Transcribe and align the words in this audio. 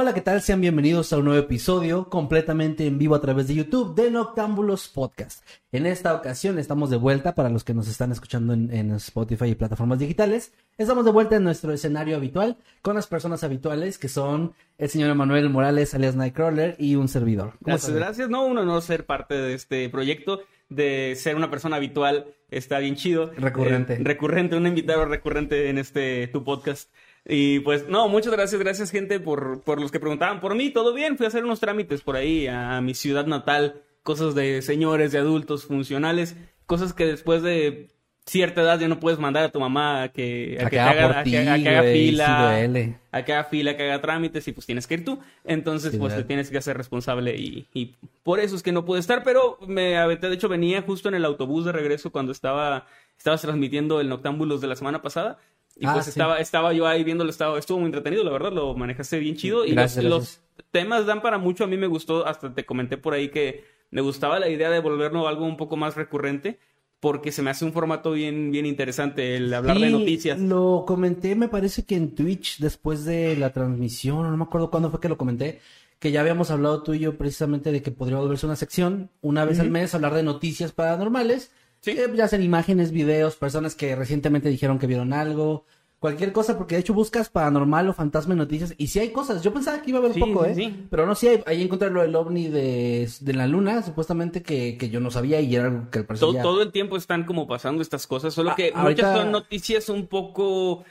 Hola, 0.00 0.14
¿qué 0.14 0.20
tal? 0.20 0.40
Sean 0.42 0.60
bienvenidos 0.60 1.12
a 1.12 1.18
un 1.18 1.24
nuevo 1.24 1.42
episodio 1.42 2.08
completamente 2.08 2.86
en 2.86 2.98
vivo 2.98 3.16
a 3.16 3.20
través 3.20 3.48
de 3.48 3.56
YouTube 3.56 3.96
de 3.96 4.12
Noctámbulos 4.12 4.86
Podcast. 4.86 5.44
En 5.72 5.86
esta 5.86 6.14
ocasión 6.14 6.56
estamos 6.60 6.90
de 6.90 6.96
vuelta 6.96 7.34
para 7.34 7.48
los 7.48 7.64
que 7.64 7.74
nos 7.74 7.88
están 7.88 8.12
escuchando 8.12 8.52
en, 8.52 8.72
en 8.72 8.92
Spotify 8.92 9.46
y 9.46 9.54
plataformas 9.56 9.98
digitales. 9.98 10.52
Estamos 10.76 11.04
de 11.04 11.10
vuelta 11.10 11.34
en 11.34 11.42
nuestro 11.42 11.72
escenario 11.72 12.14
habitual 12.14 12.58
con 12.80 12.94
las 12.94 13.08
personas 13.08 13.42
habituales 13.42 13.98
que 13.98 14.08
son 14.08 14.54
el 14.78 14.88
señor 14.88 15.10
Emanuel 15.10 15.50
Morales, 15.50 15.92
alias 15.94 16.14
Nightcrawler, 16.14 16.76
y 16.78 16.94
un 16.94 17.08
servidor. 17.08 17.54
¿Cómo 17.54 17.74
Gracias, 17.76 17.92
gracias. 17.92 18.28
No, 18.28 18.46
uno 18.46 18.64
no 18.64 18.80
ser 18.80 19.04
parte 19.04 19.34
de 19.34 19.54
este 19.54 19.88
proyecto, 19.88 20.42
de 20.68 21.14
ser 21.16 21.34
una 21.34 21.50
persona 21.50 21.74
habitual, 21.74 22.26
está 22.52 22.78
bien 22.78 22.94
chido. 22.94 23.32
Recurrente. 23.36 23.94
Eh, 23.94 23.98
recurrente, 24.02 24.54
un 24.54 24.68
invitado 24.68 25.06
recurrente 25.06 25.70
en 25.70 25.78
este 25.78 26.28
tu 26.28 26.44
podcast. 26.44 26.88
Y 27.30 27.60
pues, 27.60 27.86
no, 27.88 28.08
muchas 28.08 28.32
gracias, 28.32 28.58
gracias 28.58 28.90
gente 28.90 29.20
por, 29.20 29.60
por 29.60 29.78
los 29.78 29.92
que 29.92 30.00
preguntaban 30.00 30.40
por 30.40 30.54
mí. 30.54 30.70
Todo 30.70 30.94
bien, 30.94 31.18
fui 31.18 31.26
a 31.26 31.28
hacer 31.28 31.44
unos 31.44 31.60
trámites 31.60 32.00
por 32.00 32.16
ahí 32.16 32.46
a, 32.46 32.80
mi 32.80 32.94
ciudad 32.94 33.26
natal, 33.26 33.82
cosas 34.02 34.34
de 34.34 34.62
señores, 34.62 35.12
de 35.12 35.18
adultos, 35.18 35.66
funcionales, 35.66 36.36
cosas 36.64 36.94
que 36.94 37.04
después 37.04 37.42
de 37.42 37.88
cierta 38.24 38.62
edad 38.62 38.80
ya 38.80 38.88
no 38.88 38.98
puedes 38.98 39.18
mandar 39.18 39.44
a 39.44 39.50
tu 39.50 39.60
mamá 39.60 40.02
a 40.02 40.08
que, 40.08 40.58
a 40.58 40.62
A 40.62 40.64
que 40.64 40.70
que 40.70 40.76
te 40.76 40.80
haga 40.80 41.06
por 41.06 41.16
a 41.16 41.22
ti, 41.22 41.30
que, 41.32 41.38
a 41.38 41.56
que 41.56 41.68
haga 41.68 41.80
güey, 41.82 41.94
fila, 41.94 42.96
a 43.12 43.24
que 43.24 43.32
haga 43.32 43.44
fila, 43.44 43.76
que 43.76 43.82
haga 43.84 44.00
trámites 44.00 44.48
y 44.48 44.52
pues 44.52 44.66
tienes 44.66 44.86
que 44.86 44.94
ir 44.94 45.04
tú. 45.04 45.18
Entonces, 45.44 45.92
Sí, 45.92 45.98
pues 45.98 46.14
te 46.14 46.24
tienes 46.24 46.50
que 46.50 46.56
hacer 46.56 46.78
responsable 46.78 47.36
y, 47.36 47.66
y 47.74 47.94
por 48.22 48.40
eso 48.40 48.56
es 48.56 48.62
que 48.62 48.72
no 48.72 48.86
pude 48.86 49.00
estar, 49.00 49.22
pero 49.22 49.58
me 49.66 49.98
aventé, 49.98 50.28
de 50.28 50.34
hecho 50.34 50.48
venía 50.48 50.80
justo 50.80 51.10
en 51.10 51.14
el 51.14 51.26
autobús 51.26 51.66
de 51.66 51.72
regreso 51.72 52.10
cuando 52.10 52.32
estaba, 52.32 52.86
estabas 53.18 53.42
transmitiendo 53.42 54.00
el 54.00 54.08
Noctámbulos 54.08 54.62
de 54.62 54.68
la 54.68 54.76
semana 54.76 55.02
pasada. 55.02 55.38
Y 55.78 55.86
Ah, 55.86 55.92
pues 55.94 56.06
sí. 56.06 56.10
estaba, 56.10 56.38
estaba 56.38 56.72
yo 56.72 56.86
ahí 56.86 57.04
viéndolo, 57.04 57.30
estaba, 57.30 57.58
estuvo 57.58 57.78
muy 57.78 57.86
entretenido, 57.86 58.24
la 58.24 58.32
verdad, 58.32 58.52
lo 58.52 58.74
manejaste 58.74 59.18
bien 59.18 59.36
chido. 59.36 59.64
Y 59.64 59.72
Gracias, 59.72 60.04
los, 60.04 60.12
gracias. 60.12 60.42
los 60.56 60.66
temas 60.72 61.06
dan 61.06 61.22
para 61.22 61.38
mucho, 61.38 61.64
a 61.64 61.66
mí 61.68 61.76
me 61.76 61.86
gustó, 61.86 62.26
hasta 62.26 62.52
te 62.52 62.66
comenté 62.66 62.98
por 62.98 63.14
ahí 63.14 63.28
que 63.30 63.64
me 63.90 64.00
gustaba 64.00 64.38
la 64.40 64.48
idea 64.48 64.70
de 64.70 64.80
volverlo 64.80 65.28
algo 65.28 65.46
un 65.46 65.56
poco 65.56 65.76
más 65.76 65.94
recurrente, 65.96 66.58
porque 67.00 67.30
se 67.30 67.42
me 67.42 67.50
hace 67.50 67.64
un 67.64 67.72
formato 67.72 68.10
bien, 68.10 68.50
bien 68.50 68.66
interesante 68.66 69.36
el 69.36 69.54
hablar 69.54 69.78
de 69.78 69.88
noticias. 69.90 70.38
Lo 70.40 70.84
comenté, 70.86 71.36
me 71.36 71.48
parece 71.48 71.84
que 71.84 71.94
en 71.94 72.14
Twitch 72.14 72.58
después 72.58 73.04
de 73.04 73.36
la 73.36 73.52
transmisión, 73.52 74.28
no 74.28 74.36
me 74.36 74.42
acuerdo 74.44 74.70
cuándo 74.70 74.90
fue 74.90 74.98
que 75.00 75.08
lo 75.08 75.16
comenté, 75.16 75.60
que 76.00 76.10
ya 76.10 76.20
habíamos 76.20 76.50
hablado 76.50 76.82
tú 76.82 76.94
y 76.94 76.98
yo 76.98 77.16
precisamente 77.16 77.70
de 77.72 77.82
que 77.82 77.92
podría 77.92 78.18
volverse 78.18 78.46
una 78.46 78.56
sección 78.56 79.10
una 79.20 79.44
vez 79.44 79.58
al 79.60 79.70
mes 79.70 79.94
hablar 79.94 80.14
de 80.14 80.22
noticias 80.24 80.72
paranormales. 80.72 81.52
Sí. 81.80 81.94
Que 81.94 82.10
ya 82.14 82.28
sean 82.28 82.42
imágenes, 82.42 82.90
videos, 82.92 83.36
personas 83.36 83.74
que 83.74 83.94
recientemente 83.96 84.48
dijeron 84.48 84.78
que 84.78 84.86
vieron 84.86 85.12
algo, 85.12 85.64
cualquier 86.00 86.32
cosa, 86.32 86.56
porque 86.56 86.76
de 86.76 86.80
hecho 86.82 86.94
buscas 86.94 87.28
paranormal 87.28 87.88
o 87.88 87.92
fantasma 87.92 88.32
en 88.34 88.38
noticias 88.38 88.74
y 88.78 88.86
si 88.88 88.98
hay 89.00 89.10
cosas. 89.10 89.42
Yo 89.42 89.52
pensaba 89.52 89.82
que 89.82 89.90
iba 89.90 89.98
a 89.98 90.02
haber 90.02 90.14
Sí, 90.14 90.20
poco, 90.20 90.44
¿eh? 90.44 90.54
sí. 90.54 90.86
Pero 90.90 91.06
no, 91.06 91.14
sí, 91.14 91.26
hay, 91.28 91.42
ahí 91.46 91.62
encontré 91.62 91.90
lo 91.90 92.02
del 92.02 92.14
ovni 92.14 92.48
de, 92.48 93.08
de 93.20 93.32
la 93.32 93.46
luna, 93.46 93.82
supuestamente 93.82 94.42
que, 94.42 94.76
que 94.78 94.90
yo 94.90 95.00
no 95.00 95.10
sabía 95.10 95.40
y 95.40 95.54
era 95.56 95.66
algo 95.66 95.90
que 95.90 96.00
al 96.00 96.06
parecer 96.06 96.26
todo, 96.26 96.34
ya- 96.34 96.42
todo 96.42 96.62
el 96.62 96.70
tiempo 96.72 96.96
están 96.96 97.24
como 97.24 97.46
pasando 97.48 97.82
estas 97.82 98.06
cosas, 98.06 98.32
solo 98.34 98.50
Ah, 98.50 98.54
que 98.56 98.72
muchas 98.74 99.16
son 99.16 99.32
noticias 99.32 99.88
un 99.88 100.06
poco 100.06 100.84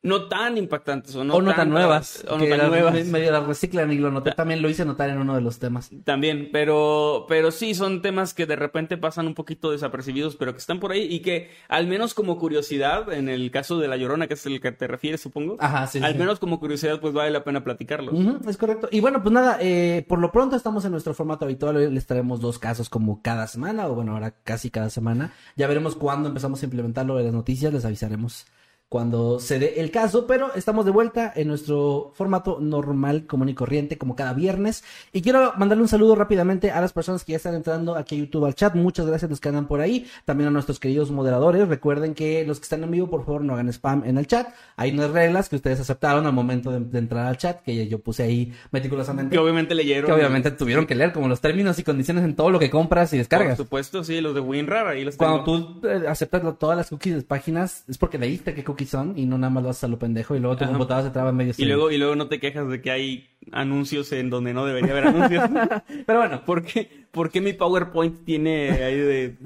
no 0.00 0.28
tan 0.28 0.56
impactantes 0.56 1.14
o 1.16 1.24
no, 1.24 1.34
o 1.34 1.42
no 1.42 1.52
tan 1.54 1.70
nuevas. 1.70 2.24
o 2.28 2.38
no 2.38 2.44
que 2.44 2.50
tan 2.50 2.68
nuevas. 2.68 2.94
me- 2.94 3.04
medio 3.04 3.32
las 3.32 3.44
reciclan 3.46 3.90
y 3.92 3.98
lo 3.98 4.12
noté. 4.12 4.30
También 4.32 4.62
lo 4.62 4.68
hice 4.68 4.84
notar 4.84 5.10
en 5.10 5.18
uno 5.18 5.34
de 5.34 5.40
los 5.40 5.58
temas. 5.58 5.90
También, 6.04 6.50
pero, 6.52 7.26
pero 7.28 7.50
sí 7.50 7.74
son 7.74 8.00
temas 8.00 8.32
que 8.32 8.46
de 8.46 8.54
repente 8.54 8.96
pasan 8.96 9.26
un 9.26 9.34
poquito 9.34 9.72
desapercibidos, 9.72 10.36
pero 10.36 10.52
que 10.52 10.58
están 10.58 10.78
por 10.78 10.92
ahí 10.92 11.02
y 11.10 11.18
que 11.20 11.50
al 11.68 11.88
menos 11.88 12.14
como 12.14 12.38
curiosidad, 12.38 13.12
en 13.12 13.28
el 13.28 13.50
caso 13.50 13.78
de 13.78 13.88
La 13.88 13.96
Llorona, 13.96 14.28
que 14.28 14.34
es 14.34 14.46
el 14.46 14.60
que 14.60 14.70
te 14.70 14.86
refieres, 14.86 15.20
supongo, 15.20 15.56
Ajá, 15.58 15.86
sí, 15.88 15.98
al 16.02 16.12
sí. 16.12 16.18
menos 16.18 16.38
como 16.38 16.60
curiosidad, 16.60 17.00
pues 17.00 17.12
vale 17.12 17.30
la 17.32 17.42
pena 17.42 17.64
platicarlos. 17.64 18.14
Es 18.46 18.56
correcto. 18.56 18.88
Y 18.92 19.00
bueno, 19.00 19.20
pues 19.22 19.32
nada, 19.32 19.58
eh, 19.60 20.04
por 20.08 20.20
lo 20.20 20.30
pronto 20.30 20.54
estamos 20.54 20.84
en 20.84 20.92
nuestro 20.92 21.12
formato 21.12 21.44
habitual. 21.44 21.76
Hoy 21.76 21.90
les 21.90 22.06
traemos 22.06 22.40
dos 22.40 22.60
casos 22.60 22.88
como 22.88 23.20
cada 23.20 23.48
semana, 23.48 23.88
o 23.88 23.94
bueno, 23.96 24.12
ahora 24.12 24.30
casi 24.44 24.70
cada 24.70 24.90
semana. 24.90 25.32
Ya 25.56 25.66
veremos 25.66 25.96
cuándo 25.96 26.28
empezamos 26.28 26.62
a 26.62 26.66
implementarlo 26.66 27.16
de 27.16 27.24
las 27.24 27.32
noticias, 27.32 27.72
les 27.72 27.84
avisaremos 27.84 28.46
cuando 28.88 29.38
se 29.38 29.58
dé 29.58 29.80
el 29.80 29.90
caso, 29.90 30.26
pero 30.26 30.54
estamos 30.54 30.86
de 30.86 30.90
vuelta 30.90 31.30
en 31.36 31.48
nuestro 31.48 32.12
formato 32.14 32.58
normal, 32.58 33.26
común 33.26 33.50
y 33.50 33.54
corriente, 33.54 33.98
como 33.98 34.16
cada 34.16 34.32
viernes. 34.32 34.82
Y 35.12 35.20
quiero 35.20 35.52
mandarle 35.58 35.82
un 35.82 35.88
saludo 35.88 36.14
rápidamente 36.14 36.70
a 36.70 36.80
las 36.80 36.94
personas 36.94 37.22
que 37.22 37.32
ya 37.32 37.36
están 37.36 37.54
entrando 37.54 37.96
aquí 37.96 38.16
a 38.16 38.18
YouTube 38.20 38.46
al 38.46 38.54
chat. 38.54 38.74
Muchas 38.74 39.04
gracias 39.06 39.28
a 39.28 39.30
los 39.30 39.40
que 39.40 39.48
andan 39.50 39.66
por 39.66 39.80
ahí. 39.80 40.06
También 40.24 40.48
a 40.48 40.50
nuestros 40.50 40.80
queridos 40.80 41.10
moderadores. 41.10 41.68
Recuerden 41.68 42.14
que 42.14 42.46
los 42.46 42.60
que 42.60 42.64
están 42.64 42.82
en 42.82 42.90
vivo, 42.90 43.10
por 43.10 43.26
favor, 43.26 43.42
no 43.44 43.52
hagan 43.52 43.68
spam 43.68 44.04
en 44.06 44.16
el 44.16 44.26
chat. 44.26 44.48
Hay 44.76 44.92
unas 44.92 45.10
reglas 45.10 45.50
que 45.50 45.56
ustedes 45.56 45.80
aceptaron 45.80 46.24
al 46.24 46.32
momento 46.32 46.70
de, 46.70 46.80
de 46.80 46.98
entrar 46.98 47.26
al 47.26 47.36
chat, 47.36 47.60
que 47.60 47.88
yo 47.88 47.98
puse 47.98 48.22
ahí 48.22 48.54
meticulosamente. 48.70 49.34
Que 49.34 49.38
obviamente 49.38 49.74
leyeron. 49.74 50.06
Que 50.06 50.12
obviamente 50.12 50.50
tuvieron 50.52 50.86
que 50.86 50.94
leer 50.94 51.12
como 51.12 51.28
los 51.28 51.42
términos 51.42 51.78
y 51.78 51.82
condiciones 51.82 52.24
en 52.24 52.34
todo 52.34 52.48
lo 52.48 52.58
que 52.58 52.70
compras 52.70 53.12
y 53.12 53.16
Por 53.16 53.18
descargas. 53.18 53.58
supuesto, 53.58 54.02
sí, 54.02 54.22
los 54.22 54.34
de 54.34 54.40
WinRAR, 54.40 54.86
ahí 54.86 55.04
los 55.04 55.16
Cuando 55.16 55.44
tengo. 55.44 55.80
tú 55.80 55.86
eh, 55.88 56.04
aceptas 56.08 56.42
todas 56.58 56.76
las 56.76 56.88
cookies 56.88 57.16
de 57.16 57.22
páginas, 57.22 57.84
es 57.86 57.98
porque 57.98 58.16
leíste 58.16 58.54
qué 58.54 58.64
cookies 58.64 58.77
son 58.86 59.18
y 59.18 59.26
no 59.26 59.38
nada 59.38 59.50
más 59.50 59.62
lo 59.62 59.70
haces 59.70 59.84
a 59.84 59.88
lo 59.88 59.98
pendejo 59.98 60.34
y 60.36 60.40
luego 60.40 60.56
tu 60.56 60.64
Ajá. 60.64 60.72
computadora 60.72 61.06
se 61.06 61.12
traba 61.12 61.30
en 61.30 61.36
medio 61.36 61.54
Y 61.56 61.64
luego, 61.64 61.90
y 61.90 61.98
luego 61.98 62.16
no 62.16 62.28
te 62.28 62.40
quejas 62.40 62.68
de 62.68 62.80
que 62.80 62.90
hay 62.90 63.28
anuncios 63.52 64.12
en 64.12 64.30
donde 64.30 64.54
no 64.54 64.66
debería 64.66 64.92
haber 64.92 65.08
anuncios. 65.08 65.44
Pero 66.06 66.18
bueno, 66.18 66.44
¿Por 66.44 66.64
qué, 66.64 67.06
por 67.10 67.30
qué 67.30 67.40
mi 67.40 67.52
PowerPoint 67.52 68.24
tiene 68.24 68.70
ahí 68.70 68.96
de... 68.96 69.36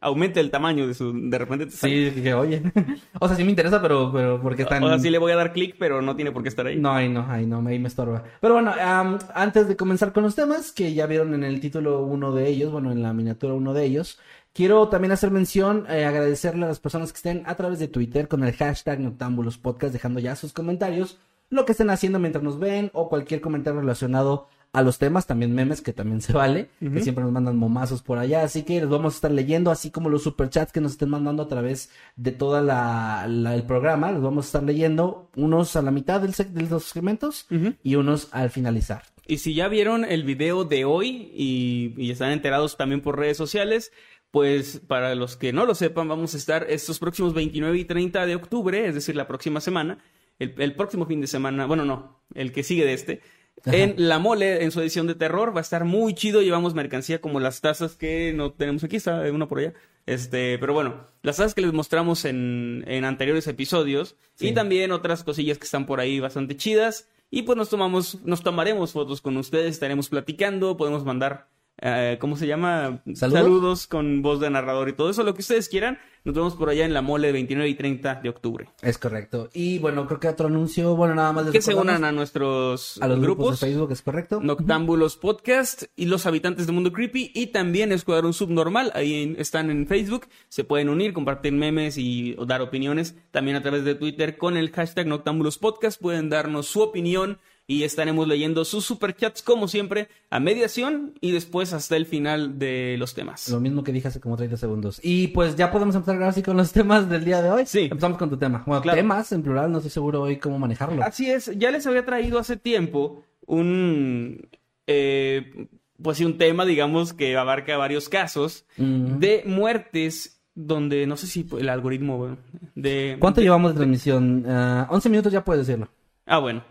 Aumenta 0.00 0.40
el 0.40 0.50
tamaño 0.50 0.86
de 0.86 0.94
su... 0.94 1.12
De 1.30 1.38
repente 1.38 1.66
te 1.66 1.72
sale- 1.72 2.10
sí, 2.10 2.16
dije, 2.16 2.34
oye. 2.34 2.62
o 3.20 3.26
sea, 3.28 3.36
sí 3.36 3.44
me 3.44 3.50
interesa, 3.50 3.80
pero, 3.82 4.10
pero 4.12 4.40
porque 4.40 4.62
están... 4.62 4.82
O 4.82 4.88
sea, 4.88 4.98
sí 4.98 5.10
le 5.10 5.18
voy 5.18 5.32
a 5.32 5.36
dar 5.36 5.52
clic, 5.52 5.76
pero 5.78 6.02
no 6.02 6.16
tiene 6.16 6.32
por 6.32 6.42
qué 6.42 6.48
estar 6.48 6.66
ahí. 6.66 6.76
No, 6.76 6.92
ahí 6.92 7.08
no, 7.08 7.26
ahí 7.28 7.46
no, 7.46 7.66
ahí 7.66 7.78
me 7.78 7.88
estorba. 7.88 8.24
Pero 8.40 8.54
bueno, 8.54 8.72
am, 8.80 9.18
antes 9.34 9.68
de 9.68 9.76
comenzar 9.76 10.12
con 10.12 10.22
los 10.24 10.34
temas, 10.34 10.72
que 10.72 10.94
ya 10.94 11.06
vieron 11.06 11.34
en 11.34 11.44
el 11.44 11.60
título 11.60 12.02
uno 12.02 12.32
de 12.32 12.48
ellos, 12.48 12.72
bueno, 12.72 12.92
en 12.92 13.02
la 13.02 13.12
miniatura 13.12 13.54
uno 13.54 13.74
de 13.74 13.84
ellos, 13.84 14.18
quiero 14.52 14.88
también 14.88 15.12
hacer 15.12 15.30
mención, 15.30 15.86
eh, 15.88 16.04
agradecerle 16.04 16.64
a 16.64 16.68
las 16.68 16.80
personas 16.80 17.12
que 17.12 17.16
estén 17.18 17.42
a 17.46 17.54
través 17.56 17.78
de 17.78 17.88
Twitter 17.88 18.28
con 18.28 18.42
el 18.44 18.54
hashtag 18.54 19.00
Noctámbulos 19.00 19.58
Podcast, 19.58 19.92
dejando 19.92 20.20
ya 20.20 20.36
sus 20.36 20.52
comentarios, 20.52 21.18
lo 21.50 21.64
que 21.64 21.72
estén 21.72 21.90
haciendo 21.90 22.18
mientras 22.18 22.42
nos 22.42 22.58
ven 22.58 22.90
o 22.92 23.08
cualquier 23.08 23.40
comentario 23.40 23.80
relacionado 23.80 24.48
a 24.76 24.82
los 24.82 24.98
temas, 24.98 25.26
también 25.26 25.54
memes, 25.54 25.80
que 25.80 25.92
también 25.92 26.20
se 26.20 26.32
vale, 26.34 26.68
que 26.80 27.00
siempre 27.00 27.24
nos 27.24 27.32
mandan 27.32 27.56
momazos 27.56 28.02
por 28.02 28.18
allá, 28.18 28.42
así 28.42 28.62
que 28.62 28.80
los 28.80 28.90
vamos 28.90 29.14
a 29.14 29.16
estar 29.16 29.30
leyendo, 29.30 29.70
así 29.70 29.90
como 29.90 30.08
los 30.10 30.22
superchats 30.22 30.70
que 30.72 30.80
nos 30.82 30.92
estén 30.92 31.08
mandando 31.08 31.42
a 31.44 31.48
través 31.48 31.90
de 32.16 32.32
toda 32.32 32.60
la, 32.60 33.26
la- 33.28 33.54
el 33.54 33.62
programa, 33.62 34.12
los 34.12 34.22
vamos 34.22 34.44
a 34.44 34.48
estar 34.48 34.62
leyendo, 34.62 35.30
unos 35.34 35.76
a 35.76 35.82
la 35.82 35.90
mitad 35.90 36.20
del 36.20 36.32
de 36.32 36.62
los 36.70 36.84
segmentos 36.84 37.46
y 37.82 37.94
unos 37.94 38.28
al 38.32 38.50
finalizar. 38.50 39.02
Y 39.26 39.38
si 39.38 39.54
ya 39.54 39.66
vieron 39.68 40.04
el 40.04 40.24
video 40.24 40.64
de 40.64 40.84
hoy 40.84 41.30
y, 41.34 41.94
y 41.96 42.10
están 42.10 42.30
enterados 42.32 42.76
también 42.76 43.00
por 43.00 43.18
redes 43.18 43.36
sociales, 43.36 43.92
pues 44.30 44.80
para 44.86 45.14
los 45.14 45.36
que 45.36 45.52
no 45.52 45.64
lo 45.64 45.74
sepan, 45.74 46.08
vamos 46.08 46.34
a 46.34 46.36
estar 46.36 46.66
estos 46.68 46.98
próximos 46.98 47.32
29 47.32 47.78
y 47.78 47.84
30 47.86 48.26
de 48.26 48.34
octubre, 48.34 48.86
es 48.86 48.94
decir, 48.94 49.16
la 49.16 49.26
próxima 49.26 49.60
semana, 49.60 49.98
el, 50.38 50.54
el 50.58 50.74
próximo 50.74 51.06
fin 51.06 51.20
de 51.22 51.26
semana, 51.26 51.64
bueno, 51.66 51.84
no, 51.86 52.20
el 52.34 52.52
que 52.52 52.62
sigue 52.62 52.84
de 52.84 52.92
este, 52.92 53.20
en 53.64 53.94
La 53.96 54.18
Mole, 54.18 54.62
en 54.62 54.70
su 54.70 54.80
edición 54.80 55.06
de 55.06 55.14
terror, 55.14 55.54
va 55.54 55.60
a 55.60 55.62
estar 55.62 55.84
muy 55.84 56.14
chido, 56.14 56.42
llevamos 56.42 56.74
mercancía 56.74 57.20
como 57.20 57.40
las 57.40 57.60
tazas 57.60 57.96
que 57.96 58.32
no 58.34 58.52
tenemos 58.52 58.84
aquí, 58.84 58.96
está 58.96 59.20
una 59.32 59.48
por 59.48 59.58
allá. 59.58 59.74
Este, 60.06 60.56
pero 60.58 60.72
bueno, 60.72 61.08
las 61.22 61.36
cosas 61.36 61.54
que 61.54 61.62
les 61.62 61.72
mostramos 61.72 62.24
en, 62.24 62.84
en 62.86 63.04
anteriores 63.04 63.48
episodios 63.48 64.16
y 64.38 64.52
también 64.52 64.92
otras 64.92 65.24
cosillas 65.24 65.58
que 65.58 65.64
están 65.64 65.86
por 65.86 65.98
ahí 66.00 66.20
bastante 66.20 66.56
chidas. 66.56 67.08
Y 67.28 67.42
pues 67.42 67.58
nos 67.58 67.68
tomamos, 67.68 68.24
nos 68.24 68.42
tomaremos 68.42 68.92
fotos 68.92 69.20
con 69.20 69.36
ustedes, 69.36 69.72
estaremos 69.74 70.08
platicando, 70.08 70.76
podemos 70.76 71.04
mandar 71.04 71.48
eh, 71.78 72.16
¿cómo 72.20 72.36
se 72.36 72.46
llama? 72.46 73.02
¿Saludos? 73.14 73.86
con 73.86 74.22
voz 74.22 74.40
de 74.40 74.50
narrador 74.50 74.88
y 74.88 74.94
todo 74.94 75.10
eso, 75.10 75.22
lo 75.22 75.34
que 75.34 75.42
ustedes 75.42 75.68
quieran. 75.68 75.98
Nos 76.24 76.34
vemos 76.34 76.56
por 76.56 76.68
allá 76.68 76.84
en 76.84 76.92
la 76.92 77.02
mole 77.02 77.30
29 77.30 77.68
y 77.68 77.74
30 77.76 78.16
de 78.16 78.28
octubre. 78.28 78.68
Es 78.82 78.98
correcto. 78.98 79.48
Y 79.54 79.78
bueno, 79.78 80.08
creo 80.08 80.18
que 80.18 80.26
otro 80.26 80.48
anuncio, 80.48 80.96
bueno, 80.96 81.14
nada 81.14 81.32
más. 81.32 81.44
les 81.44 81.52
Que 81.52 81.62
se 81.62 81.74
unan 81.74 82.02
a 82.02 82.10
nuestros 82.10 83.00
a 83.00 83.06
los 83.06 83.20
grupos, 83.20 83.44
grupos. 83.44 83.60
de 83.60 83.66
Facebook, 83.68 83.92
es 83.92 84.02
correcto. 84.02 84.40
Noctámbulos 84.40 85.16
Podcast 85.16 85.84
y 85.94 86.06
los 86.06 86.26
habitantes 86.26 86.66
de 86.66 86.72
Mundo 86.72 86.92
Creepy 86.92 87.30
y 87.32 87.48
también 87.48 87.92
Escuadrón 87.92 88.32
Subnormal. 88.32 88.90
Ahí 88.96 89.36
están 89.38 89.70
en 89.70 89.86
Facebook. 89.86 90.26
Se 90.48 90.64
pueden 90.64 90.88
unir, 90.88 91.12
compartir 91.12 91.52
memes 91.52 91.96
y 91.96 92.34
dar 92.46 92.60
opiniones. 92.60 93.14
También 93.30 93.56
a 93.56 93.62
través 93.62 93.84
de 93.84 93.94
Twitter 93.94 94.36
con 94.36 94.56
el 94.56 94.72
hashtag 94.72 95.06
Noctámbulos 95.06 95.58
Podcast 95.58 96.00
pueden 96.00 96.28
darnos 96.28 96.66
su 96.66 96.80
opinión 96.80 97.38
y 97.68 97.82
estaremos 97.82 98.28
leyendo 98.28 98.64
sus 98.64 98.84
superchats 98.84 99.42
como 99.42 99.66
siempre 99.66 100.08
a 100.30 100.38
mediación 100.38 101.14
y 101.20 101.32
después 101.32 101.72
hasta 101.72 101.96
el 101.96 102.06
final 102.06 102.58
de 102.60 102.96
los 102.98 103.14
temas. 103.14 103.48
Lo 103.48 103.58
mismo 103.58 103.82
que 103.82 103.92
dije 103.92 104.06
hace 104.08 104.20
como 104.20 104.36
30 104.36 104.56
segundos. 104.56 105.00
Y 105.02 105.28
pues 105.28 105.56
ya 105.56 105.72
podemos 105.72 105.94
empezar 105.96 106.14
ahora 106.16 106.32
sí 106.32 106.42
con 106.42 106.56
los 106.56 106.72
temas 106.72 107.08
del 107.08 107.24
día 107.24 107.42
de 107.42 107.50
hoy. 107.50 107.66
Sí. 107.66 107.88
Empezamos 107.90 108.18
con 108.18 108.30
tu 108.30 108.36
tema. 108.36 108.62
Bueno, 108.66 108.82
Claro. 108.82 108.96
temas 108.96 109.32
en 109.32 109.42
plural, 109.42 109.72
no 109.72 109.78
estoy 109.78 109.90
seguro 109.90 110.22
hoy 110.22 110.36
cómo 110.38 110.58
manejarlo. 110.58 111.02
Así 111.02 111.28
es, 111.30 111.50
ya 111.58 111.70
les 111.72 111.86
había 111.86 112.04
traído 112.04 112.38
hace 112.38 112.56
tiempo 112.56 113.24
un, 113.46 114.48
eh, 114.86 115.66
pues 116.00 116.18
sí, 116.18 116.24
un 116.24 116.38
tema, 116.38 116.64
digamos, 116.64 117.12
que 117.14 117.36
abarca 117.36 117.76
varios 117.76 118.08
casos 118.08 118.64
de 118.76 119.42
muertes 119.46 120.40
donde, 120.54 121.06
no 121.06 121.16
sé 121.16 121.26
si 121.26 121.46
el 121.58 121.68
algoritmo 121.68 122.36
de... 122.74 123.16
¿Cuánto 123.18 123.40
llevamos 123.40 123.72
de 123.72 123.76
transmisión? 123.76 124.44
Ah, 124.48 124.86
11 124.90 125.08
minutos 125.10 125.32
ya 125.32 125.44
puedes 125.44 125.66
decirlo. 125.66 125.88
Ah, 126.26 126.38
bueno. 126.38 126.64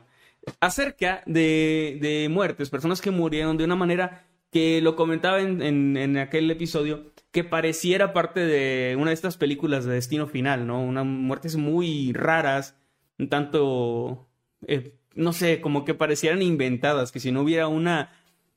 Acerca 0.60 1.24
de, 1.26 1.98
de 2.02 2.28
muertes, 2.30 2.70
personas 2.70 3.02
que 3.02 3.12
murieron 3.12 3.58
de 3.58 3.64
una 3.64 3.76
manera 3.76 4.26
que 4.52 4.80
lo 4.82 4.96
comentaba 4.96 5.42
en, 5.42 5.62
en, 5.62 5.98
en 5.98 6.18
aquel 6.18 6.50
episodio, 6.50 7.12
que 7.32 7.44
pareciera 7.44 8.14
parte 8.14 8.40
de 8.40 8.96
una 8.96 9.10
de 9.10 9.16
estas 9.16 9.36
películas 9.36 9.84
de 9.84 9.94
Destino 9.94 10.28
Final, 10.28 10.66
¿no? 10.66 10.82
Unas 10.82 11.06
muertes 11.06 11.58
muy 11.58 12.14
raras, 12.14 12.78
un 13.20 13.28
tanto, 13.28 14.30
eh, 14.68 14.96
no 15.14 15.34
sé, 15.34 15.60
como 15.60 15.84
que 15.84 15.94
parecieran 15.94 16.42
inventadas, 16.42 17.12
que 17.12 17.20
si 17.20 17.34
no 17.34 17.42
hubiera 17.42 17.68
una... 17.68 18.12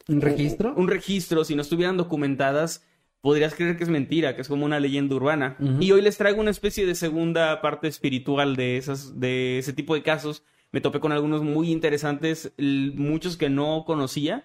¿Un 0.06 0.20
registro? 0.20 0.74
Un 0.76 0.86
registro, 0.86 1.44
si 1.44 1.56
no 1.56 1.62
estuvieran 1.62 1.96
documentadas, 1.96 2.86
podrías 3.20 3.54
creer 3.54 3.76
que 3.76 3.82
es 3.82 3.90
mentira, 3.90 4.36
que 4.36 4.42
es 4.42 4.48
como 4.48 4.64
una 4.64 4.78
leyenda 4.78 5.16
urbana. 5.16 5.56
Y 5.80 5.90
hoy 5.90 6.00
les 6.00 6.16
traigo 6.16 6.40
una 6.40 6.52
especie 6.52 6.86
de 6.86 6.94
segunda 6.94 7.60
parte 7.60 7.88
espiritual 7.88 8.54
de, 8.54 8.76
esas, 8.76 9.18
de 9.18 9.58
ese 9.58 9.72
tipo 9.72 9.94
de 9.94 10.02
casos. 10.02 10.44
Me 10.70 10.80
topé 10.80 11.00
con 11.00 11.12
algunos 11.12 11.42
muy 11.42 11.70
interesantes, 11.72 12.52
muchos 12.58 13.36
que 13.36 13.48
no 13.48 13.84
conocía, 13.86 14.44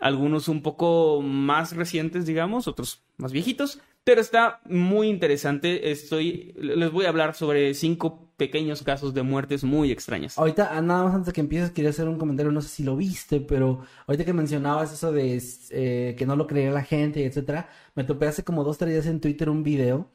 algunos 0.00 0.48
un 0.48 0.62
poco 0.62 1.22
más 1.22 1.76
recientes, 1.76 2.26
digamos, 2.26 2.66
otros 2.66 3.02
más 3.16 3.32
viejitos, 3.32 3.80
pero 4.02 4.20
está 4.20 4.60
muy 4.64 5.08
interesante. 5.08 5.90
Estoy, 5.90 6.54
les 6.58 6.90
voy 6.90 7.04
a 7.04 7.10
hablar 7.10 7.34
sobre 7.34 7.74
cinco 7.74 8.32
pequeños 8.36 8.82
casos 8.82 9.12
de 9.12 9.22
muertes 9.22 9.62
muy 9.64 9.92
extrañas. 9.92 10.38
Ahorita, 10.38 10.70
ah, 10.72 10.80
nada 10.80 11.04
más 11.04 11.14
antes 11.14 11.26
de 11.26 11.32
que 11.34 11.42
empieces, 11.42 11.70
quería 11.70 11.90
hacer 11.90 12.08
un 12.08 12.16
comentario, 12.16 12.50
no 12.50 12.62
sé 12.62 12.68
si 12.68 12.82
lo 12.82 12.96
viste, 12.96 13.40
pero 13.40 13.82
ahorita 14.06 14.24
que 14.24 14.32
mencionabas 14.32 14.92
eso 14.92 15.12
de 15.12 15.42
eh, 15.70 16.14
que 16.16 16.26
no 16.26 16.36
lo 16.36 16.46
creía 16.46 16.70
la 16.70 16.82
gente, 16.82 17.26
etcétera, 17.26 17.68
me 17.94 18.04
topé 18.04 18.26
hace 18.26 18.42
como 18.42 18.64
dos, 18.64 18.78
tres 18.78 18.92
días 18.92 19.06
en 19.06 19.20
Twitter 19.20 19.50
un 19.50 19.62
video 19.62 20.10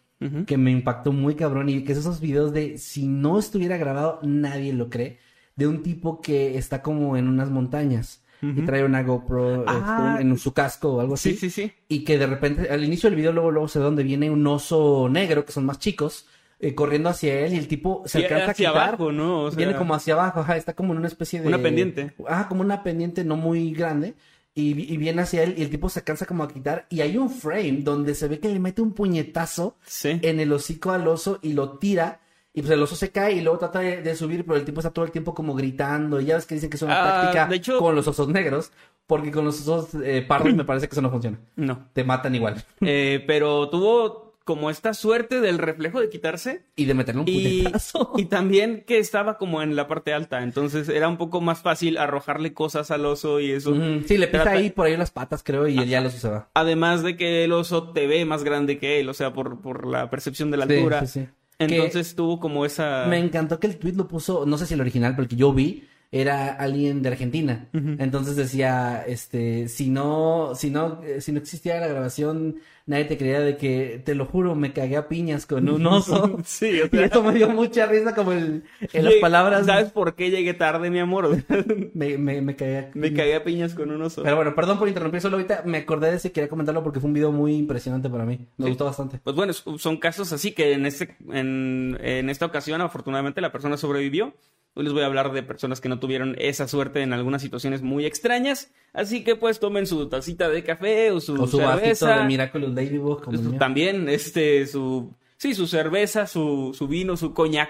que 0.47 0.57
me 0.57 0.71
impactó 0.71 1.11
muy 1.11 1.35
cabrón 1.35 1.69
y 1.69 1.83
que 1.83 1.91
es 1.91 1.99
esos 1.99 2.19
videos 2.19 2.51
de 2.51 2.79
si 2.79 3.05
no 3.05 3.37
estuviera 3.37 3.77
grabado, 3.77 4.19
nadie 4.23 4.73
lo 4.73 4.89
cree, 4.89 5.19
de 5.55 5.67
un 5.67 5.81
tipo 5.83 6.21
que 6.21 6.57
está 6.57 6.81
como 6.81 7.15
en 7.17 7.27
unas 7.27 7.49
montañas 7.49 8.21
y 8.41 8.61
trae 8.61 8.83
una 8.83 9.01
GoPro 9.01 9.63
Ah. 9.67 10.11
este, 10.17 10.21
en 10.27 10.37
su 10.37 10.53
casco 10.53 10.95
o 10.95 10.99
algo 11.01 11.15
así. 11.15 11.31
Sí, 11.31 11.49
sí, 11.49 11.49
sí. 11.49 11.71
Y 11.87 12.03
que 12.03 12.19
de 12.19 12.27
repente, 12.27 12.69
al 12.69 12.83
inicio 12.83 13.09
del 13.09 13.17
video, 13.17 13.31
luego, 13.31 13.49
luego 13.49 13.67
se 13.67 13.79
ve 13.79 13.85
donde 13.85 14.03
viene 14.03 14.29
un 14.29 14.45
oso 14.45 15.07
negro, 15.09 15.45
que 15.45 15.51
son 15.51 15.65
más 15.65 15.79
chicos, 15.79 16.27
eh, 16.59 16.75
corriendo 16.75 17.09
hacia 17.09 17.39
él 17.39 17.53
y 17.53 17.57
el 17.57 17.67
tipo 17.67 18.03
se 18.05 18.19
alcanza 18.19 18.51
hacia 18.51 18.69
a 18.69 18.73
quitar. 18.73 18.87
abajo, 18.89 19.11
¿no? 19.11 19.43
O 19.45 19.49
sea, 19.51 19.57
Viene 19.57 19.75
como 19.75 19.95
hacia 19.95 20.13
abajo, 20.13 20.41
ajá, 20.41 20.57
está 20.57 20.73
como 20.73 20.91
en 20.93 20.99
una 20.99 21.07
especie 21.07 21.41
de... 21.41 21.47
Una 21.47 21.57
pendiente. 21.61 22.13
Ajá, 22.27 22.47
como 22.47 22.61
una 22.61 22.83
pendiente 22.83 23.23
no 23.23 23.35
muy 23.35 23.71
grande. 23.71 24.13
Y, 24.53 24.73
vi- 24.73 24.85
y 24.89 24.97
viene 24.97 25.23
hacia 25.23 25.41
él 25.43 25.55
y 25.57 25.63
el 25.63 25.69
tipo 25.71 25.89
se 25.89 25.99
alcanza 25.99 26.25
como 26.27 26.43
a 26.43 26.47
quitar. 26.47 26.85
Y 26.89 27.01
hay 27.01 27.17
un 27.17 27.29
frame 27.31 27.79
donde 27.81 28.13
se 28.15 28.27
ve 28.27 28.39
que 28.39 28.47
le 28.49 28.59
mete 28.59 28.81
un 28.81 28.93
puñetazo 28.93 29.75
Sí. 29.85 30.19
en 30.21 30.39
el 30.39 30.53
hocico 30.53 30.91
al 30.91 31.07
oso 31.07 31.39
y 31.41 31.53
lo 31.53 31.77
tira. 31.79 32.19
Y 32.55 32.61
pues 32.61 32.71
el 32.71 32.81
oso 32.81 32.95
se 32.95 33.11
cae 33.11 33.33
y 33.33 33.41
luego 33.41 33.59
trata 33.59 33.79
de, 33.79 34.01
de 34.01 34.15
subir, 34.15 34.45
pero 34.45 34.57
el 34.57 34.63
tipo 34.65 34.79
está 34.79 34.89
todo 34.91 35.03
el 35.05 35.11
tiempo 35.11 35.33
como 35.33 35.53
gritando. 35.55 36.21
Y 36.21 36.25
ya 36.25 36.35
ves 36.35 36.45
que 36.45 36.55
dicen 36.55 36.69
que 36.69 36.77
es 36.77 36.81
una 36.81 37.01
Ah, 37.03 37.21
táctica 37.31 37.53
hecho- 37.53 37.77
con 37.79 37.93
los 37.95 38.07
osos 38.07 38.27
negros. 38.29 38.71
Porque 39.07 39.29
con 39.31 39.45
los 39.45 39.61
osos 39.67 39.89
eh, 40.03 40.25
pardos 40.27 40.55
me 40.55 40.63
parece 40.65 40.87
que 40.87 40.93
eso 40.95 41.01
no 41.01 41.11
funciona. 41.11 41.37
No. 41.55 41.87
Te 41.93 42.03
matan 42.03 42.33
igual. 42.33 42.63
Eh, 42.81 43.23
pero 43.27 43.69
tuvo 43.69 44.25
como 44.45 44.69
esta 44.69 44.93
suerte 44.93 45.41
del 45.41 45.57
reflejo 45.57 45.99
de 45.99 46.07
quitarse 46.09 46.65
Y 46.75 46.85
de 46.85 46.93
meterle 46.93 47.21
un 47.21 47.27
y, 47.27 47.61
puñetazo. 47.63 48.13
y 48.17 48.25
también 48.25 48.83
que 48.87 48.99
estaba 48.99 49.37
como 49.39 49.61
en 49.63 49.75
la 49.75 49.87
parte 49.87 50.13
alta, 50.13 50.43
entonces 50.43 50.87
era 50.87 51.07
un 51.07 51.17
poco 51.17 51.41
más 51.41 51.61
fácil 51.63 51.97
arrojarle 51.97 52.53
cosas 52.53 52.89
al 52.91 53.05
oso 53.07 53.39
y 53.39 53.51
eso. 53.51 53.73
Sí, 54.05 54.17
le 54.17 54.27
pisa 54.27 54.51
ahí 54.51 54.69
por 54.69 54.85
ahí 54.85 54.95
las 54.97 55.09
patas, 55.11 55.41
creo, 55.43 55.67
y 55.67 55.77
él 55.79 55.89
ya 55.89 55.97
el 55.97 56.05
oso 56.05 56.19
se 56.19 56.29
va. 56.29 56.47
Además 56.53 57.01
de 57.03 57.17
que 57.17 57.43
el 57.43 57.51
oso 57.53 57.91
te 57.91 58.05
ve 58.07 58.23
más 58.25 58.43
grande 58.43 58.77
que 58.77 58.99
él, 58.99 59.09
o 59.09 59.13
sea, 59.15 59.33
por, 59.33 59.61
por 59.61 59.87
la 59.87 60.09
percepción 60.11 60.51
de 60.51 60.57
la 60.57 60.67
Sí, 60.67 60.73
altura. 60.77 61.05
sí, 61.07 61.21
sí. 61.21 61.27
Entonces 61.59 62.15
tuvo 62.15 62.39
como 62.39 62.65
esa... 62.65 63.05
Me 63.07 63.17
encantó 63.17 63.59
que 63.59 63.67
el 63.67 63.77
tweet 63.77 63.93
lo 63.93 64.07
puso, 64.07 64.45
no 64.45 64.57
sé 64.57 64.65
si 64.65 64.73
el 64.73 64.81
original, 64.81 65.13
pero 65.13 65.23
el 65.23 65.29
que 65.29 65.35
yo 65.35 65.53
vi 65.53 65.87
era 66.11 66.53
alguien 66.53 67.01
de 67.01 67.09
Argentina. 67.09 67.67
Entonces 67.73 68.35
decía, 68.35 69.03
este, 69.05 69.67
si 69.67 69.89
no, 69.89 70.53
si 70.55 70.69
no, 70.69 71.01
eh, 71.03 71.19
si 71.19 71.31
no 71.31 71.39
existiera 71.39 71.79
la 71.79 71.87
grabación, 71.87 72.57
nadie 72.87 73.05
te 73.05 73.17
creía 73.17 73.39
de 73.39 73.57
que, 73.57 74.01
te 74.05 74.13
lo 74.15 74.25
juro, 74.25 74.53
me 74.55 74.71
cagué 74.73 74.95
a 74.97 75.07
piñas 75.07 75.45
con 75.45 75.67
un 75.69 75.85
oso. 75.87 76.37
Sí, 76.45 76.81
o 76.81 76.85
y 76.87 76.89
sea, 76.89 77.05
eso 77.05 77.23
me 77.23 77.33
dio 77.33 77.49
mucha 77.49 77.85
risa 77.87 78.13
como 78.13 78.31
el, 78.31 78.63
en 78.93 79.03
las 79.05 79.13
palabras. 79.15 79.65
¿Sabes 79.65 79.91
por 79.91 80.15
qué 80.15 80.29
llegué 80.31 80.53
tarde, 80.53 80.89
mi 80.91 80.99
amor? 80.99 81.35
Me, 81.93 82.17
me, 82.17 82.41
me 82.41 82.55
cagué 82.55 82.77
a- 82.77 82.91
Me 82.93 83.13
cagué 83.13 83.35
a 83.35 83.43
piñas 83.43 83.73
con 83.73 83.89
un 83.89 84.01
oso. 84.01 84.21
Pero 84.23 84.35
bueno, 84.35 84.53
perdón 84.53 84.77
por 84.77 84.87
interrumpir, 84.87 85.21
solo 85.21 85.37
ahorita 85.37 85.63
me 85.65 85.77
acordé 85.79 86.11
de 86.11 86.17
ese 86.17 86.27
y 86.27 86.31
quería 86.31 86.49
comentarlo 86.49 86.83
porque 86.83 86.99
fue 86.99 87.07
un 87.07 87.13
video 87.13 87.31
muy 87.31 87.55
impresionante 87.55 88.09
para 88.09 88.25
mí. 88.25 88.39
Me 88.57 88.65
Sí. 88.65 88.69
gustó 88.71 88.85
bastante. 88.85 89.19
Pues 89.23 89.35
bueno, 89.35 89.53
son 89.53 89.97
casos 89.97 90.31
así 90.33 90.51
que 90.51 90.73
en, 90.73 90.85
este, 90.85 91.15
en, 91.31 91.97
en 92.01 92.29
esta 92.29 92.45
ocasión, 92.45 92.81
afortunadamente, 92.81 93.41
la 93.41 93.51
persona 93.51 93.77
sobrevivió. 93.77 94.33
Hoy 94.77 94.83
les 94.83 94.91
voy 94.91 95.03
a 95.03 95.05
hablar 95.05 95.31
de 95.31 95.41
personas 95.41 95.79
que 95.79 95.87
no 95.87 95.99
tuvieron 95.99 96.35
esa 96.37 96.67
suerte 96.67 97.01
en 97.01 97.13
algunas 97.13 97.41
situaciones 97.41 97.81
muy 97.81 98.05
extrañas. 98.05 98.73
Así 98.91 99.23
que 99.23 99.37
pues 99.37 99.61
tomen 99.61 99.87
su 99.87 100.09
tacita 100.09 100.49
de 100.49 100.65
café 100.65 101.11
o 101.11 101.21
su, 101.21 101.41
O 101.41 101.47
su 101.47 101.57
cerveza. 101.59 102.17
de 102.19 102.25
Miraculous 102.25 102.74
Como 103.21 103.37
el 103.37 103.43
su- 103.43 103.49
mío. 103.51 103.59
también, 103.59 104.09
este, 104.09 104.65
su... 104.67 105.13
Sí, 105.37 105.53
su 105.53 105.67
cerveza, 105.67 106.27
su, 106.27 106.73
su 106.77 106.87
vino, 106.87 107.17
su 107.17 107.33
coñac. 107.33 107.69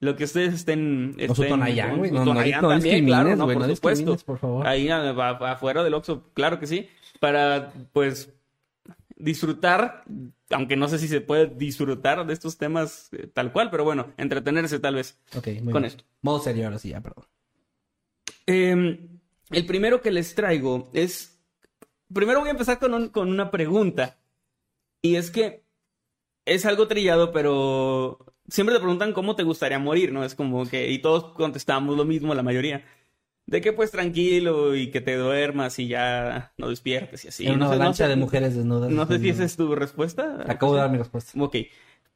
Lo 0.00 0.14
que 0.16 0.24
ustedes 0.24 0.52
estén... 0.54 1.16
O 1.28 1.34
su 1.34 1.42
estén- 1.42 1.48
Tonayán, 1.50 1.96
güey. 1.98 2.10
su 2.10 2.16
No, 2.16 2.24
no, 2.24 2.34
no 2.34 2.68
también, 2.68 3.06
claro, 3.06 3.34
¿no? 3.36 3.46
por 3.46 3.56
no 3.68 3.74
supuesto. 3.74 4.16
por 4.26 4.38
favor. 4.38 4.66
Ahí 4.66 4.88
a- 4.88 5.10
a- 5.10 5.52
afuera 5.52 5.82
del 5.84 5.94
Oxxo, 5.94 6.24
claro 6.34 6.58
que 6.60 6.66
sí. 6.66 6.88
Para, 7.20 7.72
pues, 7.92 8.32
disfrutar, 9.16 10.04
aunque 10.50 10.76
no 10.76 10.88
sé 10.88 10.98
si 10.98 11.08
se 11.08 11.20
puede 11.22 11.46
disfrutar 11.46 12.26
de 12.26 12.32
estos 12.34 12.58
temas 12.58 13.08
eh, 13.12 13.26
tal 13.32 13.52
cual, 13.52 13.70
pero 13.70 13.84
bueno, 13.84 14.12
entretenerse 14.18 14.78
tal 14.78 14.96
vez. 14.96 15.18
Ok, 15.34 15.46
muy 15.62 15.72
con 15.72 15.82
bien. 15.82 15.84
esto. 15.86 16.04
Modo 16.20 16.40
serio 16.40 16.66
ahora 16.66 16.78
sí, 16.78 16.90
ya, 16.90 17.00
perdón. 17.00 17.24
Eh, 18.46 19.08
el 19.50 19.66
primero 19.66 20.00
que 20.00 20.10
les 20.10 20.34
traigo 20.34 20.90
es. 20.92 21.38
Primero 22.12 22.40
voy 22.40 22.48
a 22.48 22.52
empezar 22.52 22.78
con, 22.78 22.94
un- 22.94 23.08
con 23.08 23.28
una 23.30 23.50
pregunta. 23.50 24.18
Y 25.02 25.16
es 25.16 25.30
que 25.30 25.64
es 26.44 26.64
algo 26.66 26.88
trillado, 26.88 27.32
pero 27.32 28.18
siempre 28.48 28.74
te 28.74 28.80
preguntan 28.80 29.12
cómo 29.12 29.36
te 29.36 29.42
gustaría 29.42 29.78
morir, 29.78 30.12
¿no? 30.12 30.24
Es 30.24 30.34
como 30.34 30.66
que. 30.66 30.90
Y 30.90 30.98
todos 31.00 31.32
contestamos 31.34 31.96
lo 31.96 32.04
mismo, 32.04 32.34
la 32.34 32.42
mayoría. 32.42 32.84
De 33.46 33.60
que 33.60 33.72
pues 33.72 33.92
tranquilo 33.92 34.74
y 34.74 34.90
que 34.90 35.00
te 35.00 35.14
duermas 35.16 35.78
y 35.78 35.86
ya 35.86 36.52
no 36.58 36.68
despiertes 36.68 37.24
y 37.24 37.28
así. 37.28 37.46
en 37.46 37.54
una 37.54 37.58
No 37.58 37.64
sé- 37.66 37.68
no 37.70 37.74
avalancha 37.76 38.04
sé- 38.04 38.10
de 38.10 38.16
mujeres 38.16 38.56
desnudas. 38.56 38.90
No 38.90 39.06
sé 39.06 39.18
si 39.20 39.28
esa 39.28 39.44
es 39.44 39.56
tu 39.56 39.74
respuesta. 39.76 40.44
Acabo 40.48 40.74
de 40.74 40.80
dar 40.80 40.90
mi 40.90 40.98
respuesta. 40.98 41.40
Ok. 41.40 41.56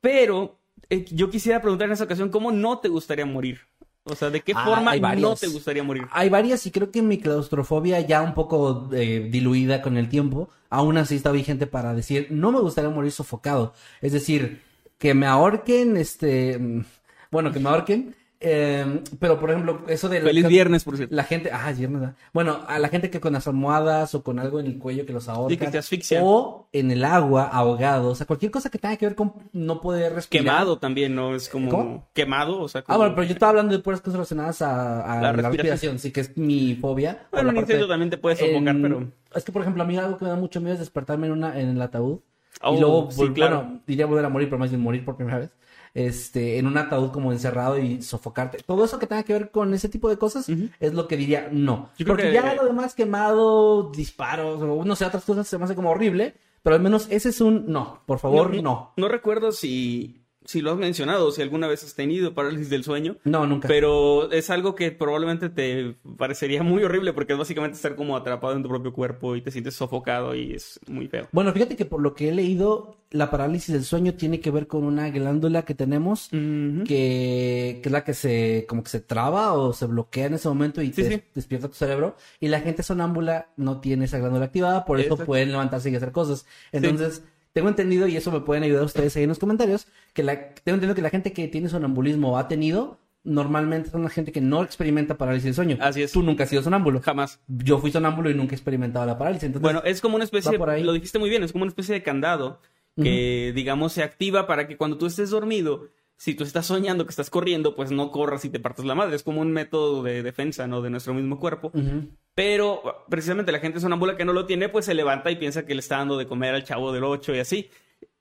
Pero 0.00 0.58
eh, 0.88 1.04
yo 1.10 1.30
quisiera 1.30 1.60
preguntar 1.60 1.86
en 1.86 1.92
esa 1.92 2.04
ocasión, 2.04 2.30
¿cómo 2.30 2.50
no 2.50 2.78
te 2.80 2.88
gustaría 2.88 3.26
morir? 3.26 3.60
O 4.04 4.14
sea, 4.14 4.30
¿de 4.30 4.40
qué 4.40 4.52
Ah, 4.56 4.64
forma 4.64 4.96
no 5.16 5.36
te 5.36 5.46
gustaría 5.48 5.82
morir? 5.82 6.04
Hay 6.10 6.28
varias 6.30 6.66
y 6.66 6.70
creo 6.70 6.90
que 6.90 7.02
mi 7.02 7.18
claustrofobia 7.18 8.00
ya 8.00 8.22
un 8.22 8.34
poco 8.34 8.88
eh, 8.92 9.28
diluida 9.30 9.82
con 9.82 9.96
el 9.96 10.08
tiempo, 10.08 10.48
aún 10.70 10.96
así 10.96 11.16
está 11.16 11.30
vigente 11.32 11.66
para 11.66 11.94
decir, 11.94 12.28
no 12.30 12.50
me 12.50 12.60
gustaría 12.60 12.90
morir 12.90 13.12
sofocado. 13.12 13.74
Es 14.00 14.12
decir, 14.12 14.62
que 14.98 15.14
me 15.14 15.26
ahorquen, 15.26 15.96
este, 15.96 16.58
mm, 16.58 16.84
bueno, 17.30 17.52
que 17.52 17.60
me 17.60 17.68
ahorquen, 17.68 18.16
Eh, 18.42 19.02
pero, 19.18 19.38
por 19.38 19.50
ejemplo, 19.50 19.82
eso 19.86 20.08
de... 20.08 20.20
la- 20.20 20.26
Feliz 20.28 20.46
viernes, 20.48 20.82
por 20.84 20.96
cierto. 20.96 21.14
La 21.14 21.24
gente, 21.24 21.50
ah, 21.52 21.70
es 21.70 21.78
viernes, 21.78 22.00
¿verdad? 22.00 22.16
Bueno, 22.32 22.60
a 22.66 22.78
la 22.78 22.88
gente 22.88 23.10
que 23.10 23.20
con 23.20 23.34
las 23.34 23.46
almohadas 23.46 24.14
o 24.14 24.22
con 24.22 24.38
algo 24.38 24.60
en 24.60 24.66
el 24.66 24.78
cuello 24.78 25.04
que 25.04 25.12
los 25.12 25.28
ahorca. 25.28 25.50
Sí, 25.50 25.58
que 25.58 25.66
te 25.66 25.76
asfixia. 25.76 26.22
O 26.24 26.68
en 26.72 26.90
el 26.90 27.04
agua, 27.04 27.48
ahogado. 27.52 28.08
O 28.08 28.14
sea, 28.14 28.26
cualquier 28.26 28.50
cosa 28.50 28.70
que 28.70 28.78
tenga 28.78 28.96
que 28.96 29.04
ver 29.06 29.14
con 29.14 29.34
no 29.52 29.82
poder 29.82 30.14
respirar. 30.14 30.44
Quemado 30.44 30.78
también, 30.78 31.14
¿no? 31.14 31.34
Es 31.34 31.50
como 31.50 31.68
¿Cómo? 31.70 32.08
quemado, 32.14 32.60
o 32.62 32.68
sea, 32.68 32.80
Ah, 32.80 32.84
como... 32.84 32.98
bueno, 33.00 33.14
pero 33.14 33.26
yo 33.26 33.32
estaba 33.34 33.50
hablando 33.50 33.72
de 33.76 33.82
puras 33.82 34.00
cosas 34.00 34.14
relacionadas 34.14 34.62
a, 34.62 35.02
a 35.02 35.16
La 35.20 35.32
la, 35.34 35.48
respiración. 35.50 35.98
sí, 35.98 36.10
que 36.10 36.20
es 36.22 36.36
mi 36.38 36.76
fobia. 36.76 37.26
Bueno, 37.30 37.48
la 37.48 37.52
un 37.52 37.58
incendio 37.58 37.88
también 37.88 38.08
te 38.08 38.16
puede 38.16 38.36
sofocar, 38.36 38.74
en- 38.74 38.82
pero... 38.82 39.06
Es 39.34 39.44
que, 39.44 39.52
por 39.52 39.60
ejemplo, 39.62 39.82
a 39.82 39.86
mí 39.86 39.96
algo 39.98 40.16
que 40.16 40.24
me 40.24 40.30
da 40.30 40.36
mucho 40.36 40.60
miedo 40.62 40.72
es 40.74 40.80
despertarme 40.80 41.26
en, 41.26 41.34
una, 41.34 41.60
en 41.60 41.68
el 41.68 41.82
ataúd. 41.82 42.20
Oh, 42.62 42.74
y 42.74 42.80
luego, 42.80 43.10
sí, 43.10 43.20
vol- 43.20 43.32
claro. 43.34 43.56
bueno, 43.62 43.80
diría 43.86 44.06
volver 44.06 44.24
a 44.24 44.28
morir, 44.30 44.48
pero 44.48 44.58
más 44.58 44.70
bien 44.70 44.80
morir 44.82 45.04
por 45.04 45.16
primera 45.16 45.38
vez. 45.38 45.50
Este, 45.94 46.58
en 46.58 46.66
un 46.66 46.78
ataúd 46.78 47.10
como 47.10 47.32
encerrado 47.32 47.78
y 47.78 48.00
sofocarte. 48.02 48.58
Todo 48.64 48.84
eso 48.84 48.98
que 48.98 49.06
tenga 49.06 49.22
que 49.24 49.32
ver 49.32 49.50
con 49.50 49.74
ese 49.74 49.88
tipo 49.88 50.08
de 50.08 50.16
cosas 50.18 50.48
es 50.80 50.94
lo 50.94 51.08
que 51.08 51.16
diría 51.16 51.48
no. 51.50 51.90
Yo 51.98 52.06
Porque 52.06 52.24
que- 52.24 52.32
ya 52.32 52.54
lo 52.54 52.64
demás 52.64 52.94
quemado, 52.94 53.90
disparos, 53.90 54.60
o 54.62 54.84
no 54.84 54.96
sé, 54.96 55.04
otras 55.04 55.24
cosas 55.24 55.48
se 55.48 55.58
me 55.58 55.64
hace 55.64 55.74
como 55.74 55.90
horrible. 55.90 56.34
Pero 56.62 56.76
al 56.76 56.82
menos 56.82 57.06
ese 57.10 57.30
es 57.30 57.40
un 57.40 57.72
no. 57.72 58.02
Por 58.06 58.18
favor, 58.18 58.54
no. 58.62 58.92
No 58.98 59.08
recuerdo 59.08 59.50
si, 59.50 60.19
si 60.44 60.62
lo 60.62 60.72
has 60.72 60.78
mencionado, 60.78 61.30
si 61.32 61.42
alguna 61.42 61.66
vez 61.68 61.84
has 61.84 61.94
tenido 61.94 62.34
parálisis 62.34 62.70
del 62.70 62.82
sueño. 62.82 63.16
No, 63.24 63.46
nunca. 63.46 63.68
Pero 63.68 64.30
es 64.32 64.48
algo 64.50 64.74
que 64.74 64.90
probablemente 64.90 65.48
te 65.50 65.96
parecería 66.16 66.62
muy 66.62 66.82
horrible 66.82 67.12
porque 67.12 67.34
es 67.34 67.38
básicamente 67.38 67.76
estar 67.76 67.94
como 67.94 68.16
atrapado 68.16 68.54
en 68.56 68.62
tu 68.62 68.68
propio 68.68 68.92
cuerpo 68.92 69.36
y 69.36 69.42
te 69.42 69.50
sientes 69.50 69.74
sofocado 69.74 70.34
y 70.34 70.52
es 70.54 70.80
muy 70.88 71.08
feo. 71.08 71.28
Bueno, 71.32 71.52
fíjate 71.52 71.76
que 71.76 71.84
por 71.84 72.00
lo 72.00 72.14
que 72.14 72.30
he 72.30 72.32
leído, 72.32 72.96
la 73.10 73.30
parálisis 73.30 73.72
del 73.74 73.84
sueño 73.84 74.14
tiene 74.14 74.40
que 74.40 74.50
ver 74.50 74.66
con 74.66 74.84
una 74.84 75.10
glándula 75.10 75.64
que 75.64 75.74
tenemos 75.74 76.28
que, 76.30 77.80
que 77.82 77.88
es 77.88 77.92
la 77.92 78.04
que 78.04 78.14
se 78.14 78.64
como 78.68 78.82
que 78.82 78.90
se 78.90 79.00
traba 79.00 79.52
o 79.54 79.72
se 79.72 79.86
bloquea 79.86 80.26
en 80.26 80.34
ese 80.34 80.48
momento 80.48 80.80
y 80.82 80.86
Sí, 80.92 81.02
te 81.02 81.10
sí. 81.16 81.22
despierta 81.34 81.68
tu 81.68 81.74
cerebro 81.74 82.16
y 82.40 82.48
la 82.48 82.60
gente 82.60 82.82
sonámbula 82.82 83.48
no 83.56 83.80
tiene 83.80 84.04
esa 84.06 84.18
glándula 84.18 84.46
activada, 84.46 84.84
por 84.84 84.98
eso 84.98 85.08
Exacto. 85.08 85.26
pueden 85.26 85.50
levantarse 85.50 85.90
y 85.90 85.96
hacer 85.96 86.12
cosas. 86.12 86.46
Entonces, 86.72 87.22
tengo 87.60 87.68
entendido 87.68 88.06
y 88.08 88.16
eso 88.16 88.32
me 88.32 88.40
pueden 88.40 88.64
ayudar 88.64 88.84
ustedes 88.84 89.14
ahí 89.16 89.24
en 89.24 89.28
los 89.28 89.38
comentarios 89.38 89.86
que 90.14 90.22
la 90.22 90.54
tengo 90.54 90.76
entendido 90.76 90.94
que 90.94 91.02
la 91.02 91.10
gente 91.10 91.34
que 91.34 91.46
tiene 91.46 91.68
sonambulismo 91.68 92.32
o 92.32 92.36
ha 92.38 92.48
tenido 92.48 92.98
normalmente 93.22 93.90
son 93.90 94.02
la 94.02 94.08
gente 94.08 94.32
que 94.32 94.40
no 94.40 94.62
experimenta 94.62 95.18
parálisis 95.18 95.44
del 95.44 95.54
sueño. 95.54 95.76
Así 95.78 96.02
es. 96.02 96.12
Tú 96.12 96.22
nunca 96.22 96.44
has 96.44 96.48
sido 96.50 96.62
sonámbulo. 96.62 97.02
Jamás. 97.02 97.38
Yo 97.48 97.78
fui 97.78 97.92
sonámbulo 97.92 98.30
y 98.30 98.34
nunca 98.34 98.52
he 98.52 98.56
experimentado 98.56 99.04
la 99.04 99.18
parálisis. 99.18 99.44
Entonces, 99.44 99.62
Bueno, 99.62 99.82
es 99.84 100.00
como 100.00 100.14
una 100.14 100.24
especie, 100.24 100.52
va 100.52 100.58
por 100.58 100.70
ahí. 100.70 100.82
lo 100.82 100.94
dijiste 100.94 101.18
muy 101.18 101.28
bien, 101.28 101.42
es 101.42 101.52
como 101.52 101.64
una 101.64 101.68
especie 101.70 101.94
de 101.94 102.02
candado 102.02 102.62
que, 102.96 103.52
digamos, 103.54 103.92
se 103.92 104.02
activa 104.02 104.46
para 104.46 104.66
que 104.66 104.78
cuando 104.78 104.96
tú 104.96 105.04
estés 105.04 105.28
dormido, 105.28 105.88
si 106.20 106.34
tú 106.34 106.44
estás 106.44 106.66
soñando 106.66 107.06
que 107.06 107.10
estás 107.10 107.30
corriendo, 107.30 107.74
pues 107.74 107.90
no 107.92 108.10
corras 108.10 108.44
y 108.44 108.50
te 108.50 108.60
partas 108.60 108.84
la 108.84 108.94
madre. 108.94 109.16
Es 109.16 109.22
como 109.22 109.40
un 109.40 109.52
método 109.52 110.02
de 110.02 110.22
defensa, 110.22 110.66
¿no? 110.66 110.82
De 110.82 110.90
nuestro 110.90 111.14
mismo 111.14 111.38
cuerpo. 111.38 111.68
Ujú. 111.72 112.10
Pero 112.34 113.04
precisamente 113.08 113.52
la 113.52 113.58
gente 113.58 113.80
sonámbula 113.80 114.18
que 114.18 114.26
no 114.26 114.34
lo 114.34 114.44
tiene, 114.44 114.68
pues 114.68 114.84
se 114.84 114.92
levanta 114.92 115.30
y 115.30 115.36
piensa 115.36 115.64
que 115.64 115.74
le 115.74 115.80
está 115.80 115.96
dando 115.96 116.18
de 116.18 116.26
comer 116.26 116.54
al 116.54 116.62
chavo 116.64 116.92
del 116.92 117.04
8 117.04 117.34
y 117.34 117.38
así. 117.38 117.70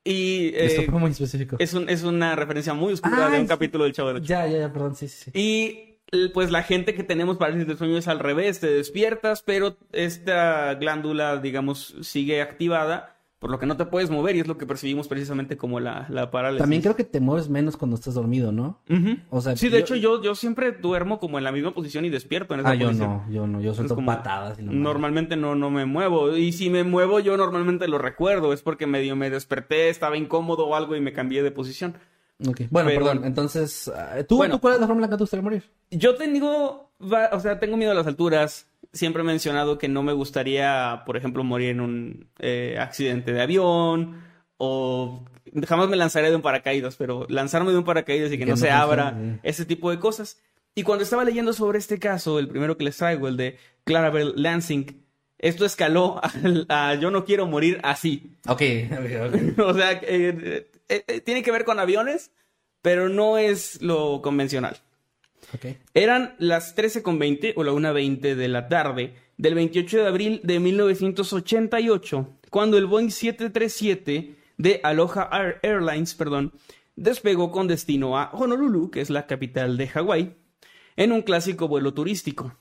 Y 0.02 0.50
eh, 0.54 0.86
fue 0.88 0.98
muy 0.98 1.10
específico. 1.10 1.56
es, 1.58 1.74
un- 1.74 1.90
es 1.90 2.02
una 2.02 2.34
referencia 2.36 2.72
muy 2.72 2.94
oscura 2.94 3.26
Ah, 3.26 3.30
de 3.30 3.36
un 3.38 3.44
sí. 3.44 3.48
capítulo 3.48 3.84
del 3.84 3.92
chavo 3.92 4.08
del 4.08 4.16
8. 4.18 4.26
Ya, 4.26 4.46
ya, 4.46 4.58
ya, 4.60 4.72
perdón, 4.72 4.94
sí, 4.96 5.06
sí. 5.06 5.30
Y 5.34 5.98
pues 6.32 6.50
la 6.50 6.62
gente 6.62 6.94
que 6.94 7.04
tenemos 7.04 7.36
parálisis 7.36 7.68
del 7.68 7.76
sueño 7.76 7.98
es 7.98 8.08
al 8.08 8.18
revés, 8.18 8.60
te 8.60 8.66
despiertas, 8.68 9.42
pero 9.42 9.76
esta 9.92 10.72
glándula, 10.74 11.36
digamos, 11.36 11.94
sigue 12.00 12.40
activada, 12.40 13.19
por 13.40 13.50
lo 13.50 13.58
que 13.58 13.64
no 13.66 13.76
te 13.76 13.86
puedes 13.86 14.10
mover 14.10 14.36
y 14.36 14.40
es 14.40 14.46
lo 14.46 14.56
que 14.58 14.66
percibimos 14.66 15.08
precisamente 15.08 15.56
como 15.56 15.80
la, 15.80 16.06
la 16.10 16.30
parálisis. 16.30 16.60
También 16.60 16.82
creo 16.82 16.94
que 16.94 17.04
te 17.04 17.18
mueves 17.20 17.48
menos 17.48 17.76
cuando 17.76 17.96
estás 17.96 18.14
dormido, 18.14 18.52
¿no? 18.52 18.78
O 19.30 19.40
sea, 19.40 19.56
sí, 19.56 19.68
de 19.70 19.78
yo- 19.78 19.84
hecho 19.84 19.96
yo, 19.96 20.22
yo 20.22 20.34
siempre 20.34 20.70
duermo 20.72 21.18
como 21.18 21.38
en 21.38 21.44
la 21.44 21.50
misma 21.50 21.72
posición 21.74 22.04
y 22.04 22.10
despierto 22.10 22.54
en 22.54 22.60
esa 22.60 22.68
Ah, 22.68 22.74
yo 22.74 22.86
posición. 22.88 23.10
no, 23.10 23.32
yo 23.32 23.46
no, 23.48 23.60
yo 23.62 23.74
suelto 23.74 23.94
como- 23.96 24.06
patadas 24.06 24.58
y. 24.60 24.62
Normalmente 24.62 25.36
no, 25.36 25.54
no 25.56 25.70
me 25.70 25.86
muevo. 25.86 26.36
Y 26.36 26.52
si 26.52 26.70
me 26.70 26.84
muevo, 26.84 27.18
yo 27.18 27.36
normalmente 27.36 27.88
lo 27.88 27.98
recuerdo. 27.98 28.52
Es 28.52 28.62
porque 28.62 28.86
medio 28.86 29.16
me 29.16 29.30
desperté, 29.30 29.88
estaba 29.88 30.16
incómodo 30.16 30.66
o 30.68 30.74
algo 30.76 30.94
y 30.94 31.00
me 31.00 31.12
cambié 31.12 31.42
de 31.42 31.50
posición. 31.50 31.94
Ok. 32.46 32.62
Bueno, 32.70 32.90
Pero- 32.90 33.06
perdón, 33.06 33.24
entonces, 33.24 33.90
ah, 33.94 34.16
¿tú, 34.28 34.36
Bueno. 34.36 34.54
¿tú 34.56 34.60
cuál 34.60 34.74
es 34.74 34.80
la 34.80 34.86
forma 34.86 34.98
en 34.98 35.02
la 35.02 35.08
que 35.08 35.16
te 35.16 35.22
gustaría 35.24 35.42
morir? 35.42 35.64
Yo 35.90 36.14
tengo, 36.14 36.90
o 37.00 37.40
sea, 37.40 37.58
tengo 37.58 37.76
miedo 37.78 37.90
a 37.92 37.94
las 37.94 38.06
alturas. 38.06 38.66
Siempre 38.92 39.22
he 39.22 39.24
mencionado 39.24 39.78
que 39.78 39.88
no 39.88 40.02
me 40.02 40.12
gustaría, 40.12 41.02
por 41.06 41.16
ejemplo, 41.16 41.44
morir 41.44 41.70
en 41.70 41.80
un 41.80 42.28
eh, 42.40 42.76
accidente 42.80 43.32
de 43.32 43.40
avión 43.40 44.22
o 44.56 45.24
jamás 45.66 45.88
me 45.88 45.96
lanzaré 45.96 46.30
de 46.30 46.36
un 46.36 46.42
paracaídas, 46.42 46.96
pero 46.96 47.26
lanzarme 47.28 47.70
de 47.72 47.78
un 47.78 47.84
paracaídas 47.84 48.28
y 48.32 48.38
que, 48.38 48.44
Que 48.44 48.50
no, 48.50 48.56
se 48.56 48.70
abra, 48.70 49.16
sí. 49.18 49.38
ese 49.42 49.64
tipo 49.64 49.90
de 49.90 49.98
cosas. 49.98 50.40
Y 50.74 50.82
cuando 50.82 51.04
estaba 51.04 51.24
leyendo 51.24 51.52
sobre 51.52 51.78
este 51.78 51.98
caso, 51.98 52.38
el 52.38 52.48
primero 52.48 52.76
que 52.76 52.84
les 52.84 52.96
traigo, 52.96 53.28
el 53.28 53.36
de 53.36 53.58
Clarabelle 53.84 54.32
Lansing, 54.36 55.02
esto 55.38 55.64
escaló 55.64 56.20
al- 56.44 56.66
a, 56.68 56.94
yo 56.96 57.10
no 57.10 57.24
quiero 57.24 57.46
morir 57.46 57.80
así. 57.82 58.36
Ok, 58.48 58.62
ok, 58.92 59.34
ok. 59.56 59.58
o 59.66 59.74
sea, 59.74 59.92
eh, 59.92 60.68
eh, 60.88 61.04
eh, 61.06 61.20
tiene 61.20 61.42
que 61.42 61.52
ver 61.52 61.64
con 61.64 61.78
aviones, 61.78 62.32
pero 62.82 63.08
no 63.08 63.38
es 63.38 63.80
lo 63.82 64.20
convencional. 64.22 64.76
Eran 65.94 66.34
las 66.38 66.76
13.20 66.76 67.52
o 67.56 67.64
la 67.64 67.72
1.20 67.72 68.34
de 68.34 68.48
la 68.48 68.68
tarde 68.68 69.14
del 69.36 69.54
28 69.54 69.98
de 69.98 70.06
abril 70.06 70.40
de 70.44 70.60
1988, 70.60 72.28
cuando 72.50 72.76
el 72.78 72.86
Boeing 72.86 73.10
737 73.10 74.36
de 74.58 74.80
Aloha 74.82 75.28
Air- 75.32 75.58
Airlines 75.62 76.14
perdón, 76.14 76.52
despegó 76.96 77.50
con 77.50 77.66
destino 77.66 78.18
a 78.18 78.30
Honolulu, 78.32 78.90
que 78.90 79.00
es 79.00 79.10
la 79.10 79.26
capital 79.26 79.76
de 79.76 79.88
Hawái, 79.88 80.34
en 80.96 81.12
un 81.12 81.22
clásico 81.22 81.68
vuelo 81.68 81.94
turístico. 81.94 82.56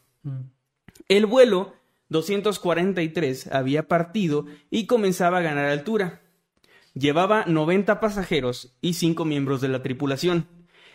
El 1.07 1.25
vuelo 1.25 1.73
243 2.09 3.47
había 3.51 3.87
partido 3.87 4.45
y 4.69 4.85
comenzaba 4.85 5.39
a 5.39 5.41
ganar 5.41 5.65
altura. 5.65 6.21
Llevaba 6.93 7.45
90 7.45 7.99
pasajeros 7.99 8.75
y 8.81 8.93
5 8.93 9.25
miembros 9.25 9.61
de 9.61 9.67
la 9.67 9.81
tripulación. 9.83 10.47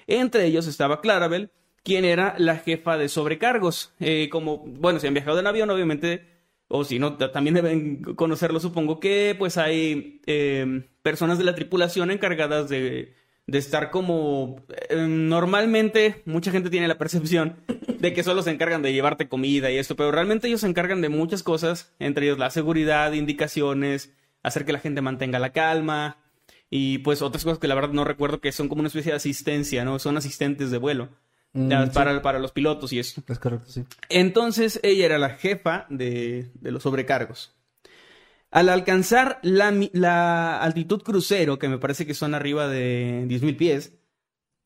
Entre 0.06 0.44
ellos 0.46 0.66
estaba 0.66 1.00
Clarabel, 1.00 1.50
quien 1.84 2.04
era 2.04 2.34
la 2.38 2.56
jefa 2.56 2.98
de 2.98 3.08
sobrecargos. 3.08 3.94
Eh, 4.00 4.28
como, 4.30 4.58
bueno, 4.58 4.98
si 4.98 5.06
han 5.06 5.14
viajado 5.14 5.38
en 5.38 5.46
avión, 5.46 5.70
obviamente, 5.70 6.26
o 6.66 6.82
si 6.82 6.98
no, 6.98 7.16
ta- 7.16 7.30
también 7.30 7.54
deben 7.54 8.02
conocerlo, 8.02 8.58
supongo 8.58 8.98
que 8.98 9.36
pues 9.38 9.58
hay 9.58 10.20
eh, 10.26 10.88
personas 11.02 11.38
de 11.38 11.44
la 11.44 11.54
tripulación 11.54 12.10
encargadas 12.10 12.68
de, 12.68 13.14
de 13.46 13.58
estar 13.58 13.90
como... 13.90 14.64
eh, 14.88 14.96
normalmente, 14.96 16.22
mucha 16.24 16.50
gente 16.50 16.70
tiene 16.70 16.88
la 16.88 16.98
percepción 16.98 17.56
de 17.98 18.12
que 18.14 18.22
solo 18.22 18.42
se 18.42 18.50
encargan 18.50 18.82
de 18.82 18.92
llevarte 18.92 19.28
comida 19.28 19.70
y 19.70 19.76
esto, 19.76 19.94
pero 19.94 20.10
realmente 20.10 20.48
ellos 20.48 20.62
se 20.62 20.66
encargan 20.68 21.00
de 21.02 21.10
muchas 21.10 21.42
cosas, 21.42 21.94
entre 21.98 22.26
ellos 22.26 22.38
la 22.38 22.50
seguridad, 22.50 23.12
indicaciones, 23.12 24.12
hacer 24.42 24.64
que 24.64 24.72
la 24.72 24.80
gente 24.80 25.00
mantenga 25.02 25.38
la 25.38 25.52
calma 25.52 26.18
y 26.70 26.98
pues 26.98 27.22
otras 27.22 27.44
cosas 27.44 27.58
que 27.58 27.68
la 27.68 27.74
verdad 27.74 27.92
no 27.92 28.04
recuerdo 28.04 28.40
que 28.40 28.52
son 28.52 28.68
como 28.68 28.80
una 28.80 28.88
especie 28.88 29.12
de 29.12 29.16
asistencia, 29.16 29.84
¿no? 29.84 29.98
Son 29.98 30.16
asistentes 30.16 30.70
de 30.70 30.78
vuelo 30.78 31.10
Mm, 31.54 31.70
sí. 31.70 31.90
para, 31.94 32.20
para 32.20 32.38
los 32.38 32.52
pilotos 32.52 32.92
y 32.92 32.98
eso. 32.98 33.22
Es 33.26 33.38
correcto, 33.38 33.70
sí. 33.70 33.84
Entonces 34.08 34.80
ella 34.82 35.06
era 35.06 35.18
la 35.18 35.30
jefa 35.30 35.86
de, 35.88 36.50
de 36.54 36.70
los 36.70 36.82
sobrecargos. 36.82 37.54
Al 38.50 38.68
alcanzar 38.68 39.40
la, 39.42 39.72
la 39.92 40.60
altitud 40.60 41.02
crucero, 41.02 41.58
que 41.58 41.68
me 41.68 41.78
parece 41.78 42.06
que 42.06 42.14
son 42.14 42.34
arriba 42.34 42.68
de 42.68 43.24
10.000 43.26 43.56
pies, 43.56 43.94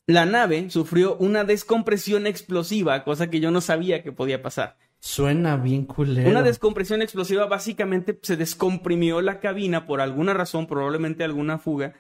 la 0.07 0.27
nave 0.27 0.71
sufrió 0.71 1.17
una 1.17 1.45
descompresión 1.45 2.27
explosiva, 2.27 3.05
cosa 3.05 3.31
que 3.31 3.41
yo 3.41 3.51
no 3.51 3.61
sabía 3.61 4.03
que 4.03 4.13
podía 4.13 4.43
pasar. 4.43 4.77
Suena 5.01 5.57
bien 5.57 5.85
culero. 5.85 6.29
Una 6.29 6.43
descompresión 6.43 7.03
explosiva 7.03 7.47
básicamente 7.47 8.19
se 8.23 8.37
descomprimió 8.37 9.21
la 9.21 9.41
cabina 9.41 9.87
por 9.87 10.01
alguna 10.01 10.35
razón, 10.35 10.67
probablemente 10.67 11.25
alguna 11.25 11.59
fuga, 11.59 11.95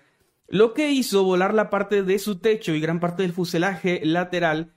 lo 0.47 0.73
que 0.75 0.91
hizo 0.91 1.25
volar 1.25 1.55
la 1.55 1.71
parte 1.71 2.03
de 2.03 2.19
su 2.19 2.39
techo 2.39 2.73
y 2.75 2.81
gran 2.81 3.01
parte 3.01 3.23
del 3.23 3.33
fuselaje 3.33 4.01
lateral 4.03 4.75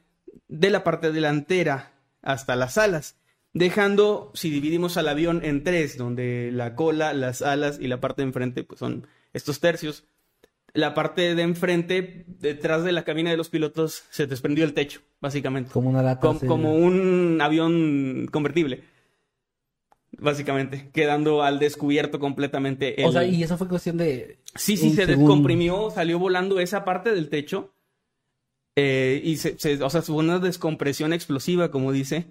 de 0.51 0.70
la 0.70 0.84
parte 0.84 1.12
delantera 1.12 1.93
hasta 2.22 2.55
las 2.55 2.77
alas, 2.77 3.15
dejando, 3.53 4.31
si 4.36 4.50
dividimos 4.51 4.96
al 4.98 5.08
avión 5.10 5.43
en 5.43 5.63
tres, 5.63 5.98
donde 5.98 6.51
la 6.53 6.75
cola, 6.75 7.13
las 7.13 7.41
alas 7.41 7.79
y 7.81 7.88
la 7.88 8.00
parte 8.00 8.22
de 8.22 8.27
enfrente 8.27 8.63
pues 8.63 8.79
son 8.79 9.08
estos 9.34 9.60
tercios, 9.60 10.03
la 10.74 10.93
parte 10.93 11.36
de 11.36 11.41
enfrente, 11.41 12.24
detrás 12.27 12.84
de 12.84 12.91
la 12.91 13.03
cabina 13.03 13.31
de 13.31 13.38
los 13.38 13.50
pilotos, 13.50 14.03
se 14.10 14.27
desprendió 14.27 14.63
el 14.63 14.74
techo, 14.74 15.01
básicamente 15.20 15.72
Como 15.72 15.89
una 15.89 16.03
lata. 16.03 16.22
com- 16.27 16.39
sí. 16.39 16.46
como 16.48 16.75
un 16.75 17.39
avión 17.41 18.27
convertible. 18.31 18.84
Básicamente, 20.17 20.89
quedando 20.93 21.41
al 21.41 21.58
descubierto 21.58 22.20
completamente. 22.20 22.96
O 23.05 23.12
sea, 23.12 23.24
y 23.24 23.41
eso 23.41 23.58
fue 23.58 23.67
cuestión 23.70 23.98
de... 23.98 24.38
Sí, 24.55 24.75
sí, 24.77 24.91
se 24.91 25.05
descomprimió, 25.05 25.89
salió 25.89 26.20
volando 26.20 26.60
esa 26.60 26.84
parte 26.86 27.12
del 27.15 27.29
techo. 27.29 27.74
Eh, 28.83 29.21
y 29.23 29.38
se, 29.38 29.57
se- 29.59 29.83
o 29.83 29.89
sea, 29.89 30.01
fue 30.01 30.15
una 30.15 30.39
descompresión 30.39 31.13
explosiva, 31.13 31.71
como 31.71 31.91
dice. 31.91 32.27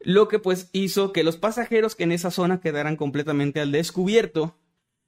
Lo 0.00 0.28
que 0.28 0.38
pues 0.38 0.70
hizo 0.72 1.12
que 1.12 1.24
los 1.24 1.36
pasajeros 1.36 1.94
que 1.94 2.04
en 2.04 2.12
esa 2.12 2.30
zona 2.30 2.60
quedaran 2.60 2.96
completamente 2.96 3.60
al 3.60 3.72
descubierto 3.72 4.56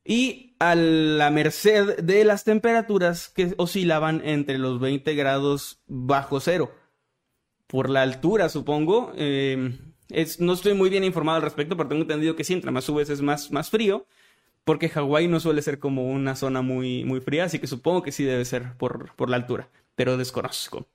y 0.04 0.54
a 0.58 0.74
la 0.74 1.30
merced 1.30 1.98
de 2.02 2.24
las 2.24 2.44
temperaturas 2.44 3.28
que 3.30 3.54
oscilaban 3.56 4.20
entre 4.24 4.58
los 4.58 4.80
20 4.80 5.14
grados 5.14 5.80
bajo 5.86 6.40
cero. 6.40 6.72
por 7.66 7.88
la 7.88 8.02
altura, 8.02 8.48
supongo. 8.48 9.12
Eh, 9.16 9.78
no 10.40 10.52
estoy 10.52 10.74
muy 10.74 10.90
bien 10.90 11.04
informado 11.04 11.36
al 11.36 11.42
respecto, 11.42 11.76
pero 11.76 11.88
tengo 11.88 12.02
entendido 12.02 12.36
que 12.36 12.44
sí, 12.44 12.52
entre 12.52 12.70
más 12.70 12.84
subes 12.84 13.08
es 13.08 13.22
más, 13.22 13.50
más 13.50 13.70
frío, 13.70 14.06
porque 14.64 14.88
Hawái 14.90 15.28
no 15.28 15.40
suele 15.40 15.62
ser 15.62 15.78
como 15.78 16.06
una 16.10 16.36
zona 16.36 16.62
muy, 16.62 17.04
muy 17.04 17.20
fría, 17.20 17.44
así 17.44 17.58
que 17.58 17.66
supongo 17.66 18.02
que 18.02 18.12
sí 18.12 18.24
debe 18.24 18.44
ser 18.44 18.74
por, 18.78 19.14
por 19.16 19.30
la 19.30 19.36
altura, 19.36 19.70
pero 19.94 20.16
desconozco. 20.16 20.86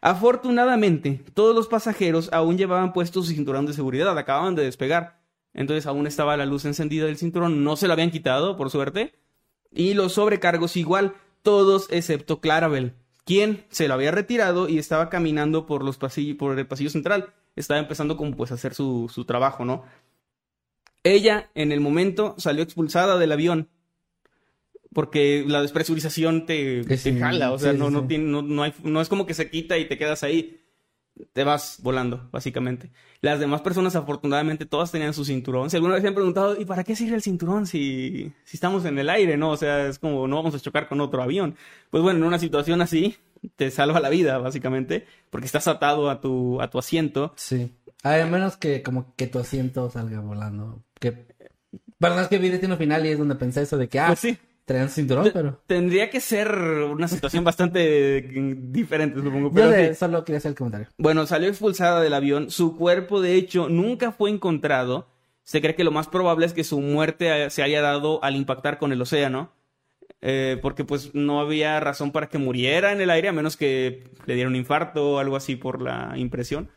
Afortunadamente, 0.00 1.24
todos 1.34 1.54
los 1.54 1.66
pasajeros 1.66 2.28
aún 2.32 2.58
llevaban 2.58 2.92
puesto 2.92 3.22
su 3.22 3.32
cinturón 3.32 3.66
de 3.66 3.72
seguridad, 3.72 4.16
acababan 4.16 4.54
de 4.54 4.64
despegar. 4.64 5.20
Entonces 5.52 5.86
aún 5.86 6.06
estaba 6.06 6.36
la 6.36 6.46
luz 6.46 6.64
encendida 6.64 7.06
del 7.06 7.16
cinturón, 7.16 7.64
no 7.64 7.76
se 7.76 7.86
lo 7.86 7.92
habían 7.92 8.10
quitado, 8.10 8.56
por 8.56 8.70
suerte. 8.70 9.14
Y 9.70 9.94
los 9.94 10.12
sobrecargos 10.14 10.76
igual, 10.76 11.14
todos 11.42 11.88
excepto 11.90 12.40
Clarabel, 12.40 12.94
quien 13.24 13.64
se 13.70 13.88
lo 13.88 13.94
había 13.94 14.10
retirado 14.10 14.68
y 14.68 14.78
estaba 14.78 15.08
caminando 15.08 15.66
por 15.66 15.82
los 15.82 15.96
pasillos, 15.96 16.36
por 16.36 16.58
el 16.58 16.66
pasillo 16.66 16.90
central. 16.90 17.32
Estaba 17.56 17.80
empezando 17.80 18.16
como 18.16 18.36
pues 18.36 18.50
a 18.50 18.54
hacer 18.54 18.74
su, 18.74 19.10
su 19.12 19.24
trabajo, 19.24 19.64
¿no? 19.64 19.84
Ella, 21.02 21.50
en 21.54 21.70
el 21.70 21.80
momento, 21.80 22.34
salió 22.38 22.62
expulsada 22.62 23.18
del 23.18 23.32
avión. 23.32 23.68
Porque 24.94 25.44
la 25.46 25.60
despresurización 25.60 26.46
te, 26.46 26.84
sí, 26.96 27.12
te 27.12 27.18
jala, 27.20 27.52
o 27.52 27.58
sea, 27.58 27.72
sí, 27.72 27.78
no, 27.78 27.90
no, 27.90 28.06
tiene- 28.06 28.24
no, 28.24 28.40
no, 28.42 28.62
hay- 28.62 28.72
no 28.82 29.00
es 29.00 29.08
como 29.10 29.26
que 29.26 29.34
se 29.34 29.50
quita 29.50 29.76
y 29.76 29.86
te 29.86 29.98
quedas 29.98 30.22
ahí. 30.22 30.60
Te 31.32 31.44
vas 31.44 31.78
volando, 31.80 32.28
básicamente. 32.32 32.90
Las 33.20 33.38
demás 33.38 33.60
personas, 33.60 33.94
afortunadamente, 33.94 34.66
todas 34.66 34.90
tenían 34.90 35.14
su 35.14 35.24
cinturón. 35.24 35.70
Si 35.70 35.76
alguna 35.76 35.94
vez 35.94 36.02
se 36.02 36.08
han 36.08 36.14
preguntado, 36.14 36.60
¿y 36.60 36.64
para 36.64 36.82
qué 36.82 36.96
sirve 36.96 37.14
el 37.14 37.22
cinturón 37.22 37.66
si, 37.68 38.32
si 38.44 38.56
estamos 38.56 38.84
en 38.84 38.98
el 38.98 39.08
aire, 39.08 39.36
no? 39.36 39.50
O 39.50 39.56
sea, 39.56 39.86
es 39.86 40.00
como 40.00 40.26
no 40.26 40.36
vamos 40.36 40.56
a 40.56 40.60
chocar 40.60 40.88
con 40.88 41.00
otro 41.00 41.22
avión. 41.22 41.54
Pues 41.90 42.02
bueno, 42.02 42.18
en 42.18 42.24
una 42.24 42.40
situación 42.40 42.82
así, 42.82 43.16
te 43.54 43.70
salva 43.70 44.00
la 44.00 44.08
vida, 44.08 44.38
básicamente, 44.38 45.06
porque 45.30 45.46
estás 45.46 45.68
atado 45.68 46.10
a 46.10 46.20
tu, 46.20 46.60
a 46.60 46.68
tu 46.68 46.78
asiento. 46.80 47.32
Sí. 47.36 47.70
A 48.02 48.16
menos 48.26 48.56
que 48.56 48.82
como 48.82 49.14
que 49.14 49.28
tu 49.28 49.38
asiento 49.38 49.88
salga 49.90 50.18
volando. 50.20 50.82
Que... 50.98 51.26
Verdad 52.00 52.22
es 52.22 52.28
que 52.28 52.38
vi 52.38 52.48
Destino 52.48 52.76
Final 52.76 53.06
y 53.06 53.10
es 53.10 53.18
donde 53.18 53.36
pensé 53.36 53.62
eso 53.62 53.78
de 53.78 53.88
que, 53.88 54.00
ah, 54.00 54.08
Pues 54.08 54.18
sí. 54.18 54.36
Traían 54.64 54.88
cinturón, 54.88 55.30
pero... 55.32 55.62
Tendría 55.66 56.10
que 56.10 56.20
ser 56.20 56.50
una 56.52 57.08
situación 57.08 57.44
bastante 57.44 58.30
mm, 58.34 58.72
diferente, 58.72 59.20
supongo. 59.20 59.48
Yo 59.48 59.54
Pero 59.54 59.70
sé, 59.70 59.88
sí. 59.88 59.94
solo 59.94 60.24
quería 60.24 60.38
hacer 60.38 60.50
el 60.50 60.56
comentario. 60.56 60.88
Bueno, 60.98 61.26
salió 61.26 61.48
expulsada 61.48 62.00
del 62.00 62.14
avión. 62.14 62.50
Su 62.50 62.76
cuerpo, 62.76 63.20
de 63.20 63.34
hecho, 63.34 63.68
nunca 63.68 64.12
fue 64.12 64.30
encontrado. 64.30 65.08
Se 65.42 65.60
cree 65.60 65.74
que 65.74 65.84
lo 65.84 65.90
más 65.90 66.08
probable 66.08 66.46
es 66.46 66.52
que 66.52 66.64
su 66.64 66.80
muerte 66.80 67.44
eh, 67.44 67.50
se 67.50 67.62
haya 67.62 67.82
dado 67.82 68.22
al 68.24 68.36
impactar 68.36 68.78
con 68.78 68.92
el 68.92 69.02
océano. 69.02 69.52
Eh, 70.26 70.58
porque 70.62 70.84
pues 70.84 71.14
no 71.14 71.38
había 71.38 71.78
razón 71.80 72.10
para 72.10 72.30
que 72.30 72.38
muriera 72.38 72.92
en 72.92 73.00
el 73.02 73.10
aire, 73.10 73.28
a 73.28 73.32
menos 73.32 73.58
que 73.58 74.04
le 74.24 74.34
diera 74.34 74.48
un 74.48 74.56
infarto 74.56 75.12
o 75.12 75.18
algo 75.18 75.36
así 75.36 75.54
por 75.54 75.82
la 75.82 76.14
impresión. 76.16 76.70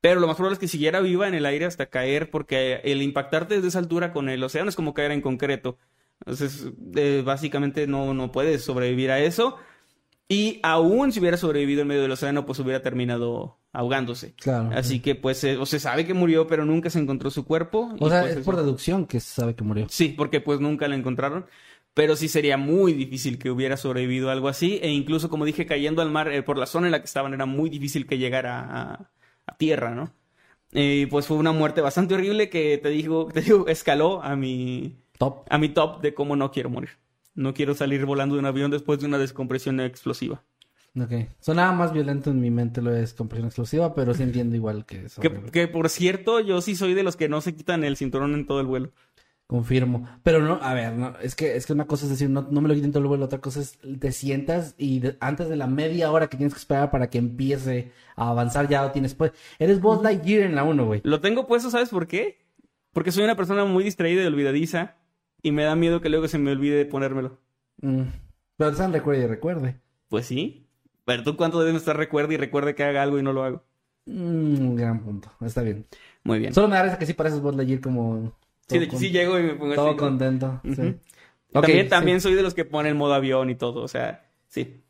Pero 0.00 0.20
lo 0.20 0.26
más 0.26 0.36
probable 0.36 0.54
es 0.54 0.58
que 0.58 0.68
siguiera 0.68 1.00
viva 1.00 1.28
en 1.28 1.34
el 1.34 1.44
aire 1.44 1.66
hasta 1.66 1.86
caer, 1.86 2.30
porque 2.30 2.80
el 2.84 3.02
impactarte 3.02 3.56
desde 3.56 3.68
esa 3.68 3.78
altura 3.78 4.12
con 4.12 4.30
el 4.30 4.42
océano 4.42 4.70
es 4.70 4.76
como 4.76 4.94
caer 4.94 5.12
en 5.12 5.20
concreto. 5.20 5.76
Entonces, 6.26 6.68
eh, 6.96 7.22
básicamente 7.24 7.86
no, 7.86 8.14
no 8.14 8.32
puedes 8.32 8.64
sobrevivir 8.64 9.10
a 9.10 9.20
eso. 9.20 9.56
Y 10.28 10.58
aún 10.62 11.12
si 11.12 11.20
hubiera 11.20 11.36
sobrevivido 11.36 11.82
en 11.82 11.88
medio 11.88 12.02
del 12.02 12.12
océano, 12.12 12.46
pues 12.46 12.58
hubiera 12.58 12.82
terminado 12.82 13.58
ahogándose. 13.72 14.34
Claro. 14.36 14.70
Así 14.74 15.00
que 15.00 15.14
pues 15.14 15.44
eh, 15.44 15.58
o 15.58 15.66
se 15.66 15.78
sabe 15.78 16.06
que 16.06 16.14
murió, 16.14 16.46
pero 16.46 16.64
nunca 16.64 16.88
se 16.88 16.98
encontró 16.98 17.30
su 17.30 17.44
cuerpo. 17.44 17.94
O 18.00 18.06
y, 18.06 18.10
sea, 18.10 18.20
pues, 18.22 18.32
es 18.32 18.38
eso. 18.38 18.44
por 18.44 18.56
deducción 18.56 19.06
que 19.06 19.20
se 19.20 19.34
sabe 19.34 19.54
que 19.54 19.64
murió. 19.64 19.86
Sí, 19.90 20.14
porque 20.16 20.40
pues 20.40 20.60
nunca 20.60 20.88
la 20.88 20.94
encontraron. 20.94 21.46
Pero 21.92 22.16
sí 22.16 22.28
sería 22.28 22.56
muy 22.56 22.92
difícil 22.92 23.38
que 23.38 23.50
hubiera 23.50 23.76
sobrevivido 23.76 24.30
algo 24.30 24.48
así. 24.48 24.80
E 24.82 24.90
incluso, 24.90 25.28
como 25.28 25.44
dije, 25.44 25.66
cayendo 25.66 26.02
al 26.02 26.10
mar, 26.10 26.32
eh, 26.32 26.42
por 26.42 26.58
la 26.58 26.66
zona 26.66 26.86
en 26.86 26.92
la 26.92 27.00
que 27.00 27.06
estaban, 27.06 27.34
era 27.34 27.46
muy 27.46 27.68
difícil 27.68 28.06
que 28.06 28.18
llegara 28.18 28.60
a, 28.60 29.10
a 29.46 29.56
tierra, 29.56 29.94
¿no? 29.94 30.12
Y 30.72 31.06
pues 31.06 31.26
fue 31.26 31.36
una 31.36 31.52
muerte 31.52 31.80
bastante 31.80 32.14
horrible 32.14 32.50
que 32.50 32.78
te 32.78 32.88
digo, 32.88 33.28
te 33.32 33.42
digo, 33.42 33.68
escaló 33.68 34.22
a 34.22 34.34
mi, 34.34 35.03
Top. 35.18 35.46
a 35.48 35.58
mi 35.58 35.68
top 35.68 36.00
de 36.00 36.14
cómo 36.14 36.36
no 36.36 36.50
quiero 36.50 36.70
morir. 36.70 36.90
No 37.34 37.54
quiero 37.54 37.74
salir 37.74 38.04
volando 38.06 38.34
de 38.34 38.40
un 38.40 38.46
avión 38.46 38.70
después 38.70 39.00
de 39.00 39.06
una 39.06 39.18
descompresión 39.18 39.80
explosiva. 39.80 40.42
Ok. 41.00 41.12
Sonaba 41.40 41.72
más 41.72 41.92
violento 41.92 42.30
en 42.30 42.40
mi 42.40 42.50
mente 42.50 42.80
lo 42.80 42.90
de 42.92 43.00
descompresión 43.00 43.46
explosiva, 43.46 43.94
pero 43.94 44.14
sí 44.14 44.22
entiendo 44.22 44.54
igual 44.54 44.86
que 44.86 45.06
eso. 45.06 45.20
Que, 45.20 45.30
que, 45.50 45.66
por 45.66 45.88
cierto, 45.88 46.38
yo 46.40 46.60
sí 46.60 46.76
soy 46.76 46.94
de 46.94 47.02
los 47.02 47.16
que 47.16 47.28
no 47.28 47.40
se 47.40 47.54
quitan 47.56 47.82
el 47.82 47.96
cinturón 47.96 48.34
en 48.34 48.46
todo 48.46 48.60
el 48.60 48.66
vuelo. 48.66 48.92
Confirmo. 49.46 50.08
Pero 50.22 50.40
no, 50.40 50.58
a 50.62 50.72
ver, 50.72 50.94
no, 50.94 51.18
es 51.18 51.34
que 51.34 51.54
es 51.56 51.66
que 51.66 51.72
una 51.74 51.86
cosa 51.86 52.04
es 52.06 52.10
decir, 52.12 52.30
no, 52.30 52.46
no 52.50 52.60
me 52.62 52.68
lo 52.68 52.74
quiten 52.74 52.92
todo 52.92 53.02
el 53.02 53.08
vuelo, 53.08 53.26
otra 53.26 53.40
cosa 53.40 53.60
es 53.60 53.78
te 54.00 54.10
sientas 54.10 54.74
y 54.78 55.00
de- 55.00 55.16
antes 55.20 55.48
de 55.50 55.56
la 55.56 55.66
media 55.66 56.10
hora 56.10 56.28
que 56.28 56.36
tienes 56.38 56.54
que 56.54 56.60
esperar 56.60 56.90
para 56.90 57.10
que 57.10 57.18
empiece 57.18 57.92
a 58.16 58.30
avanzar 58.30 58.68
ya 58.68 58.82
lo 58.82 58.90
tienes 58.92 59.14
pues. 59.14 59.32
Eres 59.58 59.80
Buzz 59.80 60.02
Lightyear 60.02 60.44
en 60.44 60.54
la 60.54 60.64
1, 60.64 60.86
güey. 60.86 61.00
Lo 61.04 61.20
tengo 61.20 61.46
puesto, 61.46 61.70
¿sabes 61.70 61.90
por 61.90 62.06
qué? 62.06 62.38
Porque 62.94 63.12
soy 63.12 63.24
una 63.24 63.36
persona 63.36 63.64
muy 63.66 63.84
distraída 63.84 64.22
y 64.22 64.26
olvidadiza 64.26 64.96
y 65.44 65.52
me 65.52 65.62
da 65.62 65.76
miedo 65.76 66.00
que 66.00 66.08
luego 66.08 66.26
se 66.26 66.38
me 66.38 66.50
olvide 66.50 66.86
ponérmelo. 66.86 67.38
Mm. 67.82 68.02
Pero 68.56 68.70
están 68.70 68.92
recuerde 68.94 69.24
y 69.24 69.26
recuerde. 69.26 69.76
Pues 70.08 70.24
sí. 70.26 70.66
Pero 71.04 71.22
tú 71.22 71.36
cuánto 71.36 71.60
debes 71.60 71.82
estar 71.82 71.96
recuerde 71.96 72.34
y 72.34 72.36
recuerde 72.38 72.74
que 72.74 72.82
haga 72.82 73.02
algo 73.02 73.18
y 73.18 73.22
no 73.22 73.34
lo 73.34 73.44
hago. 73.44 73.62
Mm, 74.06 74.74
gran 74.74 75.04
punto. 75.04 75.30
Está 75.44 75.60
bien. 75.60 75.86
Muy 76.22 76.38
bien. 76.38 76.54
Solo 76.54 76.68
me 76.68 76.76
da 76.76 76.84
risa 76.84 76.98
que 76.98 77.04
sí 77.04 77.12
pareces 77.12 77.40
Buzz 77.42 77.56
Lightyear 77.56 77.82
como... 77.82 78.32
Sí, 78.66 78.78
de 78.78 78.88
con- 78.88 78.98
sí 78.98 79.10
llego 79.10 79.38
y 79.38 79.42
me 79.42 79.54
pongo 79.54 79.74
Todo 79.74 79.88
así. 79.88 79.96
contento. 79.98 80.62
también 81.52 81.84
sí. 81.84 81.88
también 81.90 82.20
soy 82.22 82.32
de 82.32 82.42
los 82.42 82.54
que 82.54 82.64
ponen 82.64 82.96
modo 82.96 83.12
avión 83.12 83.50
y 83.50 83.54
todo, 83.54 83.82
o 83.82 83.88
sea, 83.88 84.24
sí. 84.48 84.80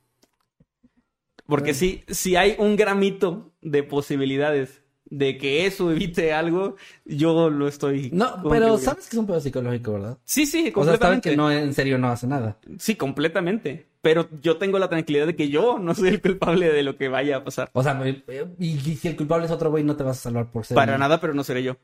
Porque 1.47 1.75
sí, 1.75 2.05
si 2.07 2.37
hay 2.37 2.55
un 2.61 2.77
gramito 2.77 3.53
de 3.61 3.83
posibilidades 3.83 4.84
de 5.07 5.37
que 5.39 5.67
eso 5.67 5.93
evite 5.93 6.33
algo, 6.33 6.77
yo 7.05 7.51
lo 7.51 7.69
estoy. 7.69 8.11
No, 8.13 8.43
pero 8.49 8.79
sabes 8.79 9.07
que 9.09 9.17
es 9.17 9.19
un 9.21 9.27
pedo 9.27 9.41
psicológico, 9.41 9.93
¿verdad? 9.93 10.19
Sí, 10.25 10.47
sí, 10.47 10.73
O 10.75 10.85
sea, 10.85 10.97
sabes 10.97 10.99
completamente. 10.99 11.31
que 11.31 11.37
no, 11.37 11.51
en 11.53 11.75
serio 11.75 11.99
no 11.99 12.09
hace 12.09 12.27
nada. 12.27 12.59
Sí, 12.79 12.97
completamente. 12.97 13.87
Pero 14.03 14.29
yo 14.43 14.57
tengo 14.59 14.79
la 14.79 14.89
tranquilidad 14.89 15.27
de 15.27 15.35
que 15.37 15.49
yo 15.49 15.79
no 15.79 15.95
soy 15.95 16.09
el 16.09 16.21
culpable 16.21 16.71
de 16.73 16.83
lo 16.83 16.97
que 16.97 17.09
vaya 17.09 17.37
a 17.39 17.45
pasar. 17.45 17.71
O 17.73 17.83
sea, 17.83 17.95
me- 17.95 18.23
y, 18.59 18.67
y 18.69 18.97
si 18.97 19.09
el 19.09 19.17
culpable 19.17 19.47
es 19.47 19.53
otro 19.53 19.71
güey, 19.71 19.83
no 19.85 19.97
te 19.97 20.03
vas 20.05 20.19
a 20.19 20.23
salvar 20.23 20.51
por 20.51 20.65
ser. 20.67 20.75
Para 20.75 20.99
nada, 20.99 21.21
pero 21.21 21.33
no 21.35 21.43
seré 21.45 21.63
yo. 21.63 21.77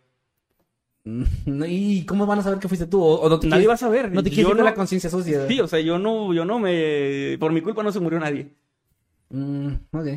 No, 1.05 1.65
¿Y 1.67 2.05
cómo 2.07 2.27
van 2.27 2.41
a 2.41 2.43
saber 2.43 2.59
que 2.59 2.69
fuiste 2.69 2.87
tú? 2.87 3.03
O, 3.03 3.21
o 3.21 3.29
no 3.29 3.41
te 3.41 3.47
Nadie 3.49 3.67
va 3.67 3.75
a 3.75 3.79
saber. 3.79 4.13
No 4.13 4.23
te 4.23 4.29
Yo 4.31 4.35
quieres 4.35 4.49
con 4.51 4.59
no- 4.59 4.65
la 4.65 4.75
conciencia 4.75 5.09
sucia. 5.09 5.47
Sí, 5.49 5.61
o 5.61 5.67
sea, 5.67 5.81
yo 5.81 5.99
no, 5.99 6.35
yo 6.35 6.45
no 6.45 6.59
me. 6.59 7.37
Por 7.41 7.53
mi 7.53 7.63
culpa 7.63 7.83
no 7.83 7.91
se 7.93 8.01
murió 8.01 8.19
nadie. 8.21 8.53
Mm, 9.31 9.69
ok. 9.93 10.09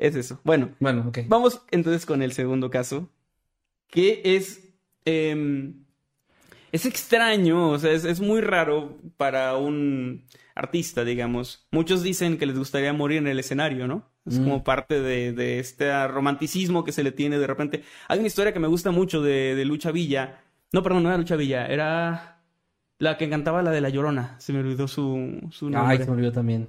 Es 0.00 0.16
eso. 0.16 0.40
Bueno, 0.44 0.70
Bueno. 0.80 1.12
Vamos 1.28 1.60
entonces 1.70 2.06
con 2.06 2.22
el 2.22 2.32
segundo 2.32 2.70
caso, 2.70 3.08
que 3.88 4.22
es... 4.24 4.68
em, 5.04 5.84
es 6.72 6.86
extraño, 6.86 7.70
o 7.70 7.78
sea, 7.78 7.90
es, 7.92 8.04
es 8.04 8.20
muy 8.20 8.40
raro 8.40 8.96
para 9.16 9.56
un 9.56 10.24
artista, 10.54 11.04
digamos. 11.04 11.66
Muchos 11.72 12.02
dicen 12.02 12.38
que 12.38 12.46
les 12.46 12.56
gustaría 12.56 12.92
morir 12.92 13.18
en 13.18 13.26
el 13.26 13.38
escenario, 13.40 13.86
¿no? 13.88 14.08
Es 14.24 14.38
Mm. 14.38 14.44
como 14.44 14.64
parte 14.64 15.00
de, 15.00 15.32
de 15.32 15.58
este 15.58 16.06
romanticismo 16.08 16.84
que 16.84 16.92
se 16.92 17.02
le 17.02 17.10
tiene 17.12 17.38
de 17.38 17.46
repente. 17.46 17.82
Hay 18.08 18.18
una 18.18 18.28
historia 18.28 18.52
que 18.52 18.60
me 18.60 18.68
gusta 18.68 18.90
mucho 18.92 19.20
de, 19.20 19.54
de 19.56 19.64
Lucha 19.64 19.90
Villa. 19.90 20.40
No, 20.72 20.82
perdón, 20.82 21.02
no 21.02 21.08
era 21.08 21.18
Lucha 21.18 21.36
Villa, 21.36 21.66
era 21.66 22.40
la 22.98 23.18
que 23.18 23.28
cantaba 23.28 23.62
la 23.62 23.70
de 23.72 23.80
La 23.80 23.88
Llorona. 23.88 24.36
Se 24.38 24.52
me 24.52 24.60
olvidó 24.60 24.86
su, 24.86 25.40
su 25.50 25.68
nombre. 25.70 25.92
Ay, 25.92 25.98
se 25.98 26.04
me 26.06 26.12
olvidó 26.12 26.32
también. 26.32 26.68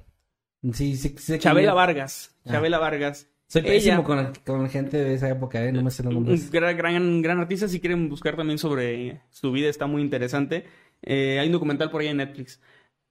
Sí, 0.72 0.96
sí, 0.96 1.14
sí. 1.18 1.38
Chabela 1.38 1.74
Vargas. 1.74 2.36
Ah. 2.44 2.52
Chabela 2.52 2.78
Vargas. 2.78 3.28
Soy 3.52 3.62
pésimo 3.62 4.02
con, 4.02 4.32
con 4.46 4.70
gente 4.70 4.96
de 4.96 5.14
esa 5.14 5.28
época, 5.28 5.62
¿eh? 5.62 5.72
No 5.72 5.82
me 5.82 5.90
sé 5.90 6.02
los 6.02 6.14
nombres. 6.14 6.50
gran, 6.50 6.74
gran, 6.74 7.20
gran 7.20 7.38
artista. 7.38 7.68
Si 7.68 7.80
quieren 7.80 8.08
buscar 8.08 8.34
también 8.34 8.58
sobre 8.58 9.20
su 9.28 9.52
vida, 9.52 9.68
está 9.68 9.86
muy 9.86 10.00
interesante. 10.00 10.64
Eh, 11.02 11.38
hay 11.38 11.48
un 11.48 11.52
documental 11.52 11.90
por 11.90 12.00
ahí 12.00 12.08
en 12.08 12.16
Netflix. 12.16 12.60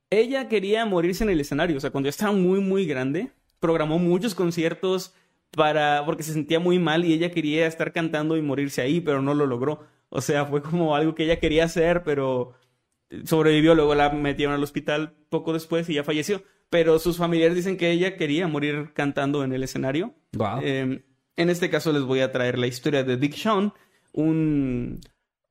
Ella 0.10 0.48
quería 0.48 0.84
morirse 0.86 1.24
en 1.24 1.30
el 1.30 1.40
escenario. 1.40 1.78
O 1.78 1.80
sea, 1.80 1.92
cuando 1.92 2.08
ya 2.08 2.12
estaba 2.12 2.32
muy, 2.32 2.60
muy 2.60 2.88
grande, 2.88 3.32
programó 3.60 4.00
muchos 4.00 4.34
conciertos 4.34 5.14
para 5.52 6.04
porque 6.06 6.24
se 6.24 6.34
sentía 6.34 6.60
muy 6.60 6.80
mal 6.80 7.06
y 7.06 7.14
ella 7.14 7.30
quería 7.30 7.68
estar 7.68 7.92
cantando 7.92 8.36
y 8.36 8.42
morirse 8.42 8.82
ahí, 8.82 9.00
pero 9.00 9.22
no 9.22 9.36
lo 9.36 9.46
logró. 9.46 9.86
O 10.10 10.22
sea, 10.22 10.46
fue 10.46 10.64
como 10.64 10.96
algo 10.96 11.14
que 11.14 11.26
ella 11.26 11.40
quería 11.40 11.66
hacer, 11.66 12.04
pero 12.04 12.54
sobrevivió. 13.26 13.76
Luego 13.76 13.94
la 13.94 14.10
metieron 14.10 14.56
al 14.56 14.64
hospital 14.64 15.14
poco 15.30 15.54
después 15.54 15.88
y 15.90 15.94
ya 15.94 16.04
falleció. 16.04 16.44
Pero 16.72 16.98
sus 16.98 17.18
familiares 17.18 17.56
dicen 17.56 17.78
que 17.78 17.92
ella 17.92 18.18
quería 18.18 18.48
morir 18.48 18.90
cantando 18.96 19.44
en 19.44 19.54
el 19.54 19.62
escenario. 19.62 20.16
Guau. 20.34 20.62
Eh, 20.64 21.04
en 21.36 21.50
este 21.50 21.70
caso 21.70 21.92
les 21.92 22.02
voy 22.02 22.22
a 22.22 22.32
traer 22.32 22.58
la 22.58 22.66
historia 22.66 23.04
de 23.04 23.18
Dick 23.18 23.36
Shawn, 23.36 23.74
un, 24.14 25.00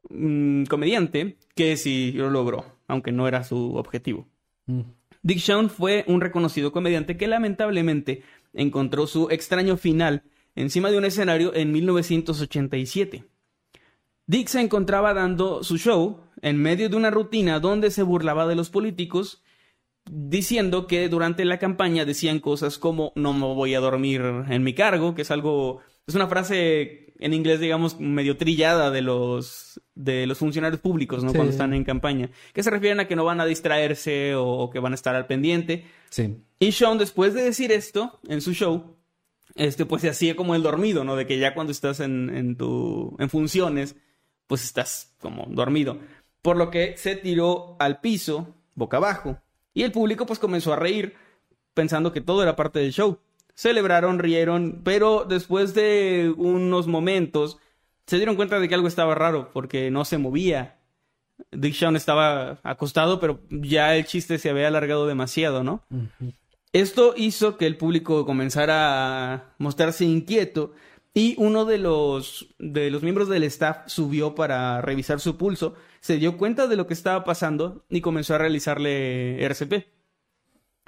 un 0.08 0.66
comediante 0.68 1.36
que 1.54 1.76
sí 1.76 2.10
lo 2.12 2.30
logró, 2.30 2.64
aunque 2.88 3.12
no 3.12 3.28
era 3.28 3.44
su 3.44 3.76
objetivo. 3.76 4.26
Mm. 4.66 4.80
Dick 5.22 5.38
Shawn 5.38 5.70
fue 5.70 6.04
un 6.08 6.20
reconocido 6.20 6.72
comediante 6.72 7.16
que 7.16 7.28
lamentablemente 7.28 8.22
encontró 8.54 9.06
su 9.06 9.28
extraño 9.30 9.76
final 9.76 10.22
encima 10.54 10.90
de 10.90 10.98
un 10.98 11.04
escenario 11.04 11.54
en 11.54 11.72
1987. 11.72 13.24
Dick 14.26 14.48
se 14.48 14.60
encontraba 14.60 15.12
dando 15.12 15.62
su 15.62 15.76
show 15.76 16.20
en 16.40 16.56
medio 16.56 16.88
de 16.88 16.96
una 16.96 17.10
rutina 17.10 17.60
donde 17.60 17.90
se 17.90 18.02
burlaba 18.02 18.46
de 18.46 18.54
los 18.54 18.70
políticos, 18.70 19.42
diciendo 20.12 20.86
que 20.86 21.08
durante 21.08 21.44
la 21.44 21.58
campaña 21.58 22.04
decían 22.04 22.40
cosas 22.40 22.78
como 22.78 23.12
no 23.14 23.32
me 23.32 23.46
voy 23.46 23.74
a 23.74 23.80
dormir 23.80 24.22
en 24.48 24.62
mi 24.64 24.74
cargo, 24.74 25.14
que 25.14 25.22
es 25.22 25.30
algo 25.30 25.80
es 26.06 26.14
una 26.14 26.26
frase 26.26 27.12
en 27.20 27.34
inglés, 27.34 27.60
digamos, 27.60 28.00
medio 28.00 28.36
trillada 28.36 28.90
de 28.90 29.02
los, 29.02 29.80
de 29.94 30.26
los 30.26 30.38
funcionarios 30.38 30.80
públicos, 30.80 31.22
¿no? 31.22 31.30
Sí. 31.30 31.36
Cuando 31.36 31.52
están 31.52 31.74
en 31.74 31.84
campaña. 31.84 32.30
Que 32.52 32.62
se 32.62 32.70
refieren 32.70 32.98
a 32.98 33.06
que 33.06 33.14
no 33.14 33.24
van 33.24 33.40
a 33.40 33.46
distraerse 33.46 34.34
o, 34.34 34.46
o 34.46 34.70
que 34.70 34.80
van 34.80 34.92
a 34.92 34.94
estar 34.94 35.14
al 35.14 35.26
pendiente. 35.26 35.84
Sí. 36.08 36.38
Y 36.58 36.72
Sean, 36.72 36.98
después 36.98 37.34
de 37.34 37.42
decir 37.42 37.72
esto 37.72 38.18
en 38.26 38.40
su 38.40 38.54
show, 38.54 38.96
este, 39.54 39.84
pues 39.84 40.02
se 40.02 40.08
hacía 40.08 40.34
como 40.34 40.54
el 40.54 40.62
dormido, 40.62 41.04
¿no? 41.04 41.14
De 41.14 41.26
que 41.26 41.38
ya 41.38 41.54
cuando 41.54 41.70
estás 41.70 42.00
en, 42.00 42.34
en 42.34 42.56
tu, 42.56 43.14
en 43.18 43.28
funciones, 43.28 43.96
pues 44.46 44.64
estás 44.64 45.14
como 45.20 45.46
dormido. 45.50 45.98
Por 46.42 46.56
lo 46.56 46.70
que 46.70 46.96
se 46.96 47.16
tiró 47.16 47.76
al 47.78 48.00
piso, 48.00 48.56
boca 48.74 48.96
abajo. 48.96 49.38
Y 49.74 49.82
el 49.82 49.92
público 49.92 50.26
pues 50.26 50.38
comenzó 50.38 50.72
a 50.72 50.76
reír, 50.76 51.14
pensando 51.74 52.12
que 52.12 52.20
todo 52.20 52.42
era 52.42 52.56
parte 52.56 52.78
del 52.80 52.92
show. 52.92 53.18
Celebraron, 53.54 54.18
rieron, 54.18 54.80
pero 54.84 55.24
después 55.28 55.74
de 55.74 56.32
unos 56.36 56.86
momentos 56.86 57.58
se 58.06 58.16
dieron 58.16 58.36
cuenta 58.36 58.58
de 58.58 58.68
que 58.68 58.74
algo 58.74 58.88
estaba 58.88 59.14
raro, 59.14 59.50
porque 59.52 59.90
no 59.90 60.04
se 60.04 60.18
movía. 60.18 60.78
Dick 61.52 61.74
Shawn 61.74 61.96
estaba 61.96 62.58
acostado, 62.62 63.20
pero 63.20 63.40
ya 63.50 63.96
el 63.96 64.04
chiste 64.04 64.38
se 64.38 64.50
había 64.50 64.68
alargado 64.68 65.06
demasiado, 65.06 65.62
¿no? 65.62 65.84
Esto 66.72 67.14
hizo 67.16 67.56
que 67.56 67.66
el 67.66 67.76
público 67.76 68.26
comenzara 68.26 69.34
a 69.34 69.54
mostrarse 69.58 70.04
inquieto 70.04 70.72
y 71.12 71.34
uno 71.38 71.64
de 71.64 71.78
los, 71.78 72.54
de 72.58 72.90
los 72.90 73.02
miembros 73.02 73.28
del 73.28 73.42
staff 73.44 73.78
subió 73.86 74.34
para 74.34 74.80
revisar 74.80 75.20
su 75.20 75.36
pulso, 75.36 75.74
se 76.00 76.18
dio 76.18 76.36
cuenta 76.36 76.66
de 76.66 76.76
lo 76.76 76.86
que 76.86 76.94
estaba 76.94 77.24
pasando 77.24 77.84
y 77.90 78.00
comenzó 78.00 78.34
a 78.34 78.38
realizarle 78.38 79.42
RCP. 79.44 79.86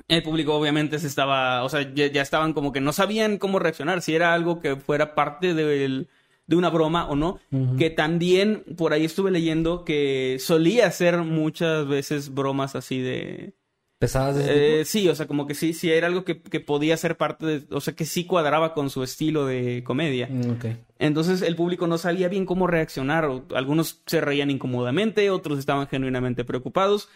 El 0.08 0.22
público 0.22 0.54
obviamente 0.54 0.98
se 0.98 1.06
estaba, 1.06 1.62
o 1.64 1.68
sea, 1.68 1.92
ya, 1.94 2.06
ya 2.06 2.22
estaban 2.22 2.52
como 2.52 2.72
que 2.72 2.80
no 2.80 2.92
sabían 2.92 3.38
cómo 3.38 3.58
reaccionar, 3.58 4.02
si 4.02 4.14
era 4.14 4.34
algo 4.34 4.60
que 4.60 4.76
fuera 4.76 5.14
parte 5.14 5.54
del- 5.54 6.08
de 6.46 6.56
una 6.56 6.70
broma 6.70 7.08
o 7.08 7.14
no, 7.16 7.38
que 7.78 7.88
también 7.88 8.64
por 8.76 8.92
ahí 8.92 9.04
estuve 9.04 9.30
leyendo 9.30 9.84
que 9.84 10.38
solía 10.40 10.86
hacer 10.86 11.18
muchas 11.18 11.86
veces 11.86 12.34
bromas 12.34 12.74
así 12.74 13.00
de, 13.00 13.54
¿Pesadas 14.02 14.34
de 14.34 14.42
ese 14.42 14.80
eh, 14.80 14.84
sí, 14.84 15.08
o 15.08 15.14
sea, 15.14 15.28
como 15.28 15.46
que 15.46 15.54
sí, 15.54 15.72
sí 15.72 15.88
era 15.88 16.08
algo 16.08 16.24
que, 16.24 16.42
que 16.42 16.58
podía 16.58 16.96
ser 16.96 17.16
parte 17.16 17.46
de, 17.46 17.64
o 17.70 17.80
sea, 17.80 17.94
que 17.94 18.04
sí 18.04 18.24
cuadraba 18.24 18.74
con 18.74 18.90
su 18.90 19.04
estilo 19.04 19.46
de 19.46 19.84
comedia. 19.84 20.26
Mm. 20.28 20.56
Entonces 20.98 21.40
el 21.40 21.54
público 21.54 21.86
no 21.86 21.98
sabía 21.98 22.26
bien 22.26 22.44
cómo 22.44 22.66
reaccionar. 22.66 23.30
Algunos 23.54 24.02
se 24.06 24.20
reían 24.20 24.50
incómodamente, 24.50 25.30
otros 25.30 25.60
estaban 25.60 25.86
genuinamente 25.86 26.42
preocupados. 26.44 27.10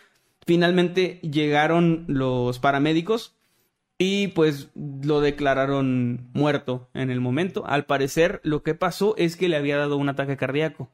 Finalmente 0.46 1.18
llegaron 1.22 2.04
los 2.06 2.60
paramédicos 2.60 3.34
y 3.98 4.28
pues 4.28 4.68
lo 4.76 5.20
declararon 5.20 6.30
muerto 6.34 6.88
en 6.94 7.10
el 7.10 7.20
momento. 7.20 7.66
Al 7.66 7.84
parecer 7.84 8.40
lo 8.44 8.62
que 8.62 8.76
pasó 8.76 9.16
es 9.16 9.34
que 9.34 9.48
le 9.48 9.56
había 9.56 9.76
dado 9.76 9.96
un 9.96 10.08
ataque 10.08 10.36
cardíaco. 10.36 10.92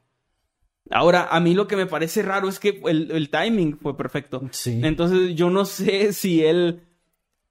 Ahora, 0.91 1.27
a 1.31 1.39
mí 1.39 1.53
lo 1.53 1.67
que 1.67 1.75
me 1.75 1.85
parece 1.85 2.21
raro 2.23 2.49
es 2.49 2.59
que 2.59 2.81
el, 2.85 3.09
el 3.11 3.29
timing 3.29 3.77
fue 3.77 3.95
perfecto. 3.95 4.41
Sí. 4.51 4.81
Entonces 4.83 5.35
yo 5.35 5.49
no 5.49 5.65
sé 5.65 6.13
si 6.13 6.43
él 6.43 6.81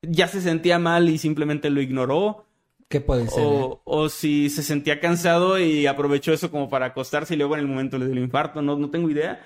ya 0.02 0.28
se 0.28 0.40
sentía 0.40 0.78
mal 0.78 1.08
y 1.08 1.18
simplemente 1.18 1.70
lo 1.70 1.80
ignoró. 1.80 2.44
¿Qué 2.88 3.00
puede 3.00 3.26
ser? 3.28 3.42
eh? 3.42 3.46
O, 3.46 3.80
o 3.84 4.08
si 4.08 4.50
se 4.50 4.62
sentía 4.62 5.00
cansado 5.00 5.58
y 5.58 5.86
aprovechó 5.86 6.32
eso 6.32 6.50
como 6.50 6.68
para 6.68 6.86
acostarse 6.86 7.34
y 7.34 7.36
luego 7.38 7.54
en 7.54 7.60
el 7.60 7.68
momento 7.68 7.96
le 7.96 8.04
dio 8.04 8.14
el 8.14 8.22
infarto, 8.22 8.60
no, 8.60 8.76
no 8.76 8.90
tengo 8.90 9.08
idea. 9.08 9.40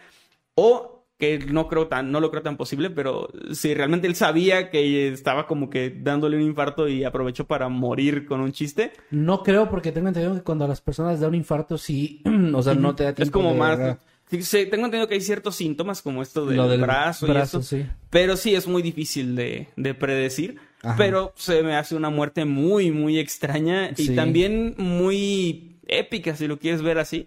O 0.57 0.96
que 1.19 1.39
no 1.39 1.67
creo 1.69 1.87
tan, 1.89 2.13
no 2.13 2.21
lo 2.21 2.31
creo 2.31 2.43
tan 2.43 2.57
posible, 2.59 2.91
pero 2.91 3.29
si 3.53 3.73
realmente 3.73 4.07
él 4.07 4.15
sabía 4.15 4.71
que 4.71 5.09
estaba 5.09 5.47
como 5.47 5.71
que 5.71 5.91
dándole 5.91 6.37
un 6.37 6.43
infarto 6.43 6.89
y 6.89 7.05
aprovechó 7.05 7.47
para 7.47 7.69
morir 7.71 8.27
con 8.27 8.41
un 8.41 8.53
chiste, 8.53 8.93
No 9.11 9.43
creo 9.43 9.71
porque 9.71 9.93
tengo 9.93 10.09
entendido 10.09 10.35
que 10.35 10.43
cuando 10.43 10.67
a 10.67 10.69
las 10.69 10.81
personas 10.83 11.19
da 11.21 11.29
un 11.29 11.35
infarto 11.35 11.79
sí, 11.79 12.23
o 12.55 12.63
sea, 12.63 12.75
no 12.75 12.95
te 12.95 13.05
da 13.05 13.15
tiempo 13.15 13.23
es 13.29 13.31
como 13.31 13.53
de- 13.53 13.59
más... 13.59 13.97
sí, 14.31 14.43
sí, 14.43 14.67
tengo 14.67 14.85
entendido 14.85 15.09
que 15.09 15.15
hay 15.15 15.21
ciertos 15.23 15.57
síntomas 15.57 16.03
como 16.03 16.21
esto 16.23 16.45
del, 16.45 16.59
Lo 16.59 16.69
del 16.69 16.81
brazo, 16.83 17.27
brazo, 17.27 17.59
y 17.59 17.61
eso, 17.61 17.63
sí. 17.63 17.87
pero 18.11 18.37
sí 18.37 18.55
es 18.55 18.67
muy 18.67 18.83
difícil 18.83 19.35
de, 19.37 19.69
de 19.77 19.95
predecir. 19.95 20.59
Ajá. 20.83 20.97
Pero 20.99 21.33
se 21.37 21.63
me 21.63 21.75
hace 21.77 21.97
una 21.97 22.11
muerte 22.11 22.45
muy, 22.45 22.91
muy 22.93 23.19
extraña 23.19 23.91
y 23.97 24.05
Sí. 24.09 24.15
también 24.15 24.75
muy 24.77 25.79
épica, 25.89 26.37
si 26.37 26.47
lo 26.47 26.59
quieres 26.59 26.83
ver 26.83 26.99
así. 26.99 27.27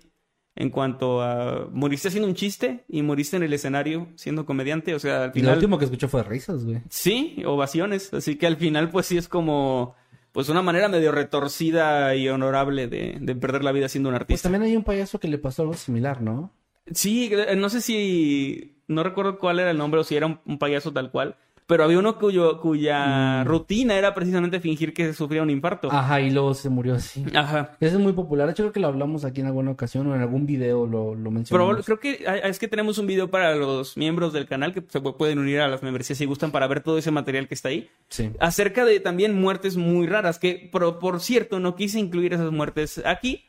En 0.59 0.69
cuanto 0.69 1.21
a 1.23 1.67
moriste 1.71 2.09
haciendo 2.09 2.27
un 2.27 2.35
chiste 2.35 2.83
y 2.87 3.01
moriste 3.01 3.37
en 3.37 3.43
el 3.43 3.53
escenario 3.53 4.09
siendo 4.15 4.45
comediante, 4.45 4.93
o 4.93 4.99
sea, 4.99 5.23
al 5.23 5.29
Y 5.29 5.29
lo 5.29 5.33
final. 5.33 5.55
último 5.55 5.79
que 5.79 5.85
escuché 5.85 6.07
fue 6.07 6.21
risas, 6.21 6.65
güey. 6.65 6.81
Sí, 6.89 7.41
ovaciones. 7.45 8.13
Así 8.13 8.35
que 8.35 8.45
al 8.45 8.57
final, 8.57 8.89
pues 8.91 9.05
sí 9.07 9.17
es 9.17 9.27
como. 9.27 9.95
Pues 10.33 10.47
una 10.49 10.61
manera 10.61 10.89
medio 10.89 11.11
retorcida 11.11 12.13
y 12.15 12.29
honorable 12.29 12.87
de, 12.87 13.17
de 13.19 13.35
perder 13.35 13.63
la 13.63 13.71
vida 13.71 13.89
siendo 13.89 14.09
un 14.09 14.13
Pues 14.13 14.21
artista. 14.21 14.43
también 14.49 14.69
hay 14.69 14.75
un 14.77 14.83
payaso 14.83 15.19
que 15.19 15.27
le 15.27 15.39
pasó 15.39 15.63
algo 15.63 15.73
similar, 15.73 16.21
¿no? 16.21 16.53
Sí, 16.91 17.29
eh, 17.31 17.55
no 17.55 17.69
sé 17.69 17.81
si. 17.81 18.75
No 18.87 19.03
recuerdo 19.03 19.37
cuál 19.39 19.59
era 19.59 19.71
el 19.71 19.77
nombre 19.77 20.01
o 20.01 20.03
si 20.03 20.15
era 20.15 20.25
un, 20.27 20.39
un 20.45 20.59
payaso 20.59 20.91
tal 20.91 21.09
cual. 21.11 21.37
Pero 21.69 21.83
había 21.83 21.99
uno 21.99 22.17
cuyo, 22.17 22.59
cuya 22.59 23.43
rutina 23.43 23.95
era 23.95 24.15
precisamente 24.15 24.59
fingir 24.59 24.91
que 24.91 25.13
sufría 25.13 25.43
un 25.43 25.51
infarto. 25.51 25.87
Ajá, 25.91 26.19
y 26.19 26.31
luego 26.31 26.55
se 26.55 26.67
murió 26.67 26.95
así. 26.95 27.23
Ajá. 27.35 27.77
Ese 27.79 27.93
es 27.97 28.01
muy 28.01 28.13
popular. 28.13 28.47
De 28.47 28.53
hecho, 28.53 28.63
creo 28.63 28.73
que 28.73 28.79
lo 28.79 28.87
hablamos 28.87 29.23
aquí 29.23 29.41
en 29.41 29.45
alguna 29.45 29.69
ocasión 29.69 30.07
o 30.07 30.15
en 30.15 30.21
algún 30.21 30.47
video 30.47 30.87
lo, 30.87 31.13
lo 31.13 31.15
Pero 31.15 31.31
mencionamos. 31.31 31.85
creo 31.85 31.99
que 31.99 32.23
hay- 32.27 32.41
es 32.49 32.57
que 32.57 32.67
tenemos 32.67 32.97
un 32.97 33.05
video 33.05 33.29
para 33.29 33.53
los 33.53 33.95
miembros 33.97 34.33
del 34.33 34.47
canal 34.47 34.73
que 34.73 34.83
se 34.89 34.99
pu- 34.99 35.15
pueden 35.15 35.37
unir 35.37 35.59
a 35.61 35.67
las 35.67 35.83
membresías 35.83 36.17
si 36.17 36.25
gustan 36.25 36.49
para 36.51 36.65
ver 36.65 36.81
todo 36.81 36.97
ese 36.97 37.11
material 37.11 37.47
que 37.47 37.53
está 37.53 37.69
ahí. 37.69 37.87
Sí. 38.09 38.31
Acerca 38.39 38.83
de 38.83 38.99
también 38.99 39.39
muertes 39.39 39.77
muy 39.77 40.07
raras, 40.07 40.39
que 40.39 40.67
por, 40.71 40.97
por 40.97 41.19
cierto 41.19 41.59
no 41.59 41.75
quise 41.75 41.99
incluir 41.99 42.33
esas 42.33 42.51
muertes 42.51 42.99
aquí. 43.05 43.45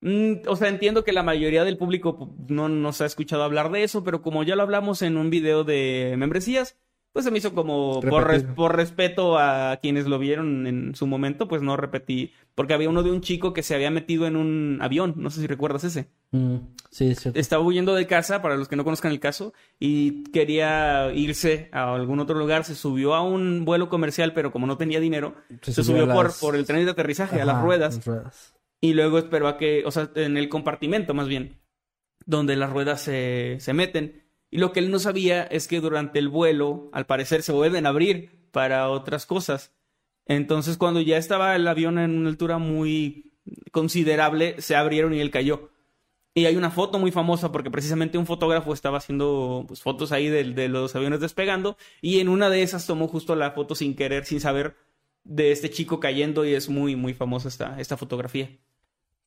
Mm, 0.00 0.46
o 0.46 0.54
sea, 0.54 0.68
entiendo 0.68 1.02
que 1.02 1.12
la 1.12 1.24
mayoría 1.24 1.64
del 1.64 1.76
público 1.76 2.16
pu- 2.16 2.34
no 2.48 2.68
nos 2.68 3.00
ha 3.00 3.06
escuchado 3.06 3.42
hablar 3.42 3.72
de 3.72 3.82
eso, 3.82 4.04
pero 4.04 4.22
como 4.22 4.44
ya 4.44 4.54
lo 4.54 4.62
hablamos 4.62 5.02
en 5.02 5.16
un 5.16 5.28
video 5.30 5.64
de 5.64 6.14
membresías, 6.18 6.76
pues 7.14 7.24
se 7.24 7.30
me 7.30 7.38
hizo 7.38 7.54
como 7.54 8.00
por, 8.00 8.24
res- 8.26 8.42
Repetir. 8.42 8.54
por 8.56 8.76
respeto 8.76 9.38
a 9.38 9.78
quienes 9.80 10.06
lo 10.06 10.18
vieron 10.18 10.66
en 10.66 10.94
su 10.94 11.06
momento, 11.06 11.48
pues 11.48 11.62
no 11.62 11.76
repetí. 11.76 12.32
Porque 12.56 12.74
había 12.74 12.90
uno 12.90 13.02
de 13.04 13.10
un 13.12 13.20
chico 13.20 13.52
que 13.52 13.62
se 13.62 13.74
había 13.74 13.90
metido 13.90 14.26
en 14.26 14.36
un 14.36 14.78
avión, 14.82 15.14
no 15.16 15.30
sé 15.30 15.40
si 15.40 15.46
recuerdas 15.46 15.84
ese 15.84 16.08
Mm, 16.32 16.56
sí, 16.90 17.10
es 17.10 17.20
cierto. 17.20 17.38
estaba 17.38 17.62
huyendo 17.62 17.94
de 17.94 18.08
casa, 18.08 18.42
para 18.42 18.56
los 18.56 18.66
que 18.66 18.74
no 18.74 18.82
conozcan 18.82 19.12
el 19.12 19.20
caso, 19.20 19.54
y 19.78 20.24
quería 20.32 21.12
irse 21.14 21.68
a 21.72 21.94
algún 21.94 22.18
otro 22.18 22.36
lugar, 22.36 22.64
se 22.64 22.74
subió 22.74 23.14
a 23.14 23.22
un 23.22 23.64
vuelo 23.64 23.88
comercial, 23.88 24.32
pero 24.34 24.50
como 24.50 24.66
no 24.66 24.76
tenía 24.76 24.98
dinero, 24.98 25.36
Se 25.62 25.72
se, 25.72 25.84
subió 25.84 26.08
por, 26.40 26.56
el 26.56 26.66
tren 26.66 26.84
de 26.84 26.90
aterrizaje, 26.90 27.40
a 27.40 27.44
las 27.44 27.62
ruedas, 27.62 27.96
las 27.98 28.06
ruedas. 28.06 28.54
y 28.80 28.94
luego 28.94 29.18
esperó 29.18 29.46
a 29.46 29.56
que, 29.56 29.84
o 29.86 29.92
sea, 29.92 30.10
en 30.16 30.36
el 30.36 30.48
compartimento 30.48 31.14
más 31.14 31.28
bien, 31.28 31.60
donde 32.26 32.56
las 32.56 32.70
ruedas 32.70 33.00
se, 33.00 33.58
se 33.60 33.72
meten. 33.72 34.23
Y 34.54 34.58
lo 34.58 34.70
que 34.70 34.78
él 34.78 34.92
no 34.92 35.00
sabía 35.00 35.42
es 35.42 35.66
que 35.66 35.80
durante 35.80 36.20
el 36.20 36.28
vuelo, 36.28 36.88
al 36.92 37.06
parecer, 37.06 37.42
se 37.42 37.50
vuelven 37.50 37.86
a 37.86 37.88
abrir 37.88 38.30
para 38.52 38.88
otras 38.88 39.26
cosas. 39.26 39.72
Entonces, 40.26 40.76
cuando 40.76 41.00
ya 41.00 41.16
estaba 41.16 41.56
el 41.56 41.66
avión 41.66 41.98
en 41.98 42.16
una 42.16 42.28
altura 42.28 42.58
muy 42.58 43.32
considerable, 43.72 44.54
se 44.62 44.76
abrieron 44.76 45.12
y 45.12 45.18
él 45.18 45.32
cayó. 45.32 45.70
Y 46.34 46.46
hay 46.46 46.54
una 46.54 46.70
foto 46.70 47.00
muy 47.00 47.10
famosa 47.10 47.50
porque 47.50 47.68
precisamente 47.68 48.16
un 48.16 48.26
fotógrafo 48.26 48.72
estaba 48.72 48.98
haciendo 48.98 49.64
pues, 49.66 49.82
fotos 49.82 50.12
ahí 50.12 50.28
de, 50.28 50.44
de 50.44 50.68
los 50.68 50.94
aviones 50.94 51.18
despegando 51.18 51.76
y 52.00 52.20
en 52.20 52.28
una 52.28 52.48
de 52.48 52.62
esas 52.62 52.86
tomó 52.86 53.08
justo 53.08 53.34
la 53.34 53.50
foto 53.50 53.74
sin 53.74 53.96
querer, 53.96 54.24
sin 54.24 54.38
saber, 54.38 54.76
de 55.24 55.50
este 55.50 55.68
chico 55.68 55.98
cayendo 55.98 56.44
y 56.44 56.54
es 56.54 56.68
muy, 56.68 56.94
muy 56.94 57.12
famosa 57.12 57.48
esta, 57.48 57.80
esta 57.80 57.96
fotografía. 57.96 58.56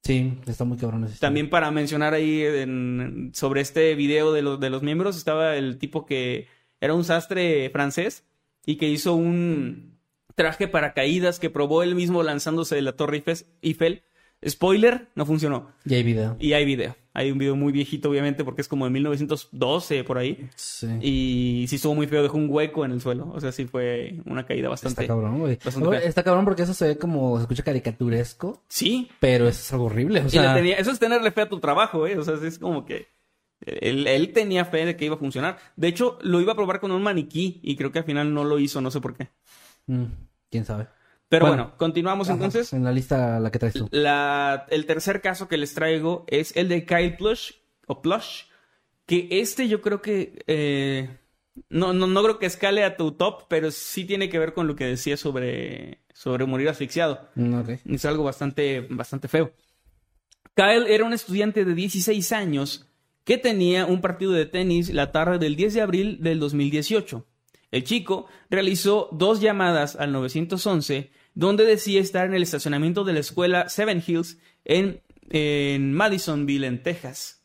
Sí, 0.08 0.40
está 0.48 0.64
muy 0.64 0.78
cabrón 0.78 1.06
También 1.20 1.50
para 1.50 1.70
mencionar 1.70 2.14
ahí 2.14 2.42
en- 2.42 3.32
sobre 3.34 3.60
este 3.60 3.94
video 3.96 4.32
de, 4.32 4.42
los 4.42 4.58
de 4.58 4.70
los 4.70 4.82
miembros 4.82 5.18
estaba 5.18 5.58
el 5.58 5.78
tipo 5.80 6.06
que 6.06 6.48
era 6.80 6.94
un 6.94 7.04
sastre 7.04 7.70
francés 7.72 8.24
y 8.66 8.78
que 8.78 8.88
hizo 8.88 9.16
un 9.16 10.00
traje 10.36 10.70
para 10.70 10.94
caídas 10.94 11.40
que 11.40 11.50
probó 11.50 11.84
él 11.84 11.94
mismo 11.94 12.24
lanzándose 12.24 12.76
de 12.76 12.84
la 12.84 12.94
Torre 12.96 13.22
Eiffel. 13.62 14.04
Spoiler, 14.48 15.08
no 15.16 15.26
funcionó. 15.26 15.72
Y 15.86 15.96
hay 15.96 16.04
video. 16.04 16.36
Y 16.40 16.54
hay 16.54 16.66
video. 16.66 16.96
Hay 17.14 17.32
un 17.32 17.40
video 17.40 17.56
muy 17.56 17.72
viejito, 17.72 18.10
obviamente, 18.12 18.44
porque 18.44 18.62
es 18.62 18.68
como 18.68 18.86
de 18.86 18.92
1912 18.92 20.04
por 20.04 20.20
ahí. 20.20 20.48
Sí. 20.56 20.88
Y 21.02 21.66
sí 21.68 21.78
estuvo 21.78 21.96
muy 21.96 22.06
feo, 22.06 22.22
dejó 22.22 22.38
un 22.38 22.48
hueco 22.48 22.86
en 22.86 22.92
el 22.92 23.02
suelo. 23.02 23.32
O 23.34 23.40
sea, 23.42 23.52
sí 23.52 23.66
fue 23.66 24.20
una 24.26 24.46
caída 24.46 24.70
bastante. 24.70 25.02
Está 25.02 25.14
cabrón, 25.14 25.40
güey. 25.40 25.58
Está 26.04 26.24
cabrón 26.24 26.46
porque 26.46 26.62
eso 26.62 26.76
se 26.76 26.90
ve 26.90 26.98
como, 27.00 27.38
se 27.38 27.42
escucha 27.44 27.64
caricaturesco, 27.64 28.62
Sí. 28.68 29.10
pero 29.20 29.48
eso 29.48 29.60
es 29.60 29.74
algo 29.74 29.86
horrible. 29.86 30.22
O 30.22 30.28
Y 30.28 30.30
sea, 30.30 30.54
le 30.54 30.60
tenía- 30.60 30.76
eso 30.78 30.92
es 30.92 31.00
tenerle 31.00 31.32
fe 31.32 31.42
a 31.42 31.50
tu 31.50 31.60
trabajo, 31.60 32.06
¿eh? 32.06 32.18
O 32.20 32.24
sea, 32.24 32.36
es 32.36 32.60
como 32.60 32.86
que 32.86 33.08
él, 33.66 34.06
él 34.06 34.34
tenía 34.34 34.66
fe 34.66 34.86
de 34.86 34.96
que 34.96 35.06
iba 35.06 35.16
a 35.16 35.20
funcionar. 35.20 35.58
De 35.76 35.88
hecho, 35.88 36.20
lo 36.22 36.40
iba 36.40 36.54
a 36.54 36.56
probar 36.56 36.80
con 36.80 36.92
un 36.92 37.02
maniquí 37.02 37.60
y 37.64 37.76
creo 37.76 37.92
que 37.92 37.98
al 37.98 38.06
final 38.06 38.32
no 38.32 38.44
lo 38.44 38.60
hizo, 38.60 38.80
no 38.82 38.92
sé 38.92 39.02
por 39.02 39.16
qué. 39.16 39.30
mm, 39.88 40.04
quién 40.52 40.66
sabe. 40.66 40.88
Pero 41.30 41.48
Bueno. 41.48 41.64
bueno, 41.64 41.78
continuamos 41.78 42.28
Ajá, 42.30 42.36
entonces. 42.36 42.72
En 42.74 42.84
la 42.84 42.92
lista 42.92 43.40
la 43.40 43.52
que 43.52 43.60
traes 43.60 43.74
tú. 43.76 43.88
La, 43.92 44.66
el 44.70 44.86
tercer 44.86 45.22
caso 45.22 45.48
que 45.48 45.58
les 45.58 45.74
traigo 45.74 46.26
es 46.28 46.56
el 46.56 46.70
de 46.70 46.86
Kyle 46.86 47.16
Plush, 47.18 47.52
o 47.86 48.02
Plush, 48.02 48.44
que 49.06 49.28
este 49.32 49.68
yo 49.68 49.82
creo 49.82 50.02
que 50.02 50.44
eh, 50.48 51.10
No, 51.70 51.92
no, 51.92 52.08
no 52.08 52.24
creo 52.24 52.40
que 52.40 52.46
escale 52.46 52.84
a 52.84 52.96
tu 52.98 53.12
top, 53.14 53.44
pero 53.50 53.72
sí 53.72 54.06
tiene 54.06 54.30
que 54.30 54.40
ver 54.40 54.54
con 54.54 54.68
lo 54.68 54.76
que 54.76 54.86
decía 54.86 55.18
sobre, 55.18 56.00
sobre 56.14 56.46
morir 56.46 56.70
asfixiado. 56.70 57.30
Mm, 57.36 57.60
ok. 57.60 57.70
Es 57.86 58.06
algo 58.06 58.24
bastante, 58.24 58.88
bastante 58.90 59.28
feo. 59.28 59.52
Kyle 60.54 60.88
era 60.88 61.04
un 61.04 61.14
estudiante 61.14 61.66
de 61.66 61.74
16 61.76 62.32
años 62.32 62.88
que 63.24 63.38
tenía 63.38 63.86
un 63.86 64.00
partido 64.02 64.32
de 64.32 64.46
tenis 64.46 64.90
la 64.94 65.12
tarde 65.12 65.38
del 65.40 65.56
10 65.56 65.74
de 65.74 65.82
abril 65.82 66.18
del 66.22 66.40
2018. 66.40 67.26
El 67.72 67.84
chico 67.84 68.28
realizó 68.50 69.10
dos 69.12 69.42
llamadas 69.42 69.96
al 69.96 70.12
911 70.12 71.12
donde 71.38 71.66
decía 71.66 72.02
estar 72.02 72.26
en 72.26 72.34
el 72.34 72.42
estacionamiento 72.42 73.04
de 73.04 73.14
la 73.14 73.20
escuela 73.20 73.70
Seven 73.70 74.04
Hills 74.06 74.40
en, 74.66 75.02
en 75.30 75.94
Madisonville, 75.94 76.66
en 76.66 76.82
Texas. 76.82 77.44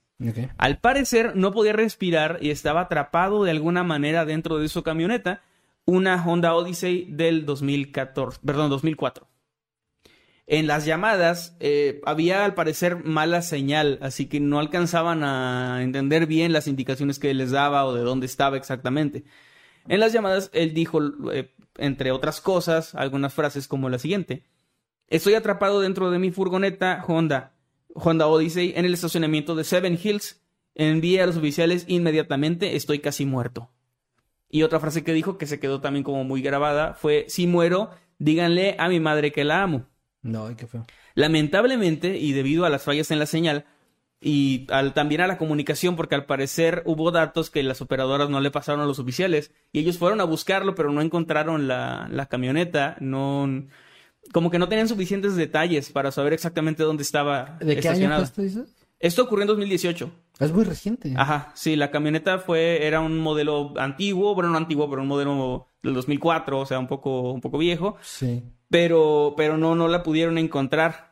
Al 0.56 0.78
parecer 0.78 1.36
no 1.36 1.52
podía 1.52 1.72
respirar 1.72 2.38
y 2.40 2.50
estaba 2.50 2.82
atrapado 2.82 3.44
de 3.44 3.50
alguna 3.50 3.82
manera 3.82 4.24
dentro 4.24 4.58
de 4.58 4.68
su 4.68 4.82
camioneta, 4.82 5.42
una 5.84 6.24
Honda 6.24 6.54
Odyssey 6.54 7.06
del 7.10 7.44
2014, 7.44 8.40
perdón, 8.44 8.70
2004. 8.70 9.28
En 10.46 10.66
las 10.66 10.84
llamadas 10.84 11.56
eh, 11.60 12.00
había 12.04 12.44
al 12.44 12.54
parecer 12.54 13.04
mala 13.04 13.42
señal, 13.42 13.98
así 14.00 14.26
que 14.26 14.40
no 14.40 14.58
alcanzaban 14.58 15.22
a 15.24 15.82
entender 15.82 16.26
bien 16.26 16.52
las 16.52 16.66
indicaciones 16.66 17.18
que 17.18 17.34
les 17.34 17.50
daba 17.50 17.84
o 17.84 17.94
de 17.94 18.02
dónde 18.02 18.26
estaba 18.26 18.56
exactamente. 18.56 19.24
En 19.88 20.00
las 20.00 20.12
llamadas 20.12 20.50
él 20.52 20.74
dijo, 20.74 21.00
eh, 21.32 21.52
entre 21.76 22.12
otras 22.12 22.40
cosas, 22.40 22.94
algunas 22.94 23.34
frases 23.34 23.68
como 23.68 23.88
la 23.88 23.98
siguiente. 23.98 24.44
Estoy 25.08 25.34
atrapado 25.34 25.80
dentro 25.80 26.10
de 26.10 26.18
mi 26.18 26.30
furgoneta 26.30 27.04
Honda, 27.06 27.52
Honda 27.94 28.26
Odyssey, 28.26 28.72
en 28.76 28.84
el 28.84 28.94
estacionamiento 28.94 29.54
de 29.54 29.64
Seven 29.64 29.98
Hills. 30.02 30.40
Envíe 30.74 31.18
a 31.18 31.26
los 31.26 31.36
oficiales 31.36 31.84
inmediatamente, 31.86 32.76
estoy 32.76 33.00
casi 33.00 33.26
muerto. 33.26 33.70
Y 34.48 34.62
otra 34.62 34.80
frase 34.80 35.04
que 35.04 35.12
dijo, 35.12 35.38
que 35.38 35.46
se 35.46 35.60
quedó 35.60 35.80
también 35.80 36.04
como 36.04 36.24
muy 36.24 36.42
grabada, 36.42 36.94
fue, 36.94 37.26
si 37.28 37.46
muero, 37.46 37.90
díganle 38.18 38.76
a 38.78 38.88
mi 38.88 39.00
madre 39.00 39.32
que 39.32 39.44
la 39.44 39.62
amo. 39.62 39.86
No, 40.22 40.54
qué 40.56 40.66
feo. 40.66 40.86
Lamentablemente, 41.14 42.18
y 42.18 42.32
debido 42.32 42.64
a 42.64 42.70
las 42.70 42.84
fallas 42.84 43.10
en 43.10 43.18
la 43.18 43.26
señal, 43.26 43.66
y 44.22 44.66
al, 44.70 44.94
también 44.94 45.20
a 45.20 45.26
la 45.26 45.36
comunicación, 45.36 45.96
porque 45.96 46.14
al 46.14 46.26
parecer 46.26 46.82
hubo 46.86 47.10
datos 47.10 47.50
que 47.50 47.62
las 47.62 47.80
operadoras 47.82 48.30
no 48.30 48.40
le 48.40 48.50
pasaron 48.50 48.80
a 48.80 48.86
los 48.86 48.98
oficiales, 48.98 49.52
y 49.72 49.80
ellos 49.80 49.98
fueron 49.98 50.20
a 50.20 50.24
buscarlo, 50.24 50.74
pero 50.74 50.92
no 50.92 51.00
encontraron 51.02 51.66
la, 51.68 52.08
la 52.10 52.26
camioneta, 52.26 52.96
no... 53.00 53.66
Como 54.32 54.50
que 54.52 54.60
no 54.60 54.68
tenían 54.68 54.86
suficientes 54.86 55.34
detalles 55.34 55.90
para 55.90 56.12
saber 56.12 56.32
exactamente 56.32 56.84
dónde 56.84 57.02
estaba 57.02 57.58
¿De 57.60 57.76
qué 57.76 57.88
año 57.88 58.08
fue 58.14 58.22
esto, 58.22 58.42
dices? 58.42 58.76
Esto 59.00 59.24
ocurrió 59.24 59.42
en 59.42 59.48
2018. 59.48 60.12
Es 60.38 60.52
muy 60.52 60.62
reciente. 60.62 61.12
Ajá, 61.16 61.50
sí, 61.56 61.74
la 61.74 61.90
camioneta 61.90 62.38
fue, 62.38 62.86
era 62.86 63.00
un 63.00 63.18
modelo 63.18 63.74
antiguo, 63.76 64.32
bueno, 64.36 64.50
no 64.50 64.58
antiguo, 64.58 64.88
pero 64.88 65.02
un 65.02 65.08
modelo 65.08 65.66
del 65.82 65.94
2004, 65.94 66.60
o 66.60 66.66
sea, 66.66 66.78
un 66.78 66.86
poco, 66.86 67.32
un 67.32 67.40
poco 67.40 67.58
viejo, 67.58 67.96
Sí. 68.00 68.44
pero, 68.68 69.34
pero 69.36 69.58
no, 69.58 69.74
no 69.74 69.88
la 69.88 70.04
pudieron 70.04 70.38
encontrar. 70.38 71.11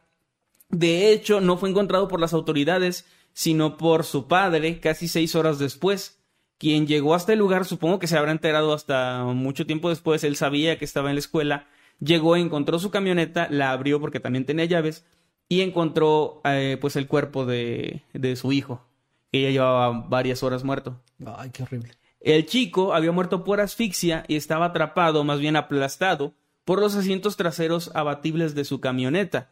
De 0.70 1.12
hecho, 1.12 1.40
no 1.40 1.56
fue 1.56 1.70
encontrado 1.70 2.08
por 2.08 2.20
las 2.20 2.32
autoridades, 2.32 3.06
sino 3.32 3.76
por 3.76 4.04
su 4.04 4.28
padre, 4.28 4.80
casi 4.80 5.08
seis 5.08 5.34
horas 5.34 5.58
después, 5.58 6.20
quien 6.58 6.86
llegó 6.86 7.14
hasta 7.14 7.32
el 7.32 7.38
lugar, 7.38 7.64
supongo 7.64 7.98
que 7.98 8.06
se 8.06 8.16
habrá 8.16 8.32
enterado 8.32 8.72
hasta 8.72 9.24
mucho 9.24 9.66
tiempo 9.66 9.88
después, 9.88 10.24
él 10.24 10.36
sabía 10.36 10.78
que 10.78 10.84
estaba 10.84 11.08
en 11.08 11.16
la 11.16 11.20
escuela, 11.20 11.68
llegó, 12.00 12.36
encontró 12.36 12.78
su 12.78 12.90
camioneta, 12.90 13.48
la 13.50 13.72
abrió 13.72 14.00
porque 14.00 14.20
también 14.20 14.44
tenía 14.44 14.66
llaves, 14.66 15.04
y 15.48 15.62
encontró 15.62 16.40
eh, 16.44 16.78
pues 16.80 16.96
el 16.96 17.08
cuerpo 17.08 17.46
de, 17.46 18.02
de 18.12 18.36
su 18.36 18.52
hijo, 18.52 18.84
que 19.32 19.42
ya 19.42 19.50
llevaba 19.50 19.90
varias 20.08 20.42
horas 20.42 20.62
muerto. 20.62 21.00
Ay, 21.24 21.50
qué 21.50 21.62
horrible. 21.62 21.92
El 22.20 22.46
chico 22.46 22.92
había 22.92 23.10
muerto 23.10 23.42
por 23.42 23.60
asfixia 23.60 24.24
y 24.28 24.36
estaba 24.36 24.66
atrapado, 24.66 25.24
más 25.24 25.40
bien 25.40 25.56
aplastado, 25.56 26.34
por 26.64 26.78
los 26.78 26.94
asientos 26.94 27.36
traseros 27.36 27.90
abatibles 27.94 28.54
de 28.54 28.64
su 28.64 28.80
camioneta. 28.80 29.50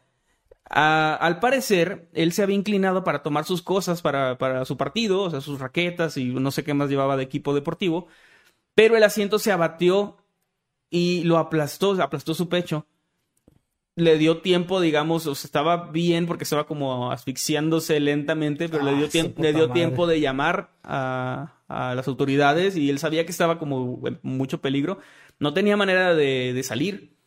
Al 0.65 1.39
parecer, 1.39 2.09
él 2.13 2.31
se 2.31 2.43
había 2.43 2.55
inclinado 2.55 3.03
para 3.03 3.23
tomar 3.23 3.43
sus 3.45 3.61
cosas 3.63 4.01
para, 4.03 4.37
para 4.37 4.65
su 4.65 4.77
partido, 4.77 5.23
o 5.23 5.29
sea, 5.31 5.41
sus 5.41 5.59
raquetas 5.59 6.15
y 6.17 6.25
no 6.25 6.51
sé 6.51 6.63
qué 6.63 6.73
más 6.75 6.89
llevaba 6.89 7.17
de 7.17 7.23
equipo 7.23 7.55
deportivo, 7.55 8.07
pero 8.75 8.97
el 8.97 9.03
asiento 9.03 9.39
se 9.39 9.51
abatió 9.51 10.17
y 10.89 11.23
lo 11.25 11.37
aplastó, 11.39 12.01
aplastó 12.01 12.33
su 12.35 12.49
pecho. 12.49 12.87
Le 13.95 14.17
dio 14.17 14.41
tiempo, 14.41 14.79
digamos, 14.79 15.27
o 15.27 15.35
sea, 15.35 15.47
estaba 15.47 15.91
bien 15.91 16.25
porque 16.25 16.45
estaba 16.45 16.65
como 16.67 17.11
asfixiándose 17.11 17.99
lentamente, 17.99 18.69
pero 18.69 18.81
le 18.83 18.93
Ah, 18.93 18.95
dio, 18.95 19.09
le 19.35 19.51
dio 19.53 19.71
tiempo 19.71 20.07
de 20.07 20.21
llamar 20.21 20.71
a, 20.83 21.55
a 21.67 21.95
las 21.95 22.07
autoridades 22.07 22.77
y 22.77 22.89
él 22.89 22.97
sabía 22.99 23.25
que 23.25 23.31
estaba 23.31 23.59
como 23.59 24.01
en 24.07 24.17
mucho 24.23 24.61
peligro. 24.61 24.99
No 25.39 25.53
tenía 25.53 25.75
manera 25.75 26.13
de, 26.15 26.53
de 26.53 26.63
salir 26.63 27.17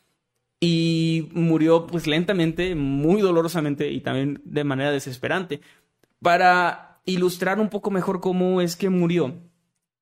y 0.64 1.28
murió 1.32 1.88
pues 1.88 2.06
lentamente, 2.06 2.76
muy 2.76 3.20
dolorosamente 3.20 3.90
y 3.90 4.00
también 4.00 4.40
de 4.44 4.62
manera 4.62 4.92
desesperante. 4.92 5.60
Para 6.20 7.00
ilustrar 7.04 7.58
un 7.58 7.68
poco 7.68 7.90
mejor 7.90 8.20
cómo 8.20 8.60
es 8.60 8.76
que 8.76 8.88
murió, 8.88 9.34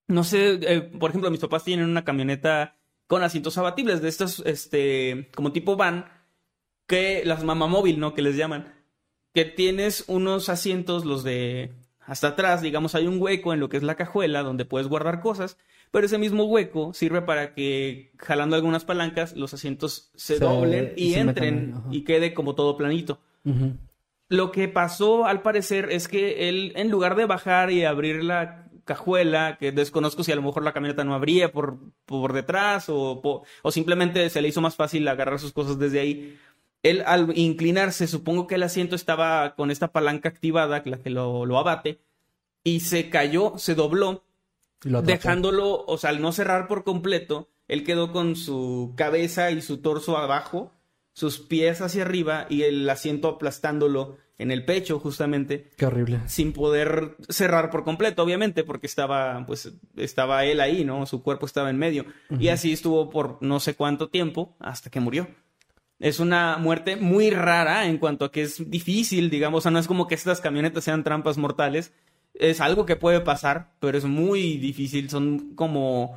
no 0.07 0.23
sé, 0.23 0.61
eh, 0.63 0.83
por 0.83 1.09
ejemplo, 1.09 1.31
mis 1.31 1.41
papás 1.41 1.65
tienen 1.65 1.89
una 1.89 2.05
camioneta 2.05 2.77
con 3.07 3.23
asientos 3.23 3.57
abatibles 3.57 4.03
de 4.03 4.11
estos, 4.11 4.43
este, 4.45 5.31
como 5.35 5.51
tipo 5.53 5.77
van, 5.77 6.11
que 6.87 7.23
las 7.25 7.43
mamamóvil, 7.43 7.99
¿no? 7.99 8.13
Que 8.13 8.21
les 8.21 8.37
llaman, 8.37 8.75
que 9.33 9.47
tienes 9.47 10.05
unos 10.09 10.51
asientos, 10.51 11.07
los 11.07 11.25
de 11.25 11.73
hasta 12.01 12.29
atrás, 12.29 12.61
digamos, 12.61 12.95
hay 12.95 13.07
un 13.07 13.23
hueco 13.23 13.55
en 13.55 13.61
lo 13.61 13.71
que 13.71 13.79
es 13.79 13.83
la 13.83 13.95
cajuela 13.95 14.43
donde 14.43 14.67
puedes 14.67 14.89
guardar 14.89 15.21
cosas, 15.21 15.57
pero 15.91 16.07
ese 16.07 16.19
mismo 16.19 16.45
hueco 16.45 16.93
sirve 16.95 17.23
para 17.23 17.55
que 17.55 18.13
jalando 18.19 18.57
algunas 18.57 18.85
palancas 18.85 19.35
los 19.37 19.53
asientos 19.55 20.11
se, 20.15 20.35
Se- 20.35 20.41
doblen 20.45 20.93
y 20.97 21.09
y, 21.09 21.13
se 21.15 21.25
metan 21.25 21.45
entren 21.45 21.75
y 21.91 22.05
quede 22.05 22.33
como 22.35 22.55
todo 22.55 22.77
planito. 22.77 23.19
Lo 24.29 24.53
que 24.53 24.69
pasó, 24.69 25.27
al 25.27 25.43
parecer, 25.43 25.89
es 25.91 26.07
que 26.07 26.49
él, 26.49 26.73
en 26.77 26.89
lugar 26.91 27.17
de 27.17 27.25
bajar 27.27 27.73
y 27.73 27.85
abrir 27.85 28.23
la 28.23 28.69
cajuela, 28.85 29.57
que 29.59 29.73
desconozco 29.73 30.23
si 30.23 30.31
a 30.31 30.37
lo 30.37 30.43
mejor 30.43 30.63
la 30.63 30.73
camioneta 30.73 31.03
no 31.05 31.15
abría 31.15 31.51
por, 31.51 31.79
por 32.07 32.33
detrás 32.33 32.89
o, 32.89 33.21
o 33.63 33.71
simplemente 33.73 34.31
se 34.31 34.41
le 34.41 34.49
hizo 34.49 34.61
más 34.61 34.77
fácil 34.77 35.07
agarrar 35.09 35.39
sus 35.41 35.53
cosas 35.53 35.79
desde 35.79 36.01
ahí, 36.01 36.39
él 36.83 37.03
al 37.07 37.37
inclinarse, 37.37 38.07
supongo 38.07 38.47
que 38.47 38.55
el 38.55 38.63
asiento 38.63 38.95
estaba 38.97 39.55
con 39.57 39.71
esta 39.71 39.89
palanca 39.89 40.29
activada, 40.29 40.81
la 40.85 40.99
que 40.99 41.11
lo, 41.11 41.45
lo 41.45 41.59
abate, 41.59 41.99
y 42.65 42.81
se 42.81 43.11
cayó, 43.11 43.55
se 43.59 43.75
dobló. 43.75 44.23
Dejándolo, 44.83 45.85
o 45.87 45.99
sea, 45.99 46.11
al 46.11 46.21
no 46.21 46.33
cerrar 46.33 46.69
por 46.69 46.85
completo, 46.85 47.49
él 47.69 47.85
quedó 47.85 48.13
con 48.13 48.37
su 48.37 48.95
cabeza 48.97 49.51
y 49.51 49.63
su 49.63 49.79
torso 49.79 50.17
abajo, 50.17 50.73
sus 51.13 51.39
pies 51.39 51.81
hacia 51.81 52.03
arriba 52.03 52.47
y 52.49 52.63
el 52.63 52.89
asiento 52.89 53.29
aplastándolo 53.29 54.17
en 54.39 54.51
el 54.51 54.65
pecho 54.65 54.99
justamente 54.99 55.71
Qué 55.77 55.85
horrible. 55.85 56.21
sin 56.27 56.55
poder 56.55 57.17
cerrar 57.29 57.71
por 57.71 57.85
completo, 57.85 58.23
obviamente, 58.23 58.65
porque 58.65 58.87
estaba, 58.87 59.45
pues, 59.47 59.71
estaba 59.97 60.47
él 60.47 60.61
ahí, 60.61 60.83
¿no? 60.83 61.05
Su 61.05 61.23
cuerpo 61.23 61.45
estaba 61.45 61.69
en 61.69 61.77
medio. 61.77 62.07
Y 62.39 62.49
así 62.49 62.73
estuvo 62.73 63.11
por 63.11 63.37
no 63.43 63.61
sé 63.61 63.75
cuánto 63.75 64.09
tiempo 64.09 64.57
hasta 64.59 64.89
que 64.89 64.99
murió. 64.99 65.29
Es 65.99 66.21
una 66.21 66.57
muerte 66.57 66.97
muy 66.97 67.29
rara 67.29 67.87
en 67.87 67.99
cuanto 67.99 68.25
a 68.25 68.33
que 68.33 68.41
es 68.41 68.71
difícil, 68.71 69.29
digamos, 69.29 69.59
o 69.59 69.61
sea, 69.61 69.71
no 69.71 69.79
es 69.79 69.87
como 69.87 70.09
que 70.09 70.15
estas 70.15 70.41
camionetas 70.41 70.85
sean 70.85 71.05
trampas 71.05 71.37
mortales. 71.37 71.93
Es 72.35 72.61
algo 72.61 72.87
que 72.87 72.97
puede 72.97 73.21
pasar, 73.21 73.73
pero 73.81 73.99
es 73.99 74.05
muy 74.05 74.57
difícil. 74.59 75.11
Son 75.11 75.55
como... 75.55 76.17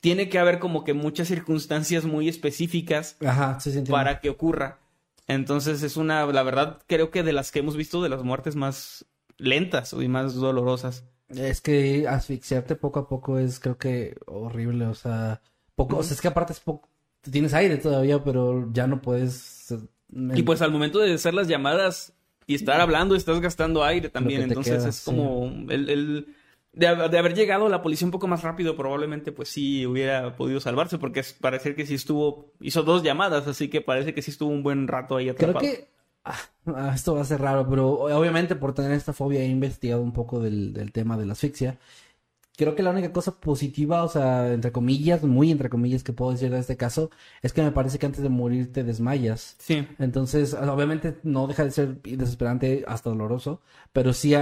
Tiene 0.00 0.28
que 0.28 0.38
haber 0.38 0.58
como 0.58 0.84
que 0.84 0.94
muchas 0.94 1.26
circunstancias 1.28 2.04
muy 2.04 2.28
específicas 2.28 3.16
Ajá, 3.24 3.58
sí, 3.58 3.72
sí, 3.72 3.78
entiendo. 3.78 3.96
para 3.96 4.20
que 4.20 4.30
ocurra. 4.30 4.78
Entonces 5.26 5.82
es 5.82 5.96
una, 5.96 6.24
la 6.26 6.42
verdad, 6.44 6.78
creo 6.86 7.10
que 7.10 7.24
de 7.24 7.32
las 7.32 7.50
que 7.50 7.58
hemos 7.58 7.76
visto 7.76 8.00
de 8.02 8.08
las 8.08 8.22
muertes 8.22 8.54
más 8.54 9.06
lentas 9.38 9.92
y 9.94 10.06
más 10.06 10.34
dolorosas. 10.34 11.04
Es 11.28 11.60
que 11.60 12.06
asfixiarte 12.06 12.76
poco 12.76 13.00
a 13.00 13.08
poco 13.08 13.38
es, 13.38 13.58
creo 13.58 13.78
que, 13.78 14.16
horrible. 14.26 14.86
O 14.86 14.94
sea, 14.94 15.40
poco, 15.74 15.96
o 15.96 16.02
sea, 16.04 16.14
es 16.14 16.20
que 16.20 16.28
aparte 16.28 16.52
es 16.52 16.60
poco. 16.60 16.88
Tienes 17.28 17.54
aire 17.54 17.76
todavía, 17.78 18.22
pero 18.22 18.70
ya 18.72 18.86
no 18.86 19.02
puedes. 19.02 19.72
eh, 19.72 19.78
Y 20.36 20.42
pues 20.44 20.62
al 20.62 20.70
momento 20.70 21.00
de 21.00 21.14
hacer 21.14 21.34
las 21.34 21.48
llamadas 21.48 22.12
y 22.46 22.54
estar 22.54 22.80
hablando, 22.80 23.14
estás 23.16 23.40
gastando 23.40 23.84
aire 23.84 24.08
también. 24.08 24.42
Entonces 24.42 24.78
queda, 24.78 24.88
es 24.88 24.96
sí. 24.96 25.04
como 25.04 25.46
el, 25.70 25.88
el- 25.90 26.36
de, 26.72 26.86
haber- 26.88 27.10
de 27.10 27.18
haber 27.18 27.34
llegado 27.34 27.68
la 27.68 27.82
policía 27.82 28.06
un 28.06 28.12
poco 28.12 28.26
más 28.28 28.42
rápido, 28.42 28.76
probablemente 28.76 29.32
pues 29.32 29.48
sí 29.48 29.86
hubiera 29.86 30.36
podido 30.36 30.60
salvarse, 30.60 30.98
porque 30.98 31.20
es, 31.20 31.32
parece 31.32 31.74
que 31.74 31.86
sí 31.86 31.94
estuvo, 31.94 32.52
hizo 32.60 32.82
dos 32.82 33.02
llamadas, 33.02 33.46
así 33.46 33.68
que 33.68 33.80
parece 33.80 34.12
que 34.14 34.22
sí 34.22 34.30
estuvo 34.30 34.50
un 34.50 34.62
buen 34.62 34.86
rato 34.88 35.16
ahí 35.16 35.32
Creo 35.36 35.52
atrapado. 35.52 35.60
que. 35.60 35.88
ah, 36.24 36.36
ah, 36.66 36.92
esto 36.94 37.14
va 37.14 37.22
a 37.22 37.24
ser 37.24 37.40
raro, 37.40 37.66
pero 37.68 37.88
obviamente 37.92 38.56
por 38.56 38.74
tener 38.74 38.92
esta 38.92 39.12
fobia 39.12 39.40
he 39.40 39.46
investigado 39.48 40.02
un 40.02 40.12
poco 40.12 40.40
del, 40.40 40.72
del 40.74 40.92
tema 40.92 41.16
de 41.16 41.26
la 41.26 41.32
asfixia. 41.32 41.78
Creo 42.56 42.74
que 42.74 42.82
la 42.82 42.90
única 42.90 43.12
cosa 43.12 43.38
positiva, 43.38 44.02
o 44.02 44.08
sea, 44.08 44.52
entre 44.52 44.72
comillas, 44.72 45.22
muy 45.22 45.50
entre 45.50 45.68
comillas 45.68 46.02
que 46.02 46.14
puedo 46.14 46.32
decir 46.32 46.50
de 46.50 46.58
este 46.58 46.76
caso, 46.76 47.10
es 47.42 47.52
que 47.52 47.62
me 47.62 47.70
parece 47.70 47.98
que 47.98 48.06
antes 48.06 48.22
de 48.22 48.30
morir 48.30 48.72
te 48.72 48.82
desmayas. 48.82 49.56
Sí. 49.58 49.86
Entonces, 49.98 50.54
obviamente 50.54 51.18
no 51.22 51.46
deja 51.46 51.64
de 51.64 51.70
ser 51.70 52.00
desesperante 52.02 52.84
hasta 52.88 53.10
doloroso, 53.10 53.60
pero 53.92 54.12
sí 54.12 54.34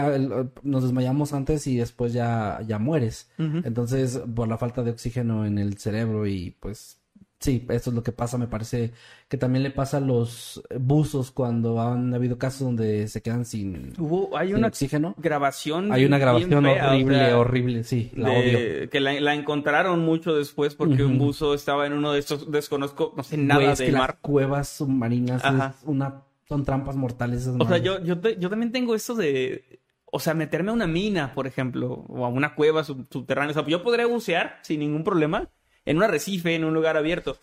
nos 0.62 0.82
desmayamos 0.84 1.32
antes 1.32 1.66
y 1.66 1.76
después 1.76 2.12
ya, 2.12 2.60
ya 2.66 2.78
mueres. 2.78 3.28
Entonces, 3.38 4.20
por 4.34 4.46
la 4.46 4.58
falta 4.58 4.82
de 4.82 4.92
oxígeno 4.92 5.44
en 5.44 5.58
el 5.58 5.78
cerebro 5.78 6.26
y 6.26 6.56
pues 6.60 7.00
sí, 7.40 7.66
esto 7.68 7.90
es 7.90 7.96
lo 7.96 8.02
que 8.02 8.12
pasa, 8.12 8.38
me 8.38 8.46
parece 8.46 8.92
que 9.28 9.36
también 9.36 9.62
le 9.62 9.70
pasa 9.70 9.98
a 9.98 10.00
los 10.00 10.62
buzos 10.78 11.30
cuando 11.30 11.80
han 11.80 12.14
habido 12.14 12.38
casos 12.38 12.60
donde 12.60 13.06
se 13.08 13.20
quedan 13.20 13.44
sin, 13.44 13.92
Hubo, 13.98 14.36
hay 14.36 14.48
sin 14.48 14.56
una 14.56 14.68
oxígeno. 14.68 15.14
grabación. 15.18 15.92
Hay 15.92 16.04
una 16.06 16.18
grabación 16.18 16.62
fea, 16.64 16.84
o 16.86 16.88
horrible, 16.94 17.18
sea, 17.18 17.38
horrible, 17.38 17.84
sí, 17.84 18.10
la 18.16 18.30
de- 18.30 18.36
odio. 18.82 18.90
Que 18.90 19.00
la, 19.00 19.20
la 19.20 19.34
encontraron 19.34 20.00
mucho 20.00 20.34
después 20.34 20.74
porque 20.74 21.04
un 21.04 21.18
buzo 21.18 21.52
estaba 21.54 21.86
en 21.86 21.92
uno 21.92 22.12
de 22.12 22.20
estos, 22.20 22.50
desconozco, 22.50 23.12
no 23.16 23.22
sé 23.22 23.36
nada 23.36 23.62
las 23.62 23.80
mar. 23.92 24.18
cuevas 24.20 24.68
submarinas 24.68 25.44
Ajá. 25.44 25.74
es 25.78 25.84
una, 25.86 26.22
son 26.48 26.64
trampas 26.64 26.96
mortales 26.96 27.42
esas 27.42 27.56
O 27.58 27.66
sea, 27.68 27.78
yo, 27.78 28.02
yo, 28.02 28.18
te- 28.20 28.36
yo 28.38 28.48
también 28.48 28.72
tengo 28.72 28.94
eso 28.94 29.14
de, 29.14 29.80
o 30.10 30.20
sea, 30.20 30.32
meterme 30.34 30.70
a 30.70 30.74
una 30.74 30.86
mina, 30.86 31.34
por 31.34 31.46
ejemplo, 31.46 32.04
o 32.08 32.24
a 32.24 32.28
una 32.28 32.54
cueva 32.54 32.84
sub- 32.84 33.06
subterránea. 33.10 33.50
O 33.50 33.54
sea, 33.54 33.66
yo 33.66 33.82
podría 33.82 34.06
bucear 34.06 34.60
sin 34.62 34.80
ningún 34.80 35.02
problema 35.04 35.50
en 35.84 35.96
un 35.96 36.02
arrecife, 36.02 36.54
en 36.54 36.64
un 36.64 36.74
lugar 36.74 36.96
abierto. 36.96 37.38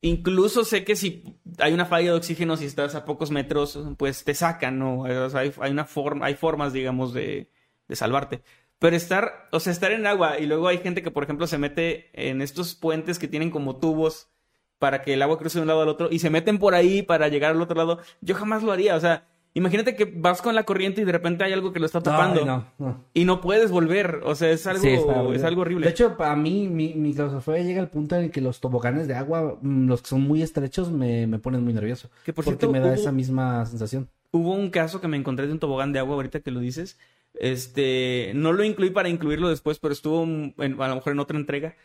Incluso 0.00 0.64
sé 0.64 0.84
que 0.84 0.94
si 0.94 1.24
hay 1.58 1.72
una 1.72 1.86
falla 1.86 2.12
de 2.12 2.16
oxígeno, 2.18 2.56
si 2.56 2.66
estás 2.66 2.94
a 2.94 3.04
pocos 3.04 3.30
metros, 3.30 3.78
pues 3.96 4.24
te 4.24 4.34
sacan, 4.34 4.78
¿no? 4.78 5.00
O 5.00 5.30
sea, 5.30 5.40
hay, 5.40 5.52
hay 5.60 5.70
una 5.72 5.84
forma, 5.84 6.26
hay 6.26 6.34
formas, 6.34 6.72
digamos, 6.72 7.12
de, 7.12 7.50
de 7.88 7.96
salvarte. 7.96 8.42
Pero 8.78 8.94
estar, 8.94 9.48
o 9.50 9.58
sea, 9.58 9.72
estar 9.72 9.90
en 9.90 10.06
agua 10.06 10.38
y 10.38 10.46
luego 10.46 10.68
hay 10.68 10.78
gente 10.78 11.02
que, 11.02 11.10
por 11.10 11.24
ejemplo, 11.24 11.48
se 11.48 11.58
mete 11.58 12.10
en 12.12 12.42
estos 12.42 12.76
puentes 12.76 13.18
que 13.18 13.26
tienen 13.26 13.50
como 13.50 13.78
tubos 13.78 14.28
para 14.78 15.02
que 15.02 15.14
el 15.14 15.22
agua 15.22 15.38
cruce 15.38 15.58
de 15.58 15.62
un 15.62 15.68
lado 15.68 15.82
al 15.82 15.88
otro 15.88 16.08
y 16.10 16.20
se 16.20 16.30
meten 16.30 16.58
por 16.58 16.74
ahí 16.74 17.02
para 17.02 17.28
llegar 17.28 17.52
al 17.52 17.62
otro 17.62 17.76
lado. 17.76 17.98
Yo 18.20 18.36
jamás 18.36 18.62
lo 18.62 18.70
haría, 18.70 18.94
o 18.94 19.00
sea, 19.00 19.26
imagínate 19.58 19.94
que 19.94 20.04
vas 20.06 20.40
con 20.40 20.54
la 20.54 20.62
corriente 20.64 21.02
y 21.02 21.04
de 21.04 21.12
repente 21.12 21.44
hay 21.44 21.52
algo 21.52 21.72
que 21.72 21.80
lo 21.80 21.86
está 21.86 22.00
tapando 22.00 22.40
Ay, 22.40 22.46
no, 22.46 22.66
no. 22.78 23.04
y 23.12 23.24
no 23.24 23.40
puedes 23.40 23.70
volver, 23.70 24.20
o 24.24 24.34
sea, 24.34 24.50
es 24.50 24.66
algo, 24.66 24.82
Sí, 24.82 24.88
es 25.34 25.44
algo 25.44 25.60
horrible. 25.62 25.84
De 25.86 25.90
hecho, 25.92 26.16
para 26.16 26.34
mí, 26.36 26.68
mi, 26.68 26.94
mi 26.94 27.12
claustrofobia 27.12 27.62
llega 27.62 27.80
al 27.80 27.90
punto 27.90 28.16
en 28.16 28.24
el 28.24 28.30
que 28.30 28.40
los 28.40 28.60
toboganes 28.60 29.06
de 29.08 29.14
agua, 29.14 29.58
mm, 29.60 29.86
los 29.88 30.02
que 30.02 30.08
son 30.08 30.22
muy 30.22 30.42
estrechos, 30.42 30.90
me, 30.90 31.26
me 31.26 31.38
ponen 31.38 31.62
muy 31.62 31.72
nervioso. 31.74 32.08
Que, 32.24 32.32
por 32.32 32.44
porque 32.44 32.58
cierto, 32.58 32.72
me 32.72 32.80
da 32.80 32.86
hubo- 32.86 32.94
esa 32.94 33.12
misma 33.12 33.66
sensación. 33.66 34.08
Hubo 34.30 34.52
un 34.54 34.70
caso 34.70 35.00
que 35.00 35.08
me 35.08 35.16
encontré 35.16 35.46
de 35.46 35.52
un 35.52 35.58
tobogán 35.58 35.92
de 35.92 35.98
agua, 35.98 36.14
ahorita 36.14 36.40
que 36.40 36.50
lo 36.50 36.60
dices. 36.60 36.98
Este, 37.34 38.32
no 38.34 38.52
lo 38.52 38.64
incluí 38.64 38.90
para 38.90 39.08
incluirlo 39.08 39.48
después, 39.48 39.78
pero 39.78 39.92
estuvo 39.92 40.22
en- 40.24 40.54
a 40.80 40.88
lo 40.88 40.94
mejor 40.96 41.12
en 41.12 41.18
otra 41.20 41.38
entrega. 41.38 41.76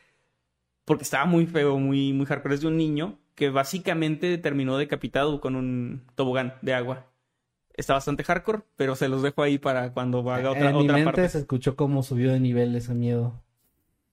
Porque 0.85 1.03
estaba 1.03 1.25
muy 1.25 1.45
feo, 1.45 1.77
muy, 1.79 2.11
muy 2.11 2.25
hardcore. 2.25 2.55
Es 2.55 2.61
de 2.61 2.67
un 2.67 2.75
niño 2.77 3.17
que 3.35 3.49
básicamente 3.49 4.37
terminó 4.37 4.77
decapitado 4.77 5.39
con 5.39 5.55
un 5.55 6.01
tobogán 6.15 6.55
de 6.61 6.73
agua. 6.73 7.05
Está 7.75 7.93
bastante 7.93 8.23
hardcore, 8.23 8.61
pero 8.75 8.95
se 8.95 9.07
los 9.09 9.21
dejo 9.23 9.41
ahí 9.41 9.57
para 9.57 9.93
cuando 9.93 10.19
haga 10.31 10.51
otra, 10.51 10.69
en 10.69 10.75
mi 10.75 10.83
otra 10.83 10.93
mente 10.95 11.05
parte. 11.05 11.29
se 11.29 11.39
escuchó 11.39 11.75
cómo 11.75 12.03
subió 12.03 12.31
de 12.31 12.39
nivel 12.39 12.75
ese 12.75 12.93
miedo. 12.93 13.41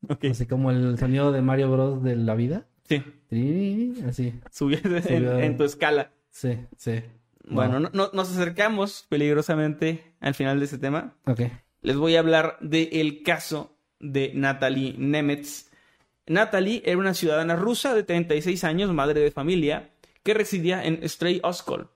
Ok. 0.08 0.24
Así 0.30 0.46
como 0.46 0.70
el 0.70 0.98
sonido 0.98 1.30
de 1.30 1.42
Mario 1.42 1.70
Bros. 1.70 2.02
de 2.02 2.16
la 2.16 2.34
vida. 2.34 2.66
Sí, 2.88 3.02
Así. 4.08 4.34
subió 4.50 4.78
en, 4.82 5.02
Subió. 5.02 5.38
en 5.38 5.56
tu 5.56 5.64
escala. 5.64 6.10
Sí, 6.30 6.58
sí. 6.76 7.02
Bueno, 7.48 7.78
no- 7.80 7.90
no- 7.92 8.10
nos 8.12 8.30
acercamos 8.30 9.06
peligrosamente 9.08 10.14
al 10.20 10.34
final 10.34 10.58
de 10.58 10.64
este 10.64 10.78
tema. 10.78 11.14
Ok. 11.26 11.42
les 11.82 11.96
voy 11.96 12.16
a 12.16 12.20
hablar 12.20 12.56
del 12.60 13.22
caso 13.24 13.76
de 14.00 14.32
Natalie 14.34 14.94
Nemetz. 14.98 15.70
Natalie 16.26 16.82
era 16.84 16.98
una 16.98 17.14
ciudadana 17.14 17.56
rusa 17.56 17.94
de 17.94 18.02
36 18.02 18.64
años, 18.64 18.92
madre 18.92 19.20
de 19.20 19.30
familia, 19.30 19.90
que 20.22 20.34
residía 20.34 20.84
en 20.84 21.06
Stray 21.08 21.40
Oskol. 21.42 21.90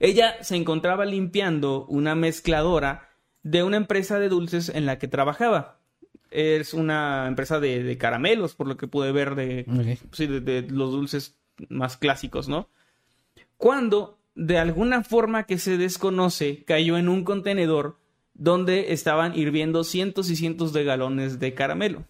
Ella 0.00 0.42
se 0.42 0.56
encontraba 0.56 1.04
limpiando 1.04 1.84
una 1.86 2.14
mezcladora 2.14 3.10
de 3.42 3.62
una 3.62 3.76
empresa 3.76 4.18
de 4.18 4.28
dulces 4.28 4.70
en 4.70 4.86
la 4.86 4.98
que 4.98 5.08
trabajaba. 5.08 5.78
Es 6.30 6.74
una 6.74 7.26
empresa 7.28 7.60
de, 7.60 7.82
de 7.82 7.98
caramelos, 7.98 8.54
por 8.54 8.66
lo 8.66 8.76
que 8.76 8.88
pude 8.88 9.12
ver 9.12 9.34
de, 9.34 9.66
Ok. 9.68 10.08
sí, 10.12 10.26
de, 10.26 10.40
de 10.40 10.62
los 10.62 10.90
dulces 10.90 11.38
más 11.68 11.96
clásicos, 11.96 12.48
¿no? 12.48 12.68
Cuando, 13.56 14.18
de 14.34 14.58
alguna 14.58 15.04
forma 15.04 15.44
que 15.44 15.58
se 15.58 15.76
desconoce, 15.76 16.64
cayó 16.64 16.96
en 16.96 17.08
un 17.08 17.24
contenedor 17.24 17.98
donde 18.32 18.92
estaban 18.92 19.36
hirviendo 19.36 19.84
cientos 19.84 20.30
y 20.30 20.36
cientos 20.36 20.72
de 20.72 20.84
galones 20.84 21.38
de 21.40 21.52
caramelo. 21.52 22.04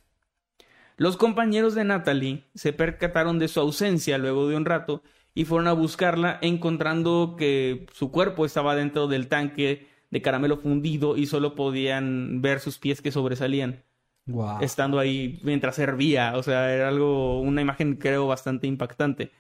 Los 0.97 1.17
compañeros 1.17 1.75
de 1.75 1.83
Natalie 1.85 2.45
se 2.55 2.73
percataron 2.73 3.39
de 3.39 3.49
su 3.49 3.59
ausencia 3.59 4.19
luego 4.19 4.49
de 4.49 4.55
un 4.57 4.65
rato 4.67 5.03
y 5.35 5.45
fueron 5.45 5.69
a 5.69 5.73
buscarla 5.73 6.39
encontrando 6.43 7.37
que 7.39 7.87
su 7.93 8.11
cuerpo 8.11 8.45
estaba 8.45 8.75
dentro 8.75 9.07
del 9.07 9.29
tanque 9.29 9.89
de 10.11 10.23
caramelo 10.23 10.57
fundido 10.59 11.17
y 11.17 11.27
solo 11.27 11.55
podían 11.55 12.43
ver 12.43 12.61
sus 12.61 12.79
pies 12.79 13.01
que 13.01 13.13
sobresalían 13.13 13.85
Wow. 14.27 14.59
estando 14.61 14.99
ahí 14.99 15.41
mientras 15.43 15.77
servía. 15.77 16.37
O 16.37 16.43
sea, 16.43 16.73
era 16.73 16.89
algo, 16.89 17.41
una 17.41 17.63
imagen 17.63 17.97
creo 17.97 18.27
bastante 18.27 18.67
impactante. 18.67 19.33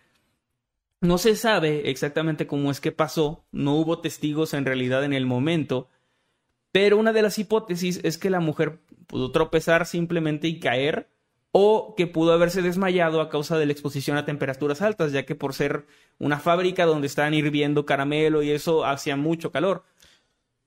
No 1.01 1.17
se 1.19 1.37
sabe 1.37 1.91
exactamente 1.91 2.47
cómo 2.47 2.71
es 2.71 2.81
que 2.81 2.93
pasó, 2.93 3.45
no 3.53 3.75
hubo 3.77 4.01
testigos 4.01 4.53
en 4.53 4.65
realidad 4.67 5.05
en 5.05 5.13
el 5.13 5.27
momento, 5.27 5.89
pero 6.73 6.99
una 6.99 7.13
de 7.13 7.23
las 7.23 7.39
hipótesis 7.39 8.01
es 8.05 8.19
que 8.19 8.31
la 8.31 8.41
mujer 8.41 8.81
pudo 9.07 9.33
tropezar 9.33 9.87
simplemente 9.87 10.47
y 10.47 10.61
caer, 10.61 11.09
o 11.53 11.95
que 11.97 12.07
pudo 12.07 12.33
haberse 12.33 12.63
desmayado 12.63 13.21
a 13.21 13.29
causa 13.29 13.59
de 13.59 13.67
la 13.67 13.73
exposición 13.73 14.17
a 14.17 14.25
temperaturas 14.25 14.83
altas, 14.83 15.13
ya 15.13 15.27
que 15.27 15.35
por 15.35 15.55
ser 15.55 15.87
una 16.19 16.39
fábrica 16.39 16.87
donde 16.87 17.07
estaban 17.07 17.35
hirviendo 17.35 17.87
caramelo 17.87 18.43
y 18.43 18.51
eso 18.51 18.85
hacía 18.85 19.17
mucho 19.17 19.51
calor. 19.51 19.85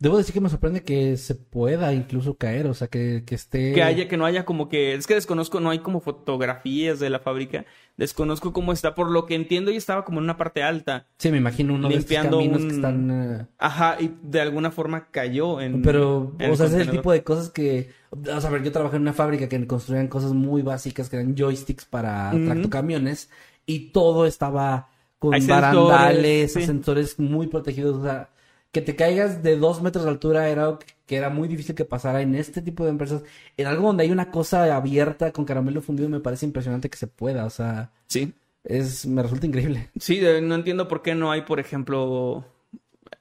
Debo 0.03 0.17
decir 0.17 0.33
que 0.33 0.41
me 0.41 0.49
sorprende 0.49 0.83
que 0.83 1.15
se 1.15 1.33
pueda 1.33 1.93
incluso 1.93 2.35
caer, 2.35 2.67
o 2.67 2.73
sea, 2.73 2.89
que, 2.89 3.23
que 3.25 3.35
esté... 3.35 3.71
que 3.71 3.83
haya, 3.83 4.09
que 4.09 4.17
no 4.17 4.25
haya 4.25 4.43
como 4.43 4.67
que, 4.67 4.95
es 4.95 5.07
que 5.07 5.13
desconozco, 5.13 5.61
no 5.61 5.69
hay 5.69 5.79
como 5.79 6.01
fotografías 6.01 6.99
de 6.99 7.09
la 7.09 7.19
fábrica, 7.19 7.63
desconozco 7.95 8.51
cómo 8.51 8.73
está, 8.73 8.95
por 8.95 9.09
lo 9.09 9.25
que 9.25 9.35
entiendo 9.35 9.71
y 9.71 9.77
estaba 9.77 10.03
como 10.03 10.17
en 10.19 10.25
una 10.25 10.35
parte 10.35 10.61
alta, 10.61 11.07
Sí, 11.19 11.31
me 11.31 11.37
imagino 11.37 11.73
uno 11.73 11.87
limpiando 11.87 12.39
de 12.39 12.43
estos 12.43 12.57
caminos 12.57 12.61
un- 12.63 12.67
que 12.67 12.75
están... 12.75 13.11
eh, 13.41 13.47
ajá, 13.57 13.95
y 14.01 14.13
de 14.23 14.41
alguna 14.41 14.71
forma 14.71 15.07
cayó 15.09 15.61
en... 15.61 15.81
Pero, 15.81 16.35
en 16.37 16.51
o 16.51 16.55
sea, 16.57 16.65
es 16.65 16.73
el 16.73 16.91
tipo 16.91 17.13
de 17.13 17.23
cosas 17.23 17.49
que... 17.49 17.91
O 18.11 18.41
sea, 18.41 18.49
a 18.49 18.51
ver, 18.51 18.61
yo 18.61 18.73
trabajé 18.73 18.97
en 18.97 19.03
una 19.03 19.13
fábrica 19.13 19.47
que 19.47 19.65
construían 19.67 20.09
cosas 20.09 20.33
muy 20.33 20.63
básicas, 20.63 21.07
que 21.07 21.15
eran 21.15 21.33
joysticks 21.37 21.85
para 21.85 22.29
tractocamiones, 22.31 23.29
y 23.65 23.91
todo 23.91 24.25
estaba 24.25 24.89
con 25.17 25.33
Hay 25.33 25.39
sensores, 25.39 25.61
barandales, 25.61 26.51
sí. 26.51 26.65
sensores 26.65 27.17
muy 27.19 27.47
protegidos, 27.47 27.95
o 27.99 28.03
sea, 28.03 28.32
que 28.73 28.81
te 28.81 28.97
caigas 28.97 29.41
de 29.43 29.55
dos 29.55 29.81
metros 29.81 30.03
de 30.03 30.09
altura 30.11 30.49
era 30.49 30.63
algo 30.65 30.79
que- 31.05 31.15
era 31.15 31.29
muy 31.29 31.47
difícil 31.47 31.75
que 31.75 31.85
pasara 31.85 32.21
en 32.21 32.35
este 32.35 32.61
tipo 32.61 32.83
de 32.83 32.89
empresas. 32.89 33.23
En 33.55 33.67
algo 33.67 33.87
donde 33.87 34.03
hay 34.03 34.11
una 34.11 34.31
cosa 34.31 34.75
abierta 34.75 35.31
con 35.31 35.45
caramelo 35.45 35.81
fundido 35.81 36.09
me 36.09 36.19
parece 36.19 36.45
impresionante 36.45 36.89
que 36.89 36.97
se 36.97 37.07
pueda, 37.07 37.45
o 37.45 37.49
sea, 37.49 37.91
Sí, 38.07 38.33
es, 38.65 39.05
me 39.05 39.21
resulta 39.23 39.45
increíble. 39.47 39.89
sí, 39.99 40.19
no 40.41 40.55
entiendo 40.55 40.87
por 40.89 41.01
qué 41.01 41.15
no 41.15 41.31
hay, 41.31 41.43
por 41.43 41.59
ejemplo, 41.59 42.45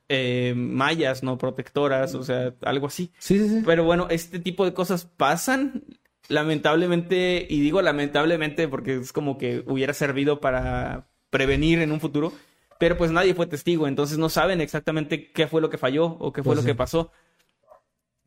eh, 0.09 0.55
mallas, 0.57 1.23
¿no? 1.23 1.39
Protectoras, 1.39 2.15
o 2.15 2.23
sea, 2.25 2.55
algo 2.63 2.87
así. 2.87 3.13
Sí, 3.19 3.39
sí, 3.39 3.49
sí. 3.49 3.63
Pero 3.65 3.85
bueno, 3.85 4.07
este 4.11 4.39
tipo 4.41 4.65
de 4.65 4.73
cosas 4.75 5.05
pasan. 5.05 5.85
Lamentablemente, 6.29 7.47
y 7.49 7.61
digo 7.61 7.83
lamentablemente 7.83 8.69
porque 8.69 8.97
es 8.97 9.13
como 9.13 9.39
que 9.39 9.65
hubiera 9.67 9.93
servido 9.95 10.41
para 10.41 11.07
prevenir 11.31 11.81
en 11.81 11.93
un 11.93 12.01
futuro, 12.01 12.33
pero 12.83 12.97
pues 12.97 13.13
nadie 13.13 13.33
fue 13.33 13.47
testigo, 13.47 13.87
entonces 13.87 14.19
no 14.19 14.29
saben 14.29 14.61
exactamente 14.61 15.31
qué 15.31 15.47
fue 15.47 15.61
lo 15.61 15.71
que 15.71 15.79
falló 15.79 16.05
o 16.19 16.33
qué 16.33 16.43
fue 16.43 16.51
Pues 16.51 16.57
lo 16.57 16.63
sí. 16.63 16.67
que 16.67 16.75
pasó. 16.75 17.13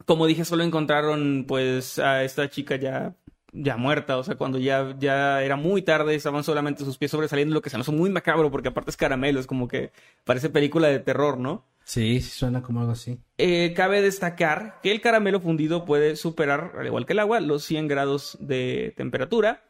Como 0.05 0.25
dije, 0.27 0.45
solo 0.45 0.63
encontraron 0.63 1.43
pues 1.45 1.99
a 1.99 2.23
esta 2.23 2.49
chica 2.49 2.77
ya 2.77 3.17
ya 3.51 3.75
muerta, 3.75 4.17
o 4.17 4.23
sea, 4.23 4.35
cuando 4.35 4.57
ya, 4.57 4.95
ya 4.97 5.43
era 5.43 5.57
muy 5.57 5.81
tarde, 5.81 6.15
estaban 6.15 6.45
solamente 6.45 6.85
sus 6.85 6.97
pies 6.97 7.11
sobresaliendo, 7.11 7.53
lo 7.53 7.61
que 7.61 7.69
se 7.69 7.75
me 7.75 7.81
hizo 7.81 7.91
muy 7.91 8.09
macabro, 8.09 8.49
porque 8.49 8.69
aparte 8.69 8.91
es 8.91 8.95
caramelo, 8.95 9.41
es 9.41 9.47
como 9.47 9.67
que 9.67 9.91
parece 10.23 10.49
película 10.49 10.87
de 10.87 10.99
terror, 10.99 11.37
¿no? 11.37 11.65
Sí, 11.83 12.21
sí 12.21 12.29
suena 12.29 12.61
como 12.61 12.79
algo 12.79 12.93
así. 12.93 13.19
Eh, 13.37 13.73
cabe 13.75 14.01
destacar 14.01 14.79
que 14.81 14.93
el 14.93 15.01
caramelo 15.01 15.41
fundido 15.41 15.83
puede 15.83 16.15
superar, 16.15 16.71
al 16.79 16.85
igual 16.85 17.05
que 17.05 17.11
el 17.11 17.19
agua, 17.19 17.41
los 17.41 17.65
100 17.65 17.89
grados 17.89 18.37
de 18.39 18.93
temperatura. 18.95 19.63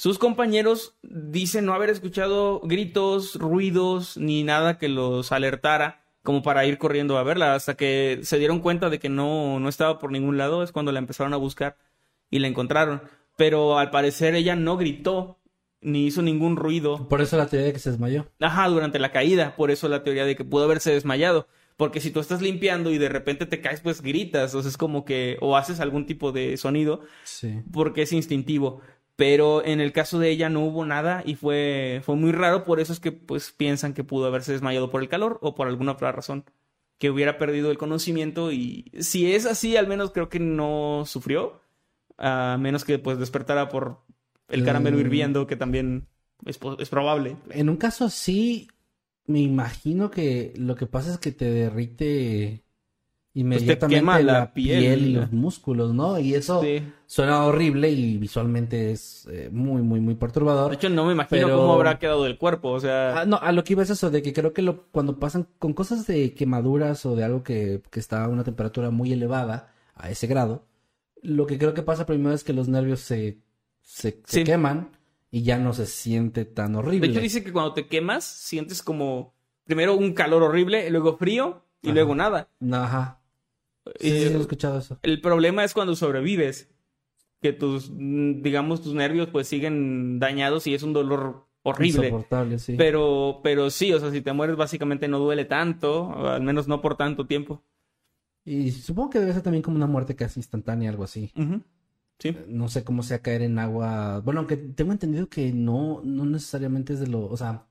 Sus 0.00 0.18
compañeros 0.18 0.94
dicen 1.02 1.66
no 1.66 1.74
haber 1.74 1.90
escuchado 1.90 2.60
gritos, 2.64 3.34
ruidos, 3.34 4.16
ni 4.16 4.42
nada 4.44 4.78
que 4.78 4.88
los 4.88 5.30
alertara 5.30 6.06
como 6.22 6.40
para 6.42 6.64
ir 6.64 6.78
corriendo 6.78 7.18
a 7.18 7.22
verla, 7.22 7.54
hasta 7.54 7.74
que 7.76 8.20
se 8.22 8.38
dieron 8.38 8.60
cuenta 8.60 8.88
de 8.88 8.98
que 8.98 9.10
no, 9.10 9.60
no 9.60 9.68
estaba 9.68 9.98
por 9.98 10.10
ningún 10.10 10.38
lado, 10.38 10.62
es 10.62 10.72
cuando 10.72 10.90
la 10.90 11.00
empezaron 11.00 11.34
a 11.34 11.36
buscar 11.36 11.76
y 12.30 12.38
la 12.38 12.48
encontraron. 12.48 13.02
Pero 13.36 13.78
al 13.78 13.90
parecer 13.90 14.34
ella 14.34 14.56
no 14.56 14.78
gritó, 14.78 15.38
ni 15.82 16.06
hizo 16.06 16.22
ningún 16.22 16.56
ruido. 16.56 17.06
Por 17.06 17.20
eso 17.20 17.36
la 17.36 17.48
teoría 17.48 17.66
de 17.66 17.74
que 17.74 17.78
se 17.78 17.90
desmayó. 17.90 18.26
Ajá, 18.40 18.68
durante 18.70 18.98
la 19.00 19.12
caída, 19.12 19.54
por 19.54 19.70
eso 19.70 19.86
la 19.90 20.02
teoría 20.02 20.24
de 20.24 20.34
que 20.34 20.46
pudo 20.46 20.64
haberse 20.64 20.94
desmayado. 20.94 21.46
Porque 21.76 22.00
si 22.00 22.10
tú 22.10 22.20
estás 22.20 22.40
limpiando 22.40 22.90
y 22.90 22.96
de 22.96 23.10
repente 23.10 23.44
te 23.44 23.60
caes, 23.60 23.82
pues 23.82 24.00
gritas, 24.00 24.54
o 24.54 24.62
sea, 24.62 24.70
es 24.70 24.78
como 24.78 25.04
que, 25.04 25.36
o 25.42 25.58
haces 25.58 25.78
algún 25.78 26.06
tipo 26.06 26.32
de 26.32 26.56
sonido, 26.56 27.02
Sí. 27.24 27.60
porque 27.70 28.00
es 28.00 28.14
instintivo. 28.14 28.80
Pero 29.20 29.62
en 29.62 29.82
el 29.82 29.92
caso 29.92 30.18
de 30.18 30.30
ella 30.30 30.48
no 30.48 30.64
hubo 30.64 30.86
nada 30.86 31.22
y 31.26 31.34
fue, 31.34 32.00
fue 32.02 32.16
muy 32.16 32.32
raro, 32.32 32.64
por 32.64 32.80
eso 32.80 32.94
es 32.94 33.00
que 33.00 33.12
pues 33.12 33.50
piensan 33.50 33.92
que 33.92 34.02
pudo 34.02 34.24
haberse 34.24 34.52
desmayado 34.52 34.90
por 34.90 35.02
el 35.02 35.10
calor 35.10 35.38
o 35.42 35.54
por 35.54 35.68
alguna 35.68 35.92
otra 35.92 36.10
razón, 36.10 36.46
que 36.96 37.10
hubiera 37.10 37.36
perdido 37.36 37.70
el 37.70 37.76
conocimiento 37.76 38.50
y 38.50 38.90
si 38.98 39.30
es 39.34 39.44
así, 39.44 39.76
al 39.76 39.86
menos 39.88 40.10
creo 40.12 40.30
que 40.30 40.40
no 40.40 41.04
sufrió, 41.04 41.60
a 42.16 42.56
menos 42.58 42.86
que 42.86 42.98
pues 42.98 43.18
despertara 43.18 43.68
por 43.68 43.98
el 44.48 44.64
caramelo 44.64 44.96
Mm. 44.96 45.00
hirviendo, 45.00 45.46
que 45.46 45.56
también 45.56 46.08
es, 46.46 46.58
es 46.78 46.88
probable. 46.88 47.36
En 47.50 47.68
un 47.68 47.76
caso 47.76 48.06
así, 48.06 48.68
me 49.26 49.40
imagino 49.40 50.10
que 50.10 50.54
lo 50.56 50.76
que 50.76 50.86
pasa 50.86 51.12
es 51.12 51.18
que 51.18 51.32
te 51.32 51.44
derrite 51.44 52.64
inmediatamente 53.34 54.00
quema 54.00 54.18
la, 54.20 54.32
la 54.32 54.52
piel, 54.54 54.80
piel. 54.80 55.06
y 55.06 55.12
los 55.14 55.32
músculos, 55.32 55.94
¿no? 55.94 56.18
Y 56.18 56.34
eso 56.34 56.60
Sí. 56.62 56.82
suena 57.06 57.44
horrible 57.44 57.88
y 57.90 58.18
visualmente 58.18 58.90
es 58.90 59.26
eh, 59.30 59.48
muy, 59.52 59.82
muy, 59.82 60.00
muy 60.00 60.16
perturbador. 60.16 60.70
De 60.70 60.76
hecho, 60.76 60.88
no 60.90 61.06
me 61.06 61.12
imagino 61.12 61.46
Pero- 61.46 61.56
cómo 61.58 61.74
habrá 61.74 61.98
quedado 61.98 62.26
el 62.26 62.38
cuerpo, 62.38 62.70
o 62.70 62.80
sea... 62.80 63.20
Ah, 63.20 63.24
no, 63.26 63.36
a 63.36 63.52
lo 63.52 63.62
que 63.62 63.74
iba 63.74 63.82
es 63.84 63.90
eso, 63.90 64.10
de 64.10 64.22
que 64.22 64.32
creo 64.32 64.52
que 64.52 64.62
lo, 64.62 64.84
cuando 64.90 65.18
pasan 65.20 65.46
con 65.58 65.72
cosas 65.74 66.06
de 66.06 66.34
quemaduras 66.34 67.06
o 67.06 67.14
de 67.14 67.22
algo 67.24 67.42
que, 67.44 67.82
que 67.90 68.00
está 68.00 68.24
a 68.24 68.28
una 68.28 68.42
temperatura 68.44 68.90
muy 68.90 69.12
elevada, 69.12 69.72
a 69.94 70.10
ese 70.10 70.26
grado, 70.26 70.64
lo 71.22 71.46
que 71.46 71.58
creo 71.58 71.74
que 71.74 71.82
pasa 71.82 72.06
primero 72.06 72.34
es 72.34 72.42
que 72.42 72.52
los 72.54 72.66
nervios 72.68 73.00
se, 73.00 73.38
se, 73.82 74.22
queman 74.44 74.90
y 75.30 75.42
ya 75.42 75.58
no 75.58 75.72
se 75.72 75.86
siente 75.86 76.44
tan 76.46 76.74
horrible. 76.74 77.06
De 77.06 77.12
hecho, 77.12 77.20
dice 77.20 77.44
que 77.44 77.52
cuando 77.52 77.74
te 77.74 77.86
quemas, 77.86 78.24
sientes 78.24 78.82
como 78.82 79.34
primero 79.64 79.94
un 79.94 80.14
calor 80.14 80.42
horrible, 80.42 80.90
luego 80.90 81.16
frío 81.16 81.62
y 81.82 81.88
Ajá. 81.88 81.94
luego 81.94 82.14
nada. 82.16 82.48
Ajá. 82.72 83.19
Sí, 83.98 84.08
Y 84.08 84.10
sí, 84.10 84.16
he 84.16 84.36
escuchado 84.36 84.78
eso. 84.78 84.98
el 85.02 85.20
problema 85.20 85.64
es 85.64 85.74
cuando 85.74 85.96
sobrevives, 85.96 86.68
que 87.40 87.52
tus, 87.52 87.90
digamos, 87.96 88.82
tus 88.82 88.94
nervios 88.94 89.28
pues 89.30 89.48
siguen 89.48 90.18
dañados 90.18 90.66
y 90.66 90.74
es 90.74 90.82
un 90.82 90.92
dolor 90.92 91.46
horrible. 91.62 92.08
Insoportable, 92.08 92.58
sí. 92.58 92.74
Pero, 92.76 93.40
pero 93.42 93.70
sí, 93.70 93.92
o 93.92 94.00
sea, 94.00 94.10
si 94.10 94.20
te 94.20 94.32
mueres 94.32 94.56
básicamente 94.56 95.08
no 95.08 95.18
duele 95.18 95.44
tanto, 95.46 96.28
al 96.28 96.42
menos 96.42 96.68
no 96.68 96.80
por 96.82 96.96
tanto 96.96 97.26
tiempo. 97.26 97.62
Y 98.44 98.70
supongo 98.72 99.10
que 99.10 99.20
debe 99.20 99.32
ser 99.32 99.42
también 99.42 99.62
como 99.62 99.76
una 99.76 99.86
muerte 99.86 100.16
casi 100.16 100.40
instantánea, 100.40 100.90
algo 100.90 101.04
así. 101.04 101.32
Sí. 102.18 102.36
No 102.48 102.68
sé 102.68 102.84
cómo 102.84 103.02
sea 103.02 103.22
caer 103.22 103.42
en 103.42 103.58
agua. 103.58 104.20
Bueno, 104.20 104.40
aunque 104.40 104.56
tengo 104.56 104.92
entendido 104.92 105.28
que 105.28 105.52
no, 105.52 106.02
no 106.04 106.24
necesariamente 106.26 106.92
es 106.94 107.00
de 107.00 107.06
lo, 107.06 107.26
o 107.26 107.36
sea, 107.36 107.66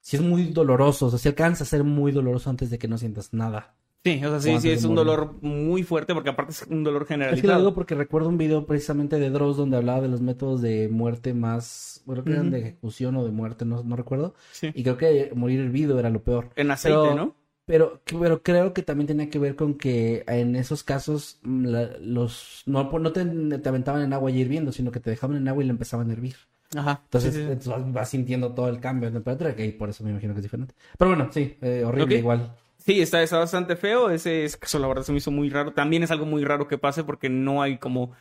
si 0.00 0.16
es 0.16 0.22
muy 0.22 0.44
doloroso, 0.52 1.06
o 1.06 1.10
sea, 1.10 1.18
si 1.18 1.28
alcanza 1.28 1.64
a 1.64 1.66
ser 1.66 1.82
muy 1.82 2.12
doloroso 2.12 2.50
antes 2.50 2.70
de 2.70 2.78
que 2.78 2.88
no 2.88 2.98
sientas 2.98 3.32
nada. 3.32 3.76
Sí, 4.04 4.24
o 4.24 4.30
sea, 4.30 4.40
sí, 4.40 4.60
sí, 4.60 4.70
es 4.70 4.84
un 4.84 4.94
dolor 4.94 5.34
muy 5.42 5.82
fuerte 5.82 6.14
porque 6.14 6.30
aparte 6.30 6.52
es 6.52 6.62
un 6.62 6.82
dolor 6.84 7.02
Es 7.02 7.08
que 7.08 7.14
lo 7.16 7.20
generalizado. 7.24 7.58
digo 7.58 7.74
porque 7.74 7.94
recuerdo 7.94 8.28
un 8.28 8.38
video 8.38 8.64
precisamente 8.64 9.18
de 9.18 9.28
Dross 9.30 9.56
donde 9.56 9.76
hablaba 9.76 10.00
de 10.00 10.08
los 10.08 10.20
métodos 10.20 10.62
de 10.62 10.88
muerte 10.88 11.34
más, 11.34 12.02
bueno, 12.06 12.24
que 12.24 12.32
eran 12.32 12.50
de 12.50 12.60
ejecución 12.60 13.16
o 13.16 13.24
de 13.24 13.32
muerte, 13.32 13.64
no, 13.64 13.82
no 13.82 13.96
recuerdo. 13.96 14.34
Sí. 14.52 14.70
Y 14.74 14.82
creo 14.82 14.96
que 14.96 15.32
morir 15.34 15.60
hervido 15.60 15.98
era 15.98 16.10
lo 16.10 16.22
peor. 16.22 16.50
En 16.56 16.70
aceite, 16.70 16.96
Pero- 17.00 17.14
¿no? 17.14 17.34
Pero, 17.66 18.00
pero 18.18 18.42
creo 18.42 18.72
que 18.72 18.82
también 18.82 19.06
tenía 19.08 19.28
que 19.28 19.38
ver 19.38 19.54
con 19.54 19.74
que 19.74 20.24
en 20.26 20.56
esos 20.56 20.82
casos 20.84 21.38
mm, 21.42 21.64
la- 21.66 21.98
los 22.00 22.62
no, 22.64 22.90
no 22.98 23.12
te, 23.12 23.26
te 23.26 23.68
aventaban 23.68 24.00
en 24.00 24.14
agua 24.14 24.30
ya 24.30 24.38
hirviendo, 24.38 24.72
sino 24.72 24.90
que 24.90 25.00
te 25.00 25.10
dejaban 25.10 25.36
en 25.36 25.48
agua 25.48 25.62
y 25.62 25.66
le 25.66 25.72
empezaban 25.72 26.08
a 26.08 26.14
hervir. 26.14 26.36
Ajá. 26.74 27.02
Entonces, 27.04 27.34
Sí, 27.34 27.46
sí, 27.60 27.68
vas, 27.68 27.92
vas 27.92 28.08
sintiendo 28.08 28.54
todo 28.54 28.68
el 28.70 28.80
cambio 28.80 29.10
de 29.10 29.16
temperatura, 29.16 29.54
que 29.54 29.68
por 29.72 29.90
eso 29.90 30.02
me 30.02 30.10
imagino 30.12 30.32
que 30.32 30.38
es 30.38 30.44
diferente. 30.44 30.74
Pero 30.96 31.10
bueno, 31.10 31.28
sí, 31.30 31.58
eh, 31.60 31.82
horrible 31.84 32.16
igual. 32.16 32.54
Sí, 32.88 33.02
está, 33.02 33.22
está 33.22 33.36
bastante 33.36 33.76
feo. 33.76 34.08
Ese, 34.08 34.44
ese 34.46 34.58
caso, 34.58 34.78
la 34.78 34.88
verdad, 34.88 35.02
se 35.02 35.12
me 35.12 35.18
hizo 35.18 35.30
muy 35.30 35.50
raro. 35.50 35.74
También 35.74 36.02
es 36.04 36.10
algo 36.10 36.24
muy 36.24 36.42
raro 36.42 36.68
que 36.68 36.78
pase 36.78 37.04
porque 37.04 37.28
no 37.28 37.60
hay 37.60 37.76
como 37.76 38.12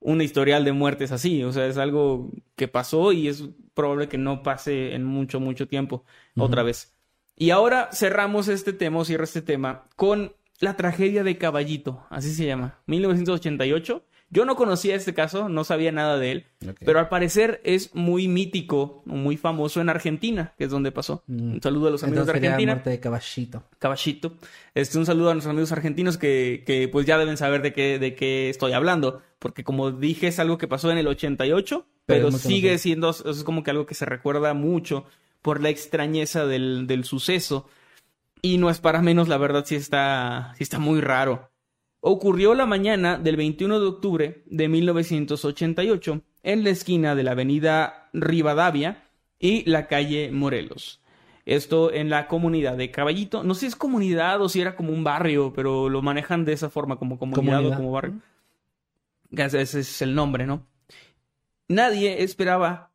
un 0.00 0.20
historial 0.20 0.64
de 0.64 0.72
muertes 0.72 1.12
así. 1.12 1.44
O 1.44 1.52
sea, 1.52 1.66
es 1.66 1.78
algo 1.78 2.32
que 2.56 2.66
pasó 2.66 3.12
y 3.12 3.28
es 3.28 3.44
probable 3.72 4.08
que 4.08 4.18
no 4.18 4.42
pase 4.42 4.96
en 4.96 5.04
mucho, 5.04 5.38
mucho 5.38 5.68
tiempo 5.68 6.04
otra 6.36 6.64
vez. 6.64 6.92
Y 7.36 7.50
ahora 7.50 7.90
cerramos 7.92 8.48
este 8.48 8.72
tema, 8.72 8.98
o 8.98 9.04
cierro 9.04 9.22
este 9.22 9.42
tema, 9.42 9.84
con 9.94 10.32
la 10.58 10.74
tragedia 10.74 11.22
de 11.22 11.38
Caballito. 11.38 12.04
Así 12.10 12.34
se 12.34 12.46
llama. 12.46 12.80
1988. 12.86 14.02
Yo 14.28 14.44
no 14.44 14.56
conocía 14.56 14.96
este 14.96 15.14
caso, 15.14 15.48
no 15.48 15.62
sabía 15.62 15.92
nada 15.92 16.18
de 16.18 16.32
él. 16.32 16.46
Pero 16.84 16.98
al 16.98 17.08
parecer 17.08 17.60
es 17.64 17.94
muy 17.94 18.26
mítico, 18.26 19.02
muy 19.06 19.36
famoso 19.36 19.80
en 19.80 19.88
Argentina, 19.88 20.52
que 20.58 20.64
es 20.64 20.70
donde 20.70 20.90
pasó. 20.90 21.22
Mm. 21.28 21.52
Un 21.54 21.62
saludo 21.62 21.88
a 21.88 21.90
los 21.92 22.02
amigos 22.02 22.22
Entonces 22.22 22.32
de 22.34 22.38
sería 22.38 22.50
Argentina. 22.50 22.72
muerte 22.74 22.90
de 22.90 23.00
caballito. 23.00 23.62
Caballito. 23.78 24.34
Este, 24.74 24.98
un 24.98 25.06
saludo 25.06 25.30
a 25.30 25.34
nuestros 25.34 25.52
amigos 25.52 25.70
argentinos 25.70 26.18
que, 26.18 26.64
que 26.66 26.88
pues 26.88 27.06
ya 27.06 27.18
deben 27.18 27.36
saber 27.36 27.62
de 27.62 27.72
qué, 27.72 28.00
de 28.00 28.16
qué 28.16 28.50
estoy 28.50 28.72
hablando. 28.72 29.22
Porque 29.38 29.62
como 29.62 29.92
dije, 29.92 30.26
es 30.26 30.38
algo 30.40 30.58
que 30.58 30.66
pasó 30.66 30.90
en 30.90 30.98
el 30.98 31.06
88, 31.06 31.86
Pero 32.06 32.26
pero 32.26 32.38
sigue 32.38 32.78
siendo, 32.78 33.10
es 33.10 33.44
como 33.44 33.62
que 33.62 33.70
algo 33.70 33.86
que 33.86 33.94
se 33.94 34.06
recuerda 34.06 34.54
mucho 34.54 35.06
por 35.40 35.62
la 35.62 35.68
extrañeza 35.68 36.46
del, 36.46 36.86
del 36.88 37.04
suceso. 37.04 37.68
Y 38.42 38.58
no 38.58 38.70
es 38.70 38.80
para 38.80 39.02
menos, 39.02 39.28
la 39.28 39.38
verdad 39.38 39.64
sí 39.66 39.76
está, 39.76 40.52
sí 40.56 40.64
está 40.64 40.78
muy 40.80 41.00
raro. 41.00 41.48
Ocurrió 42.00 42.54
la 42.54 42.66
mañana 42.66 43.18
del 43.18 43.36
21 43.36 43.80
de 43.80 43.86
octubre 43.86 44.42
de 44.46 44.68
1988 44.68 46.22
en 46.42 46.64
la 46.64 46.70
esquina 46.70 47.14
de 47.14 47.22
la 47.24 47.32
avenida 47.32 48.08
Rivadavia 48.12 49.02
y 49.38 49.68
la 49.68 49.86
calle 49.88 50.30
Morelos. 50.30 51.02
Esto 51.44 51.92
en 51.92 52.10
la 52.10 52.26
comunidad 52.28 52.76
de 52.76 52.90
Caballito. 52.90 53.44
No 53.44 53.54
sé 53.54 53.60
si 53.60 53.66
es 53.66 53.76
comunidad 53.76 54.40
o 54.42 54.48
si 54.48 54.60
era 54.60 54.76
como 54.76 54.92
un 54.92 55.04
barrio, 55.04 55.52
pero 55.54 55.88
lo 55.88 56.02
manejan 56.02 56.44
de 56.44 56.52
esa 56.52 56.70
forma, 56.70 56.96
como 56.96 57.18
comunidad, 57.18 57.58
Comunidad. 57.58 57.72
o 57.72 57.76
como 57.76 57.92
barrio. 57.92 58.14
Ese 59.30 59.80
es 59.80 60.02
el 60.02 60.14
nombre, 60.14 60.46
¿no? 60.46 60.66
Nadie 61.68 62.22
esperaba 62.22 62.90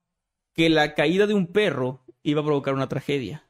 que 0.54 0.70
la 0.70 0.96
caída 0.96 1.28
de 1.28 1.34
un 1.34 1.48
perro 1.48 2.04
iba 2.24 2.42
a 2.42 2.46
provocar 2.46 2.74
una 2.74 2.90
tragedia. 2.90 3.46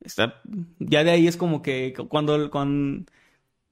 Está, 0.00 0.40
ya 0.78 1.04
de 1.04 1.10
ahí 1.10 1.26
es 1.26 1.36
como 1.36 1.62
que 1.62 1.94
cuando, 2.08 2.50
cuando, 2.50 3.04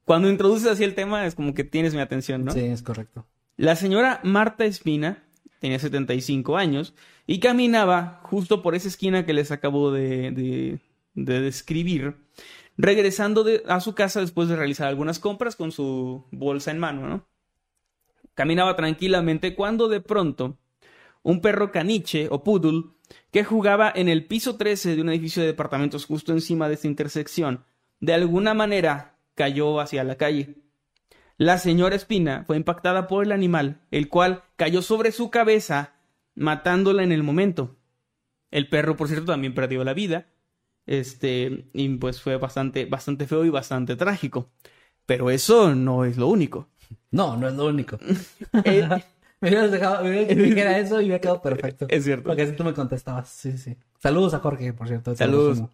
cuando 0.04 0.28
introduces 0.30 0.68
así 0.68 0.84
el 0.84 0.94
tema 0.94 1.26
es 1.26 1.34
como 1.34 1.54
que 1.54 1.64
tienes 1.64 1.94
mi 1.94 2.00
atención, 2.00 2.44
¿no? 2.44 2.52
Sí, 2.52 2.60
es 2.60 2.82
correcto. 2.82 3.26
La 3.56 3.76
señora 3.76 4.20
Marta 4.24 4.64
Espina 4.64 5.24
tenía 5.60 5.78
75 5.78 6.56
años 6.56 6.94
y 7.26 7.38
caminaba 7.38 8.20
justo 8.24 8.62
por 8.62 8.74
esa 8.74 8.88
esquina 8.88 9.24
que 9.24 9.32
les 9.32 9.50
acabo 9.52 9.92
de, 9.92 10.30
de- 10.32 10.80
de 11.14 11.40
describir, 11.40 12.16
regresando 12.76 13.44
de- 13.44 13.62
a 13.68 13.80
su 13.80 13.94
casa 13.94 14.20
después 14.20 14.48
de 14.48 14.56
realizar 14.56 14.88
algunas 14.88 15.18
compras 15.18 15.54
con 15.56 15.70
su 15.70 16.24
bolsa 16.32 16.70
en 16.70 16.78
mano, 16.78 17.06
¿no? 17.06 17.26
Caminaba 18.34 18.74
tranquilamente 18.76 19.54
cuando 19.54 19.88
de 19.88 20.00
pronto 20.00 20.56
un 21.22 21.40
perro 21.40 21.70
caniche 21.70 22.28
o 22.30 22.42
poodle 22.42 22.84
que 23.30 23.44
jugaba 23.44 23.92
en 23.94 24.08
el 24.08 24.26
piso 24.26 24.56
13 24.56 24.96
de 24.96 25.02
un 25.02 25.10
edificio 25.10 25.42
de 25.42 25.48
departamentos 25.48 26.06
justo 26.06 26.32
encima 26.32 26.66
de 26.68 26.74
esta 26.74 26.86
intersección, 26.88 27.64
de 28.00 28.14
alguna 28.14 28.54
manera 28.54 29.11
cayó 29.42 29.80
hacia 29.80 30.04
la 30.04 30.14
calle. 30.14 30.54
La 31.36 31.58
señora 31.58 31.96
Espina 31.96 32.44
fue 32.46 32.56
impactada 32.56 33.08
por 33.08 33.24
el 33.24 33.32
animal, 33.32 33.80
el 33.90 34.08
cual 34.08 34.44
cayó 34.54 34.82
sobre 34.82 35.10
su 35.10 35.32
cabeza, 35.32 35.94
matándola 36.36 37.02
en 37.02 37.10
el 37.10 37.24
momento. 37.24 37.74
El 38.52 38.68
perro, 38.68 38.96
por 38.96 39.08
cierto, 39.08 39.32
también 39.32 39.52
perdió 39.52 39.82
la 39.82 39.94
vida. 39.94 40.28
Este, 40.86 41.66
y 41.72 41.88
pues 41.96 42.22
fue 42.22 42.36
bastante, 42.36 42.84
bastante 42.84 43.26
feo 43.26 43.44
y 43.44 43.50
bastante 43.50 43.96
trágico. 43.96 44.52
Pero 45.06 45.28
eso 45.28 45.74
no 45.74 46.04
es 46.04 46.16
lo 46.16 46.28
único. 46.28 46.68
No, 47.10 47.36
no 47.36 47.48
es 47.48 47.54
lo 47.54 47.66
único. 47.66 47.98
Eh, 48.64 48.88
me 49.40 49.48
hubieras 49.48 49.72
dejado, 49.72 50.04
me 50.04 50.10
hubieras 50.10 50.28
dicho 50.28 50.40
que 50.40 50.48
dijera 50.48 50.78
eso 50.78 51.00
y 51.00 51.06
hubiera 51.06 51.20
quedado 51.20 51.42
perfecto. 51.42 51.86
es 51.88 52.04
cierto. 52.04 52.28
Porque 52.28 52.42
así 52.42 52.52
tú 52.52 52.62
me 52.62 52.74
contestabas. 52.74 53.28
Sí, 53.28 53.58
sí. 53.58 53.76
Saludos 53.98 54.34
a 54.34 54.38
Jorge, 54.38 54.72
por 54.72 54.86
cierto. 54.86 55.16
Saludos. 55.16 55.64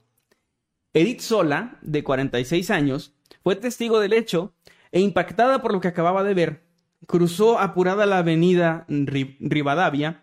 Edith 0.95 1.21
Sola, 1.21 1.77
de 1.83 2.03
46 2.03 2.71
años, 2.71 3.12
fue 3.43 3.57
testigo 3.57 4.01
del 4.01 4.12
hecho 4.12 4.53
e 4.93 5.01
impactada 5.01 5.61
por 5.62 5.72
lo 5.72 5.80
que 5.80 5.89
acababa 5.89 6.24
de 6.24 6.34
ver, 6.34 6.62
cruzó 7.07 7.59
apurada 7.59 8.07
la 8.07 8.18
avenida 8.18 8.84
Ri- 8.89 9.36
Rivadavia 9.41 10.22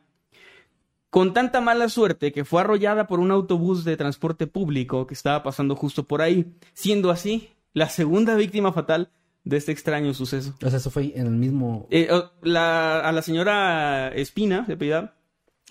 con 1.10 1.34
tanta 1.34 1.62
mala 1.62 1.88
suerte 1.88 2.32
que 2.32 2.44
fue 2.44 2.62
arrollada 2.62 3.08
por 3.08 3.20
un 3.20 3.32
autobús 3.32 3.86
de 3.86 3.96
transporte 3.96 4.48
público 4.48 5.08
que 5.08 5.14
estaba 5.14 5.44
pasando 5.44 5.76
justo 5.76 6.04
por 6.08 6.22
ahí, 6.22 6.54
siendo 6.74 7.10
así 7.10 7.50
la 7.74 7.88
segunda 7.90 8.36
víctima 8.36 8.74
fatal 8.74 9.10
de 9.46 9.58
este 9.58 9.72
extraño 9.72 10.14
suceso. 10.14 10.56
O 10.62 10.70
sea, 10.70 10.78
eso 10.80 10.90
fue 10.90 11.14
en 11.16 11.28
el 11.28 11.34
mismo. 11.34 11.88
Eh, 11.92 12.10
la- 12.42 13.00
a 13.00 13.12
la 13.12 13.22
señora 13.22 14.10
Espina, 14.10 14.62
de 14.68 14.74
apellida, 14.74 15.16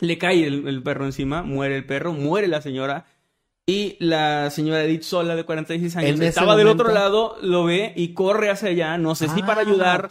le 0.00 0.16
cae 0.16 0.46
el, 0.46 0.66
el 0.66 0.82
perro 0.82 1.04
encima, 1.04 1.42
muere 1.42 1.76
el 1.76 1.84
perro, 1.84 2.12
muere 2.14 2.48
la 2.48 2.62
señora. 2.62 3.04
Y 3.66 3.96
la 3.98 4.50
señora 4.50 4.84
Edith 4.84 5.02
Sola, 5.02 5.34
de 5.36 5.44
46 5.44 5.96
años, 5.96 6.20
estaba 6.20 6.54
del 6.54 6.68
otro 6.68 6.92
lado, 6.92 7.36
lo 7.40 7.64
ve 7.64 7.94
y 7.96 8.08
corre 8.12 8.50
hacia 8.50 8.68
allá. 8.68 8.98
No 8.98 9.14
sé 9.14 9.28
si 9.28 9.40
para 9.42 9.62
Ah, 9.62 9.64
ayudar, 9.64 10.08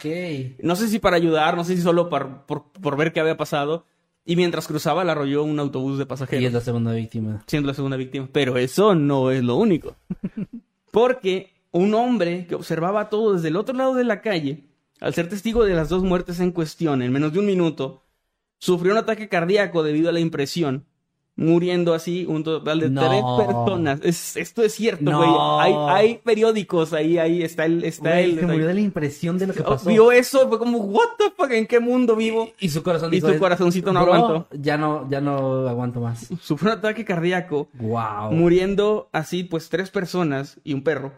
no 0.60 0.74
sé 0.74 0.88
si 0.88 0.98
para 0.98 1.16
ayudar, 1.16 1.56
no 1.56 1.62
sé 1.62 1.76
si 1.76 1.82
solo 1.82 2.08
por, 2.08 2.46
por 2.46 2.96
ver 2.96 3.12
qué 3.12 3.20
había 3.20 3.36
pasado. 3.36 3.86
Y 4.26 4.34
mientras 4.36 4.66
cruzaba, 4.66 5.04
la 5.04 5.12
arrolló 5.12 5.44
un 5.44 5.60
autobús 5.60 5.98
de 5.98 6.04
Y 6.04 6.06
pasajeros 6.06 6.44
es 6.46 6.52
la 6.52 6.60
segunda 6.62 6.92
víctima. 6.92 7.44
siendo 7.46 7.68
la 7.68 7.74
segunda 7.74 7.96
víctima. 7.96 8.28
Pero 8.32 8.56
eso 8.56 8.94
no 8.96 9.30
es 9.30 9.44
lo 9.44 9.54
único. 9.56 9.94
Porque 10.90 11.52
un 11.70 11.94
hombre 11.94 12.46
que 12.46 12.54
observaba 12.54 13.08
todo 13.08 13.34
desde 13.34 13.48
el 13.48 13.56
otro 13.56 13.74
lado 13.76 13.94
de 13.94 14.04
la 14.04 14.20
calle, 14.20 14.64
al 15.00 15.14
ser 15.14 15.28
testigo 15.28 15.64
de 15.64 15.74
las 15.74 15.88
dos 15.88 16.02
muertes 16.02 16.40
en 16.40 16.52
cuestión 16.52 17.02
en 17.02 17.12
menos 17.12 17.32
de 17.32 17.38
un 17.38 17.46
minuto, 17.46 18.02
sufrió 18.58 18.92
un 18.92 18.98
ataque 18.98 19.28
cardíaco 19.28 19.82
debido 19.82 20.08
a 20.08 20.12
la 20.12 20.20
impresión 20.20 20.86
muriendo 21.36 21.94
así 21.94 22.24
un 22.28 22.44
total 22.44 22.78
de 22.78 22.90
No. 22.90 23.08
tres 23.08 23.22
personas. 23.46 24.00
Es, 24.04 24.36
esto 24.36 24.62
es 24.62 24.72
cierto, 24.74 25.02
No. 25.10 25.18
güey. 25.18 25.30
Hay, 25.60 25.74
hay 26.06 26.18
periódicos 26.18 26.92
ahí, 26.92 27.18
ahí 27.18 27.42
está 27.42 27.64
el, 27.64 27.82
está 27.84 28.10
Güey, 28.10 28.30
el 28.34 28.38
se 28.40 28.46
murió 28.46 28.66
de 28.68 28.74
la 28.74 28.80
impresión 28.80 29.36
de 29.38 29.48
lo 29.48 29.52
que 29.54 29.62
pasó. 29.64 29.88
Vio 29.90 30.12
eso, 30.12 30.48
fue 30.48 30.58
como, 30.60 30.78
what 30.78 31.08
the 31.18 31.24
fuck, 31.36 31.50
¿en 31.50 31.66
qué 31.66 31.80
mundo 31.80 32.14
vivo? 32.14 32.50
Y 32.60 32.68
su 32.68 32.82
corazón 32.84 33.12
Y 33.12 33.16
dijo, 33.16 33.32
su 33.32 33.38
corazoncito 33.38 33.92
no 33.92 34.02
"Bro, 34.04 34.14
aguantó". 34.14 34.48
Ya 34.60 34.76
no, 34.76 35.08
ya 35.10 35.20
no 35.20 35.66
aguanto 35.68 36.00
más. 36.00 36.28
Sufrió 36.40 36.72
un 36.72 36.78
ataque 36.78 37.04
cardíaco, 37.04 37.68
Wow. 37.80 38.30
muriendo 38.32 39.08
así, 39.12 39.42
pues, 39.42 39.68
tres 39.70 39.90
personas 39.90 40.60
y 40.62 40.72
un 40.74 40.82
perro 40.84 41.12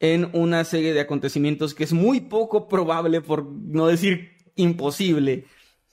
en 0.00 0.30
una 0.32 0.64
serie 0.64 0.94
de 0.94 1.00
acontecimientos 1.00 1.74
que 1.74 1.84
es 1.84 1.92
muy 1.92 2.20
poco 2.20 2.68
probable, 2.68 3.20
por 3.20 3.44
no 3.44 3.86
decir 3.88 4.30
imposible, 4.56 5.44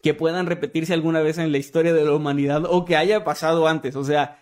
que 0.06 0.14
puedan 0.14 0.46
repetirse 0.46 0.94
alguna 0.94 1.22
vez 1.22 1.40
en 1.40 1.52
la 1.52 1.58
historia 1.58 1.92
de 1.92 2.06
la 2.06 2.14
humanidad 2.14 2.64
o 2.70 2.86
que 2.86 2.96
haya 2.96 3.24
pasado 3.24 3.68
antes. 3.68 3.96
O 3.96 4.04
sea, 4.04 4.38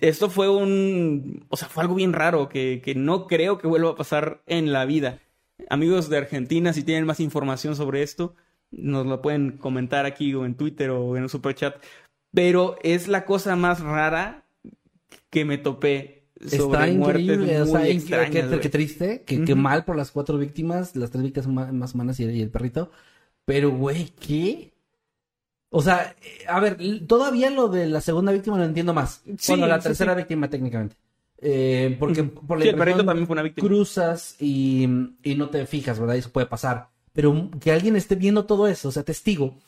esto 0.00 0.30
fue 0.30 0.48
un... 0.48 1.44
O 1.50 1.58
sea, 1.58 1.68
fue 1.68 1.82
algo 1.82 1.96
bien 1.96 2.14
raro 2.14 2.48
que, 2.48 2.80
que 2.82 2.94
no 2.94 3.26
creo 3.26 3.58
que 3.58 3.66
vuelva 3.66 3.90
a 3.90 3.94
pasar 3.94 4.40
en 4.46 4.72
la 4.72 4.86
vida. 4.86 5.18
Amigos 5.68 6.08
de 6.08 6.16
Argentina, 6.16 6.72
si 6.72 6.82
tienen 6.82 7.04
más 7.04 7.20
información 7.20 7.76
sobre 7.76 8.02
esto, 8.02 8.36
nos 8.70 9.04
lo 9.04 9.20
pueden 9.20 9.58
comentar 9.58 10.06
aquí 10.06 10.32
o 10.32 10.46
en 10.46 10.54
Twitter 10.54 10.88
o 10.88 11.14
en 11.18 11.24
un 11.24 11.28
superchat. 11.28 11.76
Pero 12.32 12.78
es 12.82 13.06
la 13.06 13.26
cosa 13.26 13.54
más 13.54 13.80
rara 13.80 14.46
que 15.28 15.44
me 15.44 15.58
topé 15.58 16.22
sobre 16.40 16.84
Está 16.84 16.88
increíble, 16.88 17.60
o 17.60 17.66
muy 17.66 17.80
sea, 17.80 17.86
extrañas, 17.86 18.48
qué, 18.48 18.60
qué 18.60 18.68
triste, 18.70 19.24
que, 19.26 19.44
que 19.44 19.52
Ujú. 19.52 19.60
mal 19.60 19.84
por 19.84 19.96
las 19.96 20.10
cuatro 20.10 20.38
víctimas, 20.38 20.96
las 20.96 21.10
tres 21.10 21.22
víctimas 21.22 21.48
ma- 21.48 21.72
más 21.72 21.92
humanas 21.92 22.18
y, 22.18 22.24
y 22.24 22.40
el 22.40 22.48
perrito. 22.48 22.90
Pero, 23.44 23.72
güey, 23.72 24.06
¿qué? 24.18 24.72
O 25.78 25.82
sea, 25.82 26.16
eh, 26.22 26.46
a 26.48 26.58
ver, 26.58 26.78
todavía 27.06 27.50
lo 27.50 27.68
de 27.68 27.84
la 27.84 28.00
segunda 28.00 28.32
víctima 28.32 28.56
lo 28.56 28.64
entiendo 28.64 28.94
más. 28.94 29.20
Sí, 29.36 29.52
bueno, 29.52 29.66
la 29.66 29.78
sí, 29.78 29.88
tercera 29.88 30.14
sí. 30.14 30.16
víctima 30.20 30.48
técnicamente. 30.48 30.96
Eh, 31.36 31.94
porque 32.00 32.24
por 32.24 32.56
la 32.56 32.62
Sí, 32.62 32.70
el 32.70 32.76
perrito 32.76 33.04
también 33.04 33.26
fue 33.26 33.34
una 33.34 33.42
víctima. 33.42 33.68
cruzas 33.68 34.36
y, 34.40 34.88
y 35.22 35.34
no 35.34 35.50
te 35.50 35.66
fijas, 35.66 36.00
¿verdad? 36.00 36.16
Eso 36.16 36.30
puede 36.32 36.46
pasar. 36.46 36.88
Pero 37.12 37.50
que 37.60 37.72
alguien 37.72 37.94
esté 37.94 38.14
viendo 38.14 38.46
todo 38.46 38.68
eso, 38.68 38.88
o 38.88 38.90
sea, 38.90 39.02
testigo, 39.02 39.58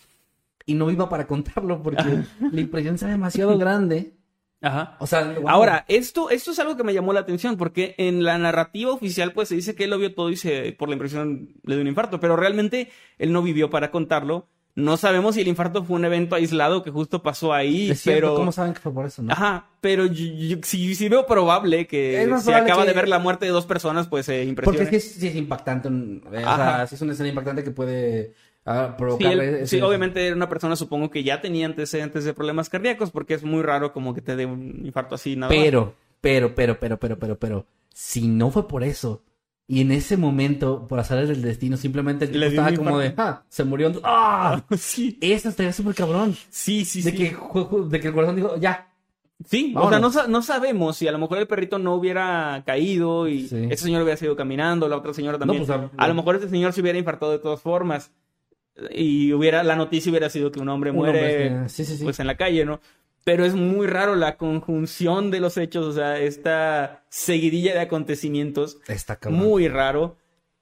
y 0.65 0.73
no 0.73 0.87
viva 0.87 1.11
para 1.11 1.27
contarlo 1.27 1.83
porque 1.83 2.25
la 2.41 2.61
impresión 2.61 2.97
sea 2.97 3.09
demasiado 3.09 3.59
grande. 3.59 4.15
Ajá. 4.63 4.97
O 5.01 5.07
sea, 5.07 5.35
wow. 5.39 5.47
Ahora, 5.51 5.85
esto, 5.89 6.31
esto 6.31 6.53
es 6.53 6.59
algo 6.59 6.75
que 6.75 6.85
me 6.85 6.95
llamó 6.95 7.13
la 7.13 7.21
atención, 7.21 7.59
porque 7.59 7.95
en 7.99 8.25
la 8.25 8.39
narrativa 8.39 8.93
oficial, 8.93 9.35
pues 9.35 9.49
se 9.49 9.57
dice 9.57 9.75
que 9.75 9.85
él 9.85 9.91
lo 9.91 9.99
vio 9.99 10.15
todo 10.15 10.31
y 10.31 10.37
se, 10.37 10.73
por 10.73 10.89
la 10.89 10.95
impresión 10.95 11.51
le 11.65 11.75
dio 11.75 11.83
un 11.83 11.89
infarto, 11.89 12.19
pero 12.19 12.35
realmente 12.35 12.89
él 13.19 13.31
no 13.31 13.43
vivió 13.43 13.69
para 13.69 13.91
contarlo. 13.91 14.49
No 14.79 14.97
sabemos 14.97 15.35
si 15.35 15.41
el 15.41 15.49
infarto 15.49 15.83
fue 15.85 15.97
un 15.97 16.05
evento 16.05 16.37
aislado 16.37 16.83
que 16.83 16.91
justo 16.91 17.23
pasó 17.23 17.53
ahí, 17.53 17.91
es 17.91 18.01
cierto, 18.03 18.21
pero. 18.29 18.35
¿cómo 18.37 18.53
saben 18.53 18.75
que 18.75 18.81
fue 18.81 18.93
por 18.93 19.07
eso, 19.07 19.23
no? 19.23 19.33
Ajá, 19.33 19.67
pero 19.81 20.07
yo, 20.07 20.25
yo- 20.25 20.57
sí, 20.63 20.95
sí 20.95 21.09
veo 21.09 21.27
probable 21.27 21.87
que 21.87 22.25
más 22.29 22.43
si 22.43 22.47
probable 22.47 22.71
acaba 22.71 22.83
que- 22.85 22.89
de 22.91 22.95
ver 22.95 23.09
la 23.09 23.19
muerte 23.19 23.47
de 23.47 23.51
dos 23.53 23.67
personas, 23.67 24.07
pues 24.07 24.27
se 24.27 24.45
impresiona. 24.45 24.79
Porque 24.79 24.97
es, 24.97 25.13
sí 25.15 25.27
es 25.27 25.35
impactante, 25.35 25.89
un- 25.89 26.23
eh, 26.33 26.37
o 26.39 26.41
sea, 26.41 26.53
Ajá. 26.77 26.87
sí 26.87 26.95
es 26.95 27.03
una 27.03 27.13
escena 27.13 27.29
impactante 27.29 27.65
que 27.65 27.71
puede 27.73 28.35
ah, 28.67 28.97
Sí, 29.19 29.25
él- 29.25 29.67
sí, 29.67 29.81
obviamente 29.81 30.27
era 30.27 30.37
una 30.37 30.49
persona, 30.49 30.77
supongo 30.77 31.11
que 31.11 31.25
ya 31.25 31.41
tenía 31.41 31.67
antecedentes 31.67 32.25
de 32.25 32.35
problemas 32.35 32.69
cardíacos, 32.69 33.11
porque 33.11 33.35
es 33.35 33.43
muy 33.43 33.63
raro 33.63 33.93
como 33.93 34.15
que 34.15 34.21
te 34.21 34.37
dé 34.37 34.47
un 34.47 34.83
infarto 34.85 35.15
así, 35.15 35.35
nada 35.37 35.53
más. 35.53 35.61
Pero, 35.65 35.95
pero, 36.21 36.55
pero, 36.55 36.79
pero, 36.79 36.99
pero, 36.99 37.19
pero, 37.19 37.37
pero, 37.39 37.67
si 37.95 38.29
no 38.29 38.51
fue 38.51 38.69
por 38.69 38.85
eso, 38.85 39.23
y 39.71 39.83
en 39.83 39.93
ese 39.93 40.17
momento, 40.17 40.89
por 40.89 40.99
azar 40.99 41.27
del 41.27 41.43
destino, 41.43 41.77
simplemente 41.77 42.25
el 42.25 42.33
tipo 42.33 42.45
estaba 42.47 42.73
como 42.75 42.99
de, 42.99 43.13
ah, 43.19 43.43
se 43.51 43.65
murió. 43.65 43.93
¡Ah! 44.03 44.65
Sí, 44.79 45.19
Eso 45.21 45.51
estaría 45.51 45.73
súper 45.75 45.95
cabrón. 45.95 46.35
sí, 46.49 46.85
sí. 46.87 47.03
de, 47.03 47.11
sí. 47.11 47.17
Que, 47.17 47.37
de 47.89 48.01
que 48.01 48.09
el 48.09 48.15
corazón 48.15 48.37
dijo, 48.37 48.57
ya. 48.57 48.87
Sí, 49.45 49.73
o 49.77 49.81
sea, 49.83 49.91
Vámonos. 50.01 50.15
no, 50.17 50.27
no 50.27 50.43
sabemos 50.43 50.97
si 50.97 51.07
a 51.07 51.13
lo 51.13 51.19
mejor 51.19 51.39
el 51.39 51.47
perrito 51.47 51.79
no 51.79 51.95
hubiera 51.95 52.65
caído 52.67 53.29
y 53.29 53.47
Sí. 53.47 53.69
ese 53.71 53.85
señor 53.85 54.03
hubiera 54.03 54.17
seguido 54.17 54.35
caminando, 54.35 54.89
la 54.89 54.97
otra 54.97 55.15
señora 55.15 55.39
también. 55.39 55.65
pues, 55.65 55.71
a- 55.79 55.91
a 55.97 56.09
lo 56.09 56.15
mejor 56.15 56.37
ese 56.37 56.49
señor 56.49 56.73
se 56.73 56.81
hubiera 56.81 56.99
infartado 56.99 57.31
de 57.31 57.39
todas 57.39 57.61
formas 57.61 58.11
y 58.91 59.33
hubiera 59.33 59.63
la 59.63 59.77
noticia 59.77 60.11
hubiera 60.11 60.31
sido 60.31 60.53
que 60.53 60.61
un 60.61 60.69
hombre 60.69 60.91
Un 60.91 60.97
muere 60.97 61.49
hombre, 61.49 61.69
sí, 61.69 61.85
sí, 61.85 61.97
sí. 61.97 62.05
pues 62.05 62.21
en 62.21 62.27
la 62.27 62.37
calle, 62.37 62.65
¿no? 62.65 62.81
Pero 63.25 63.45
es 63.45 63.55
muy 63.55 63.87
raro 63.87 64.17
la 64.17 64.37
conjunción 64.37 65.31
de 65.31 65.41
los 65.41 65.57
hechos, 65.59 65.85
o 65.85 65.93
sea, 65.93 66.19
esta 66.19 67.05
seguidilla 67.11 67.75
de 67.75 67.81
acontecimientos, 67.81 68.79
Está 68.89 69.19
muy 69.29 69.69
raro. 69.69 70.17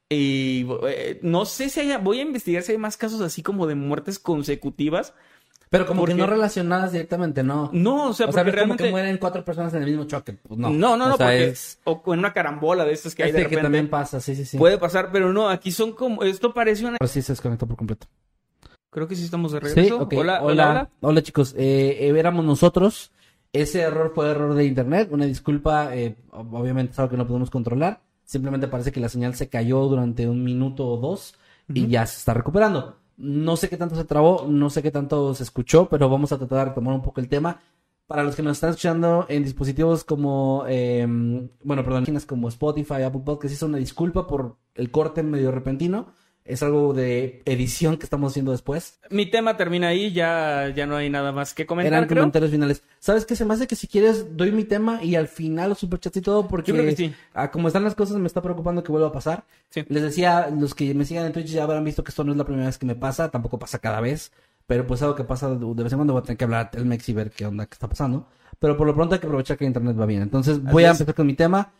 Y 0.08 0.66
eh, 0.88 1.18
no 1.22 1.46
sé 1.46 1.68
si 1.68 1.80
haya, 1.80 1.98
voy 1.98 2.20
a 2.20 2.22
investigar 2.22 2.62
si 2.62 2.72
hay 2.72 2.78
más 2.78 2.96
casos 2.96 3.20
así 3.20 3.42
como 3.42 3.66
de 3.66 3.74
muertes 3.74 4.18
consecutivas. 4.18 5.14
Pero 5.68 5.84
como 5.84 6.04
que 6.04 6.14
no 6.14 6.26
relacionadas 6.26 6.92
directamente, 6.92 7.42
no. 7.42 7.70
No, 7.72 8.10
o 8.10 8.12
sea, 8.14 8.26
o 8.26 8.30
porque 8.30 8.40
es 8.40 8.44
como 8.46 8.52
realmente... 8.54 8.84
que 8.84 8.90
mueren 8.90 9.18
cuatro 9.18 9.44
personas 9.44 9.74
en 9.74 9.82
el 9.82 9.88
mismo 9.90 10.04
choque. 10.04 10.32
Pues 10.34 10.58
no. 10.58 10.70
No, 10.70 10.96
no, 10.96 11.08
no, 11.08 11.14
O 11.14 11.16
sea, 11.16 11.26
porque 11.26 11.44
es... 11.48 11.80
o 11.84 12.02
en 12.12 12.20
una 12.20 12.32
carambola 12.32 12.84
de 12.84 12.92
estas 12.92 13.14
que 13.14 13.24
hay 13.24 13.30
este 13.30 13.38
de 13.38 13.44
que 13.44 13.48
repente. 13.56 13.64
también 13.64 13.90
pasa, 13.90 14.20
sí, 14.20 14.36
sí, 14.36 14.44
sí. 14.44 14.58
Puede 14.58 14.78
pasar, 14.78 15.10
pero 15.12 15.32
no, 15.32 15.48
aquí 15.48 15.72
son 15.72 15.92
como 15.92 16.22
esto 16.22 16.54
parece 16.54 16.84
una 16.84 16.96
Ahora 17.00 17.08
sí 17.08 17.20
se 17.20 17.32
desconectó 17.32 17.66
por 17.66 17.76
completo. 17.76 18.06
Creo 18.90 19.08
que 19.08 19.16
sí 19.16 19.24
estamos 19.24 19.52
de 19.52 19.58
Sí, 19.60 19.64
regreso. 19.66 19.98
ok. 20.02 20.12
Hola, 20.16 20.38
Hola, 20.40 20.42
hola, 20.42 20.70
hola, 20.70 20.90
hola. 21.00 21.22
chicos. 21.22 21.52
Eh, 21.58 21.98
eh, 22.00 22.12
éramos 22.18 22.44
nosotros. 22.44 23.10
Ese 23.52 23.80
error 23.80 24.12
fue 24.14 24.30
error 24.30 24.54
de 24.54 24.64
internet. 24.64 25.08
Una 25.10 25.26
disculpa. 25.26 25.94
eh, 25.96 26.16
ob- 26.30 26.58
obviamente 26.60 26.92
es 26.92 26.98
algo 27.00 27.10
que 27.10 27.16
no 27.16 27.26
podemos 27.26 27.50
controlar. 27.50 28.00
Simplemente 28.24 28.68
parece 28.68 28.92
que 28.92 29.00
la 29.00 29.08
señal 29.08 29.34
se 29.34 29.48
cayó 29.48 29.80
durante 29.86 30.28
un 30.28 30.42
minuto 30.44 30.86
o 30.86 30.96
dos 30.96 31.34
y 31.72 31.86
ya 31.88 32.06
se 32.06 32.18
está 32.18 32.32
recuperando. 32.34 32.96
No 33.16 33.56
sé 33.56 33.68
qué 33.68 33.76
tanto 33.76 33.96
se 33.96 34.04
trabó, 34.04 34.46
no 34.48 34.70
sé 34.70 34.82
qué 34.82 34.90
tanto 34.90 35.34
se 35.34 35.42
escuchó, 35.42 35.88
pero 35.88 36.08
vamos 36.08 36.32
a 36.32 36.38
tratar 36.38 36.58
de 36.58 36.64
retomar 36.66 36.94
un 36.94 37.02
poco 37.02 37.20
el 37.20 37.28
tema. 37.28 37.60
Para 38.06 38.22
los 38.22 38.36
que 38.36 38.42
nos 38.42 38.58
están 38.58 38.70
escuchando 38.70 39.26
en 39.28 39.42
dispositivos 39.42 40.04
como, 40.04 40.64
eh, 40.68 41.04
bueno, 41.64 41.82
perdón, 41.82 42.06
como 42.26 42.48
Spotify, 42.48 43.02
Apple 43.02 43.22
Podcasts, 43.24 43.56
hizo 43.56 43.66
una 43.66 43.78
disculpa 43.78 44.26
por 44.26 44.56
el 44.74 44.90
corte 44.90 45.22
medio 45.22 45.50
repentino. 45.50 46.06
Es 46.46 46.62
algo 46.62 46.94
de 46.94 47.42
edición 47.44 47.96
que 47.96 48.04
estamos 48.04 48.32
haciendo 48.32 48.52
después. 48.52 49.00
Mi 49.10 49.26
tema 49.26 49.56
termina 49.56 49.88
ahí, 49.88 50.12
ya, 50.12 50.72
ya 50.74 50.86
no 50.86 50.96
hay 50.96 51.10
nada 51.10 51.32
más 51.32 51.54
que 51.54 51.66
comentar, 51.66 51.92
Eran 51.92 52.06
creo. 52.08 52.22
comentarios 52.22 52.50
finales. 52.52 52.82
¿Sabes 53.00 53.26
qué? 53.26 53.34
Se 53.34 53.44
me 53.44 53.54
hace 53.54 53.66
que 53.66 53.74
si 53.74 53.88
quieres 53.88 54.36
doy 54.36 54.52
mi 54.52 54.64
tema 54.64 55.02
y 55.02 55.16
al 55.16 55.26
final 55.28 55.70
los 55.70 55.78
superchats 55.78 56.16
y 56.16 56.20
todo 56.22 56.46
porque 56.46 56.70
Yo 56.72 56.76
creo 56.78 56.88
que 56.88 56.96
sí. 56.96 57.14
como 57.52 57.66
están 57.68 57.82
las 57.84 57.94
cosas 57.96 58.16
me 58.18 58.26
está 58.28 58.40
preocupando 58.42 58.82
que 58.84 58.92
vuelva 58.92 59.08
a 59.08 59.12
pasar. 59.12 59.44
Sí. 59.70 59.84
Les 59.88 60.02
decía, 60.02 60.48
los 60.56 60.74
que 60.74 60.94
me 60.94 61.04
sigan 61.04 61.26
en 61.26 61.32
Twitch 61.32 61.46
ya 61.48 61.64
habrán 61.64 61.84
visto 61.84 62.04
que 62.04 62.10
esto 62.10 62.22
no 62.24 62.30
es 62.32 62.38
la 62.38 62.44
primera 62.44 62.66
vez 62.66 62.78
que 62.78 62.86
me 62.86 62.94
pasa, 62.94 63.28
tampoco 63.30 63.58
pasa 63.58 63.78
cada 63.80 64.00
vez, 64.00 64.30
pero 64.68 64.86
pues 64.86 65.02
algo 65.02 65.14
que 65.16 65.24
pasa 65.24 65.48
de 65.50 65.56
de 65.74 65.82
vez 65.82 65.92
en 65.92 65.98
cuando 65.98 66.12
voy 66.12 66.20
a 66.20 66.24
tener 66.24 66.36
que 66.38 66.44
hablar 66.44 66.66
a 66.66 66.70
Telmex 66.70 67.08
y 67.08 67.12
ver 67.12 67.30
qué 67.30 67.44
onda 67.46 67.66
que 67.66 67.74
está 67.74 67.88
pasando. 67.88 68.28
Pero 68.58 68.76
por 68.76 68.86
lo 68.86 68.94
pronto 68.94 69.14
hay 69.14 69.20
que 69.20 69.26
aprovechar 69.26 69.58
que 69.58 69.64
internet 69.64 69.98
va 69.98 70.06
bien. 70.06 70.22
Entonces 70.22 70.62
voy 70.62 70.84
Así 70.84 70.88
a 70.88 70.92
es. 70.92 71.00
empezar 71.00 71.14
con 71.16 71.26
mi 71.26 71.34
tema. 71.34 71.72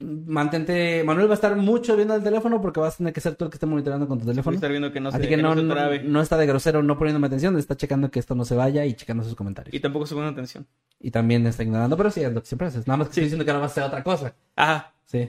Mantente, 0.00 1.02
Manuel 1.04 1.28
va 1.28 1.32
a 1.32 1.34
estar 1.34 1.54
mucho 1.56 1.96
viendo 1.96 2.14
el 2.14 2.22
teléfono 2.22 2.60
porque 2.60 2.80
vas 2.80 2.94
a 2.94 2.96
tener 2.98 3.12
que 3.12 3.20
ser 3.20 3.36
tú 3.36 3.44
el 3.44 3.50
que 3.50 3.56
esté 3.56 3.66
monitoreando 3.66 4.08
con 4.08 4.18
tu 4.18 4.24
Voy 4.24 4.32
a 4.32 4.34
teléfono. 4.34 4.54
estar 4.54 4.70
viendo 4.70 4.92
que 4.92 5.00
no 5.00 5.10
se, 5.10 5.16
Así 5.18 5.28
que 5.28 5.36
que 5.36 5.42
no, 5.42 6.20
está 6.20 6.36
de 6.36 6.46
grosero, 6.46 6.82
no 6.82 6.98
poniéndome 6.98 7.26
atención, 7.26 7.56
está 7.58 7.76
checando 7.76 8.10
que 8.10 8.18
esto 8.18 8.34
no 8.34 8.44
se 8.44 8.54
vaya 8.54 8.84
y 8.84 8.94
checando 8.94 9.22
sus 9.22 9.34
comentarios. 9.34 9.74
Y 9.74 9.80
tampoco 9.80 10.06
se 10.06 10.14
pone 10.14 10.28
atención. 10.28 10.66
Y 11.00 11.10
también 11.10 11.46
está 11.46 11.62
ignorando, 11.62 11.96
pero 11.96 12.10
sí, 12.10 12.22
es 12.22 12.32
lo 12.32 12.40
que 12.40 12.46
siempre 12.46 12.68
haces. 12.68 12.86
Nada 12.86 12.98
más 12.98 13.08
que 13.08 13.12
estoy 13.12 13.24
diciendo 13.24 13.44
que 13.44 13.50
ahora 13.50 13.60
va 13.60 13.66
a 13.66 13.70
ser 13.70 13.84
otra 13.84 14.02
cosa. 14.02 14.34
Ajá. 14.56 14.92
Sí. 15.04 15.28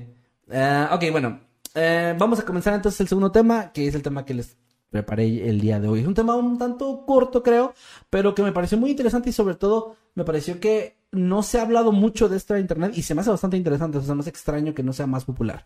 Eh, 0.49 0.87
ok, 0.91 1.03
bueno. 1.11 1.39
Eh, 1.73 2.15
vamos 2.17 2.39
a 2.39 2.45
comenzar 2.45 2.73
entonces 2.73 3.01
el 3.01 3.07
segundo 3.07 3.31
tema, 3.31 3.71
que 3.73 3.87
es 3.87 3.95
el 3.95 4.01
tema 4.01 4.25
que 4.25 4.33
les 4.33 4.57
preparé 4.95 5.49
el 5.49 5.59
día 5.59 5.79
de 5.79 5.87
hoy. 5.87 5.99
Es 6.01 6.07
un 6.07 6.13
tema 6.13 6.35
un 6.35 6.57
tanto 6.57 7.05
corto, 7.05 7.43
creo, 7.43 7.73
pero 8.09 8.33
que 8.33 8.43
me 8.43 8.51
pareció 8.51 8.77
muy 8.77 8.91
interesante 8.91 9.29
y 9.29 9.33
sobre 9.33 9.55
todo 9.55 9.95
me 10.15 10.23
pareció 10.23 10.59
que 10.59 10.97
no 11.11 11.43
se 11.43 11.59
ha 11.59 11.61
hablado 11.61 11.91
mucho 11.93 12.27
de 12.27 12.35
esto 12.37 12.55
en 12.55 12.61
internet 12.61 12.91
y 12.95 13.01
se 13.01 13.15
me 13.15 13.21
hace 13.21 13.29
bastante 13.29 13.55
interesante, 13.55 13.97
o 13.97 14.01
sea, 14.01 14.15
hace 14.15 14.29
extraño 14.29 14.73
que 14.73 14.83
no 14.83 14.91
sea 14.93 15.07
más 15.07 15.23
popular. 15.25 15.65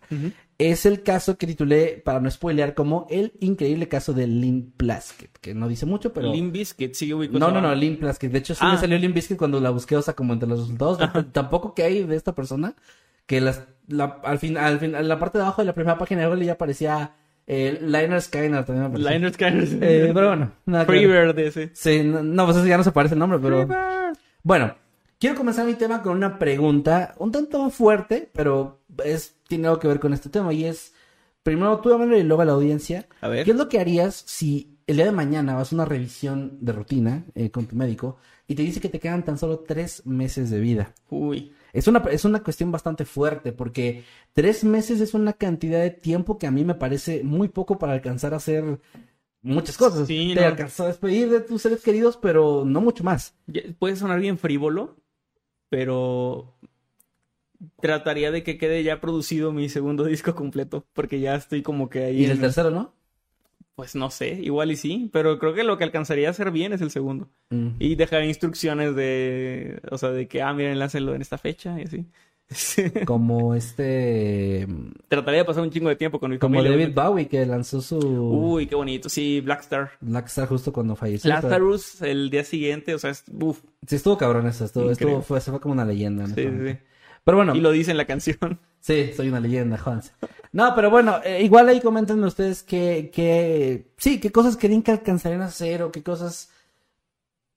Es 0.60 0.86
el 0.86 1.02
caso 1.02 1.38
que 1.38 1.48
titulé, 1.48 2.02
para 2.04 2.20
no 2.20 2.30
spoilear, 2.30 2.74
como 2.76 3.08
el 3.10 3.34
increíble 3.40 3.88
caso 3.88 4.14
de 4.14 4.28
Lynn 4.28 4.74
Plaskett, 4.78 5.38
que 5.40 5.56
no 5.56 5.68
dice 5.68 5.86
mucho, 5.88 6.14
pero... 6.14 6.32
Limp 6.32 6.54
Bizkit, 6.54 6.94
sigue 6.94 7.14
ubicado. 7.16 7.40
No, 7.40 7.52
no, 7.52 7.62
no, 7.62 7.74
Limp 7.74 8.00
Plaskett. 8.00 8.32
De 8.32 8.40
hecho, 8.40 8.54
sí 8.54 8.62
Ah. 8.64 8.74
me 8.74 8.78
salió 8.80 8.98
Limp 9.00 9.16
Bizkit 9.16 9.38
cuando 9.38 9.60
la 9.60 9.70
busqué, 9.72 9.96
o 9.98 10.02
sea, 10.04 10.16
como 10.16 10.34
entre 10.34 10.48
los 10.50 10.60
resultados. 10.60 11.00
Tampoco 11.32 11.74
que 11.74 11.84
hay 11.84 12.04
de 12.04 12.16
esta 12.16 12.34
persona. 12.36 12.76
Que 13.26 13.42
las, 13.42 13.64
la, 13.88 14.20
al 14.24 14.40
fin, 14.40 14.58
al 14.58 14.80
fin, 14.80 14.94
en 14.96 15.08
la 15.08 15.20
parte 15.20 15.38
de 15.40 15.44
abajo 15.44 15.62
de 15.62 15.68
la 15.68 15.74
primera 15.74 15.98
página 16.00 16.22
de 16.22 16.28
Google 16.28 16.46
ya 16.46 16.54
aparecía 16.54 17.14
eh, 17.52 17.80
Liner 17.82 18.22
Skyner 18.22 18.64
también 18.64 18.84
me 18.84 18.86
aparecía. 18.90 19.12
Liner 19.12 19.34
Skyner. 19.34 19.64
Eh, 19.82 20.12
pero 20.14 20.28
bueno, 20.28 20.52
nada. 20.68 20.86
Freebird 20.86 21.40
ese. 21.40 21.72
Sí, 21.74 22.04
no, 22.04 22.22
no, 22.22 22.46
pues 22.46 22.58
eso 22.58 22.68
ya 22.68 22.78
no 22.78 22.84
se 22.84 22.92
parece 22.92 23.16
el 23.16 23.20
nombre, 23.20 23.40
pero... 23.42 23.66
Freebird. 23.66 24.18
Bueno, 24.44 24.76
quiero 25.20 25.36
comenzar 25.36 25.66
mi 25.66 25.74
tema 25.74 26.04
con 26.04 26.16
una 26.16 26.38
pregunta 26.38 27.16
un 27.18 27.32
tanto 27.32 27.68
fuerte, 27.72 28.30
pero 28.34 28.82
es, 29.04 29.36
tiene 29.48 29.68
algo 29.68 29.80
que 29.80 29.88
ver 29.88 30.00
con 30.00 30.14
este 30.14 30.30
tema 30.30 30.54
y 30.54 30.66
es, 30.66 30.94
primero 31.42 31.80
tú, 31.80 31.90
Manuel, 31.98 32.22
y 32.22 32.24
luego 32.24 32.44
a 32.44 32.46
la 32.46 32.54
audiencia. 32.54 33.08
A 33.20 33.28
ver. 33.28 33.46
¿Qué 33.46 33.52
es 33.52 33.58
lo 33.58 33.68
que 33.68 33.80
harías 33.80 34.16
si 34.16 34.78
el 34.86 34.98
día 34.98 35.06
de 35.06 35.12
mañana 35.12 35.56
vas 35.56 35.72
a 35.72 35.76
una 35.76 35.86
revisión 35.86 36.60
de 36.62 36.72
rutina 36.72 37.26
eh, 37.34 37.50
con 37.50 37.66
tu 37.66 37.76
médico 37.76 38.18
y 38.48 38.54
te 38.54 38.62
dice 38.62 38.80
que 38.80 38.90
te 38.90 39.00
quedan 39.00 39.26
tan 39.26 39.40
solo 39.40 39.60
tres 39.60 40.06
meses 40.06 40.52
de 40.52 40.60
vida? 40.60 40.94
Uy. 41.10 41.54
Es 41.74 41.88
una, 41.88 42.00
es 42.12 42.26
una 42.26 42.42
cuestión 42.44 42.72
bastante 42.72 43.06
fuerte 43.06 43.52
porque 43.52 44.04
tres 44.34 44.64
meses 44.64 45.02
es 45.02 45.14
una 45.14 45.34
cantidad 45.34 45.80
de 45.82 45.92
tiempo 45.92 46.38
que 46.38 46.48
a 46.48 46.52
mí 46.52 46.64
me 46.64 46.76
parece 46.76 47.24
muy 47.24 47.48
poco 47.50 47.78
para 47.78 47.94
alcanzar 47.94 48.34
a 48.34 48.38
hacer 48.38 48.80
muchas 49.42 49.78
cosas. 49.78 50.08
Sí, 50.08 50.32
Te 50.34 50.42
no. 50.42 50.48
alcanzas 50.48 50.80
a 50.82 50.88
despedir 50.88 51.30
de 51.30 51.42
tus 51.42 51.62
seres 51.62 51.82
queridos, 51.82 52.18
pero 52.18 52.64
no 52.66 52.82
mucho 52.82 53.04
más. 53.04 53.36
Puede 53.78 53.96
sonar 53.96 54.20
bien 54.20 54.38
frívolo, 54.38 54.98
pero 55.70 56.56
trataría 57.82 58.32
de 58.32 58.44
que 58.44 58.58
quede 58.58 58.84
ya 58.84 59.02
producido 59.02 59.52
mi 59.52 59.70
segundo 59.70 60.04
disco 60.06 60.36
completo, 60.36 60.86
porque 60.94 61.20
ya 61.20 61.36
estoy 61.36 61.62
como 61.62 61.90
que 61.90 62.04
ahí. 62.06 62.22
Y 62.22 62.26
el 62.26 62.40
tercero, 62.40 62.72
¿no? 62.72 62.94
Pues 63.80 63.96
no 63.96 64.10
sé, 64.12 64.32
igual 64.44 64.72
y 64.72 64.76
sí, 64.76 65.10
pero 65.14 65.40
creo 65.40 65.54
que 65.54 65.64
lo 65.64 65.78
que 65.78 65.86
alcanzaría 65.86 66.28
a 66.28 66.32
hacer 66.32 66.52
bien 66.52 66.74
es 66.74 66.82
el 66.82 66.92
segundo. 66.92 67.30
Mm. 67.50 67.70
Y 67.80 67.96
dejar 67.96 68.26
instrucciones 68.26 68.94
de, 68.94 69.80
o 69.90 69.98
sea, 69.98 70.10
de 70.10 70.28
que, 70.28 70.42
ah, 70.42 70.52
miren, 70.54 70.78
láncelo 70.78 71.16
en 71.16 71.22
esta 71.22 71.38
fecha 71.38 71.80
y 71.80 71.84
así. 71.84 72.06
Como 73.06 73.56
este. 73.56 74.68
Trataría 75.08 75.40
de 75.40 75.46
pasar 75.46 75.64
un 75.64 75.70
chingo 75.72 75.88
de 75.88 75.96
tiempo 75.96 76.20
con 76.20 76.30
mi 76.30 76.38
Como 76.40 76.56
familia. 76.58 76.78
David 76.78 76.94
Bowie 76.94 77.28
que 77.30 77.46
lanzó 77.46 77.80
su 77.80 77.98
Uy, 78.00 78.68
qué 78.68 78.76
bonito. 78.76 79.08
Sí, 79.08 79.40
Blackstar. 79.40 79.92
Blackstar 80.02 80.50
justo 80.50 80.74
cuando 80.74 80.98
falleció. 80.98 81.32
pero- 81.34 81.42
Lazarus 81.48 82.02
el 82.02 82.30
día 82.30 82.44
siguiente, 82.44 82.94
o 82.94 83.00
sea, 83.00 83.12
es, 83.12 83.24
uf, 83.40 83.62
Sí, 83.88 83.96
estuvo 83.96 84.18
cabrón 84.18 84.46
eso. 84.48 84.66
Estuvo, 84.66 84.92
estuvo, 84.92 85.22
fue, 85.22 85.40
se 85.40 85.52
fue 85.52 85.62
como 85.62 85.72
una 85.74 85.86
leyenda. 85.86 86.28
sí, 86.28 86.34
sí. 86.36 86.78
Pero 87.24 87.38
bueno, 87.38 87.56
Y 87.56 87.62
lo 87.62 87.72
dice 87.72 87.92
en 87.92 87.98
la 87.98 88.06
canción. 88.06 88.38
sí, 88.80 89.12
soy 89.16 89.30
una 89.30 89.40
leyenda, 89.40 89.78
jódanse. 89.78 90.14
No, 90.52 90.74
pero 90.76 90.90
bueno, 90.90 91.20
eh, 91.24 91.44
igual 91.44 91.70
ahí 91.70 91.80
coméntenme 91.80 92.26
ustedes 92.26 92.64
qué, 92.64 93.12
qué, 93.14 93.92
sí, 93.98 94.20
qué 94.20 94.32
cosas 94.32 94.58
querían 94.58 94.82
que 94.82 94.92
alcanzarían 94.92 95.42
a 95.42 95.46
hacer 95.46 95.84
o 95.84 95.92
qué 95.92 96.02
cosas, 96.02 96.50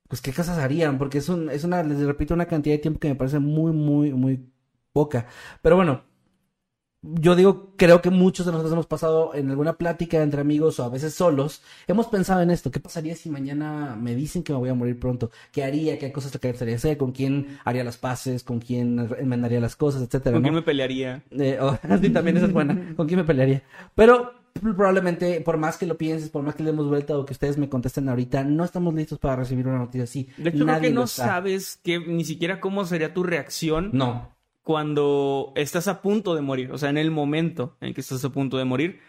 pues 0.08 0.20
qué 0.20 0.32
cosas 0.32 0.58
harían, 0.58 0.98
porque 0.98 1.18
es 1.18 1.28
un, 1.28 1.48
es 1.48 1.64
una, 1.64 1.82
les 1.82 2.00
repito, 2.00 2.34
una 2.34 2.46
cantidad 2.46 2.74
de 2.74 2.80
tiempo 2.80 3.00
que 3.00 3.08
me 3.08 3.14
parece 3.14 3.38
muy, 3.38 3.72
muy, 3.72 4.12
muy 4.12 4.46
poca. 4.92 5.26
Pero 5.62 5.76
bueno, 5.76 6.02
yo 7.02 7.34
digo, 7.34 7.72
creo 7.76 8.00
que 8.00 8.10
muchos 8.10 8.46
de 8.46 8.52
nosotros 8.52 8.72
hemos 8.72 8.86
pasado 8.86 9.34
en 9.34 9.50
alguna 9.50 9.72
plática 9.72 10.22
entre 10.22 10.40
amigos 10.40 10.78
o 10.78 10.84
a 10.84 10.88
veces 10.88 11.14
solos, 11.14 11.62
hemos 11.88 12.06
pensado 12.06 12.42
en 12.42 12.50
esto, 12.50 12.70
¿qué 12.70 12.78
pasaría 12.78 13.16
si 13.16 13.28
mañana 13.28 13.96
me 14.00 14.14
dicen 14.14 14.44
que 14.44 14.52
me 14.52 14.58
voy 14.60 14.68
a 14.68 14.74
morir 14.74 14.98
pronto? 15.00 15.30
¿Qué 15.50 15.64
haría? 15.64 15.98
¿Qué 15.98 16.12
cosas 16.12 16.30
te 16.30 16.48
gustaría 16.48 16.76
hacer? 16.76 16.96
¿Con 16.96 17.10
quién 17.10 17.58
haría 17.64 17.82
las 17.82 17.98
paces? 17.98 18.44
¿Con 18.44 18.60
quién 18.60 19.08
enmendaría 19.18 19.60
las 19.60 19.74
cosas? 19.74 20.02
Etcétera, 20.02 20.34
¿Con 20.34 20.42
¿no? 20.42 20.46
quién 20.46 20.54
me 20.54 20.62
pelearía? 20.62 21.24
Eh, 21.32 21.58
oh, 21.60 21.76
sí, 22.00 22.10
también 22.10 22.36
esa 22.36 22.46
es 22.46 22.52
buena. 22.52 22.94
¿Con 22.96 23.06
quién 23.08 23.18
me 23.18 23.24
pelearía? 23.24 23.62
Pero 23.96 24.32
probablemente, 24.60 25.40
por 25.40 25.56
más 25.56 25.78
que 25.78 25.86
lo 25.86 25.98
pienses, 25.98 26.28
por 26.30 26.42
más 26.44 26.54
que 26.54 26.62
le 26.62 26.70
demos 26.70 26.88
vuelta 26.88 27.18
o 27.18 27.24
que 27.24 27.32
ustedes 27.32 27.58
me 27.58 27.68
contesten 27.68 28.08
ahorita, 28.08 28.44
no 28.44 28.64
estamos 28.64 28.94
listos 28.94 29.18
para 29.18 29.36
recibir 29.36 29.66
una 29.66 29.78
noticia 29.78 30.04
así. 30.04 30.28
De 30.36 30.50
hecho, 30.50 30.58
creo 30.58 30.66
Nadie 30.66 30.88
que 30.90 30.94
lo 30.94 31.00
no 31.02 31.06
sabes 31.08 31.80
que 31.82 31.98
ni 31.98 32.24
siquiera 32.24 32.60
cómo 32.60 32.84
sería 32.84 33.12
tu 33.12 33.22
reacción 33.24 33.90
No. 33.92 34.30
Cuando 34.62 35.52
estás 35.56 35.88
a 35.88 36.02
punto 36.02 36.34
de 36.34 36.40
morir. 36.42 36.72
O 36.72 36.78
sea, 36.78 36.90
en 36.90 36.98
el 36.98 37.10
momento 37.10 37.76
en 37.80 37.94
que 37.94 38.00
estás 38.00 38.24
a 38.24 38.30
punto 38.30 38.58
de 38.58 38.64
morir. 38.64 39.00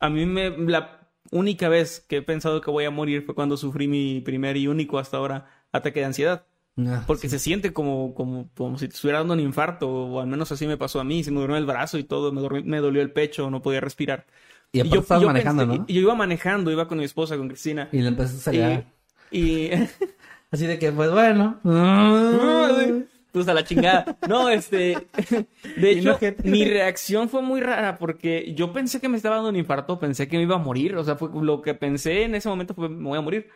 A 0.00 0.08
mí 0.10 0.26
me... 0.26 0.50
La 0.50 1.08
única 1.32 1.68
vez 1.68 2.04
que 2.08 2.18
he 2.18 2.22
pensado 2.22 2.60
que 2.60 2.70
voy 2.70 2.84
a 2.84 2.90
morir 2.90 3.22
fue 3.22 3.34
cuando 3.34 3.56
sufrí 3.56 3.88
mi 3.88 4.20
primer 4.20 4.56
y 4.56 4.68
único 4.68 4.98
hasta 4.98 5.16
ahora 5.16 5.46
ataque 5.72 6.00
de 6.00 6.06
ansiedad. 6.06 6.44
Ah, 6.78 7.02
Porque 7.06 7.28
se 7.28 7.38
siente 7.38 7.72
como, 7.72 8.14
como, 8.14 8.48
como 8.54 8.78
si 8.78 8.86
te 8.88 8.94
estuviera 8.94 9.18
dando 9.20 9.32
un 9.34 9.40
infarto, 9.40 9.88
o 9.88 10.20
al 10.20 10.26
menos 10.26 10.52
así 10.52 10.66
me 10.66 10.76
pasó 10.76 11.00
a 11.00 11.04
mí. 11.04 11.24
Se 11.24 11.30
me 11.30 11.40
durmió 11.40 11.56
el 11.56 11.64
brazo 11.66 11.98
y 11.98 12.04
todo, 12.04 12.32
me, 12.32 12.40
dormí- 12.42 12.64
me 12.64 12.78
dolió 12.80 13.00
el 13.02 13.12
pecho, 13.12 13.50
no 13.50 13.62
podía 13.62 13.80
respirar. 13.80 14.26
Y 14.72 14.80
aparte 14.80 14.98
estabas 14.98 15.24
manejando, 15.24 15.62
pensé- 15.64 15.78
¿no? 15.78 15.84
y- 15.88 15.92
y 15.92 15.94
yo 15.94 16.00
iba 16.02 16.14
manejando, 16.14 16.70
iba 16.70 16.86
con 16.86 16.98
mi 16.98 17.04
esposa, 17.04 17.36
con 17.38 17.48
Cristina. 17.48 17.88
Y 17.92 18.02
le 18.02 18.08
empezaste 18.08 18.38
a 18.38 18.52
salir. 18.52 18.84
Y, 19.30 19.38
y 19.40 19.70
Así 20.50 20.66
de 20.66 20.78
que, 20.78 20.92
pues 20.92 21.10
bueno. 21.10 21.60
Pues 23.36 23.48
a 23.48 23.52
la 23.54 23.64
chingada. 23.64 24.16
No, 24.26 24.48
este. 24.48 24.96
De 25.76 25.94
no, 25.96 26.12
hecho, 26.12 26.18
gente. 26.18 26.48
mi 26.48 26.64
reacción 26.64 27.28
fue 27.28 27.42
muy 27.42 27.60
rara 27.60 27.98
porque 27.98 28.54
yo 28.56 28.72
pensé 28.72 28.98
que 28.98 29.10
me 29.10 29.18
estaba 29.18 29.34
dando 29.36 29.50
un 29.50 29.56
infarto, 29.56 29.98
pensé 29.98 30.26
que 30.26 30.38
me 30.38 30.44
iba 30.44 30.54
a 30.54 30.58
morir. 30.58 30.96
O 30.96 31.04
sea, 31.04 31.16
fue 31.16 31.28
lo 31.42 31.60
que 31.60 31.74
pensé 31.74 32.22
en 32.22 32.34
ese 32.34 32.48
momento 32.48 32.72
fue 32.72 32.88
me 32.88 33.06
voy 33.10 33.18
a 33.18 33.20
morir. 33.20 33.50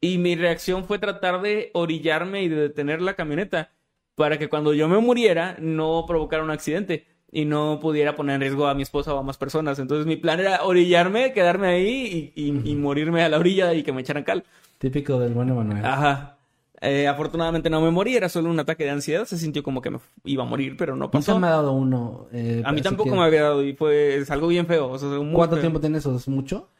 Y 0.00 0.18
mi 0.18 0.36
reacción 0.36 0.84
fue 0.84 0.98
tratar 0.98 1.40
de 1.40 1.70
orillarme 1.72 2.42
y 2.42 2.48
de 2.48 2.56
detener 2.56 3.00
la 3.00 3.14
camioneta 3.14 3.72
para 4.14 4.38
que 4.38 4.48
cuando 4.50 4.74
yo 4.74 4.88
me 4.88 4.98
muriera 4.98 5.56
no 5.58 6.04
provocara 6.06 6.42
un 6.44 6.50
accidente 6.50 7.06
y 7.32 7.46
no 7.46 7.78
pudiera 7.80 8.14
poner 8.14 8.34
en 8.34 8.40
riesgo 8.42 8.66
a 8.68 8.74
mi 8.74 8.82
esposa 8.82 9.14
o 9.14 9.18
a 9.18 9.22
más 9.22 9.38
personas. 9.38 9.78
Entonces 9.78 10.06
mi 10.06 10.16
plan 10.16 10.38
era 10.38 10.64
orillarme, 10.64 11.32
quedarme 11.32 11.68
ahí 11.68 12.32
y, 12.36 12.42
y- 12.42 12.70
y 12.72 12.74
morirme 12.74 13.22
a 13.22 13.30
la 13.30 13.38
orilla 13.38 13.72
y 13.72 13.82
que 13.82 13.92
me 13.92 14.02
echaran 14.02 14.22
cal. 14.24 14.44
Típico 14.76 15.18
del 15.18 15.32
bueno 15.32 15.54
Manuel. 15.54 15.84
Ajá. 15.84 16.37
Eh, 16.80 17.08
afortunadamente 17.08 17.70
no 17.70 17.80
me 17.80 17.90
morí, 17.90 18.14
era 18.16 18.28
solo 18.28 18.50
un 18.50 18.60
ataque 18.60 18.84
de 18.84 18.90
ansiedad. 18.90 19.24
Se 19.24 19.36
sintió 19.36 19.62
como 19.62 19.82
que 19.82 19.90
me 19.90 19.98
iba 20.24 20.44
a 20.44 20.46
morir, 20.46 20.76
pero 20.76 20.94
no 20.94 21.06
Nunca 21.06 21.18
pasó. 21.18 21.38
me 21.40 21.46
ha 21.48 21.50
dado 21.50 21.72
uno. 21.72 22.28
eh, 22.32 22.62
A 22.64 22.72
mí 22.72 22.82
tampoco 22.82 23.10
que- 23.10 23.16
me 23.16 23.22
había 23.24 23.42
dado 23.42 23.64
y 23.64 23.72
fue 23.74 24.16
es 24.16 24.30
algo 24.30 24.46
bien 24.48 24.66
feo. 24.66 24.88
O 24.90 24.98
sea, 24.98 25.08
muy 25.08 25.34
¿Cuánto 25.34 25.56
feo. 25.56 25.62
tiempo 25.62 25.80
tienes 25.80 26.00
eso? 26.00 26.14
¿Es 26.14 26.28
mucho? 26.28 26.70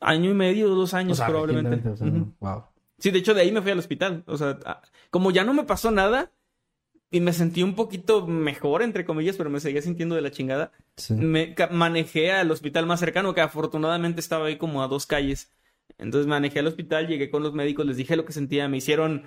Año 0.00 0.30
y 0.30 0.34
medio, 0.34 0.68
dos 0.70 0.94
años 0.94 1.12
O 1.12 1.14
sea, 1.16 1.26
probablemente. 1.28 1.88
o 1.88 1.96
sea, 1.96 2.06
wow. 2.40 2.64
Sí, 2.98 3.10
de 3.10 3.18
hecho 3.18 3.34
de 3.34 3.42
ahí 3.42 3.52
me 3.52 3.60
fui 3.62 3.70
al 3.72 3.78
hospital. 3.78 4.24
O 4.26 4.36
sea, 4.38 4.58
como 5.10 5.30
ya 5.30 5.44
no 5.44 5.52
me 5.54 5.64
pasó 5.64 5.90
nada 5.90 6.32
y 7.10 7.20
me 7.20 7.32
sentí 7.34 7.62
un 7.62 7.74
poquito 7.74 8.26
mejor, 8.26 8.80
entre 8.82 9.04
comillas, 9.04 9.36
pero 9.36 9.50
me 9.50 9.60
seguía 9.60 9.82
sintiendo 9.82 10.14
de 10.14 10.22
la 10.22 10.30
chingada. 10.30 10.72
Sí. 10.96 11.12
Me 11.14 11.54
manejé 11.70 12.32
al 12.32 12.50
hospital 12.50 12.86
más 12.86 13.00
cercano, 13.00 13.34
que 13.34 13.42
afortunadamente 13.42 14.20
estaba 14.20 14.46
ahí 14.46 14.56
como 14.56 14.82
a 14.82 14.88
dos 14.88 15.04
calles. 15.06 15.52
Entonces 15.98 16.26
manejé 16.26 16.60
al 16.60 16.66
hospital, 16.68 17.06
llegué 17.06 17.30
con 17.30 17.42
los 17.42 17.52
médicos, 17.52 17.84
les 17.84 17.98
dije 17.98 18.16
lo 18.16 18.24
que 18.24 18.32
sentía, 18.32 18.66
me 18.66 18.78
hicieron 18.78 19.24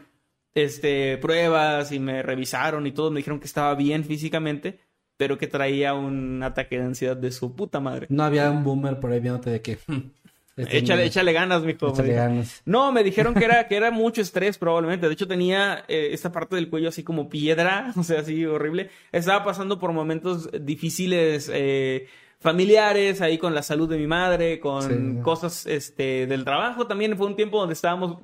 este 0.55 1.17
pruebas 1.17 1.91
y 1.91 1.99
me 1.99 2.23
revisaron 2.23 2.87
y 2.87 2.91
todo, 2.91 3.11
me 3.11 3.17
dijeron 3.19 3.39
que 3.39 3.45
estaba 3.45 3.75
bien 3.75 4.03
físicamente, 4.05 4.79
pero 5.17 5.37
que 5.37 5.47
traía 5.47 5.93
un 5.93 6.41
ataque 6.43 6.77
de 6.79 6.85
ansiedad 6.85 7.15
de 7.17 7.31
su 7.31 7.55
puta 7.55 7.79
madre. 7.79 8.07
No 8.09 8.23
había 8.23 8.49
un 8.49 8.63
boomer 8.63 8.99
por 8.99 9.11
ahí 9.11 9.19
viéndote 9.19 9.49
de 9.49 9.61
que. 9.61 9.77
hmm, 9.87 10.11
este 10.57 10.77
Échale, 10.77 11.33
ganas, 11.33 11.63
mijo. 11.63 11.87
me 11.87 11.91
échale 11.91 12.09
dijo. 12.09 12.19
ganas. 12.21 12.61
No, 12.65 12.91
me 12.93 13.03
dijeron 13.03 13.33
que 13.33 13.43
era, 13.43 13.67
que 13.67 13.75
era 13.75 13.91
mucho 13.91 14.21
estrés 14.21 14.57
probablemente. 14.57 15.07
De 15.07 15.13
hecho, 15.13 15.27
tenía 15.27 15.83
eh, 15.89 16.09
esta 16.13 16.31
parte 16.31 16.55
del 16.55 16.69
cuello 16.69 16.87
así 16.89 17.03
como 17.03 17.27
piedra, 17.29 17.91
o 17.97 18.03
sea, 18.03 18.21
así 18.21 18.45
horrible. 18.45 18.89
Estaba 19.11 19.43
pasando 19.43 19.77
por 19.79 19.91
momentos 19.91 20.49
difíciles 20.61 21.51
eh, 21.53 22.07
familiares, 22.39 23.19
ahí 23.21 23.37
con 23.37 23.53
la 23.53 23.63
salud 23.63 23.89
de 23.89 23.97
mi 23.97 24.07
madre, 24.07 24.59
con 24.61 24.81
Sí. 25.17 25.21
cosas 25.21 25.65
este, 25.65 26.25
del 26.27 26.45
trabajo. 26.45 26.87
También 26.87 27.17
fue 27.17 27.27
un 27.27 27.35
tiempo 27.35 27.59
donde 27.59 27.73
estábamos 27.73 28.19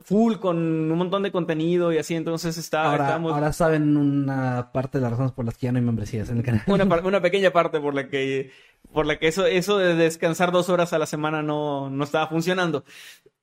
full 0.00 0.36
con 0.36 0.56
un 0.56 0.98
montón 0.98 1.22
de 1.22 1.30
contenido 1.30 1.92
y 1.92 1.98
así, 1.98 2.14
entonces 2.14 2.56
estaba, 2.58 2.90
Ahora, 2.90 3.04
estábamos... 3.04 3.32
ahora 3.34 3.52
saben 3.52 3.96
una 3.96 4.70
parte 4.72 4.98
de 4.98 5.02
las 5.02 5.10
razones 5.12 5.32
por 5.32 5.44
las 5.44 5.56
que 5.56 5.66
ya 5.66 5.72
no 5.72 5.78
hay 5.78 5.84
membresías 5.84 6.28
en 6.30 6.38
el 6.38 6.42
canal. 6.42 6.62
Una, 6.66 6.84
una 7.04 7.20
pequeña 7.20 7.50
parte 7.52 7.78
por 7.80 7.94
la 7.94 8.08
que, 8.08 8.50
por 8.92 9.06
la 9.06 9.18
que 9.18 9.28
eso, 9.28 9.46
eso 9.46 9.78
de 9.78 9.94
descansar 9.94 10.50
dos 10.50 10.68
horas 10.70 10.92
a 10.92 10.98
la 10.98 11.06
semana 11.06 11.42
no, 11.42 11.90
no 11.90 12.04
estaba 12.04 12.26
funcionando. 12.26 12.84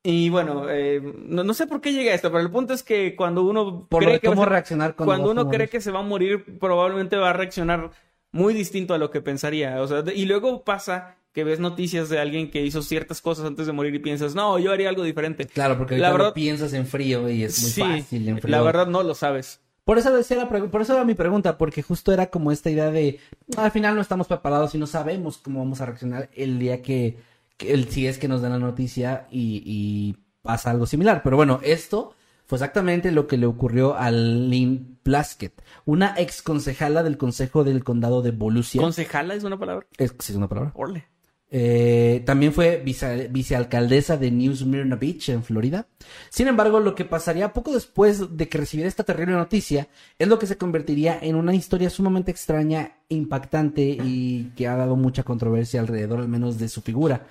Y 0.02 0.30
bueno, 0.30 0.70
eh, 0.70 1.02
no, 1.26 1.44
no 1.44 1.54
sé 1.54 1.68
por 1.68 1.82
qué 1.82 1.92
llega 1.94 2.14
esto, 2.14 2.32
pero 2.32 2.42
el 2.42 2.50
punto 2.52 2.74
es 2.74 2.84
que 2.84 3.16
cuando 3.16 3.44
uno 3.44 3.86
Por 3.90 4.04
cree 4.04 4.20
que 4.20 4.28
cómo 4.28 4.44
ser- 4.44 4.50
reaccionar 4.50 4.96
cuando, 4.96 5.32
uno 5.32 5.50
cree 5.50 5.68
que 5.68 5.82
se 5.82 5.92
va 5.92 6.00
a 6.00 6.04
morir, 6.04 6.58
probablemente 6.58 7.18
va 7.18 7.32
a 7.32 7.34
reaccionar 7.34 7.92
muy 8.32 8.54
distinto 8.54 8.94
a 8.94 8.98
lo 8.98 9.12
que 9.12 9.22
pensaría. 9.22 9.82
O 9.82 9.88
sea, 9.88 10.04
y 10.16 10.26
luego 10.26 10.64
pasa 10.64 11.18
que 11.34 11.44
ves 11.44 11.60
noticias 11.60 12.10
de 12.10 12.20
alguien 12.20 12.50
que 12.52 12.66
hizo 12.66 12.82
ciertas 12.82 13.22
cosas 13.22 13.46
antes 13.46 13.68
de 13.68 13.74
morir 13.74 13.94
y 13.96 14.00
piensas, 14.00 14.36
no, 14.36 14.58
yo 14.60 14.72
haría 14.72 14.90
algo 14.90 15.04
diferente. 15.04 15.46
Claro, 15.46 15.78
porque 15.78 15.98
La 15.98 16.10
lo 16.10 16.18
verdad- 16.18 16.34
piensas 16.34 16.74
en 16.74 16.86
frío 16.88 17.30
y 17.30 17.44
es 17.44 17.62
muy 17.62 17.72
sí, 17.72 17.82
fácil 17.82 18.28
en 18.30 18.40
frío. 18.42 18.52
la 18.52 18.62
verdad 18.62 18.88
no 18.88 19.04
lo 19.04 19.14
sabes. 19.16 19.62
Por 19.84 19.98
eso 19.98 20.12
decía 20.16 20.38
la 20.38 20.48
por 20.50 20.82
eso 20.82 20.94
era 20.94 21.04
mi 21.04 21.16
pregunta, 21.16 21.58
porque 21.58 21.82
justo 21.82 22.12
era 22.12 22.28
como 22.28 22.52
esta 22.52 22.70
idea 22.70 22.92
de 22.92 23.20
al 23.58 23.72
final 23.72 23.96
no 23.96 24.02
estamos 24.02 24.28
preparados 24.28 24.76
y 24.76 24.78
no 24.78 24.86
sabemos 24.88 25.38
cómo 25.40 25.60
vamos 25.60 25.82
a 25.82 25.86
reaccionar 25.88 26.30
el 26.36 26.60
día 26.60 26.82
que, 26.84 27.18
que 27.58 27.74
el 27.74 27.90
si 27.90 28.06
es 28.06 28.18
que 28.20 28.28
nos 28.28 28.42
dan 28.42 28.52
la 28.52 28.60
noticia 28.60 29.28
y, 29.32 29.64
y 29.66 30.16
pasa 30.44 30.70
algo 30.72 30.86
similar. 30.86 31.22
Pero 31.24 31.38
bueno, 31.38 31.60
esto 31.64 32.14
fue 32.46 32.58
exactamente 32.58 33.12
lo 33.12 33.26
que 33.26 33.38
le 33.38 33.48
ocurrió 33.48 33.96
a 33.96 34.12
Lynn 34.12 35.00
Plaskett, 35.02 35.60
una 35.86 36.14
ex 36.18 36.42
concejala 36.44 37.02
del 37.02 37.18
Consejo 37.18 37.64
del 37.64 37.84
Condado 37.84 38.22
de 38.22 38.30
Volusia. 38.32 38.82
¿Concejala 38.82 39.34
es 39.34 39.44
una 39.44 39.58
palabra? 39.58 39.88
es, 39.98 40.14
sí, 40.20 40.34
es 40.34 40.36
una 40.38 40.48
palabra. 40.50 40.72
Orle. 40.76 41.06
Eh, 41.52 42.22
también 42.26 42.54
fue 42.54 42.82
vice- 42.86 43.28
vicealcaldesa 43.30 44.18
de 44.18 44.30
New 44.30 44.56
Smyrna 44.56 44.96
Beach, 44.98 45.30
en 45.30 45.44
Florida. 45.44 45.88
Sin 46.30 46.48
embargo, 46.48 46.80
lo 46.80 46.94
que 46.94 47.06
pasaría 47.06 47.54
poco 47.54 47.74
después 47.74 48.38
de 48.38 48.48
que 48.48 48.58
recibiera 48.60 48.88
esta 48.88 49.04
terrible 49.04 49.34
noticia 49.34 49.88
es 50.20 50.28
lo 50.28 50.38
que 50.38 50.46
se 50.48 50.58
convertiría 50.58 51.18
en 51.22 51.36
una 51.36 51.56
historia 51.56 51.90
sumamente 51.90 52.30
extraña, 52.32 52.98
impactante 53.10 53.82
y 54.04 54.52
que 54.56 54.68
ha 54.68 54.76
dado 54.76 54.96
mucha 54.96 55.24
controversia 55.24 55.80
alrededor, 55.80 56.20
al 56.20 56.28
menos, 56.30 56.60
de 56.60 56.70
su 56.70 56.82
figura. 56.82 57.26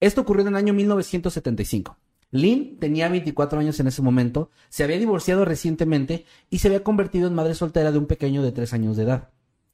Esto 0.00 0.22
ocurrió 0.22 0.42
en 0.42 0.48
el 0.48 0.56
año 0.56 0.72
1975. 0.74 1.96
Lynn 2.32 2.78
tenía 2.78 3.08
24 3.08 3.58
años 3.60 3.78
en 3.80 3.88
ese 3.88 4.02
momento, 4.02 4.50
se 4.68 4.84
había 4.84 4.98
divorciado 4.98 5.44
recientemente 5.44 6.24
y 6.48 6.58
se 6.58 6.68
había 6.68 6.82
convertido 6.84 7.26
en 7.28 7.34
madre 7.34 7.54
soltera 7.54 7.90
de 7.92 7.98
un 7.98 8.06
pequeño 8.06 8.42
de 8.42 8.52
3 8.52 8.72
años 8.72 8.96
de 8.96 9.02
edad. 9.02 9.30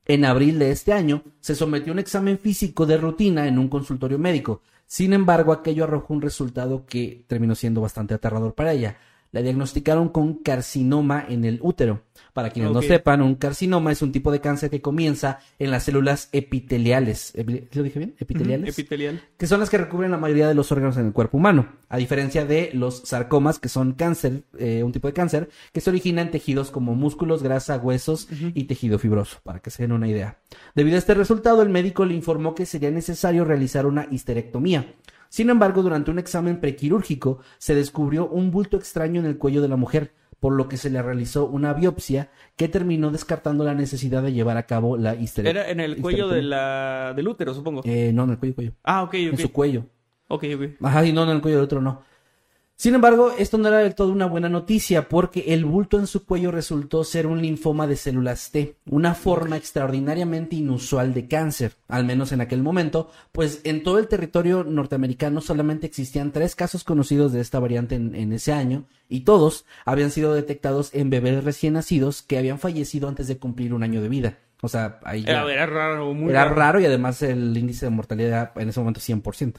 En 0.08 0.24
abril 0.24 0.60
de 0.60 0.70
este 0.70 0.92
año, 0.92 1.22
se 1.40 1.56
sometió 1.56 1.92
a 1.92 1.94
un 1.94 1.98
examen 1.98 2.38
físico 2.38 2.86
de 2.86 2.96
rutina 2.96 3.48
en 3.48 3.58
un 3.58 3.68
consultorio 3.68 4.18
médico. 4.20 4.62
Sin 4.86 5.12
embargo, 5.12 5.52
aquello 5.52 5.82
arrojó 5.82 6.14
un 6.14 6.22
resultado 6.22 6.86
que 6.86 7.24
terminó 7.26 7.56
siendo 7.56 7.80
bastante 7.80 8.14
aterrador 8.14 8.54
para 8.54 8.72
ella. 8.72 8.98
La 9.36 9.42
diagnosticaron 9.42 10.08
con 10.08 10.34
carcinoma 10.36 11.26
en 11.28 11.44
el 11.44 11.58
útero. 11.60 12.02
Para 12.32 12.48
quienes 12.50 12.70
no 12.72 12.80
sepan, 12.88 13.20
un 13.20 13.34
carcinoma 13.34 13.92
es 13.92 14.00
un 14.00 14.10
tipo 14.12 14.32
de 14.32 14.40
cáncer 14.40 14.70
que 14.70 14.80
comienza 14.80 15.40
en 15.58 15.70
las 15.70 15.82
células 15.84 16.30
epiteliales. 16.32 17.34
Epi- 17.34 17.68
¿Lo 17.72 17.82
dije 17.82 17.98
bien? 17.98 18.14
Epiteliales. 18.18 18.78
Epitelial. 18.78 19.22
que 19.36 19.46
son 19.46 19.60
las 19.60 19.68
que 19.68 19.76
recubren 19.78 20.10
la 20.10 20.16
mayoría 20.16 20.48
de 20.48 20.54
los 20.54 20.72
órganos 20.72 20.96
en 20.96 21.06
el 21.06 21.12
cuerpo 21.12 21.36
humano, 21.36 21.68
a 21.90 21.98
diferencia 21.98 22.46
de 22.46 22.70
los 22.72 23.02
sarcomas, 23.04 23.58
que 23.58 23.68
son 23.68 23.92
cáncer, 23.92 24.44
eh, 24.58 24.82
un 24.82 24.92
tipo 24.92 25.06
de 25.08 25.12
cáncer, 25.14 25.50
que 25.72 25.80
se 25.82 25.90
origina 25.90 26.22
en 26.22 26.30
tejidos 26.30 26.70
como 26.70 26.94
músculos, 26.94 27.42
grasa, 27.42 27.76
huesos 27.76 28.28
y 28.54 28.64
tejido 28.64 28.98
fibroso, 28.98 29.38
para 29.44 29.58
que 29.60 29.70
se 29.70 29.82
den 29.82 29.92
una 29.92 30.08
idea. 30.08 30.38
Debido 30.74 30.96
a 30.96 30.98
este 30.98 31.12
resultado, 31.12 31.60
el 31.60 31.68
médico 31.68 32.06
le 32.06 32.14
informó 32.14 32.54
que 32.54 32.64
sería 32.64 32.90
necesario 32.90 33.44
realizar 33.44 33.84
una 33.84 34.06
histerectomía. 34.10 34.94
Sin 35.28 35.50
embargo, 35.50 35.82
durante 35.82 36.10
un 36.10 36.18
examen 36.18 36.60
prequirúrgico 36.60 37.38
se 37.58 37.74
descubrió 37.74 38.28
un 38.28 38.50
bulto 38.50 38.76
extraño 38.76 39.20
en 39.20 39.26
el 39.26 39.38
cuello 39.38 39.62
de 39.62 39.68
la 39.68 39.76
mujer, 39.76 40.12
por 40.40 40.52
lo 40.52 40.68
que 40.68 40.76
se 40.76 40.90
le 40.90 41.00
realizó 41.02 41.46
una 41.46 41.72
biopsia 41.72 42.30
que 42.56 42.68
terminó 42.68 43.10
descartando 43.10 43.64
la 43.64 43.74
necesidad 43.74 44.22
de 44.22 44.32
llevar 44.32 44.56
a 44.58 44.66
cabo 44.66 44.96
la 44.96 45.14
histerectomía. 45.14 45.62
Era 45.62 45.70
en 45.70 45.80
el 45.80 45.96
cuello 46.00 46.28
de 46.28 46.42
la... 46.42 47.12
del 47.16 47.26
útero, 47.28 47.54
supongo. 47.54 47.82
Eh, 47.84 48.12
no, 48.14 48.24
en 48.24 48.30
el 48.30 48.38
cuello, 48.38 48.54
cuello. 48.54 48.72
ah, 48.84 49.02
ok, 49.02 49.14
En 49.14 49.34
ok. 49.34 49.40
su 49.40 49.52
cuello. 49.52 49.86
Ok, 50.28 50.44
ok. 50.54 50.62
Ajá, 50.82 51.04
y 51.06 51.12
no, 51.12 51.22
en 51.24 51.30
el 51.30 51.40
cuello 51.40 51.56
del 51.58 51.64
otro 51.64 51.80
no. 51.80 52.02
Sin 52.78 52.94
embargo, 52.94 53.32
esto 53.38 53.56
no 53.56 53.68
era 53.68 53.78
del 53.78 53.94
todo 53.94 54.12
una 54.12 54.26
buena 54.26 54.50
noticia 54.50 55.08
porque 55.08 55.44
el 55.54 55.64
bulto 55.64 55.98
en 55.98 56.06
su 56.06 56.26
cuello 56.26 56.50
resultó 56.50 57.04
ser 57.04 57.26
un 57.26 57.40
linfoma 57.40 57.86
de 57.86 57.96
células 57.96 58.50
T, 58.50 58.76
una 58.84 59.14
forma 59.14 59.56
extraordinariamente 59.56 60.56
inusual 60.56 61.14
de 61.14 61.26
cáncer, 61.26 61.72
al 61.88 62.04
menos 62.04 62.32
en 62.32 62.42
aquel 62.42 62.62
momento, 62.62 63.10
pues 63.32 63.62
en 63.64 63.82
todo 63.82 63.98
el 63.98 64.08
territorio 64.08 64.62
norteamericano 64.62 65.40
solamente 65.40 65.86
existían 65.86 66.32
tres 66.32 66.54
casos 66.54 66.84
conocidos 66.84 67.32
de 67.32 67.40
esta 67.40 67.60
variante 67.60 67.94
en, 67.94 68.14
en 68.14 68.34
ese 68.34 68.52
año 68.52 68.84
y 69.08 69.20
todos 69.20 69.64
habían 69.86 70.10
sido 70.10 70.34
detectados 70.34 70.90
en 70.92 71.08
bebés 71.08 71.44
recién 71.44 71.72
nacidos 71.74 72.20
que 72.20 72.36
habían 72.36 72.58
fallecido 72.58 73.08
antes 73.08 73.26
de 73.26 73.38
cumplir 73.38 73.72
un 73.72 73.84
año 73.84 74.02
de 74.02 74.10
vida. 74.10 74.38
O 74.60 74.68
sea, 74.68 75.00
ahí 75.04 75.22
ya- 75.22 75.42
Era, 75.44 75.52
era 75.52 75.66
raro, 75.66 76.12
muy 76.12 76.28
era 76.30 76.44
raro. 76.44 76.56
raro 76.56 76.80
y 76.80 76.84
además 76.84 77.22
el 77.22 77.56
índice 77.56 77.86
de 77.86 77.90
mortalidad 77.90 78.28
era 78.28 78.52
en 78.56 78.68
ese 78.68 78.80
momento 78.80 79.00
100%. 79.00 79.54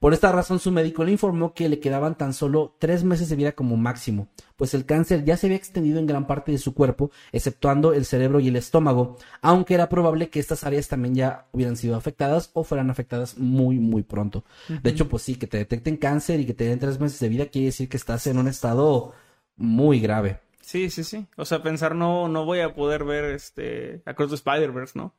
Por 0.00 0.14
esta 0.14 0.32
razón 0.32 0.58
su 0.60 0.72
médico 0.72 1.04
le 1.04 1.12
informó 1.12 1.52
que 1.52 1.68
le 1.68 1.78
quedaban 1.78 2.16
tan 2.16 2.32
solo 2.32 2.74
tres 2.78 3.04
meses 3.04 3.28
de 3.28 3.36
vida 3.36 3.52
como 3.52 3.76
máximo, 3.76 4.28
pues 4.56 4.72
el 4.72 4.86
cáncer 4.86 5.26
ya 5.26 5.36
se 5.36 5.46
había 5.46 5.58
extendido 5.58 5.98
en 5.98 6.06
gran 6.06 6.26
parte 6.26 6.50
de 6.50 6.56
su 6.56 6.72
cuerpo, 6.72 7.10
exceptuando 7.32 7.92
el 7.92 8.06
cerebro 8.06 8.40
y 8.40 8.48
el 8.48 8.56
estómago, 8.56 9.18
aunque 9.42 9.74
era 9.74 9.90
probable 9.90 10.30
que 10.30 10.40
estas 10.40 10.64
áreas 10.64 10.88
también 10.88 11.14
ya 11.14 11.48
hubieran 11.52 11.76
sido 11.76 11.96
afectadas 11.96 12.48
o 12.54 12.64
fueran 12.64 12.88
afectadas 12.88 13.36
muy 13.36 13.78
muy 13.78 14.02
pronto. 14.02 14.42
De 14.82 14.88
hecho, 14.88 15.06
pues 15.06 15.22
sí, 15.22 15.34
que 15.34 15.46
te 15.46 15.58
detecten 15.58 15.98
cáncer 15.98 16.40
y 16.40 16.46
que 16.46 16.54
te 16.54 16.64
den 16.64 16.78
tres 16.78 16.98
meses 16.98 17.20
de 17.20 17.28
vida 17.28 17.46
quiere 17.46 17.66
decir 17.66 17.90
que 17.90 17.98
estás 17.98 18.26
en 18.26 18.38
un 18.38 18.48
estado 18.48 19.12
muy 19.56 20.00
grave. 20.00 20.40
Sí, 20.62 20.88
sí, 20.88 21.04
sí. 21.04 21.26
O 21.36 21.44
sea, 21.44 21.62
pensar 21.62 21.94
no, 21.94 22.26
no 22.26 22.46
voy 22.46 22.60
a 22.60 22.72
poder 22.72 23.04
ver 23.04 23.26
este 23.26 24.00
Across 24.06 24.30
the 24.30 24.36
Spider-Verse, 24.36 24.98
¿no? 24.98 25.14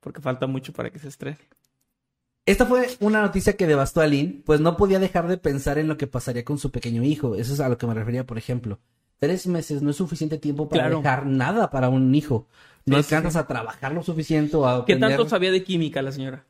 Porque 0.00 0.20
falta 0.20 0.46
mucho 0.46 0.74
para 0.74 0.90
que 0.90 0.98
se 0.98 1.08
estrene. 1.08 1.38
Esta 2.50 2.66
fue 2.66 2.88
una 3.00 3.22
noticia 3.22 3.52
que 3.56 3.66
devastó 3.66 4.00
a 4.00 4.06
Lynn, 4.06 4.42
pues 4.44 4.60
no 4.60 4.76
podía 4.76 4.98
dejar 4.98 5.28
de 5.28 5.36
pensar 5.38 5.78
en 5.78 5.86
lo 5.88 5.96
que 5.96 6.06
pasaría 6.06 6.44
con 6.44 6.58
su 6.58 6.70
pequeño 6.70 7.04
hijo. 7.04 7.36
Eso 7.36 7.52
es 7.52 7.60
a 7.60 7.68
lo 7.68 7.78
que 7.78 7.86
me 7.86 7.94
refería, 7.94 8.26
por 8.26 8.38
ejemplo. 8.38 8.80
Tres 9.18 9.46
meses 9.46 9.82
no 9.82 9.90
es 9.90 9.96
suficiente 9.96 10.38
tiempo 10.38 10.68
para 10.68 10.84
Claro. 10.84 10.98
dejar 10.98 11.26
nada 11.26 11.70
para 11.70 11.88
un 11.88 12.12
hijo. 12.14 12.48
No 12.86 12.96
Sí, 13.02 13.04
alcanzas 13.14 13.34
sí. 13.34 13.38
a 13.38 13.46
trabajar 13.46 13.92
lo 13.92 14.02
suficiente 14.02 14.56
o 14.56 14.66
a 14.66 14.84
¿Qué 14.84 14.94
aprender- 14.94 15.10
tanto 15.18 15.28
sabía 15.28 15.52
de 15.52 15.62
química 15.62 16.02
la 16.02 16.10
señora? 16.10 16.44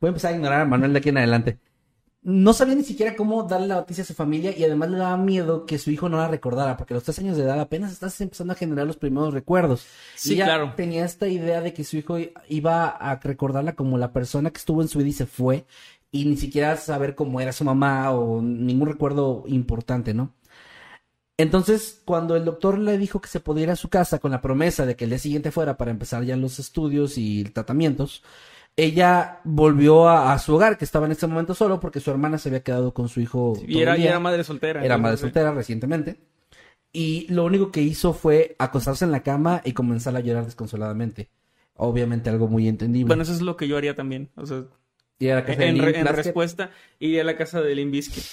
Voy 0.00 0.08
a 0.08 0.10
empezar 0.10 0.32
a 0.32 0.36
ignorar 0.36 0.60
a 0.60 0.64
Manuel 0.66 0.92
de 0.92 0.98
aquí 0.98 1.08
en 1.08 1.18
adelante. 1.18 1.58
No 2.28 2.52
sabía 2.52 2.74
ni 2.74 2.82
siquiera 2.82 3.14
cómo 3.14 3.44
darle 3.44 3.68
la 3.68 3.76
noticia 3.76 4.02
a 4.02 4.04
su 4.04 4.12
familia 4.12 4.52
y 4.58 4.64
además 4.64 4.90
le 4.90 4.98
daba 4.98 5.16
miedo 5.16 5.64
que 5.64 5.78
su 5.78 5.92
hijo 5.92 6.08
no 6.08 6.16
la 6.16 6.26
recordara, 6.26 6.76
porque 6.76 6.92
a 6.92 6.96
los 6.96 7.04
tres 7.04 7.20
años 7.20 7.36
de 7.36 7.44
edad 7.44 7.60
apenas 7.60 7.92
estás 7.92 8.20
empezando 8.20 8.52
a 8.52 8.56
generar 8.56 8.84
los 8.84 8.96
primeros 8.96 9.32
recuerdos. 9.32 9.86
Sí, 10.16 10.30
y 10.30 10.34
ella 10.34 10.46
claro. 10.46 10.72
tenía 10.74 11.04
esta 11.04 11.28
idea 11.28 11.60
de 11.60 11.72
que 11.72 11.84
su 11.84 11.98
hijo 11.98 12.16
iba 12.48 12.88
a 12.88 13.20
recordarla 13.20 13.76
como 13.76 13.96
la 13.96 14.12
persona 14.12 14.50
que 14.50 14.58
estuvo 14.58 14.82
en 14.82 14.88
su 14.88 14.98
vida 14.98 15.10
y 15.10 15.12
se 15.12 15.26
fue, 15.26 15.66
y 16.10 16.24
ni 16.24 16.36
siquiera 16.36 16.76
saber 16.76 17.14
cómo 17.14 17.40
era 17.40 17.52
su 17.52 17.62
mamá 17.62 18.10
o 18.10 18.42
ningún 18.42 18.88
recuerdo 18.88 19.44
importante, 19.46 20.12
¿no? 20.12 20.34
Entonces, 21.36 22.02
cuando 22.04 22.34
el 22.34 22.44
doctor 22.44 22.76
le 22.76 22.98
dijo 22.98 23.20
que 23.20 23.28
se 23.28 23.38
podía 23.38 23.62
ir 23.64 23.70
a 23.70 23.76
su 23.76 23.88
casa 23.88 24.18
con 24.18 24.32
la 24.32 24.42
promesa 24.42 24.84
de 24.84 24.96
que 24.96 25.04
el 25.04 25.10
día 25.10 25.20
siguiente 25.20 25.52
fuera 25.52 25.76
para 25.76 25.92
empezar 25.92 26.24
ya 26.24 26.36
los 26.36 26.58
estudios 26.58 27.18
y 27.18 27.44
tratamientos, 27.44 28.24
ella 28.76 29.40
volvió 29.44 30.08
a, 30.08 30.32
a 30.32 30.38
su 30.38 30.54
hogar, 30.54 30.76
que 30.76 30.84
estaba 30.84 31.06
en 31.06 31.12
ese 31.12 31.26
momento 31.26 31.54
solo 31.54 31.80
porque 31.80 32.00
su 32.00 32.10
hermana 32.10 32.38
se 32.38 32.50
había 32.50 32.62
quedado 32.62 32.92
con 32.92 33.08
su 33.08 33.20
hijo. 33.20 33.54
Y 33.66 33.80
era, 33.80 33.96
y 33.96 34.20
madre 34.20 34.44
soltera. 34.44 34.84
Era 34.84 34.98
madre 34.98 35.16
soltera 35.16 35.52
recientemente. 35.52 36.20
Y 36.92 37.26
lo 37.32 37.44
único 37.44 37.70
que 37.72 37.82
hizo 37.82 38.12
fue 38.12 38.54
acostarse 38.58 39.04
en 39.04 39.12
la 39.12 39.22
cama 39.22 39.60
y 39.64 39.72
comenzar 39.72 40.14
a 40.16 40.20
llorar 40.20 40.44
desconsoladamente. 40.44 41.28
Obviamente 41.74 42.30
algo 42.30 42.48
muy 42.48 42.68
entendible. 42.68 43.08
Bueno, 43.08 43.22
eso 43.22 43.32
es 43.32 43.42
lo 43.42 43.56
que 43.56 43.68
yo 43.68 43.76
haría 43.76 43.94
también. 43.94 44.30
O 44.36 44.46
sea, 44.46 44.64
y 45.18 45.28
a 45.28 45.36
la 45.36 45.44
casa 45.44 45.64
en, 45.64 45.74
Lynn 45.74 45.84
re- 45.84 45.98
en 45.98 46.06
respuesta, 46.06 46.70
iría 46.98 47.22
a 47.22 47.24
la 47.24 47.36
casa 47.36 47.60
de 47.60 47.74
Limp 47.74 47.92
Bizkit. 47.92 48.24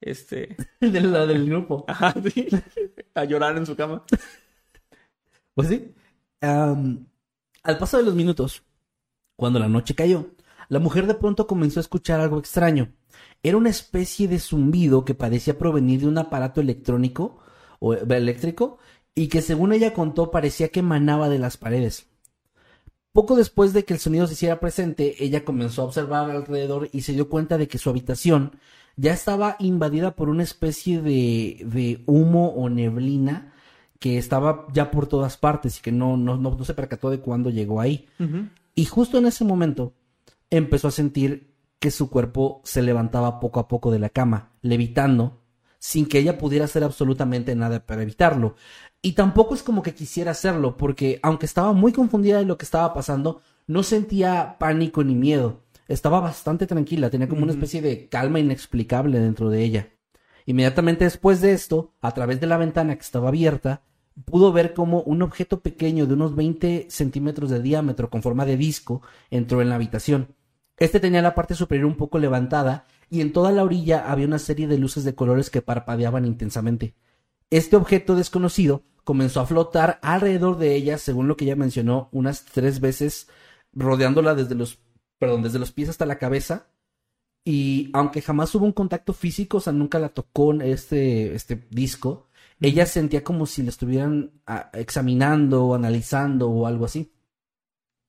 Este. 0.00 0.56
de 0.80 1.00
la 1.00 1.26
del 1.26 1.46
grupo. 1.48 1.84
Ajá, 1.88 2.14
sí. 2.34 2.48
A 3.14 3.24
llorar 3.24 3.56
en 3.56 3.66
su 3.66 3.76
cama. 3.76 4.02
Pues 5.54 5.68
sí. 5.68 5.92
Al 6.40 7.78
paso 7.78 7.98
de 7.98 8.02
los 8.02 8.14
minutos, 8.14 8.64
cuando 9.36 9.58
la 9.58 9.68
noche 9.68 9.94
cayó, 9.94 10.30
la 10.68 10.78
mujer 10.78 11.06
de 11.06 11.14
pronto 11.14 11.46
comenzó 11.46 11.80
a 11.80 11.82
escuchar 11.82 12.20
algo 12.20 12.38
extraño. 12.38 12.92
Era 13.42 13.56
una 13.56 13.70
especie 13.70 14.28
de 14.28 14.38
zumbido 14.38 15.04
que 15.04 15.14
parecía 15.14 15.58
provenir 15.58 16.00
de 16.00 16.08
un 16.08 16.18
aparato 16.18 16.60
electrónico 16.60 17.38
o 17.80 17.94
eh, 17.94 18.02
eléctrico 18.08 18.78
y 19.14 19.28
que 19.28 19.42
según 19.42 19.72
ella 19.72 19.92
contó 19.92 20.30
parecía 20.30 20.68
que 20.68 20.80
emanaba 20.80 21.28
de 21.28 21.38
las 21.38 21.56
paredes. 21.56 22.06
Poco 23.12 23.36
después 23.36 23.74
de 23.74 23.84
que 23.84 23.92
el 23.92 24.00
sonido 24.00 24.26
se 24.26 24.32
hiciera 24.32 24.60
presente, 24.60 25.22
ella 25.22 25.44
comenzó 25.44 25.82
a 25.82 25.84
observar 25.84 26.30
alrededor 26.30 26.88
y 26.92 27.02
se 27.02 27.12
dio 27.12 27.28
cuenta 27.28 27.58
de 27.58 27.68
que 27.68 27.76
su 27.76 27.90
habitación 27.90 28.52
ya 28.96 29.12
estaba 29.12 29.56
invadida 29.58 30.16
por 30.16 30.30
una 30.30 30.42
especie 30.42 31.02
de, 31.02 31.62
de 31.66 32.02
humo 32.06 32.48
o 32.54 32.70
neblina 32.70 33.52
que 33.98 34.18
estaba 34.18 34.66
ya 34.72 34.90
por 34.90 35.06
todas 35.06 35.36
partes 35.36 35.78
y 35.78 35.82
que 35.82 35.92
no, 35.92 36.16
no, 36.16 36.36
no, 36.36 36.56
no 36.56 36.64
se 36.64 36.74
percató 36.74 37.10
de 37.10 37.20
cuándo 37.20 37.50
llegó 37.50 37.80
ahí. 37.80 38.08
Y 38.74 38.86
justo 38.86 39.18
en 39.18 39.26
ese 39.26 39.44
momento 39.44 39.94
empezó 40.50 40.88
a 40.88 40.92
sentir 40.92 41.54
que 41.78 41.90
su 41.90 42.10
cuerpo 42.10 42.62
se 42.64 42.82
levantaba 42.82 43.40
poco 43.40 43.60
a 43.60 43.68
poco 43.68 43.90
de 43.90 43.98
la 43.98 44.08
cama, 44.08 44.52
levitando, 44.62 45.42
sin 45.78 46.06
que 46.06 46.18
ella 46.20 46.38
pudiera 46.38 46.66
hacer 46.66 46.84
absolutamente 46.84 47.54
nada 47.56 47.84
para 47.84 48.02
evitarlo. 48.02 48.54
Y 49.02 49.12
tampoco 49.12 49.54
es 49.54 49.64
como 49.64 49.82
que 49.82 49.94
quisiera 49.94 50.30
hacerlo, 50.30 50.76
porque 50.76 51.18
aunque 51.22 51.46
estaba 51.46 51.72
muy 51.72 51.92
confundida 51.92 52.38
de 52.38 52.44
lo 52.44 52.56
que 52.56 52.64
estaba 52.64 52.94
pasando, 52.94 53.42
no 53.66 53.82
sentía 53.82 54.56
pánico 54.60 55.02
ni 55.02 55.16
miedo. 55.16 55.64
Estaba 55.88 56.20
bastante 56.20 56.66
tranquila, 56.68 57.10
tenía 57.10 57.28
como 57.28 57.42
una 57.42 57.52
especie 57.52 57.82
de 57.82 58.08
calma 58.08 58.38
inexplicable 58.38 59.18
dentro 59.18 59.50
de 59.50 59.62
ella. 59.64 59.88
Inmediatamente 60.46 61.04
después 61.04 61.40
de 61.40 61.52
esto, 61.52 61.94
a 62.00 62.12
través 62.12 62.40
de 62.40 62.46
la 62.46 62.56
ventana 62.56 62.94
que 62.94 63.02
estaba 63.02 63.28
abierta, 63.28 63.82
pudo 64.24 64.52
ver 64.52 64.74
como 64.74 65.02
un 65.02 65.22
objeto 65.22 65.60
pequeño 65.60 66.06
de 66.06 66.14
unos 66.14 66.34
20 66.34 66.86
centímetros 66.90 67.50
de 67.50 67.62
diámetro 67.62 68.10
con 68.10 68.22
forma 68.22 68.44
de 68.44 68.56
disco 68.56 69.02
entró 69.30 69.62
en 69.62 69.68
la 69.68 69.76
habitación. 69.76 70.34
Este 70.78 71.00
tenía 71.00 71.22
la 71.22 71.34
parte 71.34 71.54
superior 71.54 71.86
un 71.86 71.96
poco 71.96 72.18
levantada 72.18 72.86
y 73.08 73.20
en 73.20 73.32
toda 73.32 73.52
la 73.52 73.62
orilla 73.62 74.10
había 74.10 74.26
una 74.26 74.38
serie 74.38 74.66
de 74.66 74.78
luces 74.78 75.04
de 75.04 75.14
colores 75.14 75.50
que 75.50 75.62
parpadeaban 75.62 76.24
intensamente. 76.24 76.94
Este 77.50 77.76
objeto 77.76 78.16
desconocido 78.16 78.82
comenzó 79.04 79.40
a 79.40 79.46
flotar 79.46 79.98
alrededor 80.02 80.58
de 80.58 80.74
ella, 80.74 80.98
según 80.98 81.28
lo 81.28 81.36
que 81.36 81.44
ella 81.44 81.56
mencionó, 81.56 82.08
unas 82.12 82.44
tres 82.44 82.80
veces, 82.80 83.28
rodeándola 83.72 84.34
desde 84.34 84.54
los, 84.54 84.78
perdón, 85.18 85.42
desde 85.42 85.58
los 85.58 85.72
pies 85.72 85.88
hasta 85.88 86.06
la 86.06 86.18
cabeza. 86.18 86.68
Y 87.44 87.90
aunque 87.92 88.22
jamás 88.22 88.54
hubo 88.54 88.64
un 88.64 88.72
contacto 88.72 89.12
físico, 89.12 89.58
o 89.58 89.60
sea, 89.60 89.72
nunca 89.72 89.98
la 89.98 90.10
tocó 90.10 90.54
este, 90.54 91.34
este 91.34 91.66
disco, 91.70 92.28
ella 92.62 92.86
sentía 92.86 93.24
como 93.24 93.46
si 93.46 93.62
la 93.62 93.70
estuvieran 93.70 94.30
ah, 94.46 94.70
examinando 94.72 95.66
o 95.66 95.74
analizando 95.74 96.48
o 96.48 96.66
algo 96.66 96.84
así. 96.84 97.12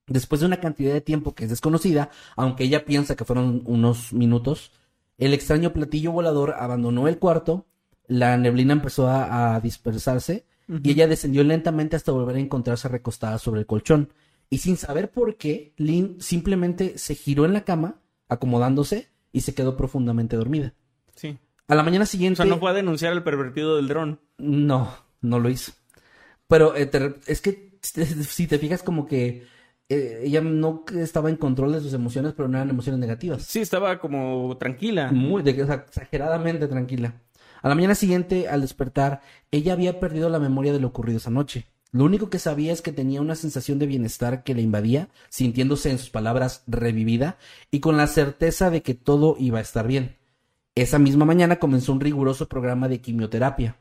Después 0.07 0.41
de 0.41 0.47
una 0.47 0.59
cantidad 0.59 0.93
de 0.93 1.01
tiempo 1.01 1.33
que 1.33 1.45
es 1.45 1.49
desconocida, 1.49 2.09
aunque 2.35 2.65
ella 2.65 2.85
piensa 2.85 3.15
que 3.15 3.25
fueron 3.25 3.63
unos 3.65 4.13
minutos, 4.13 4.71
el 5.17 5.33
extraño 5.33 5.73
platillo 5.73 6.11
volador 6.11 6.55
abandonó 6.57 7.07
el 7.07 7.19
cuarto, 7.19 7.65
la 8.07 8.37
neblina 8.37 8.73
empezó 8.73 9.07
a, 9.07 9.55
a 9.55 9.59
dispersarse 9.61 10.45
y 10.67 10.91
ella 10.91 11.07
descendió 11.07 11.43
lentamente 11.43 11.95
hasta 11.95 12.11
volver 12.11 12.35
a 12.35 12.39
encontrarse 12.39 12.87
recostada 12.87 13.37
sobre 13.37 13.61
el 13.61 13.65
colchón. 13.65 14.13
Y 14.49 14.59
sin 14.59 14.77
saber 14.77 15.11
por 15.11 15.37
qué, 15.37 15.73
Lynn 15.77 16.21
simplemente 16.21 16.97
se 16.97 17.15
giró 17.15 17.45
en 17.45 17.53
la 17.53 17.63
cama, 17.63 18.01
acomodándose, 18.29 19.09
y 19.31 19.41
se 19.41 19.53
quedó 19.53 19.75
profundamente 19.75 20.35
dormida. 20.35 20.73
Sí. 21.15 21.37
A 21.67 21.75
la 21.75 21.83
mañana 21.83 22.03
O 22.03 22.07
siguiente... 22.07 22.37
sea, 22.37 22.45
no 22.45 22.59
fue 22.59 22.71
a 22.71 22.73
denunciar 22.73 23.13
al 23.13 23.23
pervertido 23.23 23.75
del 23.77 23.87
dron. 23.87 24.19
No, 24.37 24.95
no 25.21 25.39
lo 25.39 25.49
hizo. 25.49 25.73
Pero 26.47 26.75
eh, 26.75 26.85
te 26.85 27.15
es 27.27 27.41
que 27.41 27.77
si 27.81 28.47
te 28.47 28.59
fijas 28.59 28.83
como 28.83 29.05
que 29.05 29.47
eh, 29.89 30.21
ella 30.23 30.41
no 30.41 30.85
estaba 30.97 31.29
en 31.29 31.35
control 31.35 31.73
de 31.73 31.81
sus 31.81 31.93
emociones, 31.93 32.33
pero 32.35 32.47
no 32.47 32.57
eran 32.57 32.69
emociones 32.69 32.99
negativas. 32.99 33.43
Sí, 33.43 33.59
estaba 33.59 33.99
como 33.99 34.57
tranquila. 34.57 35.11
Muy, 35.11 35.43
de, 35.43 35.61
o 35.61 35.65
sea, 35.65 35.85
exageradamente 35.87 36.67
tranquila. 36.67 37.21
A 37.61 37.69
la 37.69 37.75
mañana 37.75 37.95
siguiente, 37.95 38.49
al 38.49 38.61
despertar, 38.61 39.21
ella 39.51 39.73
había 39.73 39.99
perdido 39.99 40.29
la 40.29 40.39
memoria 40.39 40.73
de 40.73 40.79
lo 40.79 40.87
ocurrido 40.87 41.17
esa 41.17 41.29
noche. 41.29 41.67
Lo 41.91 42.05
único 42.05 42.29
que 42.29 42.39
sabía 42.39 42.73
es 42.73 42.81
que 42.81 42.91
tenía 42.91 43.21
una 43.21 43.35
sensación 43.35 43.77
de 43.77 43.85
bienestar 43.85 44.43
que 44.43 44.55
le 44.55 44.63
invadía, 44.63 45.09
sintiéndose 45.29 45.91
en 45.91 45.99
sus 45.99 46.09
palabras 46.09 46.63
revivida 46.65 47.37
y 47.69 47.81
con 47.81 47.97
la 47.97 48.07
certeza 48.07 48.69
de 48.71 48.81
que 48.81 48.95
todo 48.95 49.35
iba 49.37 49.59
a 49.59 49.61
estar 49.61 49.87
bien. 49.87 50.17
Esa 50.75 50.97
misma 50.97 51.25
mañana 51.25 51.57
comenzó 51.57 51.93
un 51.93 52.01
riguroso 52.01 52.47
programa 52.47 52.87
de 52.87 52.99
quimioterapia. 52.99 53.77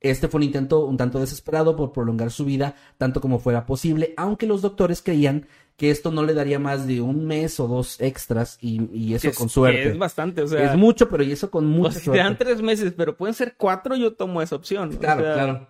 Este 0.00 0.28
fue 0.28 0.38
un 0.38 0.44
intento 0.44 0.86
un 0.86 0.96
tanto 0.96 1.20
desesperado 1.20 1.76
por 1.76 1.92
prolongar 1.92 2.30
su 2.30 2.46
vida 2.46 2.74
tanto 2.96 3.20
como 3.20 3.38
fuera 3.38 3.66
posible, 3.66 4.14
aunque 4.16 4.46
los 4.46 4.62
doctores 4.62 5.02
creían 5.02 5.46
que 5.76 5.90
esto 5.90 6.10
no 6.10 6.24
le 6.24 6.32
daría 6.32 6.58
más 6.58 6.86
de 6.86 7.02
un 7.02 7.26
mes 7.26 7.60
o 7.60 7.68
dos 7.68 8.00
extras 8.00 8.56
y, 8.60 9.14
eso 9.14 9.32
con 9.32 9.50
suerte. 9.50 9.90
Es 9.90 9.98
bastante, 9.98 10.42
o 10.42 10.46
sea. 10.46 10.72
Es 10.72 10.78
mucho, 10.78 11.08
pero 11.10 11.22
y 11.22 11.32
eso 11.32 11.50
con 11.50 11.66
mucha 11.66 11.88
o 11.88 11.92
sea, 11.92 12.00
si 12.00 12.10
te 12.10 12.18
dan 12.18 12.38
tres 12.38 12.62
meses, 12.62 12.94
pero 12.96 13.16
pueden 13.16 13.34
ser 13.34 13.54
cuatro, 13.58 13.94
yo 13.94 14.14
tomo 14.14 14.40
esa 14.40 14.56
opción. 14.56 14.96
Claro, 14.96 15.22
claro. 15.22 15.68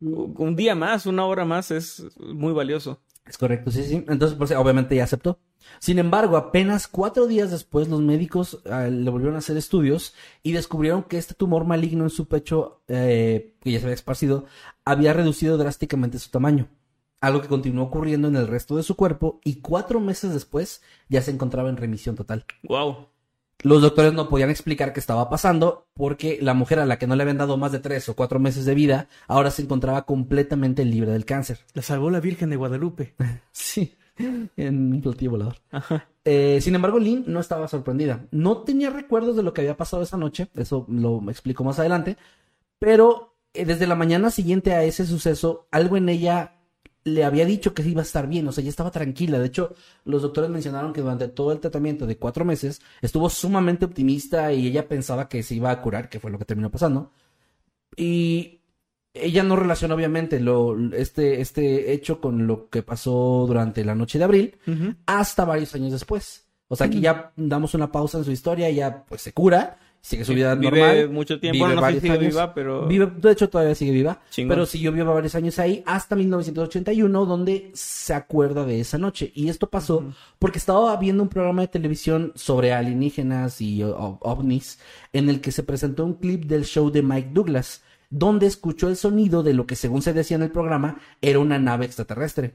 Un 0.00 0.56
día 0.56 0.74
más, 0.74 1.06
una 1.06 1.26
hora 1.26 1.44
más 1.44 1.70
es 1.70 2.06
muy 2.18 2.52
valioso. 2.52 3.00
Es 3.26 3.38
correcto, 3.38 3.70
sí, 3.70 3.82
sí. 3.82 4.04
Entonces, 4.08 4.38
pues, 4.38 4.52
obviamente 4.52 4.94
ya 4.94 5.04
aceptó. 5.04 5.40
Sin 5.80 5.98
embargo, 5.98 6.36
apenas 6.36 6.86
cuatro 6.86 7.26
días 7.26 7.50
después, 7.50 7.88
los 7.88 8.00
médicos 8.00 8.62
ah, 8.70 8.86
le 8.86 9.10
volvieron 9.10 9.34
a 9.34 9.38
hacer 9.38 9.56
estudios 9.56 10.14
y 10.42 10.52
descubrieron 10.52 11.02
que 11.02 11.18
este 11.18 11.34
tumor 11.34 11.64
maligno 11.64 12.04
en 12.04 12.10
su 12.10 12.28
pecho, 12.28 12.82
eh, 12.86 13.56
que 13.60 13.72
ya 13.72 13.80
se 13.80 13.86
había 13.86 13.94
esparcido, 13.94 14.44
había 14.84 15.12
reducido 15.12 15.58
drásticamente 15.58 16.18
su 16.18 16.30
tamaño. 16.30 16.68
Algo 17.20 17.40
que 17.40 17.48
continuó 17.48 17.86
ocurriendo 17.86 18.28
en 18.28 18.36
el 18.36 18.46
resto 18.46 18.76
de 18.76 18.82
su 18.82 18.94
cuerpo 18.94 19.40
y 19.42 19.60
cuatro 19.60 19.98
meses 20.00 20.32
después 20.32 20.82
ya 21.08 21.22
se 21.22 21.32
encontraba 21.32 21.68
en 21.68 21.78
remisión 21.78 22.14
total. 22.14 22.44
Wow. 22.62 23.08
Los 23.62 23.82
doctores 23.82 24.12
no 24.12 24.28
podían 24.28 24.50
explicar 24.50 24.92
qué 24.92 25.00
estaba 25.00 25.30
pasando 25.30 25.86
porque 25.94 26.38
la 26.40 26.54
mujer 26.54 26.78
a 26.78 26.86
la 26.86 26.98
que 26.98 27.06
no 27.06 27.16
le 27.16 27.22
habían 27.22 27.38
dado 27.38 27.56
más 27.56 27.72
de 27.72 27.78
tres 27.78 28.08
o 28.08 28.14
cuatro 28.14 28.38
meses 28.38 28.64
de 28.64 28.74
vida 28.74 29.08
ahora 29.26 29.50
se 29.50 29.62
encontraba 29.62 30.02
completamente 30.02 30.84
libre 30.84 31.10
del 31.10 31.24
cáncer. 31.24 31.60
La 31.72 31.82
salvó 31.82 32.10
la 32.10 32.20
Virgen 32.20 32.50
de 32.50 32.56
Guadalupe. 32.56 33.14
sí, 33.52 33.94
en 34.18 34.92
un 34.92 35.00
platillo 35.00 35.32
volador. 35.32 35.56
Eh, 36.24 36.58
sin 36.60 36.74
embargo, 36.74 36.98
Lynn 36.98 37.24
no 37.26 37.40
estaba 37.40 37.68
sorprendida. 37.68 38.26
No 38.30 38.58
tenía 38.58 38.90
recuerdos 38.90 39.36
de 39.36 39.42
lo 39.42 39.52
que 39.52 39.62
había 39.62 39.76
pasado 39.76 40.02
esa 40.02 40.16
noche, 40.16 40.48
eso 40.54 40.86
lo 40.88 41.22
explico 41.30 41.64
más 41.64 41.78
adelante, 41.78 42.16
pero 42.78 43.36
eh, 43.54 43.64
desde 43.64 43.86
la 43.86 43.94
mañana 43.94 44.30
siguiente 44.30 44.74
a 44.74 44.84
ese 44.84 45.06
suceso, 45.06 45.66
algo 45.70 45.96
en 45.96 46.08
ella 46.08 46.55
le 47.06 47.22
había 47.22 47.46
dicho 47.46 47.72
que 47.72 47.82
iba 47.82 48.00
a 48.00 48.04
estar 48.04 48.26
bien, 48.26 48.48
o 48.48 48.52
sea, 48.52 48.64
ya 48.64 48.70
estaba 48.70 48.90
tranquila. 48.90 49.38
De 49.38 49.46
hecho, 49.46 49.76
los 50.04 50.22
doctores 50.22 50.50
mencionaron 50.50 50.92
que 50.92 51.02
durante 51.02 51.28
todo 51.28 51.52
el 51.52 51.60
tratamiento 51.60 52.04
de 52.04 52.16
cuatro 52.16 52.44
meses 52.44 52.82
estuvo 53.00 53.30
sumamente 53.30 53.84
optimista 53.84 54.52
y 54.52 54.66
ella 54.66 54.88
pensaba 54.88 55.28
que 55.28 55.44
se 55.44 55.54
iba 55.54 55.70
a 55.70 55.80
curar, 55.80 56.08
que 56.08 56.18
fue 56.18 56.32
lo 56.32 56.38
que 56.38 56.44
terminó 56.44 56.68
pasando. 56.68 57.12
Y 57.96 58.58
ella 59.14 59.44
no 59.44 59.54
relacionó 59.54 59.94
obviamente 59.94 60.40
lo, 60.40 60.76
este, 60.94 61.40
este 61.40 61.92
hecho 61.92 62.20
con 62.20 62.48
lo 62.48 62.68
que 62.70 62.82
pasó 62.82 63.44
durante 63.46 63.84
la 63.84 63.94
noche 63.94 64.18
de 64.18 64.24
abril 64.24 64.58
hasta 65.06 65.44
varios 65.44 65.76
años 65.76 65.92
después. 65.92 66.48
O 66.66 66.74
sea, 66.74 66.88
aquí 66.88 66.98
ya 66.98 67.32
damos 67.36 67.74
una 67.74 67.92
pausa 67.92 68.18
en 68.18 68.24
su 68.24 68.32
historia, 68.32 68.66
ella 68.66 69.04
pues 69.04 69.22
se 69.22 69.32
cura 69.32 69.78
sigue 70.06 70.24
su 70.24 70.34
vida 70.34 70.54
vive 70.54 70.70
normal. 70.70 71.10
mucho 71.10 71.40
tiempo, 71.40 71.66
no 71.66 71.84
sé 71.90 72.00
si 72.00 72.10
viva, 72.10 72.54
pero... 72.54 72.86
Vive, 72.86 73.10
de 73.16 73.32
hecho, 73.32 73.48
todavía 73.48 73.74
sigue 73.74 73.90
viva, 73.90 74.20
pero 74.36 74.64
siguió 74.64 74.92
viva 74.92 75.12
varios 75.12 75.34
años 75.34 75.58
ahí, 75.58 75.82
hasta 75.84 76.14
1981, 76.14 77.26
donde 77.26 77.72
se 77.74 78.14
acuerda 78.14 78.64
de 78.64 78.78
esa 78.78 78.98
noche. 78.98 79.32
Y 79.34 79.48
esto 79.48 79.68
pasó 79.68 80.04
porque 80.38 80.58
estaba 80.58 80.96
viendo 80.96 81.24
un 81.24 81.28
programa 81.28 81.62
de 81.62 81.68
televisión 81.68 82.30
sobre 82.36 82.72
alienígenas 82.72 83.60
y 83.60 83.82
ovnis, 83.82 84.78
en 85.12 85.28
el 85.28 85.40
que 85.40 85.50
se 85.50 85.64
presentó 85.64 86.04
un 86.04 86.14
clip 86.14 86.44
del 86.44 86.64
show 86.64 86.92
de 86.92 87.02
Mike 87.02 87.30
Douglas, 87.32 87.82
donde 88.08 88.46
escuchó 88.46 88.88
el 88.88 88.94
sonido 88.94 89.42
de 89.42 89.54
lo 89.54 89.66
que, 89.66 89.74
según 89.74 90.02
se 90.02 90.12
decía 90.12 90.36
en 90.36 90.44
el 90.44 90.52
programa, 90.52 91.00
era 91.20 91.40
una 91.40 91.58
nave 91.58 91.84
extraterrestre. 91.84 92.54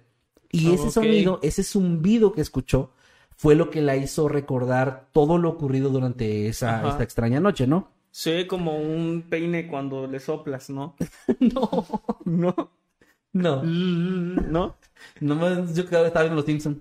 Y 0.54 0.72
ese 0.74 0.90
sonido, 0.90 1.40
ese 1.44 1.64
zumbido 1.64 2.32
que 2.32 2.40
escuchó, 2.40 2.94
fue 3.42 3.56
lo 3.56 3.72
que 3.72 3.82
la 3.82 3.96
hizo 3.96 4.28
recordar 4.28 5.08
todo 5.12 5.40
lo 5.40 5.50
ocurrido 5.50 5.90
durante 5.90 6.48
esa 6.48 6.88
esta 6.88 7.02
extraña 7.02 7.40
noche, 7.40 7.66
¿no? 7.66 7.90
Sí, 8.12 8.46
como 8.46 8.78
un 8.78 9.24
peine 9.32 9.68
cuando 9.68 10.06
le 10.06 10.20
soplas, 10.20 10.70
¿no? 10.70 10.96
no, 11.40 11.88
no, 12.24 12.56
no, 13.34 13.64
no. 13.64 14.76
No, 15.22 15.74
yo 15.74 15.86
creo 15.88 16.02
que 16.02 16.08
estaba 16.10 16.28
en 16.28 16.36
Los 16.36 16.46
Simpsons. 16.46 16.78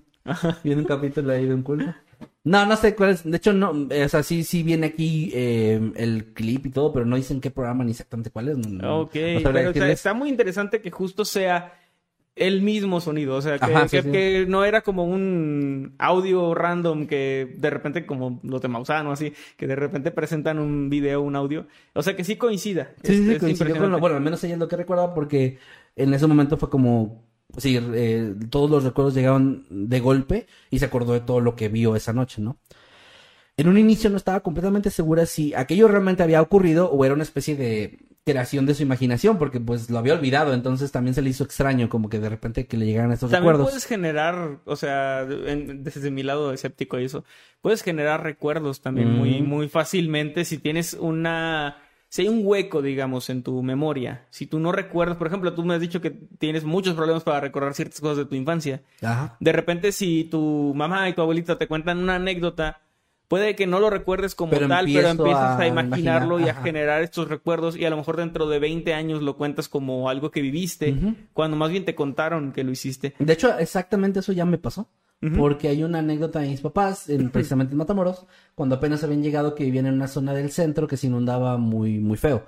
Viene 0.63 0.83
un 0.83 0.87
capítulo 0.87 1.33
ahí 1.33 1.47
de 1.47 1.55
un 1.55 1.63
culto. 1.63 1.95
No, 2.43 2.63
no 2.67 2.75
sé 2.75 2.95
cuál 2.95 3.09
es. 3.09 3.23
De 3.23 3.37
hecho, 3.37 3.53
no. 3.53 3.71
O 3.71 4.09
sea, 4.09 4.21
sí, 4.21 4.43
sí 4.43 4.61
viene 4.61 4.85
aquí 4.85 5.31
eh, 5.33 5.91
el 5.95 6.25
clip 6.35 6.67
y 6.67 6.69
todo, 6.69 6.93
pero 6.93 7.07
no 7.07 7.15
dicen 7.15 7.41
qué 7.41 7.49
programa 7.49 7.83
ni 7.83 7.89
exactamente 7.89 8.29
cuál 8.29 8.49
es. 8.49 8.57
ok, 8.83 9.11
pero 9.11 9.85
está 9.85 10.13
muy 10.13 10.29
interesante 10.29 10.79
que 10.79 10.91
justo 10.91 11.25
sea 11.25 11.73
el 12.35 12.61
mismo 12.61 13.01
sonido, 13.01 13.35
o 13.35 13.41
sea, 13.41 13.59
que, 13.59 14.45
no 14.47 14.63
era 14.63 14.81
como 14.81 15.03
un 15.03 15.95
audio 15.97 16.53
random 16.55 17.05
que 17.05 17.55
de 17.57 17.69
repente, 17.69 18.05
como 18.05 18.39
los 18.43 18.61
de 18.61 18.67
Mausano, 18.69 19.11
así, 19.11 19.33
que 19.57 19.67
de 19.67 19.75
repente 19.75 20.11
presentan 20.11 20.57
un 20.59 20.89
video, 20.89 21.21
un 21.21 21.35
audio, 21.35 21.67
o 21.93 22.01
sea, 22.01 22.15
que 22.15 22.23
sí 22.23 22.37
coincida. 22.37 22.93
Sí, 23.03 23.17
sí, 23.17 23.37
coincidió 23.37 23.77
con 23.77 23.91
lo, 23.91 23.99
bueno, 23.99 24.15
al 24.15 24.23
menos 24.23 24.43
ella 24.43 24.53
es 24.53 24.59
lo 24.59 24.67
que 24.67 24.77
recuerda 24.77 25.13
porque 25.13 25.57
en 25.95 26.13
ese 26.13 26.25
momento 26.25 26.57
fue 26.57 26.69
como, 26.69 27.25
sí, 27.57 27.77
eh, 27.93 28.33
todos 28.49 28.69
los 28.69 28.83
recuerdos 28.85 29.13
llegaban 29.13 29.65
de 29.69 29.99
golpe 29.99 30.47
y 30.69 30.79
se 30.79 30.85
acordó 30.85 31.13
de 31.13 31.21
todo 31.21 31.41
lo 31.41 31.55
que 31.55 31.67
vio 31.67 31.95
esa 31.95 32.13
noche, 32.13 32.41
¿no? 32.41 32.57
En 33.61 33.67
un 33.67 33.77
inicio 33.77 34.09
no 34.09 34.17
estaba 34.17 34.39
completamente 34.39 34.89
segura 34.89 35.27
si 35.27 35.53
aquello 35.53 35.87
realmente 35.87 36.23
había 36.23 36.41
ocurrido 36.41 36.89
o 36.89 37.05
era 37.05 37.13
una 37.13 37.21
especie 37.21 37.55
de 37.55 37.99
creación 38.25 38.65
de 38.65 38.73
su 38.73 38.81
imaginación, 38.81 39.37
porque 39.37 39.59
pues 39.59 39.91
lo 39.91 39.99
había 39.99 40.15
olvidado, 40.15 40.55
entonces 40.55 40.91
también 40.91 41.13
se 41.13 41.21
le 41.21 41.29
hizo 41.29 41.43
extraño 41.43 41.87
como 41.87 42.09
que 42.09 42.19
de 42.19 42.29
repente 42.29 42.65
que 42.65 42.75
le 42.75 42.87
llegaran 42.87 43.11
estos 43.11 43.29
también 43.29 43.53
recuerdos. 43.53 43.67
puedes 43.67 43.85
generar, 43.85 44.57
o 44.65 44.75
sea, 44.75 45.25
desde 45.25 46.09
mi 46.09 46.23
lado 46.23 46.53
escéptico 46.53 46.99
y 46.99 47.05
eso, 47.05 47.23
puedes 47.61 47.83
generar 47.83 48.23
recuerdos 48.23 48.81
también 48.81 49.11
muy, 49.11 49.43
muy 49.43 49.69
fácilmente 49.69 50.43
si 50.43 50.57
tienes 50.57 50.95
una... 50.95 51.77
Si 52.09 52.23
hay 52.23 52.27
un 52.27 52.41
hueco, 52.43 52.81
digamos, 52.81 53.29
en 53.29 53.43
tu 53.43 53.61
memoria, 53.61 54.25
si 54.31 54.47
tú 54.47 54.59
no 54.59 54.71
recuerdas, 54.71 55.17
por 55.17 55.27
ejemplo, 55.27 55.53
tú 55.53 55.63
me 55.63 55.75
has 55.75 55.81
dicho 55.81 56.01
que 56.01 56.09
tienes 56.09 56.63
muchos 56.65 56.95
problemas 56.95 57.23
para 57.23 57.39
recordar 57.39 57.75
ciertas 57.75 58.01
cosas 58.01 58.17
de 58.17 58.25
tu 58.25 58.35
infancia. 58.35 58.81
Ajá. 59.01 59.37
De 59.39 59.51
repente, 59.53 59.91
si 59.91 60.25
tu 60.25 60.73
mamá 60.75 61.07
y 61.07 61.13
tu 61.13 61.21
abuelita 61.21 61.57
te 61.57 61.67
cuentan 61.67 61.99
una 61.99 62.15
anécdota, 62.15 62.81
Puede 63.31 63.55
que 63.55 63.65
no 63.65 63.79
lo 63.79 63.89
recuerdes 63.89 64.35
como 64.35 64.51
tal, 64.51 64.87
pero 64.91 65.07
empiezas 65.07 65.57
a, 65.57 65.65
imaginarlo 65.65 66.41
y 66.41 66.49
a 66.49 66.53
generar 66.53 67.01
estos 67.01 67.29
recuerdos 67.29 67.77
y 67.77 67.85
a 67.85 67.89
lo 67.89 67.95
mejor 67.95 68.17
dentro 68.17 68.49
de 68.49 68.59
20 68.59 68.93
años 68.93 69.21
lo 69.21 69.37
cuentas 69.37 69.69
como 69.69 70.09
algo 70.09 70.31
que 70.31 70.41
viviste, 70.41 70.97
cuando 71.31 71.55
más 71.55 71.71
bien 71.71 71.85
te 71.85 71.95
contaron 71.95 72.51
que 72.51 72.65
lo 72.65 72.71
hiciste. 72.71 73.13
De 73.19 73.31
hecho, 73.31 73.57
exactamente 73.57 74.19
eso 74.19 74.33
ya 74.33 74.43
me 74.43 74.57
pasó. 74.57 74.89
Porque 75.37 75.69
hay 75.69 75.81
una 75.81 75.99
anécdota 75.99 76.41
de 76.41 76.49
mis 76.49 76.59
papás, 76.59 77.09
precisamente 77.31 77.71
en 77.71 77.77
Matamoros, 77.77 78.25
cuando 78.53 78.75
apenas 78.75 79.01
habían 79.05 79.23
llegado 79.23 79.55
que 79.55 79.63
vivían 79.63 79.85
en 79.85 79.93
una 79.93 80.09
zona 80.09 80.33
del 80.33 80.51
centro 80.51 80.85
que 80.85 80.97
se 80.97 81.07
inundaba 81.07 81.55
muy, 81.55 81.99
muy 81.99 82.17
feo. 82.17 82.43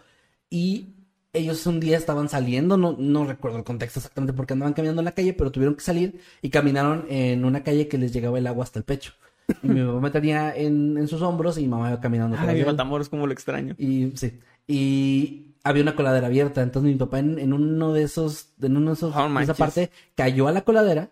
Y 0.50 0.96
ellos 1.32 1.66
un 1.66 1.80
día 1.80 1.96
estaban 1.96 2.28
saliendo, 2.28 2.76
no, 2.76 2.94
no 3.00 3.26
recuerdo 3.26 3.58
el 3.58 3.64
contexto 3.64 4.00
exactamente 4.00 4.34
porque 4.34 4.52
andaban 4.52 4.74
caminando 4.74 5.00
en 5.00 5.06
la 5.06 5.14
calle, 5.14 5.32
pero 5.32 5.50
tuvieron 5.50 5.76
que 5.76 5.82
salir 5.82 6.20
y 6.42 6.50
caminaron 6.50 7.06
en 7.08 7.46
una 7.46 7.64
calle 7.64 7.88
que 7.88 7.98
les 7.98 8.12
llegaba 8.12 8.38
el 8.38 8.48
agua 8.48 8.66
hasta 8.66 8.80
el 8.80 8.84
pecho. 8.84 9.14
Y 9.62 9.68
mi 9.68 9.86
papá 9.86 10.00
me 10.00 10.12
tenía 10.12 10.56
en, 10.56 10.98
en 10.98 11.08
sus 11.08 11.22
hombros 11.22 11.58
y 11.58 11.62
mi 11.62 11.68
mamá 11.68 11.90
iba 11.90 12.00
caminando. 12.00 12.38
Ay, 12.40 12.60
mi 12.60 12.66
Matamoros, 12.66 13.10
como 13.10 13.28
lo 13.28 13.34
extraño. 13.34 13.76
Y 13.78 14.12
sí. 14.16 14.40
Y 14.68 15.56
había 15.64 15.84
una 15.84 15.96
coladera 15.96 16.28
abierta. 16.28 16.62
Entonces 16.62 16.92
mi 16.92 16.98
papá 16.98 17.20
en, 17.20 17.40
en 17.40 17.54
uno 17.54 17.94
de 17.94 18.04
esos, 18.04 18.50
en 18.62 18.78
uno 18.78 18.92
de 18.92 18.96
esos, 18.96 19.16
oh, 19.16 19.40
esa 19.40 19.54
parte, 19.54 19.92
cayó 20.16 20.48
a 20.48 20.52
la 20.52 20.62
coladera 20.62 21.10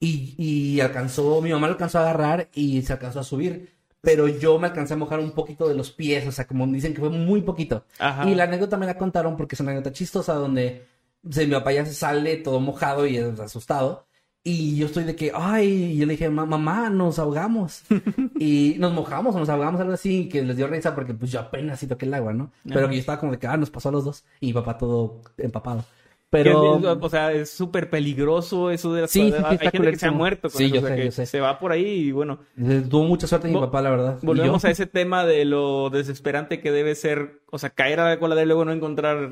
y, 0.00 0.34
y 0.38 0.80
alcanzó, 0.80 1.40
mi 1.40 1.50
mamá 1.50 1.66
lo 1.68 1.74
alcanzó 1.74 1.98
a 1.98 2.02
agarrar 2.02 2.48
y 2.54 2.82
se 2.82 2.92
alcanzó 2.92 3.20
a 3.20 3.24
subir. 3.24 3.72
Pero 4.00 4.26
yo 4.26 4.58
me 4.58 4.66
alcancé 4.66 4.94
a 4.94 4.96
mojar 4.96 5.20
un 5.20 5.30
poquito 5.30 5.68
de 5.68 5.76
los 5.76 5.92
pies, 5.92 6.26
o 6.26 6.32
sea, 6.32 6.44
como 6.48 6.66
dicen 6.66 6.92
que 6.92 6.98
fue 6.98 7.10
muy 7.10 7.42
poquito. 7.42 7.84
Y 8.26 8.34
la 8.34 8.44
anécdota 8.44 8.76
me 8.76 8.86
la 8.86 8.98
contaron 8.98 9.36
porque 9.36 9.54
es 9.54 9.60
una 9.60 9.70
anécdota 9.70 9.92
chistosa 9.92 10.34
donde 10.34 10.86
mi 11.22 11.46
papá 11.46 11.72
ya 11.72 11.86
se 11.86 11.94
sale 11.94 12.38
todo 12.38 12.58
mojado 12.58 13.06
y 13.06 13.16
asustado. 13.18 14.06
Y 14.44 14.76
yo 14.76 14.86
estoy 14.86 15.04
de 15.04 15.14
que, 15.14 15.30
ay, 15.32 15.96
yo 15.96 16.04
le 16.04 16.12
dije, 16.12 16.28
mamá, 16.28 16.90
nos 16.90 17.20
ahogamos. 17.20 17.84
y 18.40 18.74
nos 18.78 18.92
mojamos 18.92 19.36
o 19.36 19.38
nos 19.38 19.48
ahogamos, 19.48 19.80
algo 19.80 19.92
así, 19.92 20.28
que 20.28 20.42
les 20.42 20.56
dio 20.56 20.66
risa 20.66 20.94
porque 20.96 21.14
pues 21.14 21.30
yo 21.30 21.38
apenas 21.38 21.78
sí 21.78 21.86
toqué 21.86 22.06
el 22.06 22.14
agua, 22.14 22.32
¿no? 22.32 22.50
Pero 22.66 22.88
que 22.88 22.94
yo 22.94 23.00
estaba 23.00 23.20
como 23.20 23.32
de 23.32 23.38
que, 23.38 23.46
ah, 23.46 23.56
nos 23.56 23.70
pasó 23.70 23.90
a 23.90 23.92
los 23.92 24.04
dos. 24.04 24.24
Y 24.40 24.46
mi 24.46 24.52
papá 24.52 24.78
todo 24.78 25.20
empapado. 25.38 25.84
Pero... 26.28 26.80
o 26.80 27.08
sea, 27.10 27.30
es 27.30 27.50
súper 27.50 27.90
peligroso 27.90 28.70
eso 28.70 28.94
de 28.94 29.02
las 29.02 29.10
sí, 29.10 29.30
sí, 29.30 29.44
Hay 29.44 29.58
gente 29.58 29.90
que 29.90 29.98
se 29.98 30.06
ha 30.06 30.12
muerto 30.12 30.48
con 30.48 30.58
sí, 30.58 30.64
eso, 30.64 30.76
yo 30.76 30.80
sé, 30.80 30.96
que 30.96 31.04
yo 31.04 31.10
sé. 31.12 31.26
se 31.26 31.40
va 31.40 31.58
por 31.58 31.72
ahí 31.72 31.84
y 31.84 32.12
bueno. 32.12 32.40
Tuvo 32.88 33.04
mucha 33.04 33.26
suerte 33.26 33.48
mi 33.48 33.60
papá, 33.60 33.82
la 33.82 33.90
verdad. 33.90 34.18
Volvemos 34.22 34.64
a 34.64 34.70
ese 34.70 34.86
tema 34.86 35.26
de 35.26 35.44
lo 35.44 35.90
desesperante 35.90 36.60
que 36.60 36.72
debe 36.72 36.94
ser, 36.94 37.42
o 37.50 37.58
sea, 37.58 37.70
caer 37.70 38.00
a 38.00 38.08
la 38.08 38.18
coladera 38.18 38.44
y 38.44 38.46
luego 38.46 38.64
no 38.64 38.72
encontrar 38.72 39.30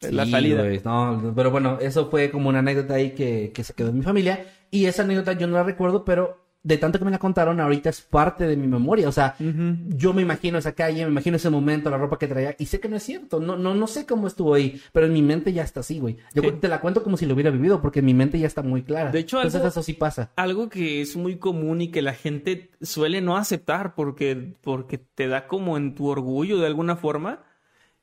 la 0.00 0.26
salida. 0.26 0.64
no, 0.84 1.32
pero 1.34 1.50
bueno, 1.50 1.78
eso 1.80 2.08
fue 2.10 2.30
como 2.30 2.48
una 2.48 2.60
anécdota 2.60 2.94
ahí 2.94 3.10
que, 3.10 3.52
que 3.54 3.64
se 3.64 3.74
quedó 3.74 3.90
en 3.90 3.98
mi 3.98 4.02
familia. 4.02 4.46
Y 4.70 4.86
esa 4.86 5.02
anécdota 5.02 5.32
yo 5.34 5.46
no 5.46 5.54
la 5.56 5.62
recuerdo, 5.64 6.04
pero 6.04 6.38
de 6.62 6.76
tanto 6.76 6.98
que 6.98 7.06
me 7.06 7.10
la 7.10 7.18
contaron, 7.18 7.58
ahorita 7.58 7.88
es 7.88 8.02
parte 8.02 8.46
de 8.46 8.54
mi 8.54 8.66
memoria. 8.66 9.08
O 9.08 9.12
sea, 9.12 9.34
yo 9.38 10.12
me 10.12 10.20
imagino 10.20 10.58
esa 10.58 10.72
calle, 10.72 11.04
me 11.06 11.10
imagino 11.10 11.36
ese 11.36 11.48
momento, 11.48 11.88
la 11.88 11.96
ropa 11.96 12.18
que 12.18 12.26
traía, 12.28 12.54
y 12.58 12.66
sé 12.66 12.80
que 12.80 12.88
no 12.88 12.96
es 12.96 13.02
cierto. 13.02 13.40
No, 13.40 13.56
no, 13.56 13.74
no 13.74 13.86
sé 13.86 14.04
cómo 14.04 14.26
estuvo 14.26 14.52
ahí, 14.52 14.78
pero 14.92 15.06
en 15.06 15.12
mi 15.14 15.22
mente 15.22 15.54
ya 15.54 15.62
está 15.62 15.80
así, 15.80 15.98
güey. 16.00 16.18
Yo 16.34 16.42
Sí. 16.42 16.50
te 16.60 16.68
la 16.68 16.82
cuento 16.82 17.02
como 17.02 17.16
si 17.16 17.24
lo 17.24 17.32
hubiera 17.32 17.50
vivido, 17.50 17.80
porque 17.80 18.00
en 18.00 18.04
mi 18.04 18.12
mente 18.14 18.38
ya 18.38 18.46
está 18.46 18.62
muy 18.62 18.82
clara. 18.82 19.10
De 19.10 19.20
hecho, 19.20 19.38
Entonces 19.38 19.56
algo- 19.60 19.68
eso 19.70 19.82
sí 19.82 19.94
pasa. 19.94 20.32
Algo 20.36 20.68
que 20.68 21.00
es 21.00 21.16
muy 21.16 21.36
común 21.36 21.80
y 21.80 21.88
que 21.88 22.02
la 22.02 22.12
gente 22.12 22.70
suele 22.82 23.22
no 23.22 23.38
aceptar 23.38 23.94
porque, 23.94 24.52
porque 24.60 24.98
te 24.98 25.28
da 25.28 25.46
como 25.48 25.78
en 25.78 25.94
tu 25.94 26.08
orgullo 26.08 26.58
de 26.58 26.66
alguna 26.66 26.94
forma, 26.96 27.42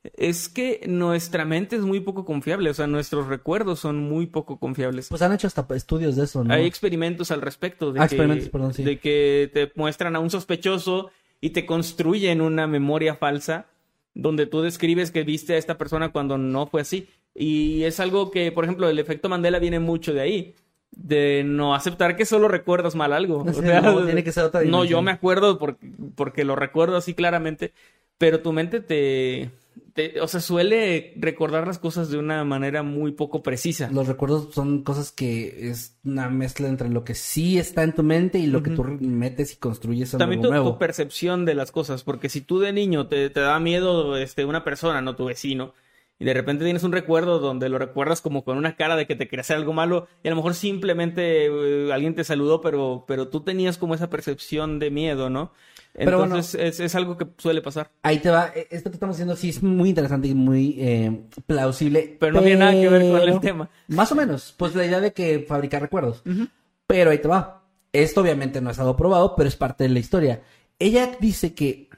es 0.03 0.49
que 0.49 0.81
nuestra 0.87 1.45
mente 1.45 1.75
es 1.75 1.81
muy 1.81 1.99
poco 1.99 2.25
confiable, 2.25 2.69
o 2.69 2.73
sea, 2.73 2.87
nuestros 2.87 3.27
recuerdos 3.27 3.79
son 3.79 3.99
muy 3.99 4.27
poco 4.27 4.57
confiables. 4.57 5.09
Pues 5.09 5.21
han 5.21 5.33
hecho 5.33 5.47
hasta 5.47 5.65
estudios 5.75 6.15
de 6.15 6.23
eso, 6.23 6.43
¿no? 6.43 6.53
Hay 6.53 6.65
experimentos 6.65 7.31
al 7.31 7.41
respecto 7.41 7.91
de, 7.91 7.99
Ah, 7.99 8.07
que, 8.07 8.15
experimentos, 8.15 8.49
perdón, 8.49 8.73
sí. 8.73 8.83
de 8.83 8.99
que 8.99 9.49
te 9.53 9.71
muestran 9.75 10.15
a 10.15 10.19
un 10.19 10.29
sospechoso 10.29 11.11
y 11.41 11.51
te 11.51 11.65
construyen 11.65 12.41
una 12.41 12.67
memoria 12.67 13.15
falsa 13.15 13.67
donde 14.13 14.47
tú 14.47 14.61
describes 14.61 15.11
que 15.11 15.23
viste 15.23 15.53
a 15.53 15.57
esta 15.57 15.77
persona 15.77 16.09
cuando 16.09 16.37
no 16.37 16.65
fue 16.67 16.81
así. 16.81 17.07
Y 17.35 17.83
es 17.83 17.99
algo 17.99 18.31
que, 18.31 18.51
por 18.51 18.63
ejemplo, 18.63 18.89
el 18.89 18.97
efecto 18.97 19.29
Mandela 19.29 19.59
viene 19.59 19.79
mucho 19.79 20.13
de 20.13 20.21
ahí. 20.21 20.55
De 20.89 21.43
no 21.45 21.75
aceptar 21.75 22.15
que 22.15 22.25
solo 22.25 22.47
recuerdas 22.47 22.95
mal 22.95 23.13
algo. 23.13 23.45
No, 23.61 24.05
tiene 24.05 24.23
que 24.23 24.31
ser 24.31 24.45
otra 24.45 24.63
No, 24.63 24.85
yo 24.85 25.01
me 25.03 25.11
acuerdo 25.11 25.59
porque, 25.59 25.91
porque 26.15 26.43
lo 26.43 26.55
recuerdo 26.55 26.97
así 26.97 27.13
claramente, 27.13 27.73
pero 28.17 28.39
tu 28.39 28.51
mente 28.53 28.79
te, 28.79 29.51
te- 29.93 30.19
O 30.21 30.27
sea, 30.27 30.39
suele 30.39 31.13
recordar 31.17 31.65
las 31.67 31.79
cosas 31.79 32.09
de 32.09 32.17
una 32.17 32.43
manera 32.43 32.83
muy 32.83 33.11
poco 33.11 33.43
precisa. 33.43 33.89
Los 33.91 34.07
recuerdos 34.07 34.53
son 34.53 34.83
cosas 34.83 35.11
que 35.11 35.69
es 35.69 35.97
una 36.03 36.29
mezcla 36.29 36.67
entre 36.67 36.89
lo 36.89 37.03
que 37.03 37.15
sí 37.15 37.57
está 37.57 37.83
en 37.83 37.93
tu 37.93 38.03
mente 38.03 38.39
y 38.39 38.47
lo 38.47 38.63
que 38.63 38.71
tú 38.71 38.83
metes 38.99 39.53
y 39.53 39.57
construyes 39.57 40.13
en 40.13 40.19
También 40.19 40.39
algo 40.41 40.49
tu, 40.49 40.53
nuevo. 40.53 40.71
tu 40.73 40.77
percepción 40.79 41.45
de 41.45 41.55
las 41.55 41.71
cosas, 41.71 42.03
porque 42.03 42.29
si 42.29 42.41
tú 42.41 42.59
de 42.59 42.73
niño 42.73 43.07
te, 43.07 43.29
te 43.29 43.39
da 43.39 43.59
miedo 43.59 44.17
este, 44.17 44.45
una 44.45 44.63
persona, 44.63 45.01
no 45.01 45.15
tu 45.15 45.25
vecino, 45.25 45.73
y 46.19 46.25
de 46.25 46.33
repente 46.33 46.63
tienes 46.63 46.83
un 46.83 46.91
recuerdo 46.91 47.37
donde 47.39 47.69
lo 47.69 47.77
recuerdas 47.77 48.21
como 48.21 48.43
con 48.43 48.57
una 48.57 48.75
cara 48.75 48.95
de 48.95 49.05
que 49.05 49.15
te 49.15 49.27
quería 49.27 49.41
hacer 49.41 49.57
algo 49.57 49.73
malo, 49.73 50.07
y 50.23 50.27
a 50.27 50.31
lo 50.31 50.35
mejor 50.37 50.55
simplemente 50.55 51.45
eh, 51.45 51.91
alguien 51.93 52.15
te 52.15 52.23
saludó, 52.23 52.61
pero, 52.61 53.05
pero 53.07 53.27
tú 53.27 53.41
tenías 53.41 53.77
como 53.77 53.93
esa 53.93 54.09
percepción 54.09 54.79
de 54.79 54.89
miedo, 54.91 55.29
¿no? 55.29 55.51
Pero 55.93 56.19
bueno. 56.19 56.37
Es, 56.37 56.53
es 56.55 56.95
algo 56.95 57.17
que 57.17 57.27
suele 57.37 57.61
pasar. 57.61 57.89
Ahí 58.03 58.19
te 58.19 58.29
va. 58.29 58.51
E- 58.55 58.67
Esto 58.69 58.89
que 58.89 58.95
estamos 58.95 59.15
haciendo 59.15 59.35
sí 59.35 59.49
es 59.49 59.63
muy 59.63 59.89
interesante 59.89 60.27
y 60.27 60.35
muy 60.35 60.75
eh, 60.79 61.21
plausible. 61.45 62.17
Pero 62.19 62.33
no 62.33 62.41
tiene 62.41 62.59
nada 62.59 62.71
que 62.73 62.89
ver 62.89 63.11
con 63.11 63.21
el 63.29 63.39
tema. 63.39 63.69
Más 63.87 64.11
o 64.11 64.15
menos. 64.15 64.53
Pues 64.57 64.75
la 64.75 64.85
idea 64.85 64.99
de 64.99 65.13
que 65.13 65.39
fabricar 65.47 65.81
recuerdos. 65.81 66.21
Pero 66.85 67.11
ahí 67.11 67.17
te 67.19 67.27
va. 67.27 67.63
Esto 67.93 68.21
obviamente 68.21 68.61
no 68.61 68.69
es 68.69 68.79
algo 68.79 68.95
probado, 68.95 69.35
pero 69.35 69.49
es 69.49 69.55
parte 69.55 69.85
de 69.85 69.89
la 69.89 69.99
historia. 69.99 70.41
Ella 70.79 71.17
dice 71.19 71.55
que 71.55 71.89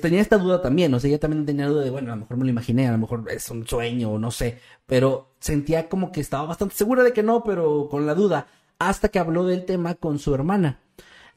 tenía 0.00 0.20
esta 0.20 0.38
duda 0.38 0.62
también, 0.62 0.94
o 0.94 1.00
sea, 1.00 1.08
ella 1.08 1.18
también 1.18 1.44
tenía 1.44 1.66
duda 1.66 1.82
de, 1.82 1.90
bueno, 1.90 2.12
a 2.12 2.14
lo 2.14 2.20
mejor 2.20 2.36
me 2.36 2.44
lo 2.44 2.50
imaginé, 2.50 2.86
a 2.86 2.92
lo 2.92 2.98
mejor 2.98 3.24
es 3.30 3.50
un 3.50 3.66
sueño, 3.66 4.12
o 4.12 4.18
no 4.20 4.30
sé, 4.30 4.60
pero 4.86 5.34
sentía 5.40 5.88
como 5.88 6.12
que 6.12 6.20
estaba 6.20 6.44
bastante 6.46 6.76
segura 6.76 7.02
de 7.02 7.12
que 7.12 7.24
no, 7.24 7.42
pero 7.42 7.88
con 7.90 8.06
la 8.06 8.14
duda, 8.14 8.46
hasta 8.78 9.08
que 9.08 9.18
habló 9.18 9.44
del 9.44 9.64
tema 9.64 9.96
con 9.96 10.20
su 10.20 10.32
hermana. 10.32 10.78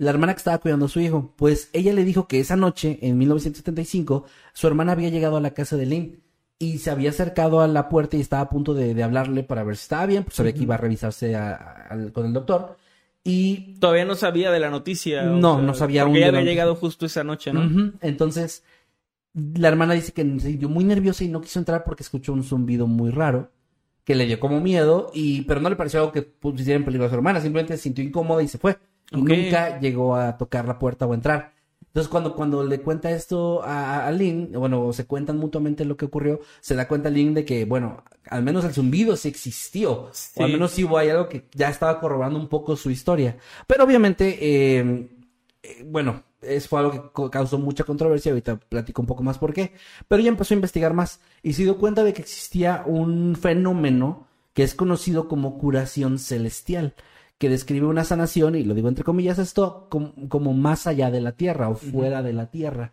La 0.02 0.10
hermana 0.10 0.34
que 0.34 0.39
estaba 0.39 0.58
cuidando 0.58 0.88
a 0.88 0.89
su 0.89 0.99
hijo, 0.99 1.32
pues 1.36 1.70
ella 1.74 1.93
le 1.93 2.04
dijo 2.04 2.28
que 2.28 2.39
esa 2.39 2.56
noche, 2.56 2.97
en 3.04 3.20
1975, 3.20 4.26
su 4.54 4.66
hermana 4.68 4.93
había 4.93 5.10
llegado 5.10 5.38
a 5.38 5.41
la 5.41 5.52
casa 5.54 5.78
de 5.78 5.86
Lynn 5.86 6.20
y 6.58 6.80
se 6.80 6.89
había 6.89 7.12
acercado 7.12 7.62
a 7.62 7.68
la 7.68 7.88
puerta 7.88 8.18
y 8.18 8.22
estaba 8.22 8.41
a 8.43 8.49
punto 8.49 8.74
de, 8.74 8.95
de 8.95 9.04
hablarle 9.04 9.43
para 9.43 9.64
ver 9.64 9.76
si 9.78 9.84
estaba 9.84 10.08
bien, 10.08 10.24
pues 10.24 10.36
sabía 10.36 10.54
que 10.54 10.64
iba 10.64 10.74
a 10.74 10.78
revisarse 10.80 11.36
a- 11.36 11.88
con 12.14 12.26
el 12.26 12.34
doctor. 12.34 12.78
Y 13.24 13.76
Todavía 13.80 14.06
no 14.06 14.16
sabía 14.16 14.49
de 14.52 14.60
la 14.60 14.72
noticia. 14.72 15.22
o 15.32 15.36
No, 15.36 15.62
no 15.62 15.74
sabía 15.76 16.02
aún 16.02 16.14
Porque 16.14 16.20
ella 16.24 16.32
la 16.32 16.39
había 16.39 16.39
noticia. 16.41 16.52
llegado 16.54 16.76
justo 16.76 17.06
esa 17.06 17.24
noche, 17.24 17.54
¿no? 17.54 17.91
Entonces, 18.02 18.64
la 19.34 19.68
hermana 19.68 19.93
dice 19.93 20.14
que 20.14 20.24
se 20.39 20.47
sintió 20.47 20.68
muy 20.68 20.84
nerviosa 20.84 21.24
y 21.24 21.28
no 21.28 21.41
quiso 21.41 21.60
entrar 21.60 21.84
porque 21.84 22.02
escuchó 22.02 22.34
un 22.34 22.43
zumbido 22.43 22.88
muy 22.88 23.12
raro 23.12 23.52
que 24.04 24.16
le 24.16 24.26
dio 24.26 24.39
como 24.39 24.60
miedo, 24.62 25.12
y 25.14 25.43
pero 25.43 25.62
no 25.62 25.70
le 25.70 25.76
pareció 25.76 25.99
algo 25.99 26.12
que 26.12 26.24
pusiera 26.24 26.74
en 26.76 26.86
peligro 26.86 27.06
a 27.06 27.10
su 27.10 27.14
hermana, 27.16 27.39
simplemente 27.39 27.78
se 27.78 27.84
sintió 27.84 28.04
incómoda 28.04 28.41
y 28.41 28.47
se 28.47 28.58
fue. 28.58 28.78
Nunca 29.12 29.80
llegó 29.80 30.16
a 30.16 30.38
tocar 30.38 30.66
la 30.66 30.80
puerta 30.80 31.05
o 31.05 31.14
entrar. 31.14 31.53
Entonces, 31.88 32.09
cuando, 32.09 32.36
cuando 32.36 32.64
le 32.64 32.80
cuenta 32.82 33.12
esto 33.12 33.62
a, 33.64 34.07
a 34.07 34.12
Lynn, 34.12 34.53
bueno, 34.53 34.93
se 34.93 35.05
cuentan 35.05 35.38
mutuamente 35.38 35.84
lo 35.84 35.97
que 35.97 36.05
ocurrió, 36.05 36.39
se 36.62 36.74
da 36.74 36.88
cuenta 36.88 37.09
Lynn 37.09 37.34
de 37.34 37.43
que, 37.43 37.66
bueno, 37.66 38.05
al 38.30 38.43
menos 38.43 38.64
el 38.64 38.74
zumbido 38.74 39.18
sí 39.18 39.28
existió. 39.28 40.09
O 40.36 40.43
al 40.43 40.53
menos 40.53 40.72
sí 40.72 40.86
hubo 40.86 40.97
ahí 40.97 41.09
algo 41.09 41.28
que 41.28 41.49
ya 41.53 41.70
estaba 41.70 41.99
corroborando 41.99 42.39
un 42.39 42.47
poco 42.47 42.78
su 42.78 42.89
historia. 42.89 43.38
Pero 43.68 43.84
obviamente, 43.84 44.38
eh, 44.39 45.09
eh, 45.62 45.86
bueno, 45.86 46.24
eso 46.41 46.70
fue 46.70 46.80
algo 46.80 47.12
que 47.12 47.30
causó 47.30 47.57
mucha 47.57 47.84
controversia. 47.84 48.32
Ahorita 48.32 48.55
platico 48.55 49.01
un 49.01 49.07
poco 49.07 49.24
más 49.24 49.38
por 49.38 49.53
qué. 49.53 49.74
Pero 50.07 50.22
ella 50.22 50.30
empezó 50.30 50.53
a 50.53 50.55
investigar 50.55 50.93
más 50.93 51.20
y 51.43 51.53
se 51.53 51.64
dio 51.64 51.78
cuenta 51.78 52.05
de 52.05 52.14
que 52.14 52.22
existía 52.22 52.84
un 52.86 53.36
fenómeno 53.36 54.28
que 54.53 54.64
es 54.64 54.76
conocido 54.76 55.28
como 55.28 55.57
curación 55.57 56.20
celestial, 56.20 56.93
que 57.41 57.49
describe 57.49 57.87
una 57.87 58.03
sanación, 58.03 58.53
y 58.55 58.63
lo 58.63 58.75
digo 58.75 58.87
entre 58.87 59.03
comillas 59.03 59.39
esto, 59.39 59.87
com- 59.89 60.13
como, 60.29 60.53
más 60.53 60.85
allá 60.85 61.09
de 61.09 61.21
la 61.21 61.31
tierra 61.31 61.69
o 61.69 61.75
fuera 61.75 62.21
de 62.21 62.33
la 62.33 62.51
tierra. 62.51 62.91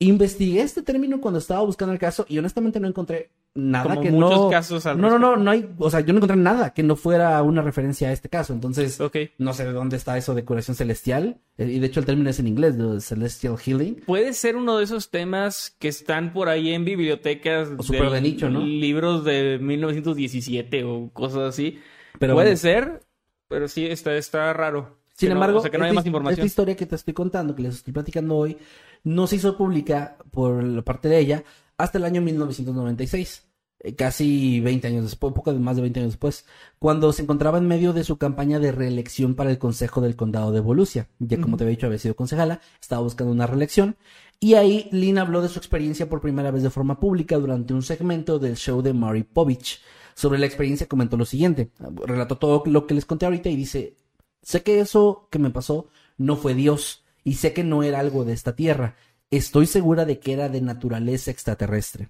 Investigué 0.00 0.60
este 0.62 0.82
término 0.82 1.20
cuando 1.20 1.38
estaba 1.38 1.62
buscando 1.62 1.92
el 1.92 1.98
caso 1.98 2.26
y 2.28 2.38
honestamente 2.38 2.78
no 2.80 2.86
encontré 2.88 3.30
nada 3.54 3.88
Como 3.88 4.00
que 4.00 4.10
muchos 4.12 4.30
no. 4.42 4.48
casos 4.50 4.86
al 4.86 5.00
no, 5.00 5.10
no, 5.10 5.18
no, 5.18 5.36
no 5.36 5.50
hay, 5.50 5.68
o 5.78 5.90
sea, 5.90 6.00
yo 6.00 6.12
no 6.12 6.18
encontré 6.18 6.36
nada 6.36 6.72
que 6.72 6.82
no 6.84 6.94
fuera 6.94 7.40
una 7.42 7.62
referencia 7.62 8.08
a 8.08 8.12
este 8.12 8.28
caso. 8.28 8.52
Entonces, 8.52 9.00
no 9.38 9.52
sé 9.54 9.64
de 9.64 9.72
dónde 9.72 9.96
está 9.96 10.16
eso 10.18 10.34
de 10.34 10.44
curación 10.44 10.76
celestial. 10.76 11.38
Eh, 11.56 11.66
Y 11.68 11.78
de 11.80 11.86
hecho 11.88 11.98
el 12.00 12.06
término 12.06 12.30
es 12.30 12.38
en 12.38 12.46
inglés, 12.46 12.76
de 12.78 13.00
celestial 13.00 13.58
healing. 13.58 13.96
Puede 14.06 14.34
ser 14.34 14.54
uno 14.56 14.78
de 14.78 14.84
esos 14.84 15.10
temas 15.10 15.74
que 15.80 15.88
están 15.88 16.32
por 16.32 16.48
ahí 16.48 16.72
en 16.72 16.84
bibliotecas 16.84 17.68
O 17.76 17.82
súper 17.82 18.10
de 18.10 18.20
nicho, 18.20 18.48
¿no? 18.50 18.60
Libros 18.64 19.24
de 19.24 19.58
1917 19.60 20.84
o 20.84 21.10
cosas 21.12 21.40
así. 21.48 21.78
Pero 22.20 22.34
Puede 22.34 22.48
bueno. 22.48 22.56
ser, 22.58 23.00
pero 23.48 23.68
sí 23.68 23.86
está, 23.86 24.14
está 24.16 24.52
raro. 24.52 24.98
Sin 25.14 25.28
Que 25.28 25.34
no- 25.34 25.40
embargo, 25.40 25.58
o 25.58 25.62
sea, 25.62 25.70
que 25.70 25.78
no 25.78 25.84
hay 25.84 25.90
esta, 25.90 26.00
más 26.00 26.06
información. 26.06 26.34
esta 26.40 26.46
historia 26.46 26.76
que 26.76 26.86
te 26.86 26.94
estoy 26.94 27.14
contando, 27.14 27.54
que 27.56 27.62
les 27.62 27.74
estoy 27.76 27.92
platicando 27.92 28.36
hoy, 28.36 28.56
no 29.04 29.26
se 29.26 29.36
hizo 29.36 29.56
pública 29.56 30.16
por 30.30 30.62
la 30.62 30.82
parte 30.82 31.08
de 31.08 31.18
ella 31.18 31.44
hasta 31.76 31.98
el 31.98 32.04
año 32.04 32.20
1996, 32.22 33.44
eh, 33.80 33.94
casi 33.94 34.60
20 34.60 34.86
años 34.88 35.04
después, 35.04 35.32
poco 35.34 35.52
más 35.54 35.76
de 35.76 35.82
20 35.82 36.00
años 36.00 36.12
después, 36.12 36.44
cuando 36.78 37.12
se 37.12 37.22
encontraba 37.22 37.58
en 37.58 37.66
medio 37.68 37.92
de 37.92 38.04
su 38.04 38.16
campaña 38.16 38.58
de 38.60 38.72
reelección 38.72 39.34
para 39.34 39.50
el 39.50 39.58
Consejo 39.58 40.00
del 40.00 40.16
Condado 40.16 40.52
de 40.52 40.60
Volusia. 40.60 41.08
Ya 41.18 41.40
como 41.40 41.56
te 41.56 41.64
había 41.64 41.76
dicho, 41.76 41.86
había 41.86 41.98
sido 41.98 42.14
concejala, 42.16 42.60
estaba 42.80 43.02
buscando 43.02 43.32
una 43.32 43.46
reelección. 43.46 43.96
Y 44.40 44.54
ahí 44.54 44.88
Lynn 44.92 45.18
habló 45.18 45.42
de 45.42 45.48
su 45.48 45.58
experiencia 45.58 46.08
por 46.08 46.20
primera 46.20 46.50
vez 46.52 46.62
de 46.62 46.70
forma 46.70 47.00
pública 47.00 47.36
durante 47.38 47.74
un 47.74 47.82
segmento 47.82 48.38
del 48.38 48.56
show 48.56 48.82
de 48.82 48.92
Mary 48.92 49.24
Povich. 49.24 49.80
Sobre 50.18 50.40
la 50.40 50.46
experiencia 50.46 50.88
comentó 50.88 51.16
lo 51.16 51.24
siguiente, 51.24 51.70
relató 52.04 52.38
todo 52.38 52.64
lo 52.66 52.88
que 52.88 52.94
les 52.94 53.04
conté 53.04 53.26
ahorita 53.26 53.50
y 53.50 53.54
dice, 53.54 53.94
Sé 54.42 54.64
que 54.64 54.80
eso 54.80 55.28
que 55.30 55.38
me 55.38 55.50
pasó 55.50 55.86
no 56.16 56.34
fue 56.34 56.54
Dios 56.54 57.04
y 57.22 57.34
sé 57.34 57.52
que 57.52 57.62
no 57.62 57.84
era 57.84 58.00
algo 58.00 58.24
de 58.24 58.32
esta 58.32 58.56
tierra. 58.56 58.96
Estoy 59.30 59.66
segura 59.66 60.06
de 60.06 60.18
que 60.18 60.32
era 60.32 60.48
de 60.48 60.60
naturaleza 60.60 61.30
extraterrestre. 61.30 62.08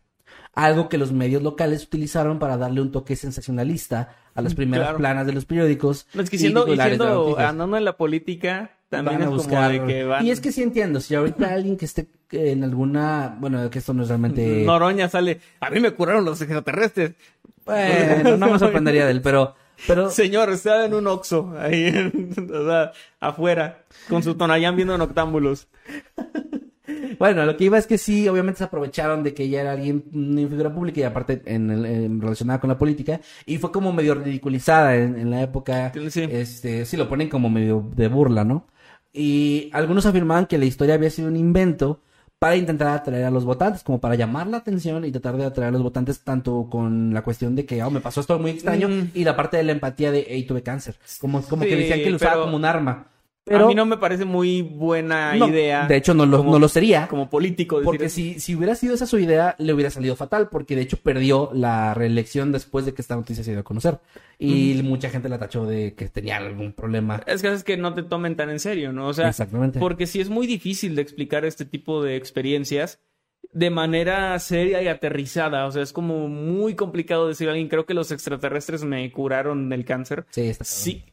Algo 0.54 0.88
que 0.88 0.96
los 0.96 1.12
medios 1.12 1.42
locales 1.42 1.84
utilizaron 1.84 2.38
para 2.38 2.56
darle 2.56 2.80
un 2.80 2.92
toque 2.92 3.14
sensacionalista 3.14 4.16
a 4.34 4.40
las 4.40 4.54
primeras 4.54 4.86
Claro. 4.86 4.98
planas 4.98 5.26
de 5.26 5.34
los 5.34 5.44
periódicos. 5.44 6.06
No, 6.14 6.22
es 6.22 6.30
que 6.30 6.38
siendo, 6.38 6.72
y 6.72 6.78
siendo 6.78 7.38
andando 7.38 7.76
en 7.76 7.84
la 7.84 7.98
política, 7.98 8.77
también 8.88 9.18
Van 9.20 9.28
a 9.28 9.30
es 9.30 9.36
buscar- 9.36 9.76
como 9.76 9.86
de 9.86 9.92
que 9.94 10.04
van... 10.04 10.24
Y 10.26 10.30
es 10.30 10.40
que 10.40 10.52
sí 10.52 10.62
entiendo, 10.62 11.00
si 11.00 11.14
ahorita 11.14 11.52
alguien 11.52 11.76
que 11.76 11.84
esté 11.84 12.08
en 12.30 12.64
alguna, 12.64 13.36
bueno, 13.40 13.68
que 13.70 13.78
esto 13.78 13.92
no 13.94 14.02
es 14.02 14.08
realmente... 14.08 14.62
Noroña 14.66 15.08
sale, 15.08 15.40
a 15.60 15.70
mí 15.70 15.80
me 15.80 15.90
curaron 15.92 16.24
los 16.24 16.40
extraterrestres. 16.40 17.12
Bueno, 17.64 18.36
no 18.38 18.50
me 18.52 18.58
sorprendería 18.58 19.04
de 19.04 19.10
él, 19.12 19.20
pero... 19.20 19.54
pero 19.86 20.10
Señor, 20.10 20.50
estaba 20.50 20.86
en 20.86 20.94
un 20.94 21.06
Oxxo, 21.06 21.54
ahí, 21.58 21.84
en- 21.86 22.34
o 22.54 22.66
sea, 22.66 22.92
afuera, 23.20 23.84
con 24.08 24.22
su 24.22 24.34
tonallán 24.36 24.74
viendo 24.76 24.96
noctámbulos. 24.96 25.68
Bueno, 27.18 27.44
lo 27.44 27.56
que 27.56 27.64
iba 27.64 27.76
es 27.76 27.86
que 27.86 27.98
sí, 27.98 28.26
obviamente 28.28 28.58
se 28.58 28.64
aprovecharon 28.64 29.22
de 29.22 29.34
que 29.34 29.42
ella 29.42 29.60
era 29.60 29.72
alguien, 29.72 30.04
una 30.14 30.48
figura 30.48 30.72
pública 30.72 31.00
y 31.00 31.02
aparte 31.02 31.42
en, 31.44 31.70
en- 31.84 32.20
relacionada 32.20 32.60
con 32.60 32.68
la 32.68 32.78
política 32.78 33.20
y 33.44 33.58
fue 33.58 33.70
como 33.70 33.92
medio 33.92 34.14
ridiculizada 34.14 34.96
en, 34.96 35.18
en 35.18 35.30
la 35.30 35.42
época. 35.42 35.92
Sí. 36.08 36.26
Este, 36.30 36.86
sí 36.86 36.96
lo 36.96 37.08
ponen 37.08 37.28
como 37.28 37.50
medio 37.50 37.86
de 37.94 38.08
burla, 38.08 38.44
¿no? 38.44 38.66
Y 39.18 39.68
algunos 39.72 40.06
afirmaban 40.06 40.46
que 40.46 40.58
la 40.58 40.64
historia 40.64 40.94
había 40.94 41.10
sido 41.10 41.26
un 41.26 41.36
invento 41.36 42.00
para 42.38 42.54
intentar 42.54 42.86
atraer 42.96 43.24
a 43.24 43.30
los 43.32 43.44
votantes, 43.44 43.82
como 43.82 44.00
para 44.00 44.14
llamar 44.14 44.46
la 44.46 44.58
atención 44.58 45.04
y 45.04 45.10
tratar 45.10 45.36
de 45.36 45.44
atraer 45.44 45.70
a 45.70 45.72
los 45.72 45.82
votantes 45.82 46.20
tanto 46.20 46.68
con 46.70 47.12
la 47.12 47.22
cuestión 47.22 47.56
de 47.56 47.66
que, 47.66 47.82
oh, 47.82 47.90
me 47.90 48.00
pasó 48.00 48.20
esto 48.20 48.38
muy 48.38 48.52
extraño 48.52 48.88
Mm. 48.88 49.10
y 49.14 49.24
la 49.24 49.34
parte 49.34 49.56
de 49.56 49.64
la 49.64 49.72
empatía 49.72 50.12
de, 50.12 50.24
hey, 50.28 50.44
tuve 50.44 50.62
cáncer. 50.62 50.94
Como, 51.20 51.42
como 51.42 51.62
que 51.62 51.74
decían 51.74 51.98
que 51.98 52.10
lo 52.10 52.16
usaba 52.16 52.44
como 52.44 52.56
un 52.56 52.64
arma. 52.64 53.08
Pero 53.48 53.64
a 53.64 53.68
mí 53.68 53.74
no 53.74 53.86
me 53.86 53.96
parece 53.96 54.24
muy 54.24 54.62
buena 54.62 55.34
no, 55.34 55.48
idea. 55.48 55.86
De 55.86 55.96
hecho, 55.96 56.14
no 56.14 56.26
lo, 56.26 56.38
como- 56.38 56.52
no 56.52 56.58
lo 56.58 56.68
sería. 56.68 57.06
Como 57.08 57.28
político. 57.30 57.76
decir 57.76 57.84
Porque 57.84 58.08
si, 58.08 58.40
si 58.40 58.54
hubiera 58.54 58.74
sido 58.74 58.94
esa 58.94 59.06
su 59.06 59.18
idea, 59.18 59.54
le 59.58 59.72
hubiera 59.72 59.90
salido 59.90 60.16
fatal, 60.16 60.48
porque 60.48 60.76
de 60.76 60.82
hecho 60.82 60.96
perdió 60.98 61.50
la 61.52 61.94
reelección 61.94 62.52
después 62.52 62.84
de 62.86 62.94
que 62.94 63.02
esta 63.02 63.16
noticia 63.16 63.42
se 63.44 63.50
dio 63.52 63.60
a 63.60 63.64
conocer. 63.64 63.98
Y 64.38 64.80
mucha 64.84 65.10
gente 65.10 65.28
la 65.28 65.38
tachó 65.38 65.66
de 65.66 65.94
que 65.94 66.08
tenía 66.08 66.36
algún 66.36 66.72
problema. 66.72 67.20
Es 67.26 67.42
que 67.42 67.48
es 67.52 67.64
que 67.64 67.76
no 67.76 67.94
te 67.94 68.02
tomen 68.04 68.36
tan 68.36 68.50
en 68.50 68.60
serio, 68.60 68.92
¿no? 68.92 69.08
O 69.08 69.12
sea, 69.12 69.28
Exactamente. 69.28 69.78
porque 69.80 70.06
sí 70.06 70.20
es 70.20 70.28
muy 70.28 70.46
difícil 70.46 70.94
de 70.94 71.02
explicar 71.02 71.44
este 71.44 71.64
tipo 71.64 72.02
de 72.02 72.16
experiencias 72.16 73.00
de 73.52 73.70
manera 73.70 74.38
seria 74.38 74.82
y 74.82 74.88
aterrizada. 74.88 75.66
O 75.66 75.72
sea, 75.72 75.82
es 75.82 75.92
como 75.92 76.28
muy 76.28 76.74
complicado 76.74 77.26
decir 77.28 77.48
a 77.48 77.52
alguien, 77.52 77.68
creo 77.68 77.86
que 77.86 77.94
los 77.94 78.12
extraterrestres 78.12 78.84
me 78.84 79.10
curaron 79.10 79.68
del 79.68 79.84
cáncer. 79.84 80.26
Sí, 80.30 80.42
está. 80.42 80.64
Sí, 80.64 81.04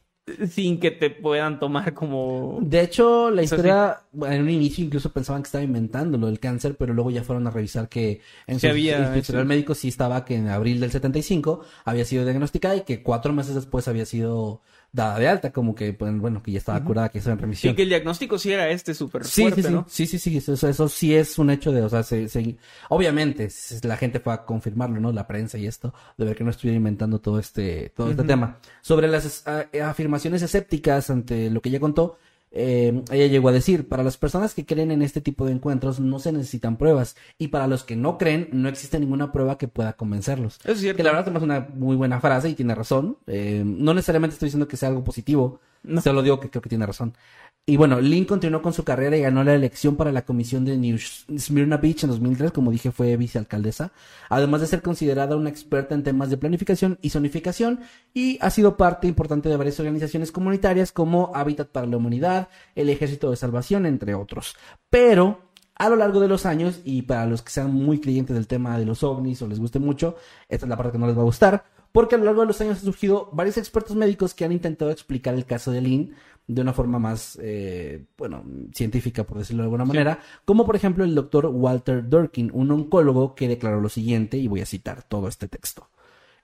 sin 0.50 0.80
que 0.80 0.90
te 0.90 1.10
puedan 1.10 1.60
tomar 1.60 1.94
como... 1.94 2.58
De 2.60 2.80
hecho, 2.80 3.30
la 3.30 3.42
historia, 3.42 4.00
bueno, 4.12 4.34
en 4.34 4.42
un 4.42 4.50
inicio 4.50 4.84
incluso 4.84 5.12
pensaban 5.12 5.42
que 5.42 5.46
estaba 5.46 5.62
inventando 5.62 6.18
lo 6.18 6.26
del 6.26 6.40
cáncer, 6.40 6.76
pero 6.76 6.94
luego 6.94 7.10
ya 7.10 7.22
fueron 7.22 7.46
a 7.46 7.50
revisar 7.50 7.88
que 7.88 8.20
en 8.46 8.58
Sí 8.58 8.66
su 8.66 8.72
había, 8.72 9.22
sí. 9.22 9.32
médico 9.44 9.74
sí 9.74 9.88
estaba 9.88 10.24
que 10.24 10.36
en 10.36 10.48
abril 10.48 10.80
del 10.80 10.90
75 10.90 11.60
había 11.84 12.04
sido 12.04 12.24
diagnosticada 12.24 12.76
y 12.76 12.80
que 12.80 13.02
cuatro 13.02 13.32
meses 13.32 13.54
después 13.54 13.86
había 13.86 14.04
sido 14.04 14.62
dada 14.96 15.18
de 15.18 15.28
alta, 15.28 15.52
como 15.52 15.74
que, 15.74 15.92
pues, 15.92 16.18
bueno, 16.18 16.42
que 16.42 16.50
ya 16.52 16.58
estaba 16.58 16.82
curada, 16.82 17.10
que 17.10 17.18
estaba 17.18 17.34
en 17.34 17.40
remisión. 17.40 17.76
que 17.76 17.82
el 17.82 17.88
diagnóstico 17.90 18.38
sí 18.38 18.50
era 18.52 18.68
este 18.70 18.94
súper 18.94 19.24
Sí, 19.24 19.42
fuerte, 19.42 19.62
sí, 19.62 19.68
sí, 19.68 19.74
¿no? 19.74 19.84
sí, 19.88 20.06
sí, 20.06 20.18
sí, 20.18 20.36
eso, 20.38 20.52
eso 20.68 20.88
sí 20.88 21.14
es 21.14 21.38
un 21.38 21.50
hecho 21.50 21.70
de, 21.70 21.82
o 21.82 21.88
sea, 21.88 22.02
se, 22.02 22.28
se- 22.28 22.56
obviamente 22.88 23.48
la 23.82 23.96
gente 23.96 24.20
fue 24.20 24.32
a 24.32 24.44
confirmarlo, 24.44 24.98
¿no? 25.00 25.12
La 25.12 25.26
prensa 25.26 25.58
y 25.58 25.66
esto, 25.66 25.92
de 26.16 26.24
ver 26.24 26.34
que 26.36 26.44
no 26.44 26.50
estuviera 26.50 26.76
inventando 26.76 27.20
todo 27.20 27.38
este, 27.38 27.90
todo 27.94 28.10
este 28.10 28.24
tema. 28.24 28.58
Sobre 28.80 29.06
las 29.08 29.42
ah, 29.46 29.66
afirmaciones 29.84 30.42
escépticas 30.42 31.10
ante 31.10 31.50
lo 31.50 31.60
que 31.60 31.68
ella 31.68 31.80
contó, 31.80 32.18
eh, 32.56 33.02
ella 33.12 33.26
llegó 33.26 33.48
a 33.50 33.52
decir, 33.52 33.86
para 33.88 34.02
las 34.02 34.16
personas 34.16 34.54
que 34.54 34.64
creen 34.64 34.90
en 34.90 35.02
este 35.02 35.20
tipo 35.20 35.44
de 35.46 35.52
encuentros 35.52 36.00
no 36.00 36.18
se 36.18 36.32
necesitan 36.32 36.76
pruebas, 36.76 37.16
y 37.38 37.48
para 37.48 37.66
los 37.66 37.84
que 37.84 37.96
no 37.96 38.16
creen 38.18 38.48
no 38.52 38.68
existe 38.68 38.98
ninguna 38.98 39.30
prueba 39.32 39.58
que 39.58 39.68
pueda 39.68 39.92
convencerlos. 39.92 40.58
Es 40.64 40.80
cierto. 40.80 40.96
Que 40.96 41.02
la 41.02 41.12
verdad 41.12 41.36
es 41.36 41.42
una 41.42 41.68
muy 41.74 41.96
buena 41.96 42.20
frase 42.20 42.48
y 42.48 42.54
tiene 42.54 42.74
razón. 42.74 43.18
Eh, 43.26 43.62
no 43.64 43.94
necesariamente 43.94 44.34
estoy 44.34 44.46
diciendo 44.46 44.66
que 44.68 44.76
sea 44.76 44.88
algo 44.88 45.04
positivo, 45.04 45.60
No. 45.82 46.00
solo 46.00 46.22
digo 46.22 46.40
que 46.40 46.50
creo 46.50 46.62
que 46.62 46.68
tiene 46.70 46.86
razón. 46.86 47.14
Y 47.68 47.76
bueno, 47.76 48.00
Lynn 48.00 48.26
continuó 48.26 48.62
con 48.62 48.72
su 48.72 48.84
carrera 48.84 49.16
y 49.16 49.22
ganó 49.22 49.42
la 49.42 49.52
elección 49.52 49.96
para 49.96 50.12
la 50.12 50.24
comisión 50.24 50.64
de 50.64 50.76
New 50.76 50.96
Smyrna 50.98 51.78
Beach 51.78 52.04
en 52.04 52.10
2003, 52.10 52.52
como 52.52 52.70
dije, 52.70 52.92
fue 52.92 53.16
vicealcaldesa, 53.16 53.90
además 54.28 54.60
de 54.60 54.68
ser 54.68 54.82
considerada 54.82 55.34
una 55.34 55.50
experta 55.50 55.96
en 55.96 56.04
temas 56.04 56.30
de 56.30 56.36
planificación 56.36 56.96
y 57.02 57.10
zonificación, 57.10 57.80
y 58.14 58.38
ha 58.40 58.50
sido 58.50 58.76
parte 58.76 59.08
importante 59.08 59.48
de 59.48 59.56
varias 59.56 59.80
organizaciones 59.80 60.30
comunitarias 60.30 60.92
como 60.92 61.32
Hábitat 61.34 61.70
para 61.70 61.88
la 61.88 61.96
Humanidad, 61.96 62.50
el 62.76 62.88
Ejército 62.88 63.32
de 63.32 63.36
Salvación, 63.36 63.84
entre 63.84 64.14
otros. 64.14 64.54
Pero 64.88 65.40
a 65.74 65.88
lo 65.88 65.96
largo 65.96 66.20
de 66.20 66.28
los 66.28 66.46
años, 66.46 66.82
y 66.84 67.02
para 67.02 67.26
los 67.26 67.42
que 67.42 67.50
sean 67.50 67.74
muy 67.74 67.98
creyentes 67.98 68.36
del 68.36 68.46
tema 68.46 68.78
de 68.78 68.86
los 68.86 69.02
ovnis 69.02 69.42
o 69.42 69.48
les 69.48 69.58
guste 69.58 69.80
mucho, 69.80 70.14
esta 70.48 70.66
es 70.66 70.70
la 70.70 70.76
parte 70.76 70.92
que 70.92 70.98
no 70.98 71.08
les 71.08 71.16
va 71.16 71.22
a 71.22 71.24
gustar, 71.24 71.64
porque 71.90 72.14
a 72.14 72.18
lo 72.18 72.26
largo 72.26 72.42
de 72.42 72.46
los 72.46 72.60
años 72.60 72.78
han 72.78 72.84
surgido 72.84 73.28
varios 73.32 73.56
expertos 73.56 73.96
médicos 73.96 74.34
que 74.34 74.44
han 74.44 74.52
intentado 74.52 74.92
explicar 74.92 75.34
el 75.34 75.46
caso 75.46 75.72
de 75.72 75.80
Lynn 75.80 76.14
de 76.46 76.62
una 76.62 76.72
forma 76.72 76.98
más, 76.98 77.38
eh, 77.42 78.04
bueno, 78.16 78.44
científica, 78.72 79.24
por 79.24 79.38
decirlo 79.38 79.62
de 79.62 79.66
alguna 79.66 79.84
manera, 79.84 80.20
como 80.44 80.64
por 80.64 80.76
ejemplo 80.76 81.04
el 81.04 81.14
doctor 81.14 81.46
Walter 81.46 82.08
Durkin, 82.08 82.50
un 82.52 82.70
oncólogo 82.70 83.34
que 83.34 83.48
declaró 83.48 83.80
lo 83.80 83.88
siguiente, 83.88 84.36
y 84.36 84.46
voy 84.46 84.60
a 84.60 84.66
citar 84.66 85.02
todo 85.02 85.28
este 85.28 85.48
texto. 85.48 85.90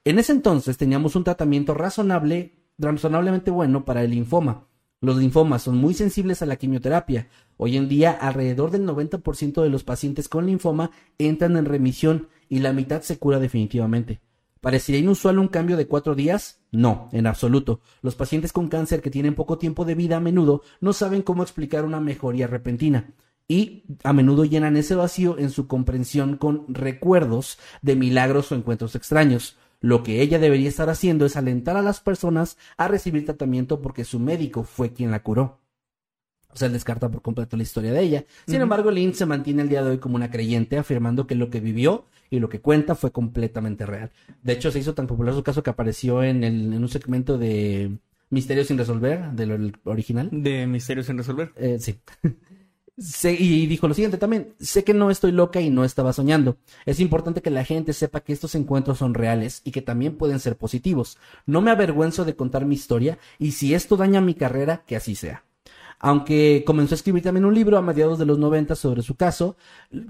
En 0.05 0.19
ese 0.19 0.33
entonces 0.33 0.77
teníamos 0.77 1.15
un 1.15 1.25
tratamiento 1.25 1.75
razonable, 1.75 2.57
razonablemente 2.79 3.51
bueno 3.53 3.85
para 3.85 4.03
el 4.03 4.11
linfoma. 4.11 4.67
Los 5.01 5.17
linfomas 5.17 5.63
son 5.63 5.77
muy 5.77 5.95
sensibles 5.95 6.43
a 6.43 6.47
la 6.47 6.57
quimioterapia. 6.57 7.29
Hoy 7.57 7.77
en 7.77 7.89
día, 7.89 8.11
alrededor 8.13 8.71
del 8.71 8.87
90% 8.87 9.63
de 9.63 9.69
los 9.69 9.85
pacientes 9.85 10.29
con 10.29 10.47
linfoma 10.47 10.91
entran 11.19 11.57
en 11.57 11.65
remisión 11.65 12.29
y 12.49 12.59
la 12.59 12.73
mitad 12.73 13.03
se 13.03 13.19
cura 13.19 13.39
definitivamente. 13.39 14.21
¿Parecería 14.63 15.01
inusual 15.01 15.41
un 15.41 15.49
cambio 15.49 15.77
de 15.77 15.89
cuatro 15.89 16.15
días? 16.15 16.61
No, 16.71 17.09
en 17.11 17.27
absoluto. 17.27 17.81
Los 18.01 18.15
pacientes 18.15 18.53
con 18.53 18.69
cáncer 18.69 19.03
que 19.03 19.11
tienen 19.11 19.35
poco 19.35 19.59
tiempo 19.59 19.85
de 19.85 19.97
vida 19.97 20.19
a 20.19 20.21
menudo 20.21 20.63
no 20.81 20.93
saben 20.93 21.23
cómo 21.23 21.43
explicar 21.43 21.85
una 21.85 21.99
mejoría 21.99 22.47
repentina 22.47 23.13
y 23.49 23.83
a 24.05 24.13
menudo 24.13 24.45
llenan 24.45 24.77
ese 24.77 24.95
vacío 24.95 25.37
en 25.37 25.51
su 25.51 25.67
comprensión 25.67 26.37
con 26.37 26.73
recuerdos 26.73 27.59
de 27.83 27.97
milagros 27.97 28.53
o 28.53 28.55
encuentros 28.55 28.95
extraños. 28.95 29.57
Lo 29.81 30.05
que 30.05 30.23
ella 30.23 30.39
debería 30.39 30.69
estar 30.69 30.89
haciendo 30.91 31.27
es 31.27 31.37
alentar 31.37 31.77
a 31.77 31.83
las 31.83 31.99
personas 31.99 32.57
a 32.77 32.87
recibir 32.87 33.25
tratamiento 33.25 33.83
porque 33.83 34.05
su 34.05 34.21
médico 34.21 34.63
fue 34.63 34.93
quien 34.93 35.11
la 35.11 35.25
curó. 35.25 35.59
O 36.51 36.57
sea, 36.57 36.67
él 36.67 36.73
descarta 36.73 37.11
por 37.11 37.21
completo 37.21 37.57
la 37.57 37.65
historia 37.65 37.93
de 37.93 38.01
ella. 38.01 38.25
Sin 38.47 38.61
embargo, 38.61 38.93
Lynn 38.93 39.15
se 39.15 39.27
mantiene 39.27 39.63
el 39.63 39.69
día 39.69 39.83
de 39.83 39.91
hoy 39.91 39.99
como 39.99 40.15
una 40.15 40.31
creyente, 40.31 40.79
afirmando 40.79 41.27
que 41.27 41.35
lo 41.35 41.51
que 41.51 41.59
vivió 41.59 42.07
y 42.33 42.41
lo 42.41 42.49
que 42.49 42.61
cuenta 42.61 42.97
fue 42.97 43.13
completamente 43.13 43.87
real. 43.87 44.11
De 44.43 44.55
hecho, 44.55 44.73
se 44.73 44.81
hizo 44.81 44.95
tan 44.95 45.07
popular 45.07 45.35
su 45.35 45.45
caso 45.45 45.63
que 45.63 45.71
apareció 45.71 46.25
en, 46.25 46.43
el- 46.43 46.73
en 46.73 46.83
un 46.83 46.89
segmento 46.89 47.39
de 47.39 47.99
Misterios 48.31 48.67
sin 48.69 48.79
resolver, 48.79 49.31
del 49.33 49.75
original. 49.85 50.31
De 50.33 50.67
misterios 50.67 51.07
sin 51.07 51.19
resolver. 51.19 51.53
Eh, 51.57 51.77
sí. 51.79 52.01
Y 53.25 53.67
dijo 53.67 53.89
lo 53.89 53.95
siguiente 53.95 54.19
también, 54.19 54.55
sé 54.61 54.85
que 54.85 54.93
no 54.93 55.11
estoy 55.11 55.33
loca 55.33 55.61
y 55.63 55.71
no 55.71 55.83
estaba 55.85 56.13
soñando. 56.13 56.59
Es 56.85 57.01
importante 57.01 57.41
que 57.41 57.51
la 57.51 57.65
gente 57.65 57.95
sepa 57.95 58.21
que 58.21 58.35
estos 58.35 58.55
encuentros 58.55 58.99
son 58.99 59.15
reales 59.15 59.63
y 59.65 59.71
que 59.71 59.81
también 59.83 60.17
pueden 60.17 60.39
ser 60.39 60.57
positivos. 60.57 61.17
No 61.47 61.63
me 61.63 61.71
avergüenzo 61.71 62.25
de 62.27 62.37
contar 62.37 62.67
mi 62.67 62.75
historia 62.75 63.19
y 63.39 63.53
si 63.53 63.75
esto 63.75 63.97
daña 63.97 64.21
mi 64.21 64.35
carrera, 64.35 64.85
que 64.87 64.97
así 64.97 65.15
sea. 65.15 65.43
Aunque 66.05 66.65
comenzó 66.67 66.95
a 66.95 66.97
escribir 66.97 67.23
también 67.23 67.45
un 67.45 67.55
libro 67.55 67.79
a 67.79 67.83
mediados 67.83 68.19
de 68.19 68.27
los 68.27 68.37
90 68.37 68.75
sobre 68.75 69.03
su 69.03 69.15
caso, 69.15 69.57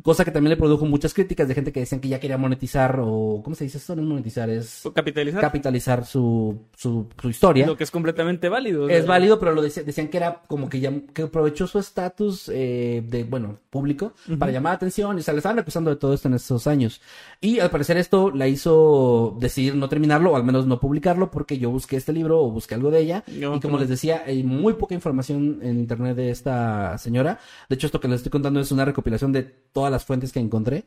cosa 0.03 0.24
que 0.24 0.30
también 0.30 0.49
le 0.49 0.57
produjo 0.57 0.86
muchas 0.86 1.12
críticas 1.12 1.47
de 1.49 1.55
gente 1.55 1.70
que 1.70 1.80
decían 1.80 2.01
que 2.01 2.09
ya 2.09 2.18
quería 2.18 2.38
monetizar 2.38 2.99
o, 3.03 3.43
¿cómo 3.45 3.55
se 3.55 3.64
dice 3.64 3.76
esto? 3.76 3.95
No 3.95 4.01
es 4.01 4.09
monetizar, 4.09 4.49
es 4.49 4.82
capitalizar. 4.95 5.43
capitalizar 5.43 6.07
su, 6.07 6.59
su, 6.74 7.09
su 7.20 7.28
historia. 7.28 7.66
Lo 7.66 7.76
que 7.76 7.84
es 7.84 7.90
completamente 7.90 8.49
válido. 8.49 8.88
Es 8.88 9.07
válido, 9.07 9.38
pero 9.38 9.53
lo 9.53 9.62
deci- 9.62 9.84
decían 9.84 10.09
que 10.09 10.16
era 10.16 10.40
como 10.49 10.70
que, 10.70 10.80
ya, 10.80 10.90
que 11.12 11.22
aprovechó 11.22 11.66
su 11.66 11.78
estatus 11.78 12.49
eh, 12.53 13.05
de, 13.07 13.24
bueno, 13.24 13.59
público 13.68 14.14
para 14.38 14.51
llamar 14.51 14.72
la 14.72 14.76
atención. 14.76 15.18
Y 15.18 15.20
o 15.20 15.22
sea, 15.22 15.34
le 15.34 15.38
estaban 15.38 15.59
acusando 15.59 15.90
de 15.90 15.97
todo 15.97 16.14
esto 16.14 16.26
en 16.28 16.34
estos 16.34 16.66
años. 16.66 17.03
Y 17.43 17.59
al 17.59 17.70
parecer 17.70 17.99
esto 17.99 18.30
la 18.30 18.49
hizo 18.49 19.36
decidir 19.38 19.74
no 19.74 19.90
terminarlo, 19.90 20.32
o 20.32 20.36
al 20.36 20.45
menos 20.45 20.66
no 20.66 20.80
publicarlo, 20.80 21.30
porque 21.30 21.59
yo 21.59 21.70
busqué 21.70 21.97
este 21.97 22.14
libro 22.14 22.40
o 22.40 22.51
busqué 22.51 22.76
algo 22.76 22.90
de 22.90 23.01
ella. 23.01 23.24
No, 23.28 23.57
y 23.57 23.61
como 23.61 23.74
no. 23.74 23.80
les 23.80 23.90
decía, 23.90 24.22
hay 24.26 24.43
muy 24.43 24.72
poca 24.72 24.95
información 24.95 25.59
en 25.62 25.82
internet 25.83 26.16
de 26.16 26.30
esta 26.30 26.97
señora. 26.99 27.39
De 27.68 27.74
hecho, 27.76 27.87
esto 27.87 28.01
que 28.01 28.09
les 28.09 28.18
estoy 28.18 28.30
contando 28.30 28.61
es 28.61 28.72
una 28.72 28.85
recopilación 28.85 29.33
de 29.33 29.43
todas 29.45 29.91
las 29.93 30.05
fuentes 30.05 30.33
que 30.33 30.41
encontré. 30.41 30.85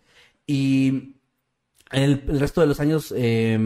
Y 0.47 1.15
el, 1.91 2.23
el 2.27 2.39
resto 2.39 2.61
de 2.61 2.67
los 2.67 2.79
años, 2.79 3.13
eh, 3.15 3.59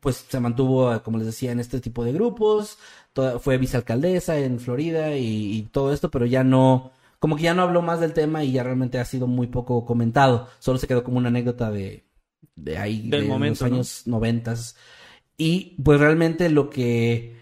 pues 0.00 0.24
se 0.28 0.40
mantuvo, 0.40 0.94
eh, 0.94 1.00
como 1.02 1.18
les 1.18 1.26
decía, 1.26 1.52
en 1.52 1.60
este 1.60 1.80
tipo 1.80 2.04
de 2.04 2.12
grupos. 2.12 2.78
Toda- 3.12 3.38
fue 3.38 3.58
vicealcaldesa 3.58 4.38
en 4.38 4.60
Florida 4.60 5.16
y, 5.16 5.52
y 5.58 5.62
todo 5.64 5.92
esto, 5.92 6.10
pero 6.10 6.26
ya 6.26 6.44
no, 6.44 6.92
como 7.18 7.36
que 7.36 7.42
ya 7.44 7.54
no 7.54 7.62
habló 7.62 7.82
más 7.82 8.00
del 8.00 8.12
tema 8.12 8.44
y 8.44 8.52
ya 8.52 8.62
realmente 8.62 8.98
ha 8.98 9.04
sido 9.04 9.26
muy 9.26 9.48
poco 9.48 9.84
comentado. 9.84 10.48
Solo 10.58 10.78
se 10.78 10.86
quedó 10.88 11.04
como 11.04 11.18
una 11.18 11.28
anécdota 11.28 11.70
de, 11.70 12.04
de 12.56 12.78
ahí, 12.78 13.08
Del 13.08 13.22
de 13.22 13.28
momento, 13.28 13.64
los 13.64 13.72
años 13.72 14.02
noventas. 14.06 14.76
Y 15.36 15.76
pues 15.82 15.98
realmente 16.00 16.48
lo 16.48 16.70
que, 16.70 17.36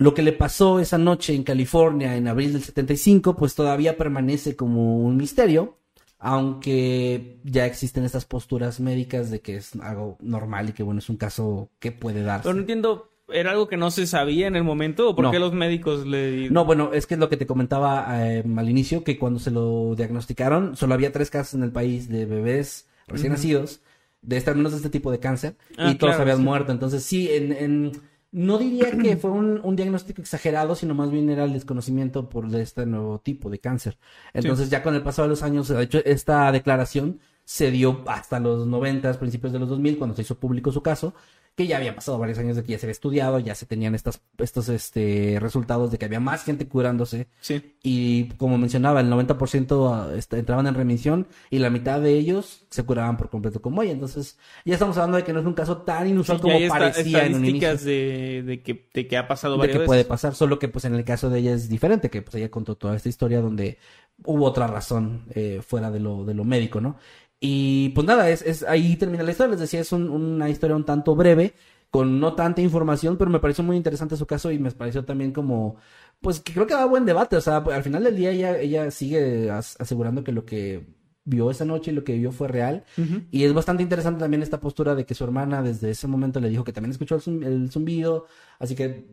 lo 0.00 0.14
que 0.14 0.22
le 0.22 0.32
pasó 0.32 0.80
esa 0.80 0.98
noche 0.98 1.34
en 1.34 1.42
California 1.44 2.16
en 2.16 2.26
abril 2.26 2.52
del 2.54 2.62
75, 2.62 3.36
pues 3.36 3.54
todavía 3.54 3.96
permanece 3.96 4.56
como 4.56 4.98
un 4.98 5.16
misterio 5.16 5.76
aunque 6.22 7.38
ya 7.44 7.64
existen 7.66 8.04
estas 8.04 8.24
posturas 8.26 8.78
médicas 8.80 9.30
de 9.30 9.40
que 9.40 9.56
es 9.56 9.74
algo 9.76 10.16
normal 10.20 10.68
y 10.68 10.72
que 10.72 10.82
bueno, 10.82 10.98
es 10.98 11.08
un 11.08 11.16
caso 11.16 11.70
que 11.78 11.92
puede 11.92 12.22
darse. 12.22 12.42
Pero 12.44 12.54
no 12.54 12.60
entiendo, 12.60 13.10
¿era 13.32 13.52
algo 13.52 13.68
que 13.68 13.76
no 13.78 13.90
se 13.90 14.06
sabía 14.06 14.46
en 14.46 14.56
el 14.56 14.64
momento? 14.64 15.08
¿O 15.10 15.16
por 15.16 15.24
No. 15.24 15.30
qué 15.30 15.38
los 15.38 15.52
médicos 15.54 16.06
le... 16.06 16.50
No, 16.50 16.64
bueno, 16.66 16.90
es 16.92 17.06
que 17.06 17.14
es 17.14 17.20
lo 17.20 17.28
que 17.30 17.36
te 17.38 17.46
comentaba 17.46 18.06
eh, 18.28 18.44
al 18.56 18.68
inicio, 18.68 19.02
que 19.04 19.18
cuando 19.18 19.38
se 19.38 19.50
lo 19.50 19.94
diagnosticaron, 19.96 20.76
solo 20.76 20.94
había 20.94 21.12
tres 21.12 21.30
casos 21.30 21.54
en 21.54 21.62
el 21.62 21.72
país 21.72 22.08
de 22.08 22.26
bebés 22.26 22.86
recién 23.06 23.32
nacidos, 23.32 23.80
de 24.22 24.36
este, 24.36 24.50
al 24.50 24.56
menos 24.56 24.72
de 24.72 24.76
este 24.78 24.90
tipo 24.90 25.10
de 25.10 25.18
cáncer, 25.20 25.56
Ah, 25.78 25.90
y 25.90 25.94
todos 25.96 26.10
claro, 26.12 26.22
habían 26.22 26.38
sí. 26.38 26.44
muerto. 26.44 26.70
Entonces, 26.72 27.02
sí, 27.02 27.28
en, 27.30 27.52
en- 27.52 27.92
no 28.32 28.58
diría 28.58 28.90
que 28.92 29.16
fue 29.18 29.30
un, 29.30 29.60
un 29.62 29.76
diagnóstico 29.76 30.22
exagerado, 30.22 30.74
sino 30.74 30.94
más 30.94 31.10
bien 31.10 31.28
era 31.30 31.44
el 31.44 31.52
desconocimiento 31.52 32.28
por 32.28 32.48
de 32.48 32.62
este 32.62 32.86
nuevo 32.86 33.18
tipo 33.20 33.50
de 33.50 33.58
cáncer. 33.58 33.98
Entonces, 34.34 34.70
ya 34.70 34.82
con 34.82 34.94
el 34.94 35.02
paso 35.02 35.22
de 35.22 35.28
los 35.28 35.42
años, 35.42 35.68
de 35.68 35.82
hecho, 35.82 36.00
esta 36.04 36.50
declaración 36.52 37.20
se 37.44 37.70
dio 37.70 38.02
hasta 38.06 38.38
los 38.38 38.66
90, 38.66 39.18
principios 39.18 39.52
de 39.52 39.58
los 39.58 39.68
2000, 39.68 39.98
cuando 39.98 40.14
se 40.14 40.22
hizo 40.22 40.38
público 40.38 40.70
su 40.70 40.82
caso, 40.82 41.14
que 41.56 41.66
ya 41.66 41.76
había 41.76 41.94
pasado 41.94 42.18
varios 42.18 42.38
años 42.38 42.56
de 42.56 42.62
que 42.62 42.72
ya 42.72 42.78
se 42.78 42.86
había 42.86 42.92
estudiado, 42.92 43.38
ya 43.38 43.54
se 43.54 43.66
tenían 43.66 43.94
estas, 43.94 44.22
estos 44.38 44.68
este, 44.68 45.38
resultados 45.40 45.90
de 45.90 45.98
que 45.98 46.06
había 46.06 46.20
más 46.20 46.44
gente 46.44 46.66
curándose. 46.66 47.28
Sí. 47.40 47.76
Y 47.82 48.28
como 48.38 48.56
mencionaba, 48.56 49.00
el 49.00 49.10
90% 49.10 50.14
este, 50.16 50.38
entraban 50.38 50.66
en 50.66 50.74
remisión 50.74 51.26
y 51.50 51.58
la 51.58 51.68
mitad 51.70 52.00
de 52.00 52.14
ellos 52.14 52.66
se 52.70 52.84
curaban 52.84 53.16
por 53.16 53.28
completo 53.28 53.60
como 53.60 53.82
ella. 53.82 53.92
Entonces, 53.92 54.38
ya 54.64 54.74
estamos 54.74 54.96
hablando 54.96 55.18
de 55.18 55.24
que 55.24 55.32
no 55.32 55.40
es 55.40 55.46
un 55.46 55.54
caso 55.54 55.78
tan 55.78 56.08
inusual 56.08 56.38
Sí, 56.38 56.42
como 56.42 56.54
hay 56.56 56.68
parecía 56.68 57.26
en 57.26 57.34
un 57.34 57.44
inicio. 57.44 57.76
de, 57.76 58.42
de 58.46 58.62
que, 58.62 58.88
de 58.94 59.06
que 59.06 59.16
ha 59.18 59.28
pasado 59.28 59.54
De 59.54 59.58
varias 59.58 59.74
que 59.74 59.78
veces. 59.80 59.86
puede 59.88 60.04
pasar, 60.04 60.34
solo 60.34 60.58
que 60.58 60.68
pues 60.68 60.84
en 60.86 60.94
el 60.94 61.04
caso 61.04 61.28
de 61.28 61.40
ella 61.40 61.52
es 61.52 61.68
diferente, 61.68 62.10
que 62.10 62.22
pues 62.22 62.34
ella 62.36 62.50
contó 62.50 62.76
toda 62.76 62.96
esta 62.96 63.08
historia 63.08 63.40
donde 63.40 63.78
hubo 64.24 64.44
otra 64.46 64.66
razón 64.66 65.24
eh, 65.34 65.60
fuera 65.66 65.90
de 65.90 66.00
lo, 66.00 66.24
de 66.24 66.34
lo 66.34 66.44
médico, 66.44 66.80
¿no? 66.80 66.96
Y 67.40 67.88
pues 67.90 68.06
nada, 68.06 68.28
es, 68.30 68.42
es 68.42 68.62
ahí 68.64 68.96
termina 68.96 69.22
la 69.22 69.30
historia, 69.30 69.52
les 69.52 69.60
decía, 69.60 69.80
es 69.80 69.92
un- 69.92 70.10
una 70.10 70.48
historia 70.50 70.76
un 70.76 70.84
tanto 70.84 71.14
breve, 71.16 71.54
con 71.90 72.20
no 72.20 72.34
tanta 72.34 72.60
información, 72.60 73.16
pero 73.16 73.30
me 73.30 73.40
pareció 73.40 73.64
muy 73.64 73.76
interesante 73.76 74.16
su 74.16 74.26
caso 74.26 74.52
y 74.52 74.58
me 74.58 74.70
pareció 74.70 75.04
también 75.04 75.32
como, 75.32 75.76
pues 76.20 76.40
que 76.40 76.52
creo 76.52 76.66
que 76.66 76.74
da 76.74 76.84
buen 76.84 77.04
debate, 77.06 77.36
o 77.36 77.40
sea, 77.40 77.56
al 77.58 77.82
final 77.82 78.04
del 78.04 78.16
día 78.16 78.30
ella, 78.30 78.58
ella 78.58 78.90
sigue 78.90 79.50
as- 79.50 79.76
asegurando 79.80 80.22
que 80.22 80.32
lo 80.32 80.44
que 80.44 80.86
vio 81.24 81.50
esa 81.50 81.64
noche 81.64 81.90
y 81.90 81.94
lo 81.94 82.04
que 82.04 82.14
vio 82.16 82.30
fue 82.32 82.48
real. 82.48 82.84
Y 83.30 83.44
es 83.44 83.52
bastante 83.54 83.82
interesante 83.82 84.20
también 84.20 84.42
esta 84.42 84.60
postura 84.60 84.94
de 84.94 85.04
que 85.06 85.14
su 85.14 85.24
hermana 85.24 85.62
desde 85.62 85.90
ese 85.90 86.06
momento 86.06 86.40
le 86.40 86.48
dijo 86.50 86.64
que 86.64 86.72
también 86.72 86.92
escuchó 86.92 87.14
el, 87.16 87.20
zum- 87.22 87.44
el 87.44 87.70
zumbido, 87.70 88.26
así 88.58 88.74
que 88.74 89.06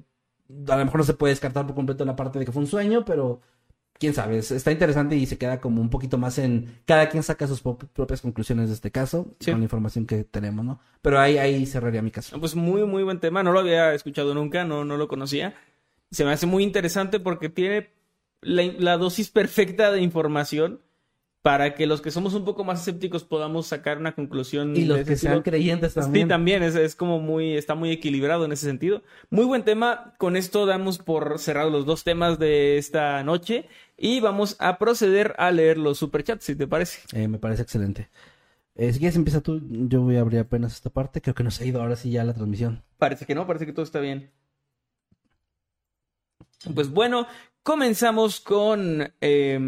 a 0.69 0.77
lo 0.77 0.85
mejor 0.85 0.99
no 0.99 1.03
se 1.05 1.13
puede 1.13 1.31
descartar 1.33 1.65
por 1.65 1.75
completo 1.75 2.05
la 2.05 2.15
parte 2.15 2.39
de 2.39 2.45
que 2.45 2.51
fue 2.51 2.61
un 2.61 2.67
sueño, 2.67 3.03
pero 3.05 3.41
quién 3.99 4.13
sabe, 4.13 4.37
es- 4.39 4.51
está 4.51 4.71
interesante 4.71 5.15
y 5.15 5.25
se 5.25 5.37
queda 5.37 5.59
como 5.61 5.81
un 5.81 5.89
poquito 5.89 6.17
más 6.17 6.37
en 6.37 6.79
cada 6.85 7.09
quien 7.09 7.23
saca 7.23 7.47
sus 7.47 7.61
pro- 7.61 7.77
propias 7.77 8.21
conclusiones 8.21 8.69
de 8.69 8.75
este 8.75 8.91
caso 8.91 9.33
Sí. 9.39 9.51
con 9.51 9.59
la 9.59 9.65
información 9.65 10.05
que 10.05 10.23
tenemos, 10.23 10.63
¿no? 10.65 10.79
Pero 11.01 11.19
ahí, 11.19 11.37
ahí 11.37 11.65
cerraría 11.65 12.01
mi 12.01 12.11
caso. 12.11 12.39
Pues 12.39 12.55
muy, 12.55 12.83
muy 12.85 13.03
buen 13.03 13.19
tema. 13.19 13.43
No 13.43 13.51
lo 13.51 13.59
había 13.59 13.93
escuchado 13.93 14.33
nunca, 14.33 14.63
no, 14.65 14.85
no 14.85 14.97
lo 14.97 15.07
conocía. 15.07 15.55
Se 16.11 16.23
me 16.25 16.31
hace 16.31 16.45
muy 16.45 16.63
interesante 16.63 17.19
porque 17.19 17.49
tiene 17.49 17.89
la, 18.41 18.63
la 18.77 18.97
dosis 18.97 19.29
perfecta 19.29 19.91
de 19.91 20.01
información 20.01 20.81
para 21.43 21.75
que 21.75 21.87
los 21.87 22.01
que 22.01 22.11
somos 22.11 22.33
un 22.33 22.43
poco 22.43 22.65
más 22.65 22.79
escépticos 22.79 23.23
podamos 23.23 23.67
sacar 23.67 23.99
una 23.99 24.13
conclusión. 24.13 24.75
Y 24.75 24.83
los 24.83 24.97
que 24.99 25.15
sean 25.15 25.33
estilo. 25.35 25.43
creyentes 25.43 25.93
Sí, 25.93 25.99
también. 26.01 26.27
también, 26.27 26.61
es, 26.63 26.75
es 26.75 26.93
como 26.95 27.19
muy, 27.19 27.53
está 27.55 27.73
muy 27.73 27.89
equilibrado 27.91 28.43
en 28.43 28.51
ese 28.51 28.65
sentido. 28.65 29.01
Muy 29.29 29.45
buen 29.45 29.63
tema. 29.63 30.13
Con 30.17 30.35
esto 30.35 30.65
damos 30.65 30.97
por 30.97 31.39
cerrados 31.39 31.71
los 31.71 31.85
dos 31.85 32.03
temas 32.03 32.37
de 32.37 32.77
esta 32.77 33.23
noche 33.23 33.69
y 33.97 34.19
vamos 34.19 34.55
a 34.59 34.77
proceder 34.77 35.33
a 35.37 35.51
leer 35.51 35.77
los 35.77 35.97
superchats, 35.97 36.45
si 36.45 36.55
te 36.55 36.67
parece. 36.67 36.99
Eh, 37.13 37.27
me 37.27 37.39
parece 37.39 37.63
excelente. 37.63 38.09
Eh, 38.75 38.93
si 38.93 38.99
quieres 38.99 39.15
empieza 39.15 39.41
tú, 39.41 39.59
yo 39.69 40.01
voy 40.01 40.17
a 40.17 40.21
abrir 40.21 40.39
apenas 40.39 40.75
esta 40.75 40.91
parte, 40.91 41.19
creo 41.19 41.33
que 41.33 41.43
nos 41.43 41.59
ha 41.59 41.65
ido 41.65 41.81
ahora 41.81 41.95
sí 41.95 42.11
ya 42.11 42.23
la 42.23 42.33
transmisión. 42.33 42.83
Parece 42.97 43.25
que 43.25 43.33
no, 43.33 43.47
parece 43.47 43.65
que 43.65 43.73
todo 43.73 43.83
está 43.83 43.99
bien. 43.99 44.31
Pues 46.73 46.89
bueno, 46.89 47.27
comenzamos 47.63 48.39
con 48.39 49.11
eh, 49.19 49.59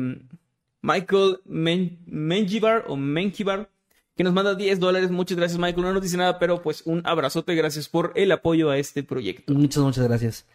Michael 0.81 1.39
Men 1.45 1.99
o 2.88 2.95
Menjivar, 2.95 3.69
que 4.15 4.23
nos 4.23 4.34
manda 4.34 4.56
10 4.56 4.80
dólares. 4.80 5.11
Muchas 5.11 5.38
gracias, 5.38 5.60
Michael. 5.60 5.81
No 5.81 5.93
nos 5.93 6.03
dice 6.03 6.18
nada, 6.18 6.39
pero 6.39 6.61
pues 6.61 6.84
un 6.85 7.01
abrazote. 7.06 7.56
Gracias 7.56 7.89
por 7.89 8.11
el 8.15 8.31
apoyo 8.31 8.69
a 8.69 8.77
este 8.77 9.03
proyecto. 9.03 9.53
Muchas, 9.53 9.84
muchas 9.84 10.07
gracias. 10.07 10.45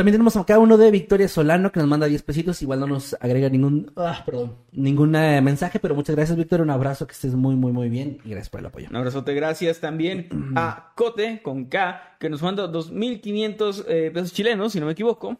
También 0.00 0.14
tenemos 0.14 0.34
acá 0.38 0.58
uno 0.58 0.78
de 0.78 0.90
Victoria 0.90 1.28
Solano 1.28 1.70
que 1.70 1.78
nos 1.78 1.86
manda 1.86 2.06
10 2.06 2.22
pesitos. 2.22 2.62
Igual 2.62 2.80
no 2.80 2.86
nos 2.86 3.14
agrega 3.20 3.50
ningún, 3.50 3.92
ah, 3.96 4.22
perdón, 4.24 4.56
ningún 4.72 5.14
eh, 5.14 5.42
mensaje, 5.42 5.78
pero 5.78 5.94
muchas 5.94 6.16
gracias, 6.16 6.38
Victoria. 6.38 6.64
Un 6.64 6.70
abrazo, 6.70 7.06
que 7.06 7.12
estés 7.12 7.34
muy, 7.34 7.54
muy, 7.54 7.70
muy 7.70 7.90
bien 7.90 8.16
y 8.24 8.30
gracias 8.30 8.48
por 8.48 8.60
el 8.60 8.66
apoyo. 8.66 8.86
Un 8.88 8.96
abrazote, 8.96 9.34
gracias 9.34 9.78
también 9.78 10.26
a 10.56 10.94
Cote 10.96 11.42
con 11.42 11.66
K, 11.66 12.16
que 12.18 12.30
nos 12.30 12.40
manda 12.40 12.72
2.500 12.72 13.84
eh, 13.88 14.10
pesos 14.10 14.32
chilenos, 14.32 14.72
si 14.72 14.80
no 14.80 14.86
me 14.86 14.92
equivoco. 14.92 15.38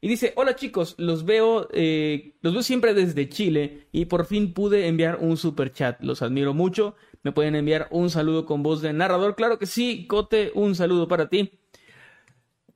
Y 0.00 0.06
dice, 0.06 0.34
hola 0.36 0.54
chicos, 0.54 0.94
los 0.96 1.24
veo, 1.24 1.66
eh, 1.72 2.36
los 2.42 2.52
veo 2.52 2.62
siempre 2.62 2.94
desde 2.94 3.28
Chile 3.28 3.88
y 3.90 4.04
por 4.04 4.24
fin 4.24 4.54
pude 4.54 4.86
enviar 4.86 5.18
un 5.20 5.36
super 5.36 5.72
chat. 5.72 6.00
Los 6.00 6.22
admiro 6.22 6.54
mucho. 6.54 6.94
Me 7.24 7.32
pueden 7.32 7.56
enviar 7.56 7.88
un 7.90 8.08
saludo 8.08 8.46
con 8.46 8.62
voz 8.62 8.82
de 8.82 8.92
narrador. 8.92 9.34
Claro 9.34 9.58
que 9.58 9.66
sí, 9.66 10.06
Cote, 10.06 10.52
un 10.54 10.76
saludo 10.76 11.08
para 11.08 11.28
ti. 11.28 11.58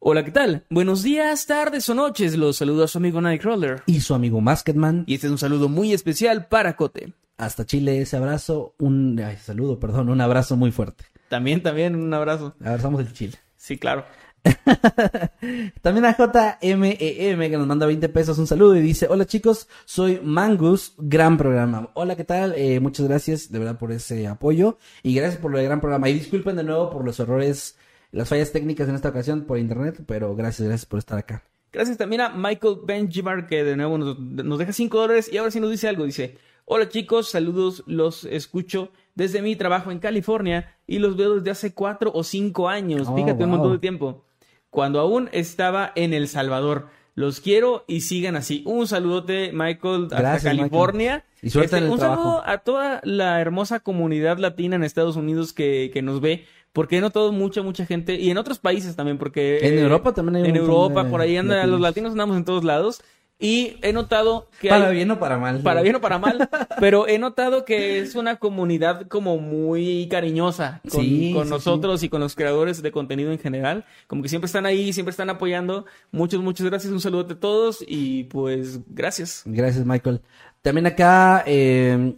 Hola, 0.06 0.22
¿qué 0.22 0.32
tal? 0.32 0.66
Buenos 0.68 1.02
días, 1.02 1.46
tardes 1.46 1.88
o 1.88 1.94
noches. 1.94 2.36
Los 2.36 2.58
saludo 2.58 2.84
a 2.84 2.88
su 2.88 2.98
amigo 2.98 3.22
Nightcrawler. 3.22 3.84
Y 3.86 4.02
su 4.02 4.12
amigo 4.12 4.42
Masketman, 4.42 5.04
Y 5.06 5.14
este 5.14 5.28
es 5.28 5.30
un 5.30 5.38
saludo 5.38 5.70
muy 5.70 5.94
especial 5.94 6.46
para 6.46 6.76
Cote. 6.76 7.14
hasta 7.38 7.64
Chile, 7.64 8.02
ese 8.02 8.18
abrazo, 8.18 8.74
un 8.78 9.18
ay, 9.18 9.38
saludo, 9.38 9.80
perdón, 9.80 10.10
un 10.10 10.20
abrazo 10.20 10.56
muy 10.56 10.72
fuerte. 10.72 11.06
También, 11.30 11.62
también, 11.62 11.96
un 11.96 12.12
abrazo. 12.12 12.54
Abrazamos 12.60 13.00
el 13.00 13.14
Chile. 13.14 13.38
Sí, 13.56 13.78
claro. 13.78 14.04
También 15.80 16.04
a 16.04 16.14
JMEM 16.14 16.98
que 16.98 17.56
nos 17.56 17.66
manda 17.66 17.86
20 17.86 18.06
pesos 18.10 18.38
un 18.38 18.46
saludo 18.46 18.76
y 18.76 18.82
dice, 18.82 19.06
hola 19.08 19.24
chicos, 19.24 19.68
soy 19.86 20.20
Mangus, 20.22 20.92
gran 20.98 21.38
programa. 21.38 21.88
Hola, 21.94 22.14
¿qué 22.14 22.24
tal? 22.24 22.52
Eh, 22.58 22.78
muchas 22.78 23.08
gracias 23.08 23.50
de 23.50 23.58
verdad 23.58 23.78
por 23.78 23.90
ese 23.90 24.26
apoyo 24.26 24.76
y 25.02 25.14
gracias 25.14 25.40
por 25.40 25.56
el 25.56 25.64
gran 25.64 25.80
programa. 25.80 26.10
Y 26.10 26.12
disculpen 26.12 26.56
de 26.56 26.64
nuevo 26.64 26.90
por 26.90 27.06
los 27.06 27.18
errores, 27.20 27.78
las 28.14 28.28
fallas 28.28 28.52
técnicas 28.52 28.88
en 28.88 28.94
esta 28.94 29.08
ocasión 29.08 29.42
por 29.42 29.58
internet, 29.58 30.00
pero 30.06 30.34
gracias, 30.36 30.68
gracias 30.68 30.86
por 30.86 30.98
estar 31.00 31.18
acá. 31.18 31.42
Gracias 31.72 31.98
también 31.98 32.20
a 32.20 32.28
Michael 32.30 32.76
Benjivar, 32.86 33.48
que 33.48 33.64
de 33.64 33.76
nuevo 33.76 33.98
nos, 33.98 34.18
nos 34.18 34.58
deja 34.58 34.72
5 34.72 34.96
dólares 34.96 35.28
y 35.32 35.36
ahora 35.36 35.50
sí 35.50 35.58
nos 35.58 35.72
dice 35.72 35.88
algo. 35.88 36.04
Dice, 36.04 36.38
hola 36.64 36.88
chicos, 36.88 37.30
saludos, 37.30 37.82
los 37.88 38.24
escucho 38.24 38.92
desde 39.16 39.42
mi 39.42 39.56
trabajo 39.56 39.90
en 39.90 39.98
California 39.98 40.76
y 40.86 41.00
los 41.00 41.16
veo 41.16 41.34
desde 41.34 41.50
hace 41.50 41.74
4 41.74 42.12
o 42.14 42.22
5 42.22 42.68
años. 42.68 43.08
Oh, 43.08 43.16
Fíjate, 43.16 43.42
un 43.42 43.50
montón 43.50 43.72
de 43.72 43.78
tiempo. 43.80 44.24
Cuando 44.70 45.00
aún 45.00 45.28
estaba 45.32 45.92
en 45.96 46.14
El 46.14 46.28
Salvador. 46.28 46.86
Los 47.16 47.38
quiero 47.38 47.84
y 47.86 48.00
sigan 48.00 48.34
así. 48.34 48.64
Un 48.66 48.88
saludote, 48.88 49.52
Michael, 49.52 50.04
hasta 50.04 50.18
Gracias, 50.18 50.56
California. 50.56 51.16
Este, 51.16 51.26
Michael. 51.26 51.46
Y 51.46 51.50
suerte 51.50 51.76
en 51.76 51.84
el 51.84 51.90
un 51.90 51.98
trabajo. 51.98 52.22
saludo 52.22 52.42
a 52.44 52.58
toda 52.58 53.00
la 53.04 53.40
hermosa 53.40 53.80
comunidad 53.80 54.38
latina 54.38 54.74
en 54.74 54.82
Estados 54.82 55.14
Unidos 55.14 55.52
que, 55.52 55.90
que 55.92 56.02
nos 56.02 56.20
ve. 56.20 56.44
Porque 56.74 56.98
he 56.98 57.00
notado 57.00 57.32
mucha, 57.32 57.62
mucha 57.62 57.86
gente. 57.86 58.16
Y 58.16 58.30
en 58.30 58.36
otros 58.36 58.58
países 58.58 58.94
también, 58.96 59.16
porque... 59.16 59.58
En 59.62 59.78
eh, 59.78 59.80
Europa 59.82 60.12
también 60.12 60.44
hay 60.44 60.50
En 60.50 60.56
Europa, 60.56 61.04
de 61.04 61.10
por 61.10 61.20
ahí 61.22 61.36
andan, 61.38 61.70
los 61.70 61.80
latinos 61.80 62.10
andamos 62.12 62.36
en 62.36 62.44
todos 62.44 62.64
lados. 62.64 63.00
Y 63.38 63.76
he 63.82 63.92
notado 63.92 64.48
que 64.60 64.68
Para 64.68 64.88
hay- 64.88 64.94
bien 64.96 65.10
o 65.10 65.18
para 65.18 65.38
mal. 65.38 65.60
para 65.60 65.82
bien 65.82 65.96
o 65.96 66.00
para 66.00 66.18
mal, 66.18 66.48
pero 66.80 67.06
he 67.08 67.18
notado 67.18 67.64
que 67.64 67.98
es 67.98 68.14
una 68.14 68.36
comunidad 68.36 69.06
como 69.08 69.38
muy 69.38 70.06
cariñosa 70.08 70.80
con, 70.88 71.00
Sí, 71.02 71.32
con 71.34 71.44
sí, 71.46 71.50
nosotros 71.50 72.02
y 72.04 72.08
con 72.08 72.20
los 72.20 72.34
creadores 72.36 72.80
de 72.82 72.92
contenido 72.92 73.32
en 73.32 73.38
general. 73.40 73.84
Como 74.06 74.22
que 74.22 74.28
siempre 74.28 74.46
están 74.46 74.66
ahí, 74.66 74.92
siempre 74.92 75.10
están 75.10 75.30
apoyando. 75.30 75.84
Muchas, 76.12 76.40
muchas 76.40 76.66
gracias. 76.66 76.92
Un 76.92 77.00
saludo 77.00 77.26
a 77.32 77.40
todos 77.40 77.84
y 77.86 78.24
pues 78.24 78.80
gracias. 78.88 79.42
Gracias, 79.46 79.84
Michael. 79.84 80.22
También 80.62 80.86
acá, 80.86 81.42
eh, 81.46 82.14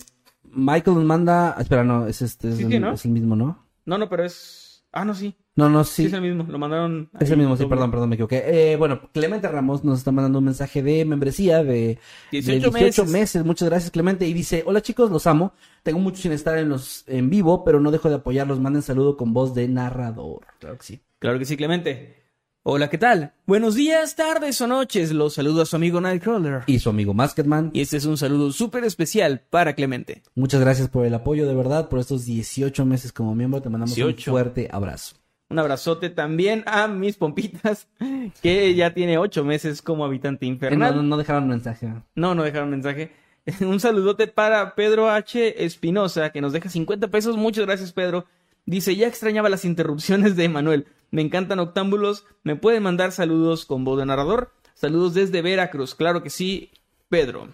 Michael 0.51 0.97
nos 0.97 1.05
manda, 1.05 1.55
ah, 1.57 1.61
espera, 1.62 1.83
no, 1.85 2.07
es 2.07 2.23
este, 2.23 2.49
es, 2.51 2.57
Sí, 2.57 2.65
el, 2.65 2.70
sí, 2.73 2.78
¿no? 2.78 2.93
es 2.93 3.05
el 3.05 3.11
mismo, 3.12 3.37
¿no? 3.37 3.66
No, 3.87 3.97
no, 3.99 4.09
pero 4.09 4.25
es... 4.25 4.85
Ah, 4.93 5.05
no, 5.05 5.15
sí. 5.15 5.35
No, 5.57 5.69
no, 5.69 5.85
Sí, 5.85 6.03
sí. 6.03 6.07
es 6.07 6.13
el 6.13 6.23
mismo. 6.23 6.45
Lo 6.49 6.59
mandaron... 6.59 7.11
Es 7.19 7.31
el 7.31 7.39
mismo, 7.39 7.57
sí, 7.57 7.67
perdón, 7.67 7.91
perdón, 7.91 8.09
me 8.09 8.15
equivoqué. 8.15 8.45
Eh, 8.73 8.77
bueno, 8.77 9.11
Clemente 9.13 9.49
Ramos 9.49 9.85
nos 9.85 9.99
está 9.99 10.13
mandando 10.13 10.39
un 10.39 10.45
mensaje 10.47 10.83
de 10.83 11.05
membresía 11.05 11.63
de 11.65 11.99
18 12.31 12.71
de 12.71 12.71
18 12.71 12.73
meses. 12.73 13.11
meses. 13.13 13.45
Muchas 13.45 13.69
gracias, 13.69 13.91
Clemente. 13.91 14.27
Y 14.27 14.33
dice, 14.33 14.63
hola 14.67 14.81
chicos, 14.83 15.11
los 15.11 15.27
amo. 15.27 15.53
Tengo 15.83 15.99
mucho 15.99 16.21
sin 16.21 16.33
estar 16.33 16.57
en 16.59 16.69
los 16.69 17.05
en 17.09 17.31
vivo, 17.31 17.65
pero 17.65 17.81
no 17.81 17.91
dejo 17.91 18.09
de 18.09 18.17
apoyarlos. 18.17 18.61
Manden 18.61 18.83
saludo 18.83 19.17
con 19.17 19.33
voz 19.33 19.55
de 19.55 19.69
narrador. 19.69 20.47
Claro 20.59 20.77
que 20.79 20.85
sí. 20.85 21.01
Claro 21.19 21.39
que 21.39 21.45
sí, 21.47 21.57
Clemente. 21.57 22.26
Hola, 22.69 22.91
¿qué 22.91 22.99
tal? 22.99 23.33
Buenos 23.47 23.77
días, 23.77 24.17
tardes 24.17 24.61
o 24.61 24.67
noches. 24.67 25.13
Los 25.13 25.35
saludo 25.35 25.63
a 25.63 25.67
su 25.67 25.77
amigo 25.77 26.01
Nightcrawler. 26.01 26.63
Y 26.67 26.81
su 26.81 26.91
amigo 26.91 27.15
Masketman. 27.15 27.71
Y 27.73 27.81
este 27.81 27.97
es 27.97 28.07
un 28.07 28.17
saludo 28.17 28.51
súper 28.51 28.83
especial 28.83 29.41
para 29.51 29.75
Clemente. 29.77 30.23
Muchas 30.35 30.61
gracias 30.61 30.89
por 30.89 31.07
el 31.07 31.15
apoyo, 31.15 31.47
de 31.47 31.55
verdad, 31.55 31.89
por 31.89 32.01
estos 32.01 32.25
18 32.25 32.85
meses 32.85 33.13
como 33.13 33.37
miembro. 33.37 33.63
Te 33.63 33.69
mandamos 33.69 33.95
18. 33.95 34.31
un 34.31 34.35
fuerte 34.35 34.69
abrazo. 34.73 35.15
Un 35.49 35.61
abrazote 35.61 36.11
también 36.11 36.65
a 36.67 36.89
mis 36.89 37.17
pompitas, 37.17 37.87
que 38.43 38.75
ya 38.75 38.93
tiene 38.93 39.17
ocho 39.17 39.45
meses 39.45 39.81
como 39.81 40.05
habitante 40.05 40.45
Eh, 40.47 40.49
infernal. 40.49 40.97
no, 40.97 41.03
no 41.05 41.17
dejaron 41.19 41.47
mensaje. 41.47 41.95
No, 42.17 42.35
no 42.35 42.43
dejaron 42.43 42.71
mensaje. 42.71 43.13
Un 43.61 43.79
saludote 43.79 44.27
para 44.27 44.75
Pedro 44.75 45.09
H. 45.09 45.65
Espinosa, 45.65 46.31
que 46.33 46.41
nos 46.41 46.53
deja 46.53 46.69
50 46.69 47.07
pesos. 47.13 47.37
Muchas 47.37 47.65
gracias, 47.65 47.93
Pedro. 47.93 48.25
Dice, 48.67 48.97
ya 48.97 49.07
extrañaba 49.07 49.49
las 49.49 49.65
interrupciones 49.65 50.35
de 50.35 50.45
Emanuel. 50.45 50.87
Me 51.13 51.23
encantan 51.23 51.61
octámbulos. 51.61 52.25
¿Me 52.43 52.57
pueden 52.57 52.83
mandar 52.83 53.13
saludos 53.13 53.65
con 53.65 53.85
voz 53.85 53.99
de 53.99 54.07
narrador? 54.07 54.53
Saludos 54.75 55.15
desde 55.15 55.41
Veracruz. 55.41 55.95
Claro 55.95 56.25
que 56.25 56.31
sí, 56.31 56.73
Pedro. 57.09 57.49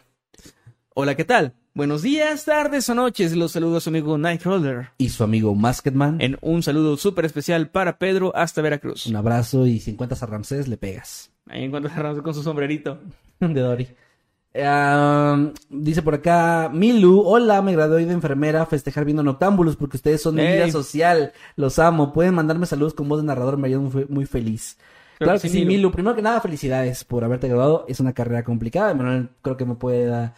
Hola, 0.95 1.15
¿qué 1.15 1.25
tal? 1.25 1.55
Buenos 1.75 2.01
días, 2.01 2.47
tardes 2.47 2.89
o 2.89 2.95
noches. 2.95 3.37
Los 3.37 3.53
saludo 3.53 3.77
a 3.77 3.81
su 3.81 3.91
amigo 3.91 4.17
Nightcrawler. 4.17 4.89
Y 4.97 5.11
su 5.11 5.23
amigo 5.23 5.55
Masketman. 5.55 6.19
En 6.23 6.39
un 6.41 6.63
saludo 6.63 6.97
súper 6.97 7.27
especial 7.27 7.69
para 7.69 7.99
Pedro 7.99 8.35
hasta 8.35 8.63
Veracruz. 8.63 9.07
Un 9.07 9.17
abrazo 9.17 9.67
y 9.67 9.81
si 9.81 9.91
encuentras 9.91 10.23
a 10.23 10.27
Ramsés, 10.27 10.67
le 10.67 10.79
pegas. 10.79 11.31
Ahí 11.47 11.65
encuentras 11.65 11.95
a 11.99 12.03
Ramsés 12.03 12.23
con 12.23 12.33
su 12.33 12.43
sombrerito. 12.43 13.01
De 13.39 13.61
Dory. 13.61 13.89
Dice 14.55 16.03
por 16.03 16.15
acá, 16.15 16.71
Milu, 16.73 17.23
hola, 17.25 17.63
me 17.63 17.73
gradué 17.73 18.05
de 18.05 18.13
enfermera 18.13 18.67
festejar 18.67 19.05
viendo 19.05 19.23
Noctámbulos 19.23 19.77
porque 19.77 19.97
ustedes 19.97 20.21
son 20.23 20.35
mi 20.35 20.43
vida 20.43 20.71
social, 20.71 21.33
los 21.57 21.79
amo, 21.79 22.13
pueden 22.13 22.35
mandarme 22.35 22.67
saludos 22.67 22.95
con 22.95 23.09
voz 23.09 23.21
de 23.21 23.27
narrador, 23.27 23.57
me 23.57 23.67
haría 23.69 23.79
muy, 23.79 24.07
muy 24.09 24.27
feliz. 24.27 24.77
Claro, 25.19 25.41
que 25.41 25.49
sí, 25.49 25.65
Milu. 25.69 25.93
Primero 25.93 26.17
que 26.17 26.23
nada, 26.23 26.41
felicidades 26.41 27.05
por 27.05 27.25
haberte 27.25 27.47
graduado, 27.49 27.85
es 27.89 28.01
una 28.01 28.13
carrera 28.13 28.43
complicada, 28.43 28.93
Manuel 28.95 29.31
creo 29.41 29.57
que 29.57 29.65
me 29.65 29.75
puede 29.77 30.07
dar- 30.07 30.35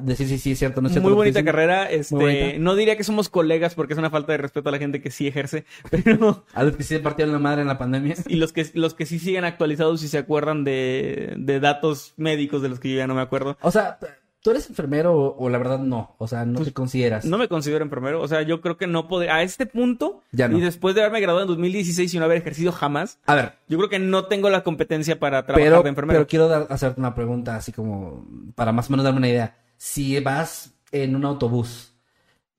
decir 0.00 0.28
si 0.28 0.38
sí 0.38 0.52
es 0.52 0.58
cierto 0.58 0.80
no 0.80 0.88
es 0.88 0.92
cierto. 0.92 1.08
Muy 1.08 1.16
bonita 1.16 1.44
carrera. 1.44 1.90
Este, 1.90 2.14
bonita. 2.14 2.58
no 2.58 2.74
diría 2.74 2.96
que 2.96 3.04
somos 3.04 3.28
colegas 3.28 3.74
porque 3.74 3.94
es 3.94 3.98
una 3.98 4.10
falta 4.10 4.32
de 4.32 4.38
respeto 4.38 4.68
a 4.68 4.72
la 4.72 4.78
gente 4.78 5.00
que 5.00 5.10
sí 5.10 5.26
ejerce, 5.26 5.64
pero 5.90 6.44
A 6.54 6.62
los 6.64 6.76
que 6.76 6.82
sí 6.82 6.94
se 6.94 7.00
partieron 7.00 7.32
la 7.32 7.38
madre 7.40 7.62
en 7.62 7.68
la 7.68 7.78
pandemia. 7.78 8.14
y 8.28 8.36
los 8.36 8.52
que 8.52 8.66
los 8.74 8.94
que 8.94 9.06
sí 9.06 9.18
siguen 9.18 9.44
actualizados 9.44 10.02
y 10.02 10.08
se 10.08 10.18
acuerdan 10.18 10.64
de, 10.64 11.34
de 11.38 11.60
datos 11.60 12.14
médicos 12.16 12.62
de 12.62 12.68
los 12.68 12.80
que 12.80 12.90
yo 12.90 12.96
ya 12.98 13.06
no 13.06 13.14
me 13.14 13.22
acuerdo. 13.22 13.56
O 13.62 13.70
sea, 13.70 13.98
¿tú 14.42 14.50
eres 14.50 14.68
enfermero 14.70 15.14
o, 15.14 15.36
o 15.44 15.48
la 15.48 15.58
verdad 15.58 15.78
no? 15.80 16.14
O 16.18 16.28
sea, 16.28 16.44
no 16.44 16.60
te 16.60 16.72
consideras. 16.72 17.24
No 17.24 17.38
me 17.38 17.48
considero 17.48 17.82
enfermero, 17.84 18.20
o 18.22 18.28
sea, 18.28 18.42
yo 18.42 18.60
creo 18.60 18.76
que 18.76 18.86
no 18.86 19.08
podría, 19.08 19.34
a 19.36 19.42
este 19.42 19.66
punto, 19.66 20.22
Ya 20.32 20.48
no. 20.48 20.58
y 20.58 20.60
después 20.60 20.94
de 20.94 21.00
haberme 21.02 21.20
graduado 21.20 21.42
en 21.44 21.48
2016 21.48 22.14
y 22.14 22.18
no 22.18 22.24
haber 22.24 22.38
ejercido 22.38 22.72
jamás, 22.72 23.18
A 23.26 23.34
ver, 23.34 23.52
yo 23.68 23.78
creo 23.78 23.88
que 23.90 23.98
no 23.98 24.26
tengo 24.26 24.48
la 24.50 24.62
competencia 24.62 25.18
para 25.18 25.44
trabajar 25.44 25.68
pero, 25.70 25.82
de 25.82 25.88
enfermero. 25.88 26.18
pero 26.20 26.26
quiero 26.28 26.48
dar- 26.48 26.66
hacerte 26.70 27.00
una 27.00 27.14
pregunta 27.14 27.56
así 27.56 27.72
como 27.72 28.24
para 28.54 28.72
más 28.72 28.88
o 28.88 28.92
menos 28.92 29.04
darme 29.04 29.18
una 29.18 29.28
idea. 29.28 29.56
Si 29.78 30.20
vas 30.20 30.74
en 30.92 31.16
un 31.16 31.24
autobús 31.24 31.94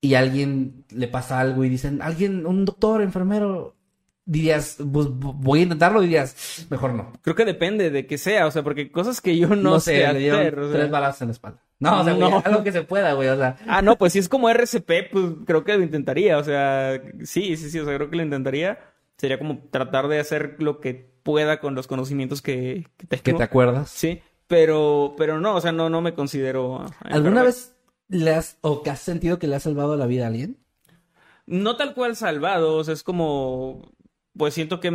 y 0.02 0.16
alguien 0.16 0.86
le 0.90 1.08
pasa 1.08 1.40
algo 1.40 1.64
y 1.64 1.70
dicen, 1.70 2.02
alguien, 2.02 2.48
un 2.48 2.66
doctor, 2.66 3.02
enfermero, 3.02 3.76
dirías, 4.26 4.78
pues, 4.78 5.08
voy 5.10 5.60
a 5.60 5.64
intentarlo, 5.64 6.02
dirías, 6.02 6.66
mejor 6.70 6.94
no. 6.94 7.12
Creo 7.22 7.36
que 7.36 7.46
depende 7.46 7.92
de 7.92 8.08
que 8.08 8.18
sea, 8.18 8.48
o 8.48 8.52
sea, 8.52 8.64
porque 8.64 8.92
cosas 8.92 9.22
que 9.22 9.38
yo 9.38 9.50
no, 9.50 9.56
No, 9.56 9.80
sé, 9.80 10.06
sé, 10.06 10.14
le 10.14 10.20
dieron 10.20 10.40
hacer, 10.40 10.60
o 10.60 10.70
sea. 10.70 10.80
tres 10.80 10.92
balazos 10.92 11.22
en 11.22 11.28
la 11.28 11.32
espalda. 11.34 11.64
No, 11.80 12.02
o 12.02 12.04
sea, 12.04 12.14
güey, 12.14 12.32
algo 12.46 12.64
que 12.64 12.72
se 12.72 12.84
pueda, 12.84 13.14
güey, 13.14 13.30
o 13.30 13.38
sea. 13.38 13.58
Ah, 13.68 13.82
no, 13.82 13.98
pues 13.98 14.14
si 14.14 14.20
es 14.20 14.30
como 14.30 14.50
RCP, 14.50 15.12
pues 15.12 15.26
creo 15.46 15.64
que 15.64 15.78
lo 15.78 15.84
intentaría. 15.84 16.38
O 16.38 16.44
sea, 16.44 17.02
sí, 17.24 17.58
sí, 17.58 17.70
sí, 17.70 17.80
o 17.80 17.86
sea, 17.86 17.96
creo 17.96 18.10
que 18.10 18.18
lo 18.18 18.24
intentaría. 18.24 18.80
Sería 19.18 19.38
como 19.38 19.60
tratar 19.70 20.08
de 20.08 20.20
hacer 20.20 20.56
lo 20.60 20.80
que 20.80 20.94
pueda 21.24 21.60
con 21.60 21.76
los 21.76 21.88
conocimientos 21.88 22.42
que, 22.42 22.88
que 22.98 23.08
tengo. 23.08 23.24
¿Que 23.24 23.34
te 23.34 23.44
acuerdas? 23.44 23.90
Sí, 23.90 24.22
pero, 24.50 25.14
pero 25.18 25.40
no, 25.40 25.56
o 25.56 25.62
sea, 25.62 25.72
no, 25.72 25.90
no 25.90 26.02
me 26.02 26.14
considero. 26.16 26.80
¿Alguna 27.02 27.42
enfermero. 27.42 27.46
vez 27.46 27.76
le 28.10 28.32
has, 28.34 28.58
o 28.62 28.82
que 28.84 28.90
has 28.90 29.00
sentido 29.00 29.38
que 29.40 29.48
le 29.48 29.56
has 29.56 29.64
salvado 29.64 29.96
la 29.96 30.08
vida 30.08 30.26
a 30.26 30.28
alguien? 30.28 30.58
No 31.46 31.78
tal 31.78 31.94
cual 31.94 32.16
salvado, 32.16 32.76
o 32.76 32.84
sea, 32.84 32.94
es 32.96 33.04
como. 33.04 33.94
Pues 34.38 34.54
siento 34.54 34.80
que 34.80 34.88
he 34.88 34.92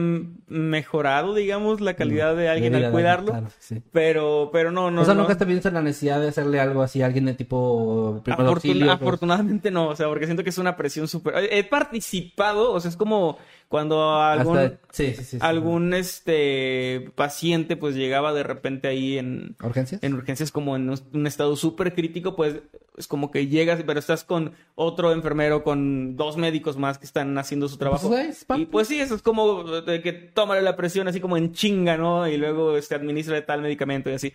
mejorado, 0.48 1.34
digamos, 1.34 1.80
la 1.82 1.94
calidad 1.94 2.34
de 2.34 2.48
alguien 2.48 2.74
al 2.76 2.90
cuidarlo. 2.92 3.32
claro, 3.32 3.48
sí. 3.58 3.82
Pero, 3.92 4.48
pero 4.52 4.70
no, 4.72 4.90
no. 4.90 5.02
o 5.02 5.04
sea, 5.04 5.12
no. 5.12 5.22
nunca 5.22 5.36
te 5.36 5.44
piensas 5.44 5.66
en 5.70 5.74
la 5.74 5.82
necesidad 5.82 6.20
de 6.20 6.28
hacerle 6.28 6.60
algo 6.60 6.82
así 6.82 7.02
a 7.02 7.06
alguien 7.06 7.26
de 7.26 7.34
tipo 7.34 8.22
Afortuna- 8.24 8.48
auxilio, 8.48 8.86
pues. 8.86 8.96
afortunadamente 8.96 9.70
no, 9.70 9.88
o 9.88 9.96
sea, 9.96 10.06
porque 10.08 10.24
siento 10.26 10.44
que 10.44 10.50
es 10.50 10.56
una 10.56 10.76
presión 10.76 11.08
súper... 11.08 11.34
He 11.52 11.62
participado, 11.64 12.72
o 12.72 12.80
sea, 12.80 12.88
es 12.90 12.96
como 12.96 13.36
cuando 13.74 14.22
algún, 14.22 14.56
Hasta- 14.56 14.78
sí, 14.92 15.14
sí, 15.14 15.14
sí, 15.16 15.24
sí. 15.24 15.38
algún 15.40 15.94
este 15.94 17.10
paciente 17.16 17.74
pues 17.74 17.96
llegaba 17.96 18.32
de 18.32 18.44
repente 18.44 18.86
ahí 18.86 19.18
en, 19.18 19.56
¿Urgencias? 19.60 20.00
en 20.00 20.14
urgencias 20.14 20.52
como 20.52 20.76
en 20.76 20.90
un, 21.12 21.26
estado 21.26 21.56
súper 21.56 21.92
crítico, 21.92 22.36
pues 22.36 22.60
es 22.96 23.08
como 23.08 23.32
que 23.32 23.48
llegas, 23.48 23.82
pero 23.84 23.98
estás 23.98 24.22
con 24.22 24.52
otro 24.76 25.10
enfermero, 25.10 25.64
con 25.64 26.14
dos 26.14 26.36
médicos 26.36 26.76
más 26.76 26.98
que 26.98 27.04
están 27.04 27.36
haciendo 27.36 27.66
su 27.66 27.76
trabajo. 27.76 28.06
Pues, 28.06 28.28
es 28.28 28.44
parte. 28.44 28.62
y 28.62 28.66
pues 28.66 28.86
sí, 28.86 29.00
eso 29.00 29.16
es 29.16 29.22
como 29.22 29.64
de 29.64 30.00
que 30.00 30.12
tómale 30.12 30.62
la 30.62 30.76
presión 30.76 31.08
así 31.08 31.18
como 31.20 31.36
en 31.36 31.52
chinga, 31.52 31.96
¿no? 31.96 32.28
Y 32.28 32.36
luego 32.36 32.76
este, 32.76 32.94
administra 32.94 33.44
tal 33.44 33.60
medicamento 33.60 34.08
y 34.08 34.12
así. 34.12 34.34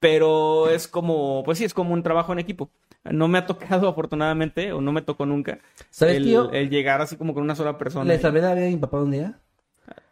Pero 0.00 0.70
es 0.70 0.88
como, 0.88 1.42
pues 1.44 1.58
sí, 1.58 1.64
es 1.66 1.74
como 1.74 1.92
un 1.92 2.02
trabajo 2.02 2.32
en 2.32 2.38
equipo. 2.38 2.70
No 3.04 3.28
me 3.28 3.38
ha 3.38 3.46
tocado 3.46 3.88
afortunadamente, 3.88 4.72
o 4.72 4.80
no 4.80 4.92
me 4.92 5.02
tocó 5.02 5.24
nunca, 5.26 5.58
¿Sabes, 5.90 6.16
el, 6.16 6.24
tío? 6.24 6.50
el 6.52 6.68
llegar 6.70 7.00
así 7.00 7.16
como 7.16 7.34
con 7.34 7.42
una 7.42 7.54
sola 7.54 7.78
persona. 7.78 8.04
Le 8.12 8.18
salvé 8.18 8.40
la 8.42 8.54
vida 8.54 8.66
a 8.66 8.70
mi 8.70 8.76
papá 8.76 9.00
un 9.00 9.10
día. 9.10 9.38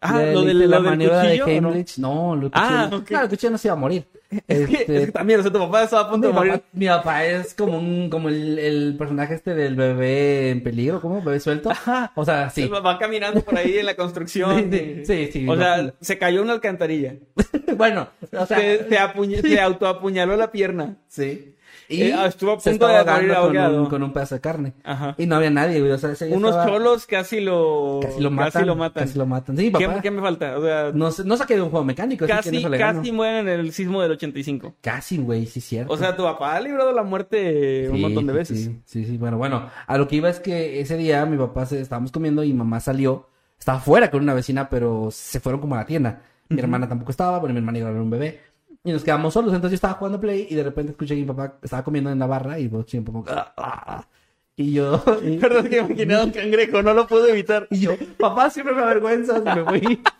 Ah, 0.00 0.18
Le- 0.20 0.32
lo 0.34 0.40
le 0.42 0.46
del, 0.48 0.56
hice 0.58 0.68
la 0.68 0.76
del 0.76 0.84
maniobra 0.86 1.22
cuchillo, 1.22 1.46
de 1.46 1.58
¿o 1.58 1.60
no? 1.98 2.36
Lo 2.36 2.50
Ah, 2.52 2.86
cuchillo. 2.86 3.02
ok. 3.02 3.06
Claro, 3.06 3.24
el 3.24 3.30
cuchillo 3.30 3.50
no 3.50 3.58
se 3.58 3.68
iba 3.68 3.72
a 3.74 3.78
morir. 3.78 4.06
Es 4.48 4.68
que, 4.68 4.76
Este, 4.78 4.96
es 4.98 5.06
que 5.06 5.12
también, 5.12 5.40
o 5.40 5.42
sea, 5.42 5.52
tu 5.52 5.58
papá 5.58 5.84
estaba 5.84 6.02
a 6.02 6.10
punto 6.10 6.26
mi, 6.28 6.32
de 6.32 6.38
morir. 6.38 6.52
papá, 6.54 6.64
mi 6.72 6.86
papá 6.86 7.24
es 7.24 7.54
como 7.54 7.78
un, 7.78 8.10
como 8.10 8.28
el, 8.28 8.58
el 8.58 8.96
personaje 8.98 9.34
este 9.34 9.54
del 9.54 9.76
bebé 9.76 10.50
en 10.50 10.62
peligro, 10.62 11.00
¿cómo? 11.00 11.22
Bebé 11.22 11.38
suelto. 11.40 11.70
Ajá. 11.70 12.12
O 12.16 12.24
sea, 12.24 12.50
sí. 12.50 12.66
Va 12.68 12.98
caminando 12.98 13.40
por 13.42 13.56
ahí 13.56 13.78
en 13.78 13.86
la 13.86 13.94
construcción. 13.94 14.70
Sí, 14.72 15.02
sí, 15.04 15.30
sí, 15.32 15.48
O 15.48 15.54
sí, 15.54 15.60
sea, 15.60 15.82
no. 15.82 15.92
se 16.00 16.18
cayó 16.18 16.42
una 16.42 16.54
alcantarilla. 16.54 17.14
bueno, 17.76 18.08
o 18.32 18.46
sea, 18.46 18.58
se, 18.58 18.88
se, 18.88 18.98
apuñ- 18.98 19.40
se 19.40 19.60
autoapuñaló 19.60 20.36
la 20.36 20.50
pierna. 20.50 20.96
sí. 21.08 21.52
Eh, 21.88 22.12
ah, 22.12 22.26
estuvo 22.26 22.50
a 22.50 22.58
punto 22.58 22.84
de 22.88 23.04
morir 23.04 23.28
con 23.28 23.36
ahogado. 23.36 23.82
un, 23.84 23.88
con 23.88 24.02
un 24.02 24.12
pedazo 24.12 24.34
de 24.34 24.40
carne. 24.40 24.72
Ajá. 24.82 25.14
Y 25.18 25.26
no 25.26 25.36
había 25.36 25.50
nadie, 25.50 25.78
güey. 25.78 25.92
O 25.92 25.98
sea, 25.98 26.10
Unos 26.30 26.50
estaba- 26.50 26.66
cholos 26.66 27.06
casi 27.06 27.40
lo, 27.40 28.00
Casi 28.02 28.20
lo 28.20 28.30
matan. 28.32 28.50
Casi 28.52 28.64
lo 28.66 28.74
matan. 28.74 29.04
Casi 29.04 29.16
lo 29.18 29.26
matan. 29.26 29.56
Sí, 29.56 29.70
¿Qué, 29.70 29.86
papá. 29.86 30.02
qué 30.02 30.10
me 30.10 30.20
falta? 30.20 30.58
O 30.58 30.62
sea, 30.64 30.90
No, 30.92 31.10
no 31.24 31.36
saqué 31.36 31.54
de 31.54 31.62
un 31.62 31.70
juego 31.70 31.84
mecánico. 31.84 32.24
así 32.24 32.32
que 32.32 32.36
casi, 32.38 32.68
le 32.68 32.76
gano. 32.78 32.98
casi 32.98 33.12
mueren 33.12 33.46
en 33.48 33.60
el 33.60 33.72
sismo 33.72 34.02
del 34.02 34.10
85. 34.16 34.74
Casi, 34.80 35.18
güey, 35.18 35.46
sí, 35.46 35.60
cierto. 35.60 35.92
O 35.92 35.96
sea, 35.96 36.16
tu 36.16 36.24
papá 36.24 36.56
ha 36.56 36.60
librado 36.60 36.92
la 36.92 37.02
muerte 37.02 37.88
un 37.90 38.00
montón 38.00 38.26
de 38.26 38.32
veces. 38.32 38.58
Sí, 38.64 38.80
sí, 38.84 39.04
sí. 39.04 39.16
Bueno, 39.16 39.38
bueno, 39.38 39.68
a 39.86 39.96
lo 39.98 40.08
que 40.08 40.16
iba 40.16 40.28
es 40.28 40.40
que 40.40 40.80
ese 40.80 40.96
día 40.96 41.24
mi 41.26 41.36
papá 41.36 41.64
se 41.66 41.80
estábamos 41.80 42.12
comiendo 42.12 42.42
y 42.44 42.48
mi 42.48 42.58
mamá 42.58 42.80
salió. 42.80 43.28
Estaba 43.58 43.78
fuera 43.80 44.10
con 44.10 44.22
una 44.22 44.34
vecina, 44.34 44.68
pero 44.68 45.08
se 45.10 45.40
fueron 45.40 45.60
como 45.60 45.74
a 45.74 45.78
la 45.78 45.86
tienda. 45.86 46.22
Mi 46.48 46.60
hermana 46.60 46.88
tampoco 46.88 47.10
estaba, 47.10 47.38
bueno, 47.38 47.54
mi 47.54 47.58
hermana 47.60 47.78
iba 47.78 47.88
a 47.88 47.92
ver 47.92 48.00
un 48.02 48.10
bebé. 48.10 48.40
Y 48.84 48.92
nos 48.92 49.02
quedamos 49.02 49.32
solos. 49.34 49.52
Entonces 49.54 49.72
yo 49.72 49.76
estaba 49.76 49.94
jugando 49.94 50.20
Play 50.20 50.46
y 50.50 50.54
de 50.54 50.62
repente 50.62 50.92
escuché 50.92 51.14
que 51.14 51.20
mi 51.22 51.26
papá 51.26 51.58
estaba 51.62 51.82
comiendo 51.82 52.10
en 52.10 52.18
la 52.18 52.26
barra 52.26 52.58
y 52.58 52.68
vos 52.68 52.84
siempre 52.88 53.12
como... 53.12 53.24
"Ah, 53.28 53.52
ah, 53.56 53.84
ah". 53.86 54.08
Y 54.54 54.72
yo... 54.74 55.02
Y, 55.24 55.36
Perdón 55.38 55.68
que 55.68 55.82
me 55.82 55.88
imaginé 55.88 56.14
a 56.14 56.24
un 56.24 56.30
cangrejo, 56.30 56.82
no 56.82 56.94
lo 56.94 57.06
pude 57.06 57.30
evitar. 57.30 57.66
y 57.70 57.80
yo, 57.80 57.92
papá, 58.18 58.48
siempre 58.50 58.74
me 58.74 58.82
avergüenzas. 58.82 59.42
Me 59.42 59.64
fui. 59.64 60.00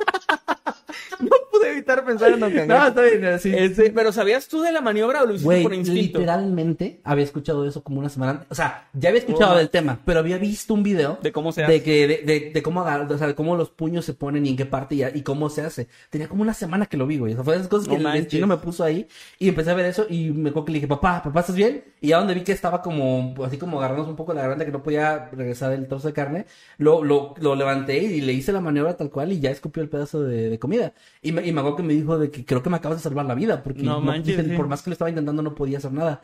No 1.20 1.30
pude 1.58 1.72
evitar 1.72 2.04
pensar 2.04 2.28
en 2.28 2.34
un 2.34 2.40
cangrejo. 2.52 2.66
no, 2.68 2.86
está 2.88 3.02
bien, 3.02 3.24
así. 3.26 3.52
Este, 3.54 3.90
pero 3.90 4.12
¿sabías 4.12 4.48
tú 4.48 4.60
de 4.62 4.72
la 4.72 4.80
maniobra 4.80 5.22
o 5.22 5.26
lo 5.26 5.32
hiciste 5.32 5.44
Güey, 5.46 5.62
por 5.62 5.74
instinto? 5.74 6.18
literalmente 6.18 7.00
había 7.04 7.24
escuchado 7.24 7.66
eso 7.66 7.82
como 7.82 7.98
una 8.00 8.08
semana 8.08 8.32
antes. 8.32 8.46
O 8.50 8.54
sea, 8.54 8.88
ya 8.92 9.08
había 9.10 9.20
escuchado 9.20 9.54
Oh. 9.54 9.56
del 9.58 9.70
tema, 9.70 10.00
pero 10.04 10.18
había 10.20 10.38
visto 10.38 10.74
un 10.74 10.82
video 10.82 11.18
De 11.22 11.30
cómo 11.32 11.52
se 11.52 11.60
de 11.62 11.66
hace. 11.66 11.82
que 11.82 12.06
de, 12.06 12.16
de, 12.18 12.50
de 12.52 12.62
cómo 12.62 12.80
o 12.82 13.18
sea, 13.18 13.26
de 13.26 13.34
cómo 13.34 13.56
los 13.56 13.70
puños 13.70 14.04
se 14.04 14.14
ponen 14.14 14.44
y 14.46 14.50
en 14.50 14.56
qué 14.56 14.66
parte 14.66 14.94
y, 14.96 15.02
y 15.04 15.22
cómo 15.22 15.48
se 15.50 15.62
hace. 15.62 15.88
Tenía 16.10 16.28
como 16.28 16.42
una 16.42 16.54
semana 16.54 16.86
que 16.86 16.96
lo 16.96 17.06
vi, 17.06 17.18
güey. 17.18 17.32
O 17.32 17.36
sea, 17.36 17.44
fue 17.44 17.54
de 17.54 17.58
esas 17.60 17.68
cosas 17.70 17.88
que 17.88 17.98
No 17.98 18.08
el 18.12 18.20
destino 18.22 18.46
me 18.46 18.56
puso 18.56 18.84
ahí 18.84 19.06
y 19.38 19.48
empecé 19.48 19.70
a 19.70 19.74
ver 19.74 19.86
eso 19.86 20.06
y 20.08 20.30
me 20.30 20.50
acuerdo 20.50 20.66
que 20.66 20.72
le 20.72 20.76
dije, 20.78 20.88
papá, 20.88 21.22
papá, 21.22 21.40
¿estás 21.40 21.56
bien? 21.56 21.84
Y 22.00 22.08
ya 22.08 22.18
donde 22.18 22.34
vi 22.34 22.42
que 22.42 22.52
estaba 22.52 22.82
como, 22.82 23.34
así 23.44 23.56
como 23.56 23.78
agarrándose 23.78 24.10
un 24.10 24.16
poco 24.16 24.34
la 24.34 24.42
garganta 24.42 24.64
que 24.64 24.72
no 24.72 24.82
podía 24.82 25.30
regresar 25.32 25.72
el 25.72 25.86
trozo 25.88 26.08
de 26.08 26.14
carne, 26.14 26.46
lo, 26.78 27.02
lo, 27.04 27.34
lo 27.40 27.54
levanté 27.54 27.98
y 27.98 28.20
le 28.20 28.32
hice 28.32 28.52
la 28.52 28.60
maniobra 28.60 28.96
tal 28.96 29.10
cual 29.10 29.32
y 29.32 29.40
ya 29.40 29.50
escupió 29.50 29.82
el 29.82 29.88
pedazo 29.88 30.22
de, 30.22 30.50
de 30.50 30.58
comida. 30.58 30.92
Y 31.22 31.32
me, 31.32 31.45
y 31.48 31.52
me 31.52 31.60
acuerdo 31.60 31.76
que 31.78 31.82
me 31.82 31.94
dijo 31.94 32.18
de 32.18 32.30
que 32.30 32.44
creo 32.44 32.62
que 32.62 32.70
me 32.70 32.76
acabas 32.76 32.98
de 32.98 33.02
salvar 33.02 33.26
la 33.26 33.34
vida 33.34 33.62
porque 33.62 33.82
No 33.82 34.00
manches, 34.00 34.36
dicen, 34.36 34.50
sí. 34.50 34.56
por 34.56 34.68
más 34.68 34.82
que 34.82 34.90
lo 34.90 34.92
estaba 34.92 35.08
intentando 35.10 35.42
no 35.42 35.54
podía 35.54 35.78
hacer 35.78 35.92
nada. 35.92 36.22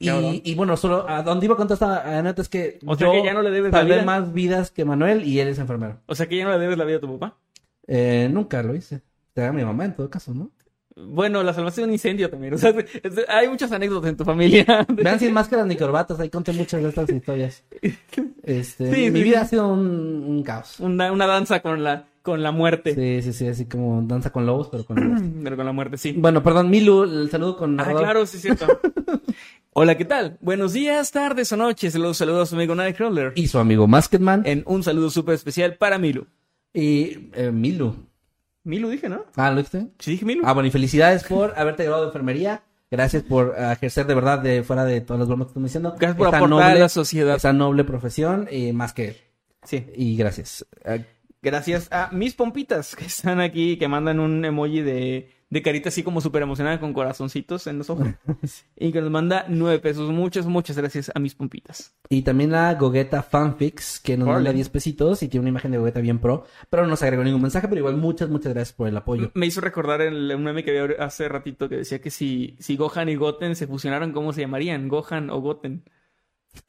Y, 0.00 0.08
y 0.44 0.54
bueno, 0.54 0.76
solo 0.76 1.08
a 1.08 1.22
dónde 1.24 1.46
iba 1.46 1.54
a 1.54 1.56
contar 1.56 1.74
esta 1.74 2.18
anécdota 2.18 2.42
es 2.42 2.48
que 2.48 2.78
O 2.86 2.94
sea 2.96 3.08
yo 3.08 3.12
que 3.12 3.24
ya 3.24 3.34
no 3.34 3.42
le 3.42 3.50
debes 3.50 3.72
la 3.72 3.78
salvé 3.80 3.94
vida. 3.96 4.04
más 4.04 4.32
vidas 4.32 4.70
que 4.70 4.84
Manuel 4.84 5.24
y 5.24 5.40
él 5.40 5.48
es 5.48 5.58
enfermero. 5.58 6.00
O 6.06 6.14
sea 6.14 6.28
que 6.28 6.36
ya 6.36 6.44
no 6.44 6.52
le 6.52 6.58
debes 6.58 6.78
la 6.78 6.84
vida 6.84 6.98
a 6.98 7.00
tu 7.00 7.18
papá. 7.18 7.36
Eh, 7.86 8.28
nunca 8.32 8.62
lo 8.62 8.74
hice. 8.76 9.02
Te 9.32 9.40
da 9.40 9.52
mi 9.52 9.64
mamá 9.64 9.84
en 9.86 9.94
todo 9.96 10.08
caso, 10.10 10.32
¿no? 10.34 10.50
Bueno, 11.06 11.42
la 11.42 11.52
salvaste 11.54 11.80
de 11.80 11.86
un 11.86 11.92
incendio 11.92 12.28
también. 12.30 12.54
O 12.58 12.58
sea, 12.58 12.74
hay 13.28 13.48
muchas 13.48 13.70
anécdotas 13.72 14.10
en 14.10 14.16
tu 14.16 14.24
familia. 14.24 14.86
Vean 14.88 15.18
sin 15.18 15.32
máscaras 15.32 15.66
ni 15.66 15.76
corbatas, 15.76 16.18
ahí 16.20 16.28
conté 16.30 16.52
muchas 16.52 16.82
de 16.82 16.88
estas 16.88 17.08
historias. 17.10 17.64
Este, 18.42 18.92
Sí, 18.94 19.10
mi 19.10 19.18
sí, 19.18 19.24
vida 19.24 19.38
sí. 19.40 19.44
ha 19.44 19.48
sido 19.48 19.68
un, 19.68 19.80
un 20.26 20.42
caos. 20.42 20.80
Una, 20.80 21.12
una 21.12 21.26
danza 21.26 21.60
con 21.60 21.82
la, 21.84 22.06
con 22.22 22.42
la 22.42 22.50
muerte. 22.52 22.94
Sí, 22.94 23.22
sí, 23.22 23.32
sí, 23.32 23.46
así 23.48 23.66
como 23.66 24.02
danza 24.02 24.30
con 24.30 24.46
lobos, 24.46 24.68
pero 24.70 24.84
con 24.84 24.96
lobos. 24.96 25.22
Pero 25.44 25.56
con 25.56 25.66
la 25.66 25.72
muerte, 25.72 25.96
sí. 25.98 26.14
Bueno, 26.16 26.42
perdón, 26.42 26.70
Milu, 26.70 27.04
el 27.04 27.30
saludo 27.30 27.56
con 27.56 27.78
Ah, 27.80 27.92
claro, 27.96 28.26
sí 28.26 28.38
cierto. 28.38 28.66
Hola, 29.72 29.96
¿qué 29.96 30.04
tal? 30.04 30.38
Buenos 30.40 30.72
días, 30.72 31.12
tardes 31.12 31.52
o 31.52 31.56
noches. 31.56 31.94
Los 31.94 32.16
saludos 32.16 32.42
a 32.42 32.46
su 32.50 32.56
amigo 32.56 32.74
Nightcrawler. 32.74 33.32
Y 33.36 33.46
su 33.46 33.58
amigo 33.58 33.86
Masketman. 33.86 34.42
En 34.44 34.64
un 34.66 34.82
saludo 34.82 35.08
súper 35.10 35.34
especial 35.36 35.76
para 35.76 35.98
Milu. 35.98 36.26
Y 36.74 37.28
eh, 37.34 37.50
Milu. 37.52 38.07
Milu 38.68 38.90
dije, 38.90 39.08
¿no? 39.08 39.24
Ah, 39.36 39.50
¿lo 39.50 39.56
dijiste? 39.56 39.88
Sí 39.98 40.12
dije 40.12 40.24
Milu. 40.24 40.42
Ah, 40.44 40.52
bueno, 40.52 40.68
y 40.68 40.70
felicidades 40.70 41.24
por 41.24 41.54
haberte 41.56 41.84
graduado 41.84 42.04
de 42.04 42.08
enfermería. 42.08 42.62
Gracias 42.90 43.22
por 43.22 43.54
eh, 43.56 43.72
ejercer 43.72 44.06
de 44.06 44.14
verdad 44.14 44.38
de 44.38 44.62
fuera 44.62 44.84
de 44.84 45.00
todas 45.00 45.18
las 45.18 45.28
bromas 45.28 45.46
que 45.46 45.50
estamos 45.50 45.68
diciendo. 45.68 45.94
Gracias 45.98 46.16
por 46.16 46.28
esta 46.28 46.38
aportar 46.38 46.70
a 46.70 46.74
la 46.74 46.88
sociedad. 46.88 47.36
Esa 47.36 47.52
noble 47.52 47.84
profesión, 47.84 48.48
y 48.50 48.72
más 48.72 48.92
que. 48.92 49.16
Sí. 49.64 49.86
Y 49.94 50.16
gracias. 50.16 50.66
Eh, 50.84 51.04
Gracias 51.40 51.88
a 51.92 52.10
mis 52.12 52.34
pompitas 52.34 52.96
que 52.96 53.04
están 53.06 53.40
aquí, 53.40 53.76
que 53.78 53.88
mandan 53.88 54.18
un 54.18 54.44
emoji 54.44 54.82
de, 54.82 55.30
de 55.50 55.62
carita 55.62 55.88
así 55.88 56.02
como 56.02 56.20
súper 56.20 56.42
emocionada 56.42 56.78
con 56.78 56.92
corazoncitos 56.92 57.66
en 57.66 57.78
los 57.78 57.90
ojos. 57.90 58.08
Y 58.76 58.92
que 58.92 59.00
nos 59.00 59.10
manda 59.10 59.46
nueve 59.48 59.78
pesos. 59.78 60.10
Muchas, 60.10 60.46
muchas 60.46 60.76
gracias 60.76 61.10
a 61.14 61.18
mis 61.18 61.34
pompitas. 61.34 61.96
Y 62.08 62.22
también 62.22 62.54
a 62.54 62.74
Gogeta 62.74 63.22
Fanfix, 63.22 63.98
que 63.98 64.16
nos 64.16 64.26
Órale. 64.28 64.44
manda 64.44 64.52
10 64.52 64.68
pesitos 64.68 65.22
y 65.22 65.28
tiene 65.28 65.42
una 65.42 65.50
imagen 65.50 65.72
de 65.72 65.78
Gogeta 65.78 66.00
bien 66.00 66.18
pro, 66.18 66.44
pero 66.70 66.84
no 66.84 66.90
nos 66.90 67.02
agregó 67.02 67.24
ningún 67.24 67.42
mensaje, 67.42 67.66
pero 67.68 67.80
igual 67.80 67.96
muchas, 67.96 68.28
muchas 68.28 68.52
gracias 68.52 68.76
por 68.76 68.88
el 68.88 68.96
apoyo. 68.96 69.30
Me 69.34 69.46
hizo 69.46 69.60
recordar 69.60 70.00
el, 70.00 70.32
un 70.34 70.44
meme 70.44 70.62
que 70.64 70.78
había 70.78 71.02
hace 71.04 71.28
ratito 71.28 71.68
que 71.68 71.78
decía 71.78 72.00
que 72.00 72.10
si, 72.10 72.56
si 72.60 72.76
Gohan 72.76 73.08
y 73.08 73.16
Goten 73.16 73.56
se 73.56 73.66
fusionaran, 73.66 74.12
¿cómo 74.12 74.32
se 74.32 74.42
llamarían? 74.42 74.88
Gohan 74.88 75.30
o 75.30 75.40
Goten. 75.40 75.84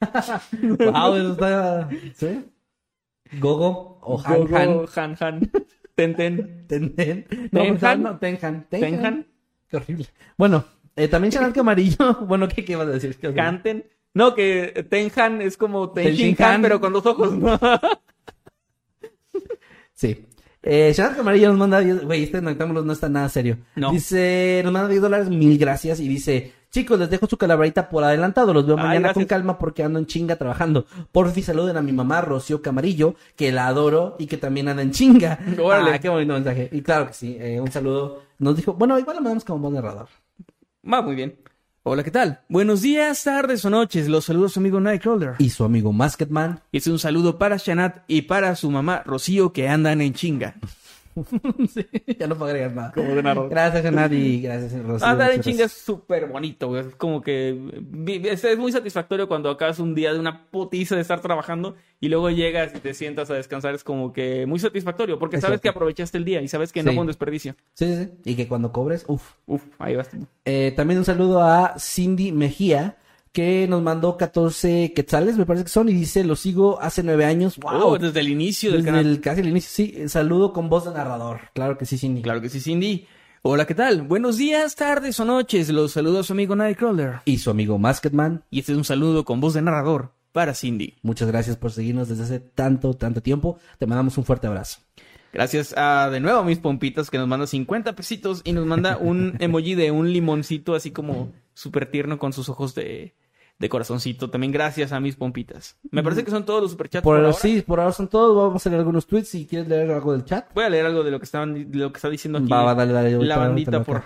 wow, 0.00 1.14
eso 1.14 1.32
está... 1.32 1.88
¿Sí? 2.14 2.44
Gogo 3.38 4.00
o 4.02 4.20
Han 4.24 4.40
Gogo, 4.40 4.56
Han. 4.56 4.88
Han, 4.96 5.16
Han. 5.20 5.40
Ten, 5.40 5.66
ten. 6.08 6.64
Ten, 6.68 6.94
ten. 6.94 7.26
No, 7.52 7.62
Tenhan. 7.62 8.02
no, 8.02 8.18
Tenhan. 8.18 8.66
Tenhan. 8.68 9.26
Qué 9.68 9.76
horrible. 9.76 10.06
Bueno, 10.36 10.64
eh, 10.96 11.08
también 11.08 11.32
Chanel 11.32 11.52
Camarillo. 11.52 12.18
bueno, 12.26 12.48
¿qué, 12.48 12.64
¿qué 12.64 12.72
ibas 12.72 12.88
a 12.88 12.92
decir? 12.92 13.16
Canten. 13.34 13.84
No, 14.14 14.34
que 14.34 14.86
Tenhan 14.88 15.40
es 15.42 15.56
como 15.56 15.90
Ten 15.90 16.04
Tenshin 16.06 16.34
Shin 16.34 16.44
Han, 16.44 16.52
Han. 16.54 16.62
pero 16.62 16.80
con 16.80 16.92
dos 16.92 17.06
ojos. 17.06 17.32
Sí. 19.94 20.24
Eh, 20.62 20.92
Chanel 20.94 21.14
Camarillo 21.14 21.50
nos 21.50 21.58
manda 21.58 21.80
10... 21.80 22.04
Güey, 22.04 22.22
este 22.22 22.40
noctámbulos 22.40 22.86
no 22.86 22.94
está 22.94 23.10
nada 23.10 23.28
serio. 23.28 23.58
No. 23.76 23.92
Dice, 23.92 24.62
nos 24.64 24.72
manda 24.72 24.88
10 24.88 25.02
dólares, 25.02 25.28
mil 25.28 25.58
gracias. 25.58 26.00
Y 26.00 26.08
dice, 26.08 26.54
chicos, 26.70 26.98
les 26.98 27.10
dejo 27.10 27.26
su 27.26 27.36
calaverita 27.36 27.88
por 27.88 28.04
adelantado. 28.04 28.54
Los 28.54 28.66
veo 28.66 28.76
Ay, 28.78 28.84
mañana 28.84 29.14
con 29.14 29.24
calma 29.24 29.58
porque 29.58 29.82
ando 29.82 29.98
en 29.98 30.06
chinga 30.06 30.36
trabajando. 30.36 30.86
Por 31.12 31.30
fin 31.30 31.44
saluden 31.44 31.76
a 31.76 31.82
mi 31.82 31.92
mamá, 31.92 32.20
Rocío 32.20 32.62
Camarillo, 32.62 33.14
que 33.36 33.52
la 33.52 33.66
adoro 33.66 34.16
y 34.18 34.26
que 34.26 34.36
también 34.36 34.68
anda 34.68 34.82
en 34.82 34.92
chinga. 34.92 35.38
Órale. 35.62 35.94
Ah, 35.94 35.98
qué 35.98 36.08
bonito 36.08 36.32
mensaje. 36.32 36.68
Y 36.72 36.82
claro 36.82 37.08
que 37.08 37.12
sí, 37.12 37.36
eh, 37.38 37.60
un 37.60 37.70
saludo. 37.70 38.22
Nos 38.38 38.56
dijo, 38.56 38.74
bueno, 38.74 38.98
igual 38.98 39.16
lo 39.16 39.22
mandamos 39.22 39.44
como 39.44 39.58
buen 39.60 39.74
narrador. 39.74 40.08
Va 40.90 41.02
muy 41.02 41.14
bien. 41.14 41.36
Hola, 41.82 42.04
¿qué 42.04 42.10
tal? 42.10 42.40
Buenos 42.48 42.82
días, 42.82 43.24
tardes 43.24 43.64
o 43.64 43.70
noches. 43.70 44.06
Los 44.06 44.26
saludos 44.26 44.52
a 44.52 44.54
su 44.54 44.60
amigo 44.60 44.80
Nightcrawler. 44.80 45.36
Y 45.38 45.48
su 45.48 45.64
amigo 45.64 45.94
Masketman. 45.94 46.60
Y 46.72 46.78
es 46.78 46.86
un 46.86 46.98
saludo 46.98 47.38
para 47.38 47.56
Shanat 47.56 48.04
y 48.06 48.22
para 48.22 48.54
su 48.54 48.70
mamá 48.70 49.02
Rocío 49.06 49.54
que 49.54 49.66
andan 49.66 50.02
en 50.02 50.12
chinga. 50.12 50.56
sí, 51.72 51.86
ya 52.18 52.26
no 52.26 52.36
puedo 52.36 52.50
agregar 52.50 52.72
nada. 52.72 52.92
Como 52.92 53.08
de. 53.14 53.48
Gracias, 53.48 54.12
y 54.12 54.40
gracias, 54.42 54.84
Rocío. 54.84 55.06
Andar 55.06 55.32
en 55.32 55.40
chinga 55.40 55.64
es 55.64 55.72
súper 55.72 56.26
bonito, 56.26 56.68
güey. 56.68 56.86
Es 56.86 56.94
como 56.94 57.20
que 57.20 57.58
es, 58.24 58.44
es 58.44 58.58
muy 58.58 58.70
satisfactorio 58.72 59.26
cuando 59.26 59.50
acabas 59.50 59.78
un 59.80 59.94
día 59.94 60.12
de 60.12 60.20
una 60.20 60.46
putiza 60.50 60.94
de 60.94 61.02
estar 61.02 61.20
trabajando 61.20 61.76
y 62.00 62.08
luego 62.08 62.30
llegas 62.30 62.72
y 62.74 62.78
te 62.78 62.94
sientas 62.94 63.30
a 63.30 63.34
descansar. 63.34 63.74
Es 63.74 63.84
como 63.84 64.12
que 64.12 64.46
muy 64.46 64.58
satisfactorio 64.58 65.18
porque 65.18 65.36
Es 65.36 65.42
sabes 65.42 65.54
cierto. 65.54 65.62
que 65.62 65.68
aprovechaste 65.70 66.16
el 66.18 66.24
día 66.24 66.42
y 66.42 66.48
sabes 66.48 66.72
que 66.72 66.82
no 66.82 66.92
fue 66.92 67.00
un 67.00 67.06
desperdicio. 67.08 67.56
Sí, 67.74 67.86
sí, 67.86 68.04
sí. 68.04 68.10
Y 68.24 68.34
que 68.36 68.46
cuando 68.46 68.72
cobres, 68.72 69.04
uff. 69.08 69.34
Uf, 69.46 69.62
ahí 69.78 69.96
vas. 69.96 70.10
Eh, 70.44 70.72
también 70.76 70.98
un 70.98 71.04
saludo 71.04 71.42
a 71.42 71.74
Cindy 71.78 72.30
Mejía, 72.32 72.96
que 73.32 73.66
nos 73.68 73.82
mandó 73.82 74.16
14 74.16 74.92
quetzales, 74.94 75.36
me 75.36 75.46
parece 75.46 75.64
que 75.64 75.70
son, 75.70 75.88
y 75.88 75.92
dice, 75.92 76.24
lo 76.24 76.36
sigo 76.36 76.80
hace 76.80 77.02
nueve 77.02 77.24
años. 77.24 77.58
¡Wow! 77.58 77.98
Desde 77.98 78.20
el 78.20 78.28
inicio 78.28 78.72
del 78.72 78.82
Desde 78.82 78.90
canal. 78.90 79.06
el, 79.06 79.20
casi 79.20 79.40
el 79.40 79.48
inicio, 79.48 79.70
sí. 79.70 80.08
Saludo 80.08 80.52
con 80.52 80.68
voz 80.68 80.84
de 80.84 80.92
narrador. 80.92 81.40
Claro 81.54 81.78
que 81.78 81.86
sí, 81.86 81.98
Cindy. 81.98 82.22
Claro 82.22 82.40
que 82.40 82.48
sí, 82.48 82.60
Cindy. 82.60 83.06
Hola, 83.42 83.66
¿qué 83.66 83.74
tal? 83.74 84.02
Buenos 84.02 84.36
días, 84.36 84.74
tardes 84.74 85.18
o 85.20 85.24
noches. 85.24 85.70
Los 85.70 85.92
saludo 85.92 86.20
a 86.20 86.22
su 86.24 86.32
amigo 86.32 86.56
Nightcrawler. 86.56 87.20
Y 87.24 87.38
su 87.38 87.50
amigo 87.50 87.78
Masketman. 87.78 88.44
Y 88.50 88.60
este 88.60 88.72
es 88.72 88.78
un 88.78 88.84
saludo 88.84 89.24
con 89.24 89.40
voz 89.40 89.54
de 89.54 89.62
narrador 89.62 90.12
para 90.32 90.54
Cindy. 90.54 90.98
Muchas 91.02 91.28
gracias 91.28 91.56
por 91.56 91.72
seguirnos 91.72 92.08
desde 92.08 92.24
hace 92.24 92.40
tanto, 92.40 92.94
tanto 92.94 93.22
tiempo. 93.22 93.58
Te 93.78 93.86
mandamos 93.86 94.18
un 94.18 94.24
fuerte 94.24 94.46
abrazo. 94.46 94.80
Gracias 95.32 95.74
a 95.76 96.10
de 96.10 96.20
nuevo 96.20 96.40
a 96.40 96.44
mis 96.44 96.58
pompitas 96.58 97.08
que 97.08 97.16
nos 97.16 97.28
manda 97.28 97.46
50 97.46 97.94
pesitos 97.94 98.42
y 98.44 98.52
nos 98.52 98.66
manda 98.66 98.96
un 98.98 99.36
emoji 99.40 99.74
de 99.74 99.90
un 99.90 100.12
limoncito 100.12 100.74
así 100.74 100.90
como 100.90 101.32
súper 101.54 101.90
tierno 101.90 102.18
con 102.18 102.32
sus 102.32 102.48
ojos 102.48 102.74
de, 102.74 103.14
de 103.60 103.68
corazoncito. 103.68 104.30
También 104.30 104.52
gracias 104.52 104.90
a 104.90 104.98
mis 105.00 105.14
pompitas. 105.14 105.78
Me 105.90 106.02
parece 106.02 106.24
que 106.24 106.30
son 106.30 106.44
todos 106.44 106.62
los 106.62 106.70
superchats 106.72 107.04
Por, 107.04 107.18
por, 107.18 107.24
ahora. 107.26 107.36
sí, 107.36 107.62
por 107.62 107.78
ahora 107.78 107.92
son 107.92 108.08
todos. 108.08 108.34
Vamos 108.36 108.66
a 108.66 108.70
leer 108.70 108.80
algunos 108.80 109.06
tweets. 109.06 109.28
Si 109.28 109.46
quieres 109.46 109.68
leer 109.68 109.90
algo 109.92 110.12
del 110.12 110.24
chat. 110.24 110.52
Voy 110.54 110.64
a 110.64 110.70
leer 110.70 110.86
algo 110.86 111.04
de 111.04 111.10
lo 111.12 111.18
que 111.20 111.24
estaban 111.24 111.70
de 111.70 111.78
lo 111.78 111.92
que 111.92 111.98
está 111.98 112.08
diciendo 112.08 112.38
aquí 112.38 112.48
Va, 112.48 112.64
va, 112.64 112.74
dale, 112.74 113.18
la 113.18 113.36
bandita 113.36 113.84
por, 113.84 114.02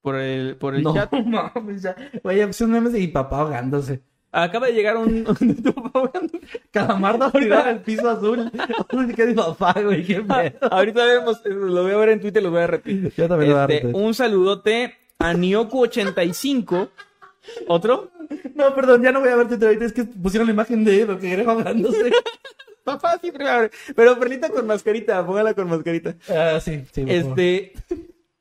por 0.00 0.16
el, 0.16 0.56
por 0.56 0.74
el 0.76 0.84
no, 0.84 0.94
chat. 0.94 1.12
mames, 1.26 1.82
ya. 1.82 1.96
Güey, 2.22 2.42
pues 2.44 2.62
memes 2.62 2.92
de 2.92 3.00
mi 3.00 3.08
papá 3.08 3.40
ahogándose. 3.40 4.02
Acaba 4.34 4.68
de 4.68 4.72
llegar 4.72 4.96
un... 4.96 5.24
Calamardo 6.70 7.30
tirado 7.32 7.68
en 7.68 7.76
el 7.76 7.82
piso 7.82 8.08
azul. 8.08 8.50
¿Qué 9.14 9.26
mi 9.26 9.34
papá, 9.34 9.74
güey? 9.82 10.04
Qué 10.06 10.22
pedo. 10.22 10.72
Ahorita 10.72 11.04
vemos, 11.04 11.42
lo 11.44 11.82
voy 11.82 11.92
a 11.92 11.96
ver 11.98 12.08
en 12.10 12.20
Twitter, 12.20 12.42
lo 12.42 12.50
voy 12.50 12.60
a 12.60 12.66
repetir. 12.68 13.12
Yo 13.14 13.28
también 13.28 13.50
lo 13.50 13.56
voy 13.56 13.62
a 13.62 13.64
Este, 13.64 13.86
repetir. 13.88 13.96
un 14.06 14.14
saludote 14.14 14.94
a 15.18 15.34
Nioku85. 15.34 16.88
¿Otro? 17.68 18.10
No, 18.54 18.74
perdón, 18.74 19.02
ya 19.02 19.12
no 19.12 19.20
voy 19.20 19.28
a 19.30 19.36
ver 19.36 19.48
Twitter 19.48 19.68
ahorita. 19.68 19.84
Es 19.86 19.92
que 19.92 20.04
pusieron 20.04 20.46
la 20.46 20.52
imagen 20.52 20.84
de 20.84 21.04
lo 21.06 21.18
que 21.18 21.32
era 21.32 21.50
ahogándose. 21.50 22.12
Papá 22.84 23.18
siempre 23.20 23.48
abre. 23.48 23.70
Pero 23.94 24.18
Perlita 24.18 24.48
con 24.50 24.66
mascarita, 24.66 25.24
póngala 25.24 25.54
con 25.54 25.68
mascarita. 25.68 26.16
Ah, 26.28 26.58
sí, 26.60 26.84
sí. 26.92 27.04
Este, 27.06 27.72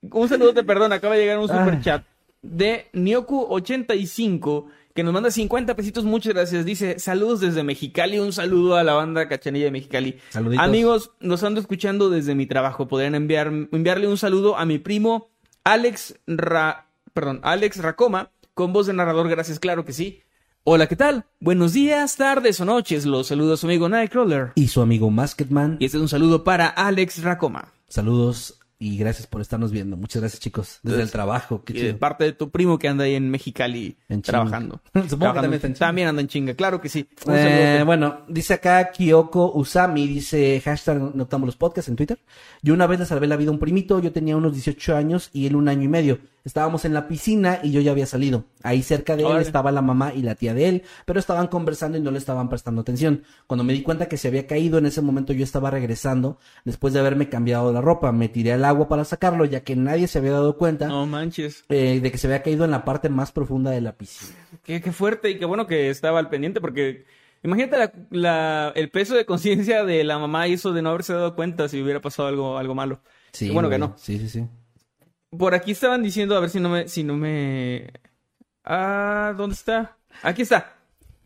un 0.01 0.27
saludote, 0.27 0.63
perdón, 0.63 0.93
acaba 0.93 1.15
de 1.15 1.21
llegar 1.21 1.37
un 1.39 1.47
super 1.47 1.73
Ah. 1.75 1.81
chat 1.81 2.03
de 2.41 2.87
Nioku85 2.93 4.65
que 4.93 5.03
nos 5.03 5.13
manda 5.13 5.31
50 5.31 5.75
pesitos, 5.75 6.03
muchas 6.03 6.33
gracias. 6.33 6.65
Dice, 6.65 6.99
saludos 6.99 7.39
desde 7.39 7.63
Mexicali, 7.63 8.19
un 8.19 8.33
saludo 8.33 8.75
a 8.75 8.83
la 8.83 8.93
banda 8.93 9.29
Cachanilla 9.29 9.65
de 9.65 9.71
Mexicali. 9.71 10.17
Saluditos. 10.29 10.65
Amigos, 10.65 11.11
los 11.19 11.43
ando 11.43 11.61
escuchando 11.61 12.09
desde 12.09 12.35
mi 12.35 12.45
trabajo. 12.45 12.87
Podrían 12.87 13.15
enviar, 13.15 13.47
enviarle 13.71 14.07
un 14.07 14.17
saludo 14.17 14.57
a 14.57 14.65
mi 14.65 14.79
primo 14.79 15.29
Alex 15.63 16.19
Ra, 16.27 16.87
perdón, 17.13 17.39
Alex 17.43 17.77
Racoma, 17.77 18.31
con 18.53 18.73
voz 18.73 18.87
de 18.87 18.93
narrador, 18.93 19.29
gracias, 19.29 19.59
claro 19.59 19.85
que 19.85 19.93
sí. 19.93 20.21
Hola, 20.63 20.87
¿qué 20.87 20.95
tal? 20.95 21.25
Buenos 21.39 21.73
días, 21.73 22.17
tardes 22.17 22.59
o 22.61 22.65
noches. 22.65 23.05
Los 23.05 23.31
a 23.31 23.57
su 23.57 23.65
amigo 23.65 23.89
Nightcrawler. 23.89 24.51
Y 24.55 24.67
su 24.67 24.81
amigo 24.81 25.09
Masketman. 25.09 25.77
Y 25.79 25.85
este 25.85 25.97
es 25.97 26.01
un 26.01 26.09
saludo 26.09 26.43
para 26.43 26.67
Alex 26.67 27.23
Racoma. 27.23 27.73
Saludos 27.87 28.59
y 28.77 28.97
gracias 28.97 29.27
por 29.27 29.41
estarnos 29.41 29.71
viendo. 29.71 29.95
Muchas 29.95 30.21
gracias, 30.21 30.39
chicos. 30.39 30.79
Desde 30.83 31.01
el 31.01 31.11
trabajo. 31.11 31.63
Qué 31.63 31.73
Y 31.73 31.81
de 31.81 31.93
parte 31.93 32.25
de 32.25 32.33
tu 32.33 32.49
primo 32.49 32.77
que 32.77 32.87
anda 32.87 33.05
ahí 33.05 33.15
en 33.15 33.29
Mexicali 33.29 33.97
En 34.09 34.21
trabajando. 34.21 34.81
Supongo 35.09 35.33
que 35.33 35.59
también 35.73 36.07
anda 36.07 36.21
en 36.21 36.27
chinga, 36.27 36.53
claro 36.53 36.81
que 36.81 36.89
sí. 36.89 37.07
Un 37.25 37.35
Eh, 37.35 37.83
bueno, 37.83 38.21
dice 38.27 38.55
acá 38.55 38.91
Kyoko 38.91 39.53
Usami, 39.53 40.07
dice 40.07 40.61
hashtag 40.65 41.15
Noctámbulos 41.15 41.55
Podcast 41.55 41.89
en 41.89 41.95
Twitter. 41.95 42.19
Yo 42.61 42.73
una 42.73 42.87
vez 42.87 42.99
le 42.99 43.05
salvé 43.05 43.27
la 43.27 43.35
vida 43.35 43.49
a 43.49 43.53
un 43.53 43.59
primito, 43.59 43.99
yo 43.99 44.11
tenía 44.11 44.35
unos 44.35 44.53
18 44.53 44.95
años 44.95 45.29
y 45.31 45.47
él 45.47 45.55
un 45.55 45.67
año 45.67 45.83
y 45.83 45.87
medio. 45.87 46.19
Estábamos 46.43 46.85
en 46.85 46.93
la 46.93 47.07
piscina 47.07 47.59
y 47.61 47.71
yo 47.71 47.81
ya 47.81 47.91
había 47.91 48.05
salido. 48.07 48.45
Ahí 48.63 48.81
cerca 48.81 49.15
de 49.15 49.23
él 49.23 49.29
estaba 49.41 49.71
la 49.71 49.81
mamá 49.81 50.13
y 50.15 50.23
la 50.23 50.33
tía 50.35 50.53
de 50.55 50.67
él, 50.69 50.83
pero 51.05 51.19
estaban 51.19 51.47
conversando 51.47 51.97
y 51.97 52.01
no 52.01 52.09
le 52.09 52.17
estaban 52.17 52.49
prestando 52.49 52.81
atención. 52.81 53.23
Cuando 53.45 53.63
me 53.63 53.73
di 53.73 53.83
cuenta 53.83 54.07
que 54.07 54.17
se 54.17 54.27
había 54.27 54.47
caído, 54.47 54.77
en 54.79 54.87
ese 54.87 55.01
momento 55.01 55.33
yo 55.33 55.43
estaba 55.43 55.69
regresando 55.69 56.39
después 56.65 56.93
de 56.93 56.99
haberme 56.99 57.29
cambiado 57.29 57.71
la 57.71 57.81
ropa. 57.81 58.11
Me 58.11 58.27
tiré 58.29 58.53
al 58.53 58.65
agua 58.65 58.87
para 58.87 59.05
sacarlo, 59.05 59.45
ya 59.45 59.63
que 59.63 59.75
nadie 59.75 60.07
se 60.07 60.17
había 60.17 60.31
dado 60.31 60.57
cuenta 60.57 60.87
No 60.87 61.05
manches. 61.05 61.63
eh, 61.69 61.99
de 62.01 62.11
que 62.11 62.17
se 62.17 62.25
había 62.27 62.41
caído 62.41 62.65
en 62.65 62.71
la 62.71 62.85
parte 62.85 63.09
más 63.09 63.31
profunda 63.31 63.69
de 63.71 63.81
la 63.81 63.91
piscina. 63.95 64.31
Qué, 64.63 64.81
qué 64.81 64.91
fuerte 64.91 65.29
y 65.29 65.37
qué 65.37 65.45
bueno 65.45 65.67
que 65.67 65.89
estaba 65.91 66.17
al 66.17 66.29
pendiente 66.29 66.59
porque 66.59 67.05
imagínate 67.43 67.77
la- 67.77 67.93
la- 68.09 68.71
el 68.75 68.89
peso 68.89 69.13
de 69.15 69.25
conciencia 69.25 69.83
de 69.85 70.03
la 70.03 70.17
mamá 70.17 70.47
y 70.47 70.53
eso 70.53 70.73
de 70.73 70.81
no 70.81 70.89
haberse 70.89 71.13
dado 71.13 71.35
cuenta 71.35 71.69
si 71.69 71.81
hubiera 71.81 72.01
pasado 72.01 72.27
algo, 72.27 72.57
algo 72.57 72.73
malo. 72.73 72.99
Sí, 73.31 73.47
Qué 73.47 73.53
bueno 73.53 73.69
que 73.69 73.77
no. 73.77 73.93
Sí, 73.97 74.17
sí, 74.19 74.27
sí. 74.27 74.45
Por 75.37 75.55
aquí 75.55 75.71
estaban 75.71 76.03
diciendo, 76.03 76.35
a 76.35 76.39
ver 76.41 76.49
si 76.49 76.59
no 76.59 76.69
me, 76.69 76.87
si 76.87 77.03
no 77.03 77.15
me. 77.15 77.91
Ah, 78.63 79.33
¿dónde 79.37 79.55
está? 79.55 79.97
Aquí 80.23 80.41
está. 80.41 80.80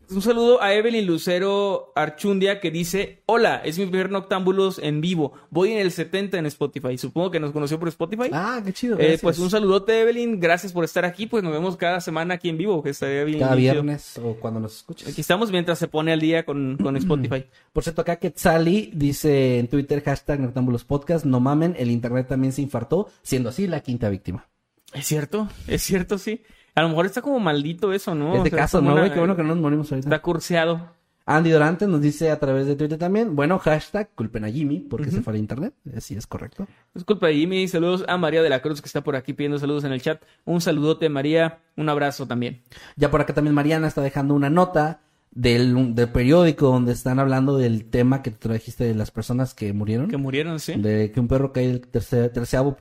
Un 0.08 0.22
saludo 0.22 0.62
a 0.62 0.72
Evelyn 0.72 1.04
Lucero 1.04 1.92
Archundia 1.96 2.60
que 2.60 2.70
dice, 2.70 3.22
hola, 3.26 3.60
es 3.64 3.76
mi 3.76 3.86
primer 3.86 4.08
Noctámbulos 4.08 4.78
en 4.78 5.00
vivo. 5.00 5.32
Voy 5.50 5.72
en 5.72 5.78
el 5.78 5.90
70 5.90 6.38
en 6.38 6.46
Spotify. 6.46 6.96
Supongo 6.96 7.32
que 7.32 7.40
nos 7.40 7.50
conoció 7.50 7.80
por 7.80 7.88
Spotify. 7.88 8.30
Ah, 8.32 8.62
qué 8.64 8.72
chido. 8.72 8.96
Eh, 9.00 9.18
pues 9.20 9.40
un 9.40 9.50
saludote, 9.50 10.00
Evelyn. 10.00 10.38
Gracias 10.38 10.72
por 10.72 10.84
estar 10.84 11.04
aquí. 11.04 11.26
Pues 11.26 11.42
nos 11.42 11.52
vemos 11.52 11.76
cada 11.76 12.00
semana 12.00 12.34
aquí 12.34 12.48
en 12.48 12.56
vivo, 12.56 12.84
que 12.84 12.90
estaría 12.90 13.24
bien. 13.24 13.40
Cada 13.40 13.56
viernes 13.56 14.16
o 14.18 14.34
cuando 14.34 14.60
nos 14.60 14.76
escuches. 14.76 15.08
Aquí 15.08 15.22
estamos 15.22 15.50
mientras 15.50 15.78
se 15.78 15.88
pone 15.88 16.12
al 16.12 16.20
día 16.20 16.44
con, 16.44 16.76
con 16.80 16.96
Spotify. 16.96 17.44
Por 17.72 17.82
cierto, 17.82 18.02
acá 18.02 18.16
Quetzali 18.16 18.92
dice 18.94 19.58
en 19.58 19.66
Twitter 19.66 20.02
hashtag 20.04 20.38
Noctámbulos 20.38 20.84
Podcast, 20.84 21.24
no 21.24 21.40
mamen, 21.40 21.74
el 21.78 21.90
internet 21.90 22.28
también 22.28 22.52
se 22.52 22.62
infartó, 22.62 23.08
siendo 23.22 23.48
así 23.48 23.66
la 23.66 23.80
quinta 23.80 24.08
víctima. 24.08 24.46
Es 24.92 25.06
cierto, 25.06 25.48
es 25.66 25.82
cierto, 25.82 26.16
sí. 26.16 26.42
A 26.76 26.82
lo 26.82 26.88
mejor 26.90 27.06
está 27.06 27.22
como 27.22 27.40
maldito 27.40 27.92
eso, 27.92 28.14
¿no? 28.14 28.36
este 28.36 28.48
O 28.48 28.50
sea, 28.50 28.58
caso, 28.58 28.80
¿no, 28.80 28.92
una- 28.92 29.00
güey? 29.00 29.12
Qué 29.12 29.18
bueno 29.18 29.34
que 29.34 29.42
no 29.42 29.48
nos 29.48 29.58
morimos 29.58 29.90
ahorita. 29.90 30.08
Está 30.08 30.22
curseado. 30.22 30.94
Andy 31.28 31.50
Dorante 31.50 31.88
nos 31.88 32.00
dice 32.00 32.30
a 32.30 32.38
través 32.38 32.66
de 32.68 32.76
Twitter 32.76 32.98
también, 32.98 33.34
bueno, 33.34 33.58
hashtag 33.58 34.10
culpen 34.14 34.44
a 34.44 34.48
Jimmy 34.48 34.78
porque 34.78 35.10
se 35.10 35.22
fue 35.22 35.32
al 35.32 35.40
internet. 35.40 35.74
Así 35.96 36.14
es 36.14 36.24
correcto. 36.24 36.68
Disculpa, 36.94 37.32
Jimmy. 37.32 37.66
Saludos 37.66 38.04
a 38.06 38.16
María 38.16 38.42
de 38.42 38.48
la 38.48 38.62
Cruz, 38.62 38.80
que 38.80 38.86
está 38.86 39.00
por 39.02 39.16
aquí 39.16 39.32
pidiendo 39.32 39.58
saludos 39.58 39.82
en 39.82 39.90
el 39.92 40.00
chat. 40.00 40.22
Un 40.44 40.60
saludote, 40.60 41.08
María. 41.08 41.58
Un 41.76 41.88
abrazo 41.88 42.28
también. 42.28 42.62
Ya 42.94 43.10
por 43.10 43.20
acá 43.20 43.34
también 43.34 43.54
Mariana 43.54 43.88
está 43.88 44.02
dejando 44.02 44.34
una 44.34 44.50
nota 44.50 45.00
del, 45.32 45.96
del 45.96 46.08
periódico 46.10 46.66
donde 46.66 46.92
están 46.92 47.18
hablando 47.18 47.56
del 47.58 47.86
tema 47.90 48.22
que 48.22 48.30
tú 48.30 48.48
trajiste 48.48 48.84
de 48.84 48.94
las 48.94 49.10
personas 49.10 49.52
que 49.52 49.72
murieron. 49.72 50.08
Que 50.08 50.18
murieron, 50.18 50.60
sí. 50.60 50.74
De 50.76 51.10
que 51.10 51.18
un 51.18 51.26
perro 51.26 51.52
cae 51.52 51.66
del 51.66 51.80
tercer, 51.88 52.30
terceavo 52.32 52.76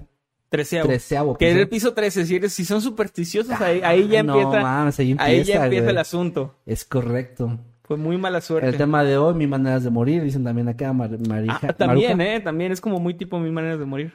Treceavo. 0.50 0.88
Treceavo 0.88 1.38
Que 1.38 1.50
era 1.52 1.60
el 1.62 1.70
piso 1.70 1.94
13. 1.94 2.26
Si, 2.26 2.36
eres, 2.36 2.54
si 2.54 2.66
son 2.66 2.82
supersticiosos, 2.82 3.60
ahí, 3.62 3.82
ahí 3.84 4.08
ya 4.08 4.24
no 4.24 4.40
empieza. 4.40 4.62
mames, 4.62 5.00
ahí 5.00 5.16
ahí 5.20 5.38
empieza, 5.40 5.54
ya 5.60 5.64
empieza 5.66 5.84
güey. 5.84 5.92
el 5.96 5.98
asunto. 5.98 6.56
Es 6.66 6.86
correcto. 6.86 7.60
Fue 7.84 7.98
muy 7.98 8.18
mala 8.18 8.42
suerte. 8.42 8.68
El 8.70 8.78
tema 8.78 9.04
de 9.04 9.18
hoy, 9.18 9.34
mi 9.36 9.48
maneras 9.48 9.84
de 9.84 9.90
morir, 9.92 10.24
dicen 10.24 10.44
también 10.44 10.68
acá, 10.70 10.92
Mar- 10.94 11.18
Marija. 11.28 11.60
Ah, 11.62 11.74
también, 11.74 12.18
Maruja. 12.18 12.36
¿eh? 12.36 12.40
También 12.42 12.72
es 12.72 12.82
como 12.82 13.00
muy 13.00 13.14
tipo 13.16 13.40
mil 13.40 13.52
maneras 13.52 13.80
de 13.80 13.86
morir. 13.86 14.14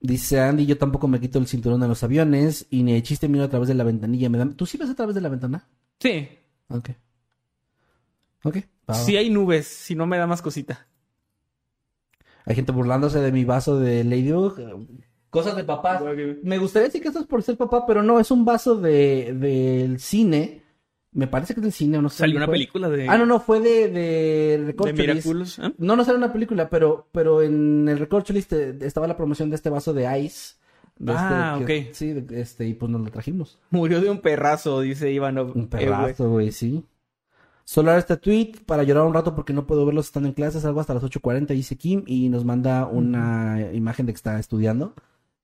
Dice 0.00 0.40
Andy, 0.40 0.66
yo 0.66 0.78
tampoco 0.78 1.08
me 1.08 1.20
quito 1.20 1.38
el 1.38 1.46
cinturón 1.46 1.82
en 1.82 1.88
los 1.88 2.02
aviones 2.02 2.66
y 2.70 2.82
ni 2.82 2.92
de 2.94 3.02
chiste 3.02 3.28
miro 3.28 3.44
a 3.44 3.48
través 3.48 3.68
de 3.68 3.74
la 3.74 3.84
ventanilla. 3.84 4.28
¿Me 4.30 4.38
da- 4.38 4.48
¿Tú 4.56 4.66
sí 4.66 4.78
ves 4.78 4.90
a 4.90 4.94
través 4.94 5.14
de 5.14 5.20
la 5.20 5.28
ventana? 5.28 5.68
Sí. 6.00 6.28
Ok. 6.68 6.90
Ok. 8.44 8.56
Si 8.92 9.16
hay 9.16 9.30
nubes, 9.30 9.66
si 9.66 9.94
no 9.94 10.06
me 10.06 10.18
da 10.18 10.26
más 10.26 10.42
cosita. 10.42 10.86
Hay 12.44 12.56
gente 12.56 12.72
burlándose 12.72 13.20
de 13.20 13.30
mi 13.30 13.44
vaso 13.44 13.78
de 13.78 14.02
Ladybug. 14.04 14.56
Cosas 15.32 15.56
de 15.56 15.64
papá. 15.64 16.02
Me 16.42 16.58
gustaría 16.58 16.88
decir 16.88 17.00
que 17.00 17.08
esto 17.08 17.20
es 17.20 17.26
por 17.26 17.42
ser 17.42 17.56
papá, 17.56 17.86
pero 17.86 18.02
no, 18.02 18.20
es 18.20 18.30
un 18.30 18.44
vaso 18.44 18.76
de 18.76 19.32
del 19.34 19.98
cine. 19.98 20.62
Me 21.14 21.26
parece 21.26 21.54
que 21.54 21.60
es 21.60 21.64
del 21.64 21.72
cine, 21.72 21.96
o 21.98 22.02
no 22.02 22.10
sé. 22.10 22.18
Salió 22.18 22.36
una 22.36 22.44
fue. 22.46 22.52
película 22.54 22.88
de, 22.90 23.08
Ah, 23.08 23.16
no, 23.16 23.24
no, 23.24 23.40
fue 23.40 23.60
de, 23.60 23.88
de 23.88 24.74
de. 24.74 24.92
Miraculous. 24.92 25.58
¿eh? 25.58 25.72
No, 25.78 25.96
no 25.96 26.04
salió 26.04 26.18
una 26.18 26.32
película, 26.34 26.68
pero, 26.68 27.08
pero 27.12 27.40
en 27.42 27.88
el 27.88 27.98
Recorcholis 27.98 28.46
te- 28.46 28.76
estaba 28.86 29.06
la 29.06 29.16
promoción 29.16 29.48
de 29.48 29.56
este 29.56 29.70
vaso 29.70 29.94
de 29.94 30.20
Ice. 30.20 30.56
De 30.98 31.14
Ah, 31.16 31.56
este, 31.60 31.64
que- 31.74 31.80
ok. 31.88 31.94
Sí, 31.94 32.12
de- 32.12 32.40
este, 32.42 32.66
y 32.66 32.74
pues 32.74 32.90
nos 32.92 33.00
lo 33.00 33.10
trajimos. 33.10 33.58
Murió 33.70 34.02
de 34.02 34.10
un 34.10 34.20
perrazo, 34.20 34.82
dice 34.82 35.10
Ivanov. 35.10 35.46
Un 35.48 35.52
güey. 35.54 35.68
perrazo, 35.68 36.28
güey, 36.30 36.52
sí. 36.52 36.84
Solo 37.64 37.90
ahora 37.90 38.00
este 38.00 38.16
tweet 38.18 38.52
para 38.66 38.82
llorar 38.82 39.04
un 39.06 39.14
rato 39.14 39.34
porque 39.34 39.52
no 39.54 39.66
puedo 39.66 39.86
verlos 39.86 40.06
estando 40.06 40.28
en 40.28 40.34
clases, 40.34 40.64
algo 40.66 40.80
hasta 40.80 40.92
las 40.94 41.02
8.40, 41.04 41.54
dice 41.54 41.76
Kim, 41.76 42.02
y 42.06 42.28
nos 42.28 42.44
manda 42.44 42.86
una 42.86 43.70
imagen 43.72 44.04
de 44.06 44.12
que 44.12 44.16
está 44.16 44.38
estudiando. 44.38 44.94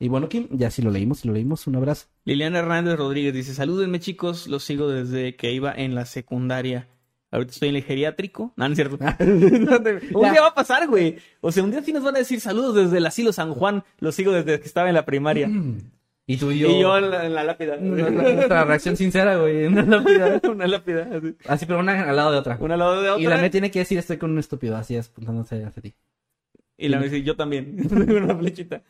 Y 0.00 0.08
bueno, 0.08 0.28
Kim, 0.28 0.46
ya 0.50 0.70
sí 0.70 0.80
lo 0.82 0.90
leímos, 0.90 1.20
sí 1.20 1.28
lo 1.28 1.34
leímos, 1.34 1.66
un 1.66 1.76
abrazo. 1.76 2.06
Liliana 2.24 2.60
Hernández 2.60 2.96
Rodríguez 2.96 3.34
dice, 3.34 3.52
salúdenme 3.52 3.98
chicos, 4.00 4.46
los 4.46 4.62
sigo 4.62 4.88
desde 4.88 5.34
que 5.36 5.52
iba 5.52 5.72
en 5.72 5.94
la 5.94 6.06
secundaria. 6.06 6.88
Ahorita 7.30 7.52
estoy 7.52 7.68
en 7.70 7.76
el 7.76 7.82
geriátrico. 7.82 8.52
No, 8.56 8.68
no 8.68 8.72
es 8.72 8.76
cierto. 8.76 8.96
un 9.20 10.22
Ya. 10.22 10.32
día 10.32 10.40
va 10.40 10.48
a 10.48 10.54
pasar, 10.54 10.86
güey. 10.88 11.16
O 11.40 11.50
sea, 11.52 11.62
un 11.64 11.70
día 11.72 11.82
sí 11.82 11.92
nos 11.92 12.04
van 12.04 12.14
a 12.16 12.20
decir 12.20 12.40
saludos 12.40 12.74
desde 12.76 12.96
el 12.98 13.06
asilo 13.06 13.32
San 13.32 13.52
Juan. 13.54 13.82
Los 13.98 14.14
sigo 14.14 14.32
desde 14.32 14.60
que 14.60 14.66
estaba 14.66 14.88
en 14.88 14.94
la 14.94 15.04
primaria. 15.04 15.50
Y 16.30 16.36
tú 16.36 16.50
y 16.52 16.62
Y 16.62 16.80
yo 16.80 16.98
en 16.98 17.10
la, 17.10 17.24
en 17.24 17.34
la 17.34 17.42
lápida. 17.42 17.76
Nuestra 17.80 18.62
reacción 18.66 18.98
sincera, 18.98 19.38
güey. 19.38 19.64
Una 19.64 19.82
lápida. 19.82 20.40
una 20.50 20.66
lápida. 20.66 21.08
Así, 21.16 21.34
Así, 21.46 21.64
pero 21.64 21.78
una 21.80 22.02
al 22.06 22.14
lado 22.16 22.32
de 22.32 22.36
otra. 22.36 22.58
una 22.60 22.74
al 22.74 22.80
lado 22.80 23.00
de 23.00 23.08
otra. 23.08 23.22
Y 23.22 23.26
la 23.26 23.38
me 23.38 23.48
tiene 23.48 23.70
que 23.70 23.78
decir 23.78 23.96
estoy 23.96 24.18
con 24.18 24.32
un 24.32 24.38
estúpido, 24.38 24.76
así 24.76 24.94
apuntándose 24.98 25.64
hacia 25.64 25.80
ti. 25.82 25.94
Y 26.80 26.88
la 26.88 27.00
dice, 27.00 27.22
yo 27.24 27.34
también. 27.34 27.76
una 28.22 28.36
flechita. 28.36 28.82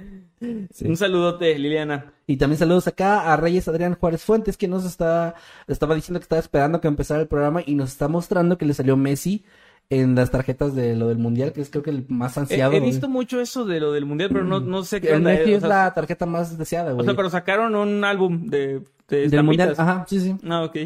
Sí. 0.70 0.86
Un 0.86 0.96
saludote, 0.96 1.58
Liliana. 1.58 2.12
Y 2.26 2.36
también 2.36 2.58
saludos 2.58 2.86
acá 2.86 3.32
a 3.32 3.36
Reyes 3.38 3.66
Adrián 3.66 3.94
Juárez 3.94 4.22
Fuentes, 4.22 4.58
que 4.58 4.68
nos 4.68 4.84
está, 4.84 5.34
estaba 5.66 5.94
diciendo 5.94 6.20
que 6.20 6.24
estaba 6.24 6.40
esperando 6.40 6.82
que 6.82 6.88
empezara 6.88 7.22
el 7.22 7.28
programa 7.28 7.62
y 7.64 7.74
nos 7.74 7.92
está 7.92 8.06
mostrando 8.06 8.58
que 8.58 8.66
le 8.66 8.74
salió 8.74 8.98
Messi 8.98 9.42
en 9.88 10.14
las 10.14 10.30
tarjetas 10.30 10.74
de 10.74 10.94
lo 10.94 11.08
del 11.08 11.16
mundial, 11.16 11.54
que 11.54 11.62
es 11.62 11.70
creo 11.70 11.82
que 11.82 11.88
el 11.88 12.04
más 12.08 12.36
ansiado. 12.36 12.74
he 12.74 12.80
visto 12.80 13.08
mucho 13.08 13.40
eso 13.40 13.64
de 13.64 13.80
lo 13.80 13.90
del 13.92 14.04
mundial, 14.04 14.28
pero 14.30 14.44
no, 14.44 14.60
no 14.60 14.84
sé 14.84 15.00
qué 15.00 15.12
El. 15.14 15.22
Messi 15.22 15.52
eh, 15.52 15.54
o 15.54 15.56
es 15.56 15.60
sea, 15.62 15.68
la 15.68 15.94
tarjeta 15.94 16.26
más 16.26 16.58
deseada, 16.58 16.92
O 16.92 16.96
güey. 16.96 17.06
sea, 17.06 17.16
pero 17.16 17.30
sacaron 17.30 17.74
un 17.74 18.04
álbum 18.04 18.48
de, 18.48 18.82
de 19.08 19.28
Del 19.30 19.42
mundial, 19.44 19.74
ajá, 19.78 20.04
sí, 20.06 20.20
sí. 20.20 20.36
Ah, 20.46 20.62
ok. 20.64 20.76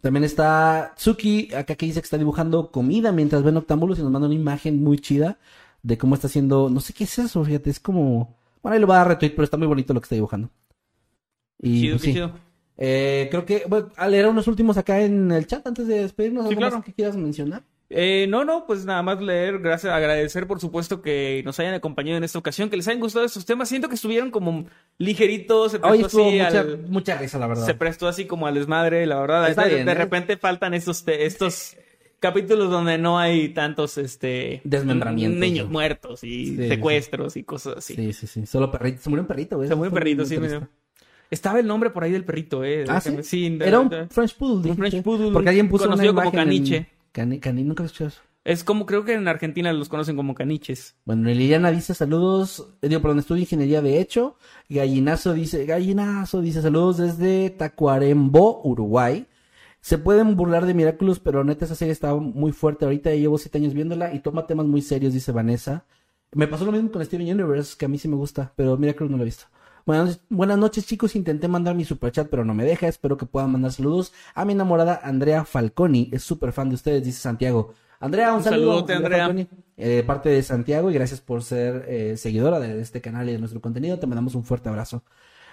También 0.00 0.24
está 0.24 0.94
Tsuki, 0.96 1.54
acá 1.54 1.76
que 1.76 1.86
dice 1.86 2.00
que 2.00 2.04
está 2.06 2.18
dibujando 2.18 2.72
comida 2.72 3.12
mientras 3.12 3.44
ven 3.44 3.58
Octámbulos 3.58 3.98
y 3.98 4.02
nos 4.02 4.10
manda 4.10 4.26
una 4.26 4.34
imagen 4.34 4.82
muy 4.82 4.98
chida 4.98 5.38
de 5.82 5.98
cómo 5.98 6.14
está 6.14 6.26
haciendo, 6.26 6.68
no 6.70 6.80
sé 6.80 6.92
qué 6.92 7.04
es 7.04 7.18
eso, 7.18 7.44
fíjate, 7.44 7.70
es 7.70 7.80
como, 7.80 8.36
bueno, 8.62 8.74
ahí 8.74 8.80
lo 8.80 8.86
va 8.86 8.96
a 8.96 8.98
dar 8.98 9.08
retweet, 9.08 9.30
pero 9.30 9.44
está 9.44 9.56
muy 9.56 9.66
bonito 9.66 9.94
lo 9.94 10.00
que 10.00 10.04
está 10.04 10.14
dibujando. 10.14 10.50
Y 11.58 11.80
Chido, 11.82 11.94
pues, 11.96 12.02
sí. 12.02 12.12
chido. 12.14 12.32
Eh, 12.82 13.28
creo 13.30 13.44
que, 13.44 13.64
bueno, 13.68 13.88
a 13.96 14.08
leer 14.08 14.26
unos 14.26 14.46
últimos 14.48 14.76
acá 14.78 15.00
en 15.02 15.30
el 15.32 15.46
chat 15.46 15.66
antes 15.66 15.86
de 15.86 16.00
despedirnos, 16.02 16.44
Sí, 16.44 16.50
¿algo 16.50 16.60
más 16.62 16.70
claro. 16.70 16.84
que 16.84 16.94
quieras 16.94 17.16
mencionar? 17.16 17.62
Eh, 17.92 18.26
no, 18.28 18.44
no, 18.44 18.66
pues 18.66 18.84
nada 18.84 19.02
más 19.02 19.20
leer, 19.20 19.58
gracias, 19.58 19.92
agradecer 19.92 20.46
por 20.46 20.60
supuesto 20.60 21.02
que 21.02 21.42
nos 21.44 21.58
hayan 21.58 21.74
acompañado 21.74 22.16
en 22.18 22.24
esta 22.24 22.38
ocasión, 22.38 22.70
que 22.70 22.76
les 22.76 22.86
hayan 22.86 23.00
gustado 23.00 23.24
estos 23.24 23.44
temas. 23.44 23.68
Siento 23.68 23.88
que 23.88 23.96
estuvieron 23.96 24.30
como 24.30 24.64
ligeritos, 24.96 25.72
se 25.72 25.80
prestó 25.80 26.06
así 26.06 26.16
mucha, 26.38 26.60
al- 26.60 26.78
mucha 26.88 27.18
risa, 27.18 27.38
la 27.40 27.48
verdad. 27.48 27.66
se 27.66 27.74
prestó 27.74 28.06
así 28.06 28.26
como 28.26 28.46
al 28.46 28.54
desmadre, 28.54 29.04
la 29.06 29.18
verdad. 29.20 29.50
Está 29.50 29.64
de, 29.64 29.74
bien, 29.74 29.86
de 29.86 29.92
¿eh? 29.92 29.94
repente 29.96 30.36
faltan 30.36 30.72
estos, 30.72 31.02
estos 31.08 31.76
capítulos 32.20 32.70
donde 32.70 32.98
no 32.98 33.18
hay 33.18 33.48
tantos, 33.48 33.98
este... 33.98 34.60
Desmembramientos, 34.64 35.40
Niños 35.40 35.68
muertos 35.70 36.22
y 36.22 36.46
Sí, 36.56 36.68
secuestros 36.68 37.36
y 37.36 37.42
cosas 37.44 37.78
así. 37.78 37.94
Sí, 37.94 38.12
sí, 38.12 38.26
sí. 38.26 38.46
Solo 38.46 38.70
perrito. 38.70 39.00
Se 39.02 39.08
murió 39.10 39.22
un 39.22 39.28
perrito, 39.28 39.56
güey. 39.56 39.68
Se 39.68 39.74
murió 39.74 39.90
un 39.90 39.94
perrito, 39.94 40.24
sí, 40.24 40.38
mira. 40.38 40.68
Estaba 41.30 41.60
el 41.60 41.66
nombre 41.66 41.90
por 41.90 42.04
ahí 42.04 42.12
del 42.12 42.24
perrito, 42.24 42.64
eh. 42.64 42.84
Ah, 42.88 43.00
sí. 43.00 43.50
de- 43.56 43.66
Era 43.66 43.80
un 43.80 43.90
French 44.10 44.34
Poodle. 44.36 44.70
un. 44.70 44.76
French 44.76 45.02
Poodle 45.02 45.30
Porque 45.32 45.48
alguien 45.48 45.68
puso 45.68 45.84
una 45.84 45.92
conocido 45.92 46.14
como 46.14 46.24
imagen 46.30 46.40
en- 46.40 46.46
caniche. 46.46 46.86
Cani, 47.12 47.38
cani- 47.40 47.64
nunca 47.64 47.82
he 47.82 47.86
escuchado 47.86 48.08
eso. 48.08 48.20
Es 48.42 48.64
como, 48.64 48.86
creo 48.86 49.04
que 49.04 49.12
en 49.12 49.28
Argentina 49.28 49.70
los 49.72 49.88
conocen 49.90 50.16
como 50.16 50.34
caniches. 50.34 50.96
Bueno, 51.04 51.28
Liliana 51.28 51.70
dice 51.70 51.94
saludos, 51.94 52.68
eh, 52.80 52.88
digo, 52.88 53.00
perdón, 53.02 53.18
estudio 53.18 53.42
ingeniería 53.42 53.82
de 53.82 54.00
hecho. 54.00 54.36
Gallinazo 54.68 55.34
dice, 55.34 55.66
gallinazo 55.66 56.40
dice 56.40 56.62
saludos 56.62 56.96
desde 56.96 57.50
Tacuarembó, 57.50 58.62
Uruguay. 58.64 59.26
Se 59.80 59.98
pueden 59.98 60.36
burlar 60.36 60.66
de 60.66 60.74
Miraculous, 60.74 61.20
pero 61.20 61.42
neta 61.44 61.64
esa 61.64 61.74
serie 61.74 61.92
está 61.92 62.14
muy 62.14 62.52
fuerte 62.52 62.84
ahorita. 62.84 63.10
Llevo 63.14 63.38
siete 63.38 63.58
años 63.58 63.74
viéndola 63.74 64.12
y 64.14 64.20
toma 64.20 64.46
temas 64.46 64.66
muy 64.66 64.82
serios, 64.82 65.14
dice 65.14 65.32
Vanessa. 65.32 65.84
Me 66.32 66.46
pasó 66.46 66.64
lo 66.64 66.72
mismo 66.72 66.90
con 66.92 67.04
Steven 67.04 67.32
Universe, 67.32 67.76
que 67.78 67.86
a 67.86 67.88
mí 67.88 67.98
sí 67.98 68.06
me 68.08 68.16
gusta, 68.16 68.52
pero 68.56 68.76
Miraculous 68.76 69.10
no 69.10 69.16
lo 69.16 69.22
he 69.22 69.26
visto. 69.26 69.44
Buenas, 69.86 70.20
buenas 70.28 70.58
noches, 70.58 70.86
chicos. 70.86 71.16
Intenté 71.16 71.48
mandar 71.48 71.74
mi 71.74 71.84
superchat, 71.84 72.28
pero 72.28 72.44
no 72.44 72.54
me 72.54 72.64
deja. 72.64 72.86
Espero 72.86 73.16
que 73.16 73.26
puedan 73.26 73.50
mandar 73.50 73.72
saludos 73.72 74.12
a 74.34 74.44
mi 74.44 74.52
enamorada 74.52 75.00
Andrea 75.02 75.44
Falconi. 75.44 76.08
Es 76.12 76.22
súper 76.22 76.52
fan 76.52 76.68
de 76.68 76.74
ustedes, 76.76 77.02
dice 77.02 77.18
Santiago. 77.20 77.74
Andrea, 77.98 78.30
un, 78.32 78.38
Un 78.38 78.44
saludo. 78.44 78.66
saludote, 78.72 78.92
Andrea. 78.94 79.24
Falconi, 79.26 79.48
eh, 79.76 79.88
de 79.88 80.02
parte 80.04 80.28
de 80.28 80.42
Santiago 80.42 80.90
y 80.90 80.94
gracias 80.94 81.20
por 81.20 81.42
ser 81.42 81.84
eh, 81.88 82.16
seguidora 82.16 82.60
de 82.60 82.80
este 82.80 83.00
canal 83.00 83.28
y 83.28 83.32
de 83.32 83.38
nuestro 83.38 83.60
contenido. 83.60 83.98
Te 83.98 84.06
mandamos 84.06 84.34
un 84.34 84.44
fuerte 84.44 84.68
abrazo. 84.68 85.02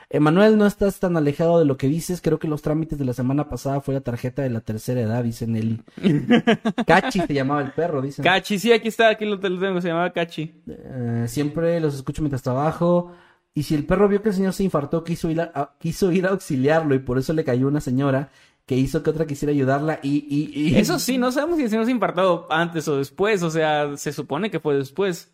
Emanuel, 0.09 0.57
no 0.57 0.65
estás 0.65 0.99
tan 0.99 1.17
alejado 1.17 1.59
de 1.59 1.65
lo 1.65 1.75
que 1.75 1.87
dices. 1.87 2.21
Creo 2.21 2.39
que 2.39 2.47
los 2.47 2.61
trámites 2.61 2.97
de 2.97 3.03
la 3.03 3.11
semana 3.13 3.49
pasada 3.49 3.81
fue 3.81 3.93
la 3.93 4.01
tarjeta 4.01 4.41
de 4.41 4.49
la 4.49 4.61
tercera 4.61 5.01
edad, 5.01 5.23
dice 5.23 5.47
Nelly. 5.47 5.81
Cachi 6.87 7.19
se 7.21 7.33
llamaba 7.33 7.61
el 7.61 7.71
perro, 7.73 8.01
dice. 8.01 8.21
Cachi, 8.23 8.57
sí, 8.57 8.71
aquí 8.71 8.87
está, 8.87 9.09
aquí 9.09 9.25
lo, 9.25 9.37
te 9.39 9.49
lo 9.49 9.59
tengo, 9.59 9.81
se 9.81 9.89
llamaba 9.89 10.11
Cachi. 10.13 10.61
Eh, 10.67 11.25
siempre 11.27 11.79
los 11.81 11.95
escucho 11.95 12.21
mientras 12.21 12.41
trabajo. 12.41 13.11
Y 13.53 13.63
si 13.63 13.75
el 13.75 13.85
perro 13.85 14.07
vio 14.07 14.21
que 14.21 14.29
el 14.29 14.35
señor 14.35 14.53
se 14.53 14.63
infartó, 14.63 15.03
quiso 15.03 15.29
ir 15.29 15.41
a, 15.41 15.51
a- 15.53 15.75
quiso 15.79 16.11
ir 16.11 16.25
a 16.25 16.29
auxiliarlo 16.29 16.95
y 16.95 16.99
por 16.99 17.17
eso 17.17 17.33
le 17.33 17.43
cayó 17.43 17.67
una 17.67 17.81
señora 17.81 18.29
que 18.65 18.75
hizo 18.77 19.01
que 19.03 19.09
otra 19.09 19.25
quisiera 19.25 19.51
ayudarla 19.51 19.99
y... 20.03 20.25
y, 20.29 20.51
y... 20.69 20.75
Eso 20.79 20.99
sí, 20.99 21.17
no 21.17 21.31
sabemos 21.31 21.57
si 21.57 21.63
el 21.63 21.69
señor 21.69 21.85
se 21.85 21.91
infartó 21.91 22.47
antes 22.49 22.87
o 22.89 22.97
después, 22.97 23.41
o 23.43 23.49
sea, 23.49 23.95
se 23.97 24.11
supone 24.13 24.51
que 24.51 24.59
fue 24.59 24.75
después. 24.75 25.31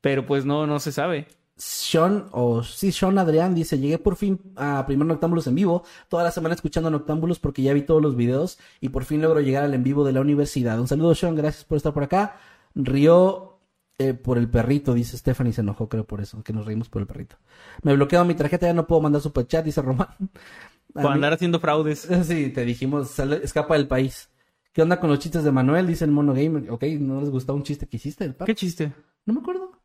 Pero 0.00 0.24
pues 0.26 0.44
no, 0.44 0.66
no 0.66 0.78
se 0.80 0.92
sabe. 0.92 1.26
Sean, 1.64 2.26
o 2.32 2.64
sí, 2.64 2.90
Sean 2.90 3.18
Adrián 3.18 3.54
dice, 3.54 3.78
llegué 3.78 3.96
por 3.98 4.16
fin 4.16 4.40
a 4.56 4.84
primer 4.84 5.06
Noctámbulos 5.06 5.46
en 5.46 5.54
vivo, 5.54 5.84
toda 6.08 6.24
la 6.24 6.32
semana 6.32 6.56
escuchando 6.56 6.90
Noctámbulos 6.90 7.38
porque 7.38 7.62
ya 7.62 7.72
vi 7.72 7.82
todos 7.82 8.02
los 8.02 8.16
videos 8.16 8.58
y 8.80 8.88
por 8.88 9.04
fin 9.04 9.22
logro 9.22 9.40
llegar 9.40 9.62
al 9.62 9.72
en 9.72 9.84
vivo 9.84 10.04
de 10.04 10.12
la 10.12 10.20
universidad. 10.20 10.80
Un 10.80 10.88
saludo 10.88 11.14
Sean, 11.14 11.36
gracias 11.36 11.64
por 11.64 11.76
estar 11.76 11.92
por 11.94 12.02
acá. 12.02 12.36
Rió 12.74 13.60
eh, 13.98 14.12
por 14.12 14.38
el 14.38 14.50
perrito, 14.50 14.92
dice 14.92 15.16
Stephanie, 15.16 15.52
se 15.52 15.60
enojó 15.60 15.88
creo 15.88 16.04
por 16.04 16.20
eso, 16.20 16.42
que 16.42 16.52
nos 16.52 16.66
reímos 16.66 16.88
por 16.88 17.00
el 17.00 17.06
perrito. 17.06 17.36
Me 17.82 17.94
bloqueado 17.94 18.24
mi 18.24 18.34
tarjeta, 18.34 18.66
ya 18.66 18.74
no 18.74 18.88
puedo 18.88 19.00
mandar 19.00 19.22
superchat, 19.22 19.64
dice 19.64 19.82
Román. 19.82 20.08
Por 20.92 21.06
andar 21.10 21.32
haciendo 21.32 21.58
fraudes. 21.58 22.06
Sí, 22.24 22.50
te 22.50 22.64
dijimos, 22.66 23.08
sale- 23.10 23.40
escapa 23.42 23.74
del 23.76 23.88
país. 23.88 24.28
¿Qué 24.74 24.82
onda 24.82 25.00
con 25.00 25.08
los 25.08 25.20
chistes 25.20 25.42
de 25.44 25.50
Manuel? 25.52 25.86
Dice 25.86 26.04
el 26.04 26.10
mono 26.10 26.34
gamer. 26.34 26.70
Ok, 26.70 26.84
¿no 26.98 27.20
les 27.20 27.30
gustó 27.30 27.54
un 27.54 27.62
chiste 27.62 27.86
que 27.86 27.96
hiciste 27.96 28.24
del? 28.24 28.36
¿Qué 28.36 28.54
chiste? 28.54 28.92
No 29.24 29.32
me 29.32 29.40
acuerdo. 29.40 29.81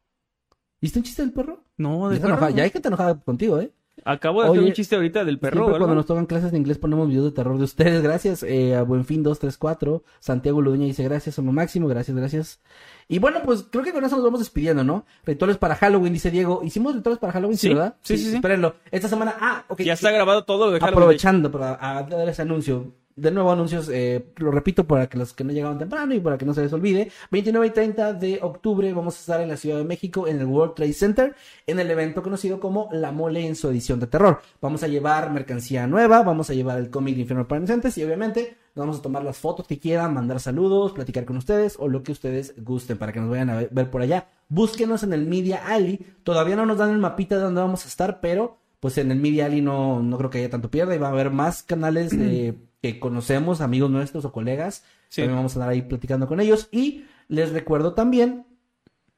¿Hiciste 0.81 0.99
un 0.99 1.03
chiste 1.03 1.21
del 1.23 1.33
perro? 1.33 1.63
No, 1.77 2.09
de 2.09 2.17
enojada- 2.17 2.49
ya 2.51 2.63
hay 2.63 2.69
gente 2.69 2.87
enojada 2.87 3.19
contigo, 3.19 3.59
¿eh? 3.59 3.71
Acabo 4.05 4.43
de 4.43 4.49
hacer 4.49 4.61
un 4.63 4.73
chiste 4.73 4.95
ahorita 4.95 5.25
del 5.25 5.39
perro, 5.39 5.57
Siempre 5.61 5.79
cuando 5.79 5.95
nos 5.95 6.05
tocan 6.05 6.27
clases 6.27 6.51
de 6.51 6.57
inglés 6.59 6.77
ponemos 6.77 7.09
videos 7.09 7.25
de 7.25 7.31
terror 7.31 7.57
de 7.57 7.63
ustedes. 7.63 8.03
Gracias 8.03 8.43
eh, 8.43 8.75
a 8.75 8.83
Buenfin 8.83 9.23
234. 9.23 10.03
Santiago 10.19 10.61
Ludueña 10.61 10.85
dice 10.85 11.03
gracias, 11.03 11.33
somos 11.33 11.51
máximo. 11.51 11.87
Gracias, 11.87 12.15
gracias. 12.15 12.61
Y 13.07 13.17
bueno, 13.17 13.39
pues 13.43 13.65
creo 13.71 13.83
que 13.83 13.91
con 13.91 14.05
eso 14.05 14.15
nos 14.15 14.23
vamos 14.23 14.39
despidiendo, 14.39 14.83
¿no? 14.83 15.05
Rituales 15.25 15.57
para 15.57 15.75
Halloween, 15.75 16.13
dice 16.13 16.29
Diego. 16.29 16.61
¿Hicimos 16.63 16.93
rituales 16.95 17.17
para 17.19 17.33
Halloween, 17.33 17.57
sí, 17.57 17.69
Sí, 17.69 17.73
verdad? 17.73 17.95
sí, 18.03 18.17
sí, 18.19 18.29
sí. 18.29 18.35
Espérenlo. 18.35 18.75
Esta 18.91 19.07
semana, 19.09 19.35
ah, 19.39 19.65
ok. 19.67 19.81
Ya 19.81 19.93
está 19.93 20.11
grabado 20.11 20.43
todo 20.45 20.67
lo 20.67 20.71
de 20.73 20.79
Halloween. 20.79 20.93
Aprovechando 20.93 21.51
para 21.51 21.77
a- 21.81 22.03
dar 22.03 22.29
ese 22.29 22.43
anuncio. 22.43 22.93
De 23.17 23.31
nuevo 23.31 23.51
anuncios, 23.51 23.89
eh, 23.91 24.27
lo 24.35 24.51
repito 24.51 24.85
para 24.85 25.07
que 25.09 25.17
los 25.17 25.33
que 25.33 25.43
no 25.43 25.51
llegaban 25.51 25.79
temprano 25.79 26.13
y 26.13 26.19
para 26.19 26.37
que 26.37 26.45
no 26.45 26.53
se 26.53 26.61
les 26.61 26.71
olvide. 26.71 27.11
29 27.31 27.65
y 27.65 27.69
30 27.71 28.13
de 28.13 28.37
octubre 28.43 28.93
vamos 28.93 29.15
a 29.15 29.19
estar 29.19 29.41
en 29.41 29.49
la 29.49 29.57
Ciudad 29.57 29.79
de 29.79 29.85
México 29.85 30.27
en 30.27 30.39
el 30.39 30.45
World 30.45 30.75
Trade 30.75 30.93
Center 30.93 31.35
en 31.65 31.79
el 31.79 31.89
evento 31.89 32.21
conocido 32.21 32.59
como 32.59 32.89
La 32.91 33.11
Mole 33.11 33.47
en 33.47 33.55
su 33.55 33.69
edición 33.69 33.99
de 33.99 34.05
terror. 34.05 34.39
Vamos 34.61 34.83
a 34.83 34.87
llevar 34.87 35.31
mercancía 35.31 35.87
nueva, 35.87 36.21
vamos 36.21 36.51
a 36.51 36.53
llevar 36.53 36.77
el 36.77 36.91
cómic 36.91 37.15
de 37.15 37.21
Infierno 37.21 37.47
para 37.47 37.57
Inocentes 37.57 37.97
y 37.97 38.03
obviamente 38.03 38.55
Nos 38.75 38.85
vamos 38.85 38.99
a 38.99 39.01
tomar 39.01 39.23
las 39.23 39.39
fotos 39.39 39.65
que 39.65 39.79
quieran, 39.79 40.13
mandar 40.13 40.39
saludos, 40.39 40.91
platicar 40.91 41.25
con 41.25 41.37
ustedes 41.37 41.75
o 41.79 41.87
lo 41.87 42.03
que 42.03 42.11
ustedes 42.11 42.53
gusten 42.63 42.99
para 42.99 43.13
que 43.13 43.19
nos 43.19 43.31
vayan 43.31 43.49
a 43.49 43.67
ver 43.71 43.89
por 43.89 44.03
allá. 44.03 44.27
Búsquenos 44.47 45.01
en 45.01 45.13
el 45.13 45.25
Media 45.25 45.65
Ali. 45.65 46.05
Todavía 46.21 46.55
no 46.55 46.67
nos 46.67 46.77
dan 46.77 46.91
el 46.91 46.99
mapita 46.99 47.37
de 47.37 47.41
dónde 47.41 47.61
vamos 47.61 47.83
a 47.83 47.87
estar, 47.87 48.21
pero 48.21 48.59
pues 48.87 48.99
en 48.99 49.11
el 49.11 49.19
Media 49.19 49.47
Ali 49.47 49.59
no, 49.59 50.01
no 50.01 50.17
creo 50.17 50.29
que 50.29 50.37
haya 50.37 50.49
tanto 50.49 50.71
pierde. 50.71 50.95
Y 50.95 50.97
va 50.97 51.09
a 51.09 51.11
haber 51.11 51.29
más 51.29 51.61
canales 51.61 52.09
que 52.81 52.99
conocemos, 53.01 53.59
amigos 53.59 53.91
nuestros 53.91 54.23
o 54.23 54.31
colegas. 54.31 54.85
También 55.13 55.35
vamos 55.35 55.51
a 55.51 55.55
andar 55.55 55.69
ahí 55.71 55.81
platicando 55.81 56.25
con 56.25 56.39
ellos. 56.39 56.69
Y 56.71 57.03
les 57.27 57.51
recuerdo 57.51 57.95
también. 57.95 58.45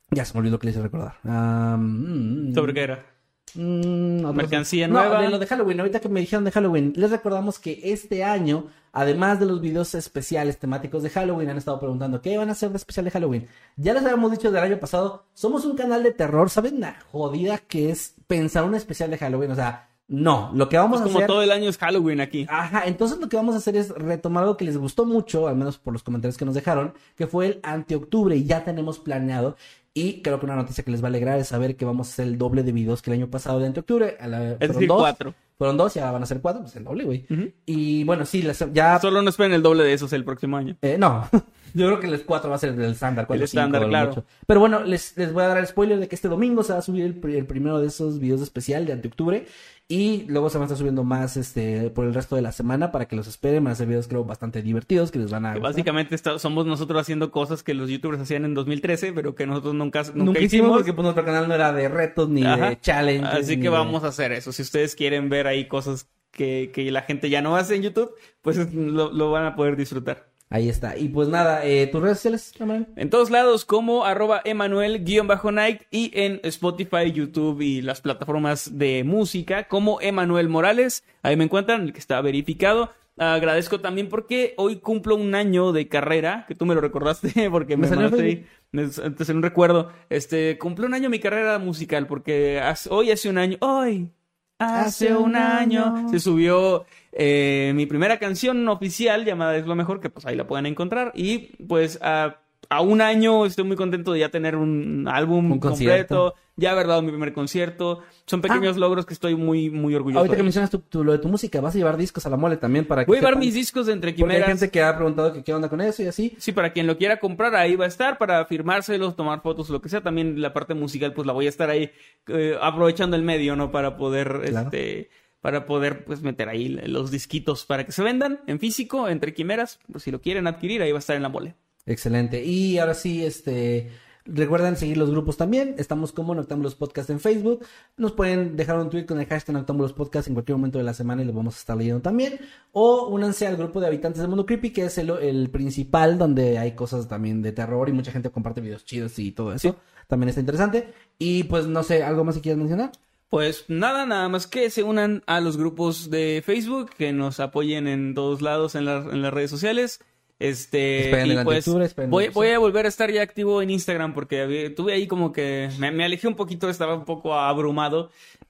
Ya 0.10 0.26
se 0.26 0.34
me 0.34 0.40
olvidó 0.40 0.58
que 0.58 0.66
les 0.66 0.78
a 0.78 0.82
recordar. 0.82 1.18
Mm, 1.24 2.52
¿Sobre 2.56 2.74
qué 2.74 2.82
era? 2.82 3.06
Mm, 3.54 4.26
Mercancía 4.34 4.88
no, 4.88 4.96
nueva. 4.96 5.22
de 5.22 5.30
lo 5.30 5.38
de 5.38 5.46
Halloween. 5.46 5.82
Ahorita 5.82 6.00
que 6.00 6.10
me 6.10 6.20
dijeron 6.20 6.46
de 6.46 6.52
Halloween, 6.52 6.94
les 6.96 7.12
recordamos 7.12 7.60
que 7.60 7.80
este 7.84 8.24
año, 8.24 8.70
además 8.92 9.40
de 9.40 9.46
los 9.46 9.62
videos 9.62 9.94
especiales 9.94 10.58
temáticos 10.58 11.04
de 11.04 11.12
Halloween, 11.12 11.52
han 11.52 11.58
estado 11.58 11.80
preguntando 11.80 12.24
qué 12.24 12.40
van 12.40 12.50
a 12.50 12.54
hacer 12.54 12.72
de 12.72 12.78
especial 12.78 13.06
de 13.06 13.12
Halloween. 13.12 13.48
Ya 13.78 13.94
les 13.94 14.02
habíamos 14.02 14.32
dicho 14.32 14.52
del 14.52 14.64
año 14.64 14.80
pasado, 14.80 15.26
somos 15.36 15.64
un 15.66 15.78
canal 15.78 16.02
de 16.02 16.12
terror. 16.12 16.50
¿Saben 16.50 16.80
la 16.80 17.00
jodida 17.12 17.60
que 17.60 17.92
es 17.92 18.16
pensar 18.30 18.64
un 18.64 18.76
especial 18.76 19.10
de 19.10 19.18
Halloween? 19.18 19.52
O 19.52 19.56
sea, 19.56 19.90
no, 20.08 20.52
lo 20.54 20.70
que 20.70 20.78
vamos 20.78 21.00
Pues 21.00 21.02
a 21.02 21.04
como 21.06 21.18
hacer. 21.20 21.28
todo 21.28 21.42
el 21.44 21.52
año 21.52 21.70
es 21.70 21.78
Halloween 21.78 22.22
aquí. 22.22 22.46
Ajá, 22.50 22.84
entonces 22.86 23.20
lo 23.20 23.28
que 23.28 23.36
vamos 23.38 23.56
a 23.56 23.58
hacer 23.58 23.76
es 23.76 23.90
retomar 23.90 24.44
algo 24.44 24.56
que 24.58 24.66
les 24.66 24.78
gustó 24.78 25.06
mucho, 25.06 25.48
al 25.48 25.56
menos 25.56 25.78
por 25.78 25.94
los 25.94 26.04
comentarios 26.04 26.38
que 26.38 26.46
nos 26.46 26.56
dejaron, 26.56 26.94
que 27.16 27.28
fue 27.28 27.46
el 27.48 27.60
anti-octubre 27.64 28.36
y 28.36 28.44
ya 28.46 28.64
tenemos 28.64 28.98
planeado. 29.00 29.56
Y 29.94 30.22
creo 30.22 30.40
que 30.40 30.46
una 30.46 30.56
noticia 30.56 30.84
que 30.84 30.92
les 30.92 31.02
va 31.02 31.08
a 31.08 31.10
alegrar 31.10 31.40
es 31.40 31.48
saber 31.48 31.76
que 31.76 31.84
vamos 31.86 32.08
a 32.08 32.12
hacer 32.12 32.28
el 32.28 32.38
doble 32.38 32.64
de 32.64 32.72
videos 32.72 33.02
que 33.02 33.10
el 33.12 33.18
año 33.18 33.30
pasado 33.30 33.60
de 33.60 33.66
anti-octubre. 33.68 34.18
A 34.20 34.28
la- 34.28 34.52
Es 34.52 34.58
fueron 34.58 34.74
decir, 34.76 34.88
dos, 34.88 35.00
cuatro. 35.00 35.34
Fueron 35.58 35.76
dos, 35.78 35.94
ya 35.94 36.10
van 36.12 36.24
a 36.24 36.26
ser 36.26 36.40
cuatro, 36.40 36.62
pues 36.62 36.76
el 36.78 36.84
doble, 36.86 37.04
güey. 37.04 37.26
Y 37.66 38.04
bueno, 38.06 38.26
sí, 38.26 38.48
ya... 38.72 38.98
Solo 39.00 39.22
no 39.22 39.30
esperen 39.30 39.52
el 39.54 39.62
doble 39.62 39.84
de 39.84 39.92
esos 39.94 40.14
el 40.14 40.24
próximo 40.24 40.56
año. 40.56 40.78
eh, 40.82 40.96
no, 40.98 41.28
yo 41.74 41.88
creo 41.88 42.00
que 42.00 42.08
el 42.08 42.24
cuatro 42.24 42.50
va 42.50 42.56
a 42.56 42.60
ser 42.60 42.70
el 42.70 42.82
estándar. 42.92 43.28
El 43.30 43.42
estándar, 43.42 43.86
claro. 43.90 44.24
Pero 44.48 44.60
bueno, 44.62 44.84
les, 44.84 45.18
les 45.18 45.34
voy 45.34 45.44
a 45.44 45.48
dar 45.50 45.58
el 45.58 45.68
spoiler 45.68 46.00
de 46.00 46.08
que 46.08 46.16
este 46.16 46.30
domingo 46.30 46.64
se 46.64 46.72
va 46.72 46.80
a 46.80 46.84
subir 46.84 47.04
el, 47.04 47.36
el 47.36 47.46
primero 47.46 47.80
de 47.82 47.88
esos 47.88 48.20
videos 48.20 48.40
especial 48.42 48.86
de 48.86 48.94
anti-octubre. 48.94 49.48
Y 49.92 50.26
luego 50.28 50.52
se 50.52 50.60
van 50.60 50.64
a 50.64 50.66
estar 50.68 50.78
subiendo 50.78 51.04
más 51.04 51.36
este 51.36 51.90
por 51.90 52.06
el 52.06 52.14
resto 52.14 52.36
de 52.36 52.44
la 52.44 52.52
semana 52.52 52.92
para 52.92 53.08
que 53.08 53.16
los 53.16 53.28
esperen. 53.28 53.64
Van 53.64 53.74
a 53.74 53.76
ser 53.76 53.88
videos, 53.88 54.08
creo, 54.08 54.24
bastante 54.24 54.62
divertidos 54.62 55.10
que 55.10 55.18
les 55.18 55.32
van 55.32 55.48
a. 55.48 55.54
Que 55.56 55.60
básicamente 55.60 56.14
está- 56.14 56.38
somos 56.38 56.68
nosotros 56.68 57.02
haciendo 57.02 57.32
cosas 57.32 57.64
que 57.64 57.74
los 57.74 57.90
youtubers 57.90 58.22
hacían 58.22 58.46
en 58.46 58.54
2013, 58.54 59.14
pero 59.14 59.34
que 59.34 59.48
nosotros 59.48 59.74
nunca, 59.74 60.04
nunca, 60.04 60.24
Nunca, 60.26 60.40
hicimos 60.42 60.74
porque 60.78 60.94
pues, 60.94 61.04
nuestro 61.04 61.26
canal 61.26 61.48
no 61.48 61.56
era 61.56 61.74
de 61.74 61.90
retos 61.90 62.30
ni 62.30 62.46
Ajá. 62.46 62.70
de 62.70 62.80
challenge. 62.80 63.26
Así 63.28 63.60
que 63.60 63.70
vamos 63.70 64.04
a 64.04 64.10
hacer 64.10 64.32
eso. 64.32 64.52
Si 64.52 64.62
ustedes 64.62 64.94
quieren 64.96 65.28
ver 65.28 65.48
ahí 65.48 65.68
cosas 65.68 66.08
que, 66.30 66.70
que 66.72 66.92
la 66.92 67.02
gente 67.02 67.32
ya 67.32 67.42
no 67.42 67.56
hace 67.56 67.76
en 67.76 67.82
YouTube, 67.82 68.12
pues 68.44 68.58
es- 68.58 68.72
lo, 68.72 69.12
lo 69.12 69.32
van 69.32 69.46
a 69.48 69.56
poder 69.56 69.76
disfrutar. 69.76 70.30
Ahí 70.52 70.68
está. 70.68 70.98
Y 70.98 71.10
pues 71.10 71.28
nada, 71.28 71.64
eh, 71.64 71.86
tus 71.88 72.02
redes 72.02 72.18
sociales, 72.18 72.52
Emanuel? 72.60 72.88
En 72.96 73.10
todos 73.12 73.30
lados 73.30 73.66
como 73.66 74.04
arroba 74.06 74.42
Emanuel-Night 74.44 75.82
y 75.92 76.12
en 76.14 76.40
Spotify, 76.44 77.12
YouTube 77.14 77.62
y 77.62 77.82
las 77.82 78.02
plataformas 78.02 78.78
de 78.78 79.04
música 79.04 79.68
como 79.68 80.02
Emanuel 80.02 80.50
Morales. 80.50 81.04
Ahí 81.22 81.36
me 81.38 81.44
encuentran, 81.44 81.84
el 81.84 81.94
que 81.94 82.00
está 82.00 82.20
verificado. 82.22 82.92
Agradezco 83.18 83.80
también 83.82 84.08
porque 84.10 84.54
hoy 84.58 84.78
cumplo 84.78 85.16
un 85.18 85.36
año 85.36 85.72
de 85.74 85.88
carrera, 85.90 86.46
que 86.48 86.56
tú 86.56 86.66
me 86.66 86.74
lo 86.74 86.82
recordaste 86.82 87.50
porque 87.52 87.76
Me 87.78 87.84
me, 87.84 87.88
salió 87.96 88.20
ahí. 88.20 88.46
Me- 88.72 88.88
Te 88.88 89.26
salió 89.26 89.38
un 89.38 89.44
recuerdo. 89.44 89.92
Este, 90.10 90.58
cumplió 90.58 90.88
un 90.88 90.94
año 90.94 91.10
mi 91.10 91.20
carrera 91.20 91.60
musical 91.60 92.08
porque 92.08 92.60
hace- 92.60 92.90
hoy 92.92 93.12
hace 93.12 93.30
un 93.30 93.38
año, 93.38 93.58
hoy 93.60 94.10
hace 94.58 95.16
un 95.16 95.36
año 95.36 96.10
se 96.10 96.20
subió 96.20 96.86
eh, 97.12 97.72
mi 97.76 97.86
primera 97.86 98.20
canción 98.20 98.68
oficial 98.70 99.26
llamada 99.26 99.56
Es 99.58 99.66
lo 99.66 99.76
mejor, 99.76 100.00
que 100.00 100.10
pues 100.10 100.26
ahí 100.26 100.36
la 100.36 100.48
pueden 100.48 100.66
encontrar. 100.66 101.12
Y 101.16 101.56
pues 101.68 102.00
a, 102.02 102.38
a 102.70 102.82
un 102.82 103.02
año 103.02 103.46
estoy 103.46 103.66
muy 103.66 103.76
contento 103.76 104.14
de 104.14 104.20
ya 104.20 104.30
tener 104.30 104.56
un 104.56 105.08
álbum 105.12 105.52
Un 105.54 105.60
completo, 105.60 106.36
ya 106.56 106.72
haber 106.72 106.86
dado 106.88 107.02
mi 107.02 107.10
primer 107.10 107.34
concierto. 107.34 108.02
Son 108.28 108.42
pequeños 108.42 108.78
logros 108.78 109.08
que 109.08 109.14
estoy 109.16 109.34
muy, 109.34 109.72
muy 109.72 109.96
orgulloso. 109.96 110.20
Ahorita 110.20 110.36
que 110.36 110.44
mencionas 110.44 110.70
tu, 110.70 110.80
tu- 110.80 111.04
lo 111.04 111.14
de 111.14 111.18
tu 111.18 111.28
música, 111.30 111.62
vas 111.62 111.74
a 111.74 111.78
llevar 111.80 111.98
discos 111.98 112.26
a 112.28 112.30
la 112.30 112.38
mole 112.38 112.58
también 112.58 112.86
para 112.86 113.06
que. 113.06 113.08
Voy 113.08 113.18
a 113.18 113.22
llevar 113.22 113.34
sepan? 113.34 113.46
mis 113.46 113.54
discos 113.56 113.88
de 113.88 113.94
Entre 113.94 114.12
Porque 114.12 114.22
hay 114.24 114.28
Quimeras. 114.42 114.48
gente 114.60 114.70
que 114.70 114.84
ha 114.84 114.96
preguntado 114.96 115.34
que 115.34 115.44
qué 115.44 115.52
onda 115.54 115.68
con 115.70 115.82
eso 115.82 116.04
y 116.04 116.08
así. 116.08 116.36
Sí, 116.38 116.52
para 116.52 116.72
quien 116.74 116.86
lo 116.86 116.96
quiera 116.98 117.18
comprar, 117.20 117.56
ahí 117.56 117.76
va 117.76 117.86
a 117.86 117.88
estar, 117.88 118.20
para 118.20 118.46
firmárselos, 118.46 119.16
tomar 119.16 119.42
fotos, 119.42 119.70
lo 119.72 119.82
que 119.82 119.90
sea. 119.90 120.02
También 120.02 120.40
la 120.42 120.54
parte 120.54 120.76
musical, 120.76 121.14
pues 121.14 121.26
la 121.26 121.34
voy 121.34 121.48
a 121.48 121.50
estar 121.50 121.70
ahí 121.72 121.90
eh, 122.28 122.56
aprovechando 122.62 123.16
el 123.16 123.24
medio, 123.24 123.56
¿no? 123.56 123.72
Para 123.72 123.98
poder, 123.98 124.42
Claro. 124.46 124.66
este, 124.68 125.10
para 125.42 125.66
poder, 125.66 126.06
pues, 126.06 126.22
meter 126.22 126.50
ahí 126.50 126.68
los 126.70 127.12
disquitos 127.12 127.66
para 127.66 127.86
que 127.86 127.92
se 127.92 128.04
vendan 128.04 128.42
en 128.48 128.60
físico, 128.60 129.08
entre 129.08 129.34
quimeras. 129.34 129.80
Pues, 129.92 130.04
si 130.04 130.12
lo 130.12 130.22
quieren 130.22 130.48
adquirir, 130.48 130.82
ahí 130.82 130.92
va 130.92 130.98
a 130.98 131.00
estar 131.00 131.16
en 131.16 131.24
la 131.24 131.30
mole. 131.30 131.56
Excelente. 131.86 132.44
Y 132.44 132.78
ahora 132.78 132.94
sí, 132.94 133.24
este. 133.24 133.90
Recuerden 134.32 134.76
seguir 134.76 134.98
los 134.98 135.10
grupos 135.10 135.38
también. 135.38 135.74
Estamos 135.80 136.12
como 136.12 136.36
Noctámbulos 136.36 136.76
Podcast 136.76 137.10
en 137.10 137.20
Facebook. 137.20 137.66
Nos 137.98 138.12
pueden 138.12 138.56
dejar 138.58 138.78
un 138.78 138.90
tweet 138.92 139.08
con 139.08 139.20
el 139.20 139.26
hashtag 139.26 139.56
Noctámbulos 139.56 139.94
Podcast 139.94 140.28
en 140.28 140.36
cualquier 140.36 140.58
momento 140.58 140.78
de 140.78 140.84
la 140.84 140.94
semana 140.94 141.24
y 141.24 141.26
lo 141.26 141.34
vamos 141.34 141.56
a 141.56 141.60
estar 141.60 141.76
leyendo 141.76 142.02
también. 142.02 142.40
O 142.72 143.08
únanse 143.08 143.48
al 143.48 143.58
grupo 143.58 143.80
de 143.80 143.88
habitantes 143.88 144.20
del 144.20 144.28
mundo 144.28 144.46
creepy, 144.46 144.70
que 144.70 144.86
es 144.86 145.00
el, 145.00 145.10
el 145.10 145.50
principal, 145.50 146.20
donde 146.20 146.60
hay 146.60 146.74
cosas 146.74 147.08
también 147.08 147.42
de 147.42 147.54
terror 147.54 147.90
y 147.90 147.94
mucha 147.94 148.12
gente 148.12 148.30
comparte 148.30 148.62
videos 148.62 148.86
chidos 148.86 149.18
y 149.18 149.32
todo 149.32 149.52
eso. 149.52 149.78
También 150.08 150.30
está 150.30 150.42
interesante. 150.42 150.94
Y 151.18 151.46
pues 151.46 151.66
no 151.66 151.82
sé, 151.82 152.04
¿algo 152.04 152.24
más 152.24 152.36
que 152.36 152.42
quieras 152.42 152.60
mencionar? 152.60 152.92
Pues 153.30 153.66
nada, 153.68 154.06
nada 154.06 154.28
más 154.30 154.48
que 154.48 154.70
se 154.70 154.82
unan 154.84 155.22
a 155.28 155.40
los 155.40 155.56
grupos 155.58 156.10
de 156.10 156.42
Facebook, 156.46 156.90
que 156.98 157.14
nos 157.14 157.40
apoyen 157.40 157.88
en 157.88 158.16
todos 158.16 158.42
lados 158.42 158.74
en, 158.76 158.86
las- 158.86 159.06
en 159.06 159.22
las 159.22 159.34
redes 159.34 159.52
sociales. 159.52 160.02
Este, 160.40 161.06
Esperen 161.06 161.28
y 161.28 161.32
el 161.32 161.44
pues 161.44 161.66
voy, 162.08 162.30
voy 162.30 162.48
a 162.48 162.60
volver 162.60 162.86
a 162.86 162.90
estar 162.90 163.12
ya 163.12 163.22
activo 163.22 163.62
en 163.62 163.70
Instagram 163.72 164.14
porque 164.14 164.74
tuve 164.76 164.94
ahí 164.94 165.06
como 165.06 165.34
que 165.34 165.70
me, 165.80 165.92
me 165.92 166.06
alejé 166.06 166.30
un 166.30 166.36
poquito, 166.36 166.70
estaba 166.70 166.96
un 166.96 167.04
poco 167.04 167.34
abrumado 167.36 168.10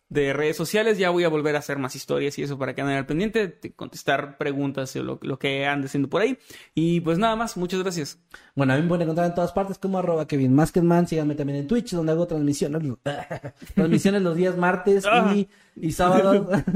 de 0.10 0.34
redes 0.34 0.58
sociales. 0.58 0.98
Ya 0.98 1.10
voy 1.12 1.24
a 1.24 1.30
volver 1.30 1.56
a 1.56 1.60
hacer 1.60 1.78
más 1.78 1.96
historias 1.96 2.38
y 2.38 2.44
eso 2.44 2.58
para 2.58 2.74
que 2.76 2.82
anden 2.82 2.98
al 2.98 3.06
pendiente, 3.06 3.60
contestar 3.76 4.38
preguntas 4.38 4.96
o 4.96 5.04
lo, 5.04 5.20
lo 5.22 5.40
que 5.40 5.66
ande 5.66 5.88
haciendo 5.88 6.10
por 6.10 6.22
ahí. 6.22 6.38
Y 6.76 7.00
pues 7.02 7.18
nada 7.18 7.36
más, 7.36 7.56
muchas 7.58 7.82
gracias. 7.82 8.20
Bueno, 8.56 8.74
a 8.74 8.76
mí 8.76 8.82
me 8.82 8.88
pueden 8.90 9.04
encontrar 9.04 9.28
en 9.28 9.36
todas 9.36 9.54
partes 9.54 9.78
como 9.78 10.00
arroba 10.00 10.28
Kevin 10.28 10.54
Maskedman. 10.54 11.08
Síganme 11.08 11.36
también 11.36 11.60
en 11.60 11.68
Twitch, 11.68 11.92
donde 11.92 12.12
hago 12.12 12.28
transmisiones. 12.28 12.82
transmisiones 13.76 14.22
los 14.22 14.36
días 14.36 14.58
martes 14.58 15.06
Ah. 15.10 15.34
y, 15.36 15.48
y 15.76 15.92
sábados. 15.92 16.48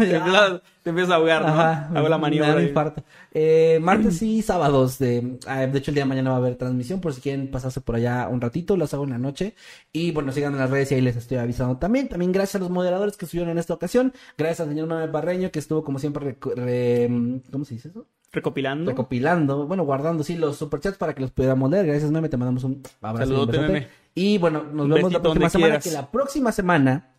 Te 0.84 0.90
empiezas- 0.90 1.12
a 1.12 1.16
ahogar, 1.16 1.42
¿no? 1.44 1.48
Ajá, 1.48 1.90
Hago 1.96 2.10
la 2.10 2.18
maniobra. 2.18 2.62
infarto. 2.62 3.04
Eh, 3.34 3.80
martes 3.82 4.22
y 4.22 4.42
sábados. 4.42 5.00
De, 5.00 5.38
ah, 5.48 5.66
de 5.66 5.78
hecho, 5.78 5.92
el 5.92 5.96
día 5.96 6.04
de 6.04 6.10
mañana 6.10 6.32
va 6.32 6.36
a 6.38 6.40
haber 6.40 6.56
transmisión. 6.56 7.00
Por 7.02 7.14
si 7.14 7.22
quieren 7.22 7.50
pasarse 7.50 7.80
por 7.82 7.96
allá 7.96 8.28
un 8.30 8.42
ratito, 8.42 8.76
las 8.78 8.94
hago 8.94 9.04
en 9.06 9.12
la 9.12 9.18
noche. 9.18 9.56
Y 9.92 10.12
bueno, 10.12 10.32
sigan 10.32 10.54
en 10.54 10.60
las 10.60 10.70
redes 10.70 10.92
y 10.92 10.96
ahí 10.96 11.02
les 11.02 11.16
estoy 11.16 11.38
avisando 11.38 11.78
también. 11.78 12.10
También 12.10 12.32
gracias 12.32 12.56
a 12.56 12.60
los 12.60 12.70
moderadores 12.70 13.16
que 13.18 13.26
estuvieron 13.26 13.52
en 13.52 13.58
esta 13.60 13.74
ocasión. 13.74 14.14
Gracias 14.38 14.62
al 14.62 14.70
señor 14.70 14.88
Mame 14.88 15.08
Barreño 15.08 15.52
que 15.52 15.60
estuvo 15.60 15.84
como 15.84 16.00
siempre. 16.00 16.38
re- 16.56 17.42
¿Cómo 17.52 17.66
se 17.66 17.76
dice 17.76 17.90
eso? 17.90 18.06
Recopilando. 18.32 18.90
recopilando, 18.90 19.68
bueno, 19.68 19.84
guardando, 19.86 20.24
sí, 20.24 20.36
los 20.36 20.58
superchats 20.58 20.98
para 20.98 21.14
que 21.14 21.22
los 21.22 21.30
pudiéramos 21.30 21.70
leer. 21.70 21.86
Gracias, 21.86 22.10
Meme, 22.10 22.30
te 22.30 22.38
mandamos 22.38 22.64
un 22.64 22.82
abrazo. 23.00 23.32
Saludote. 23.32 23.60
Meme. 23.60 23.88
Y 24.16 24.40
bueno, 24.40 24.64
nos 24.64 24.90
vemos 24.90 25.14
la 25.14 25.22
próxima 25.22 25.50
semana, 25.50 25.80
que 25.80 25.92
la 25.92 26.10
próxima 26.10 26.52
semana 26.52 27.13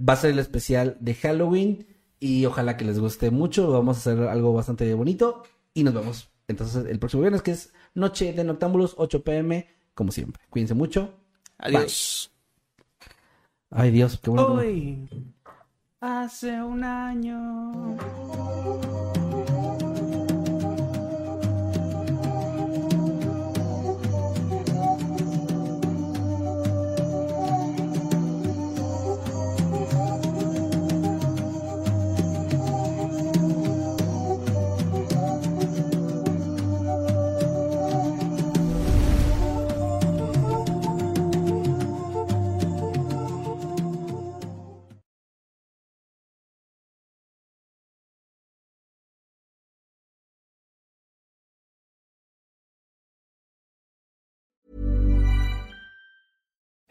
va 0.00 0.14
a 0.14 0.16
ser 0.16 0.30
el 0.30 0.38
especial 0.38 0.96
de 1.00 1.14
Halloween 1.14 1.86
y 2.18 2.46
ojalá 2.46 2.76
que 2.76 2.84
les 2.84 2.98
guste 2.98 3.30
mucho. 3.30 3.70
Vamos 3.70 3.96
a 3.96 4.00
hacer 4.00 4.28
algo 4.28 4.52
bastante 4.52 4.92
bonito 4.94 5.42
y 5.74 5.84
nos 5.84 5.94
vemos 5.94 6.30
entonces 6.48 6.84
el 6.86 6.98
próximo 6.98 7.22
viernes, 7.22 7.42
que 7.42 7.52
es 7.52 7.72
Noche 7.94 8.32
de 8.32 8.44
Noctámbulos, 8.44 8.94
8 8.98 9.22
pm, 9.22 9.68
como 9.94 10.10
siempre. 10.12 10.42
Cuídense 10.50 10.74
mucho. 10.74 11.14
Adiós. 11.58 12.32
Ay, 13.70 13.90
Dios, 13.92 14.18
qué 14.20 14.30
bueno. 14.30 14.54
Hoy, 14.54 15.08
hace 16.00 16.60
un 16.60 16.82
año. 16.82 17.96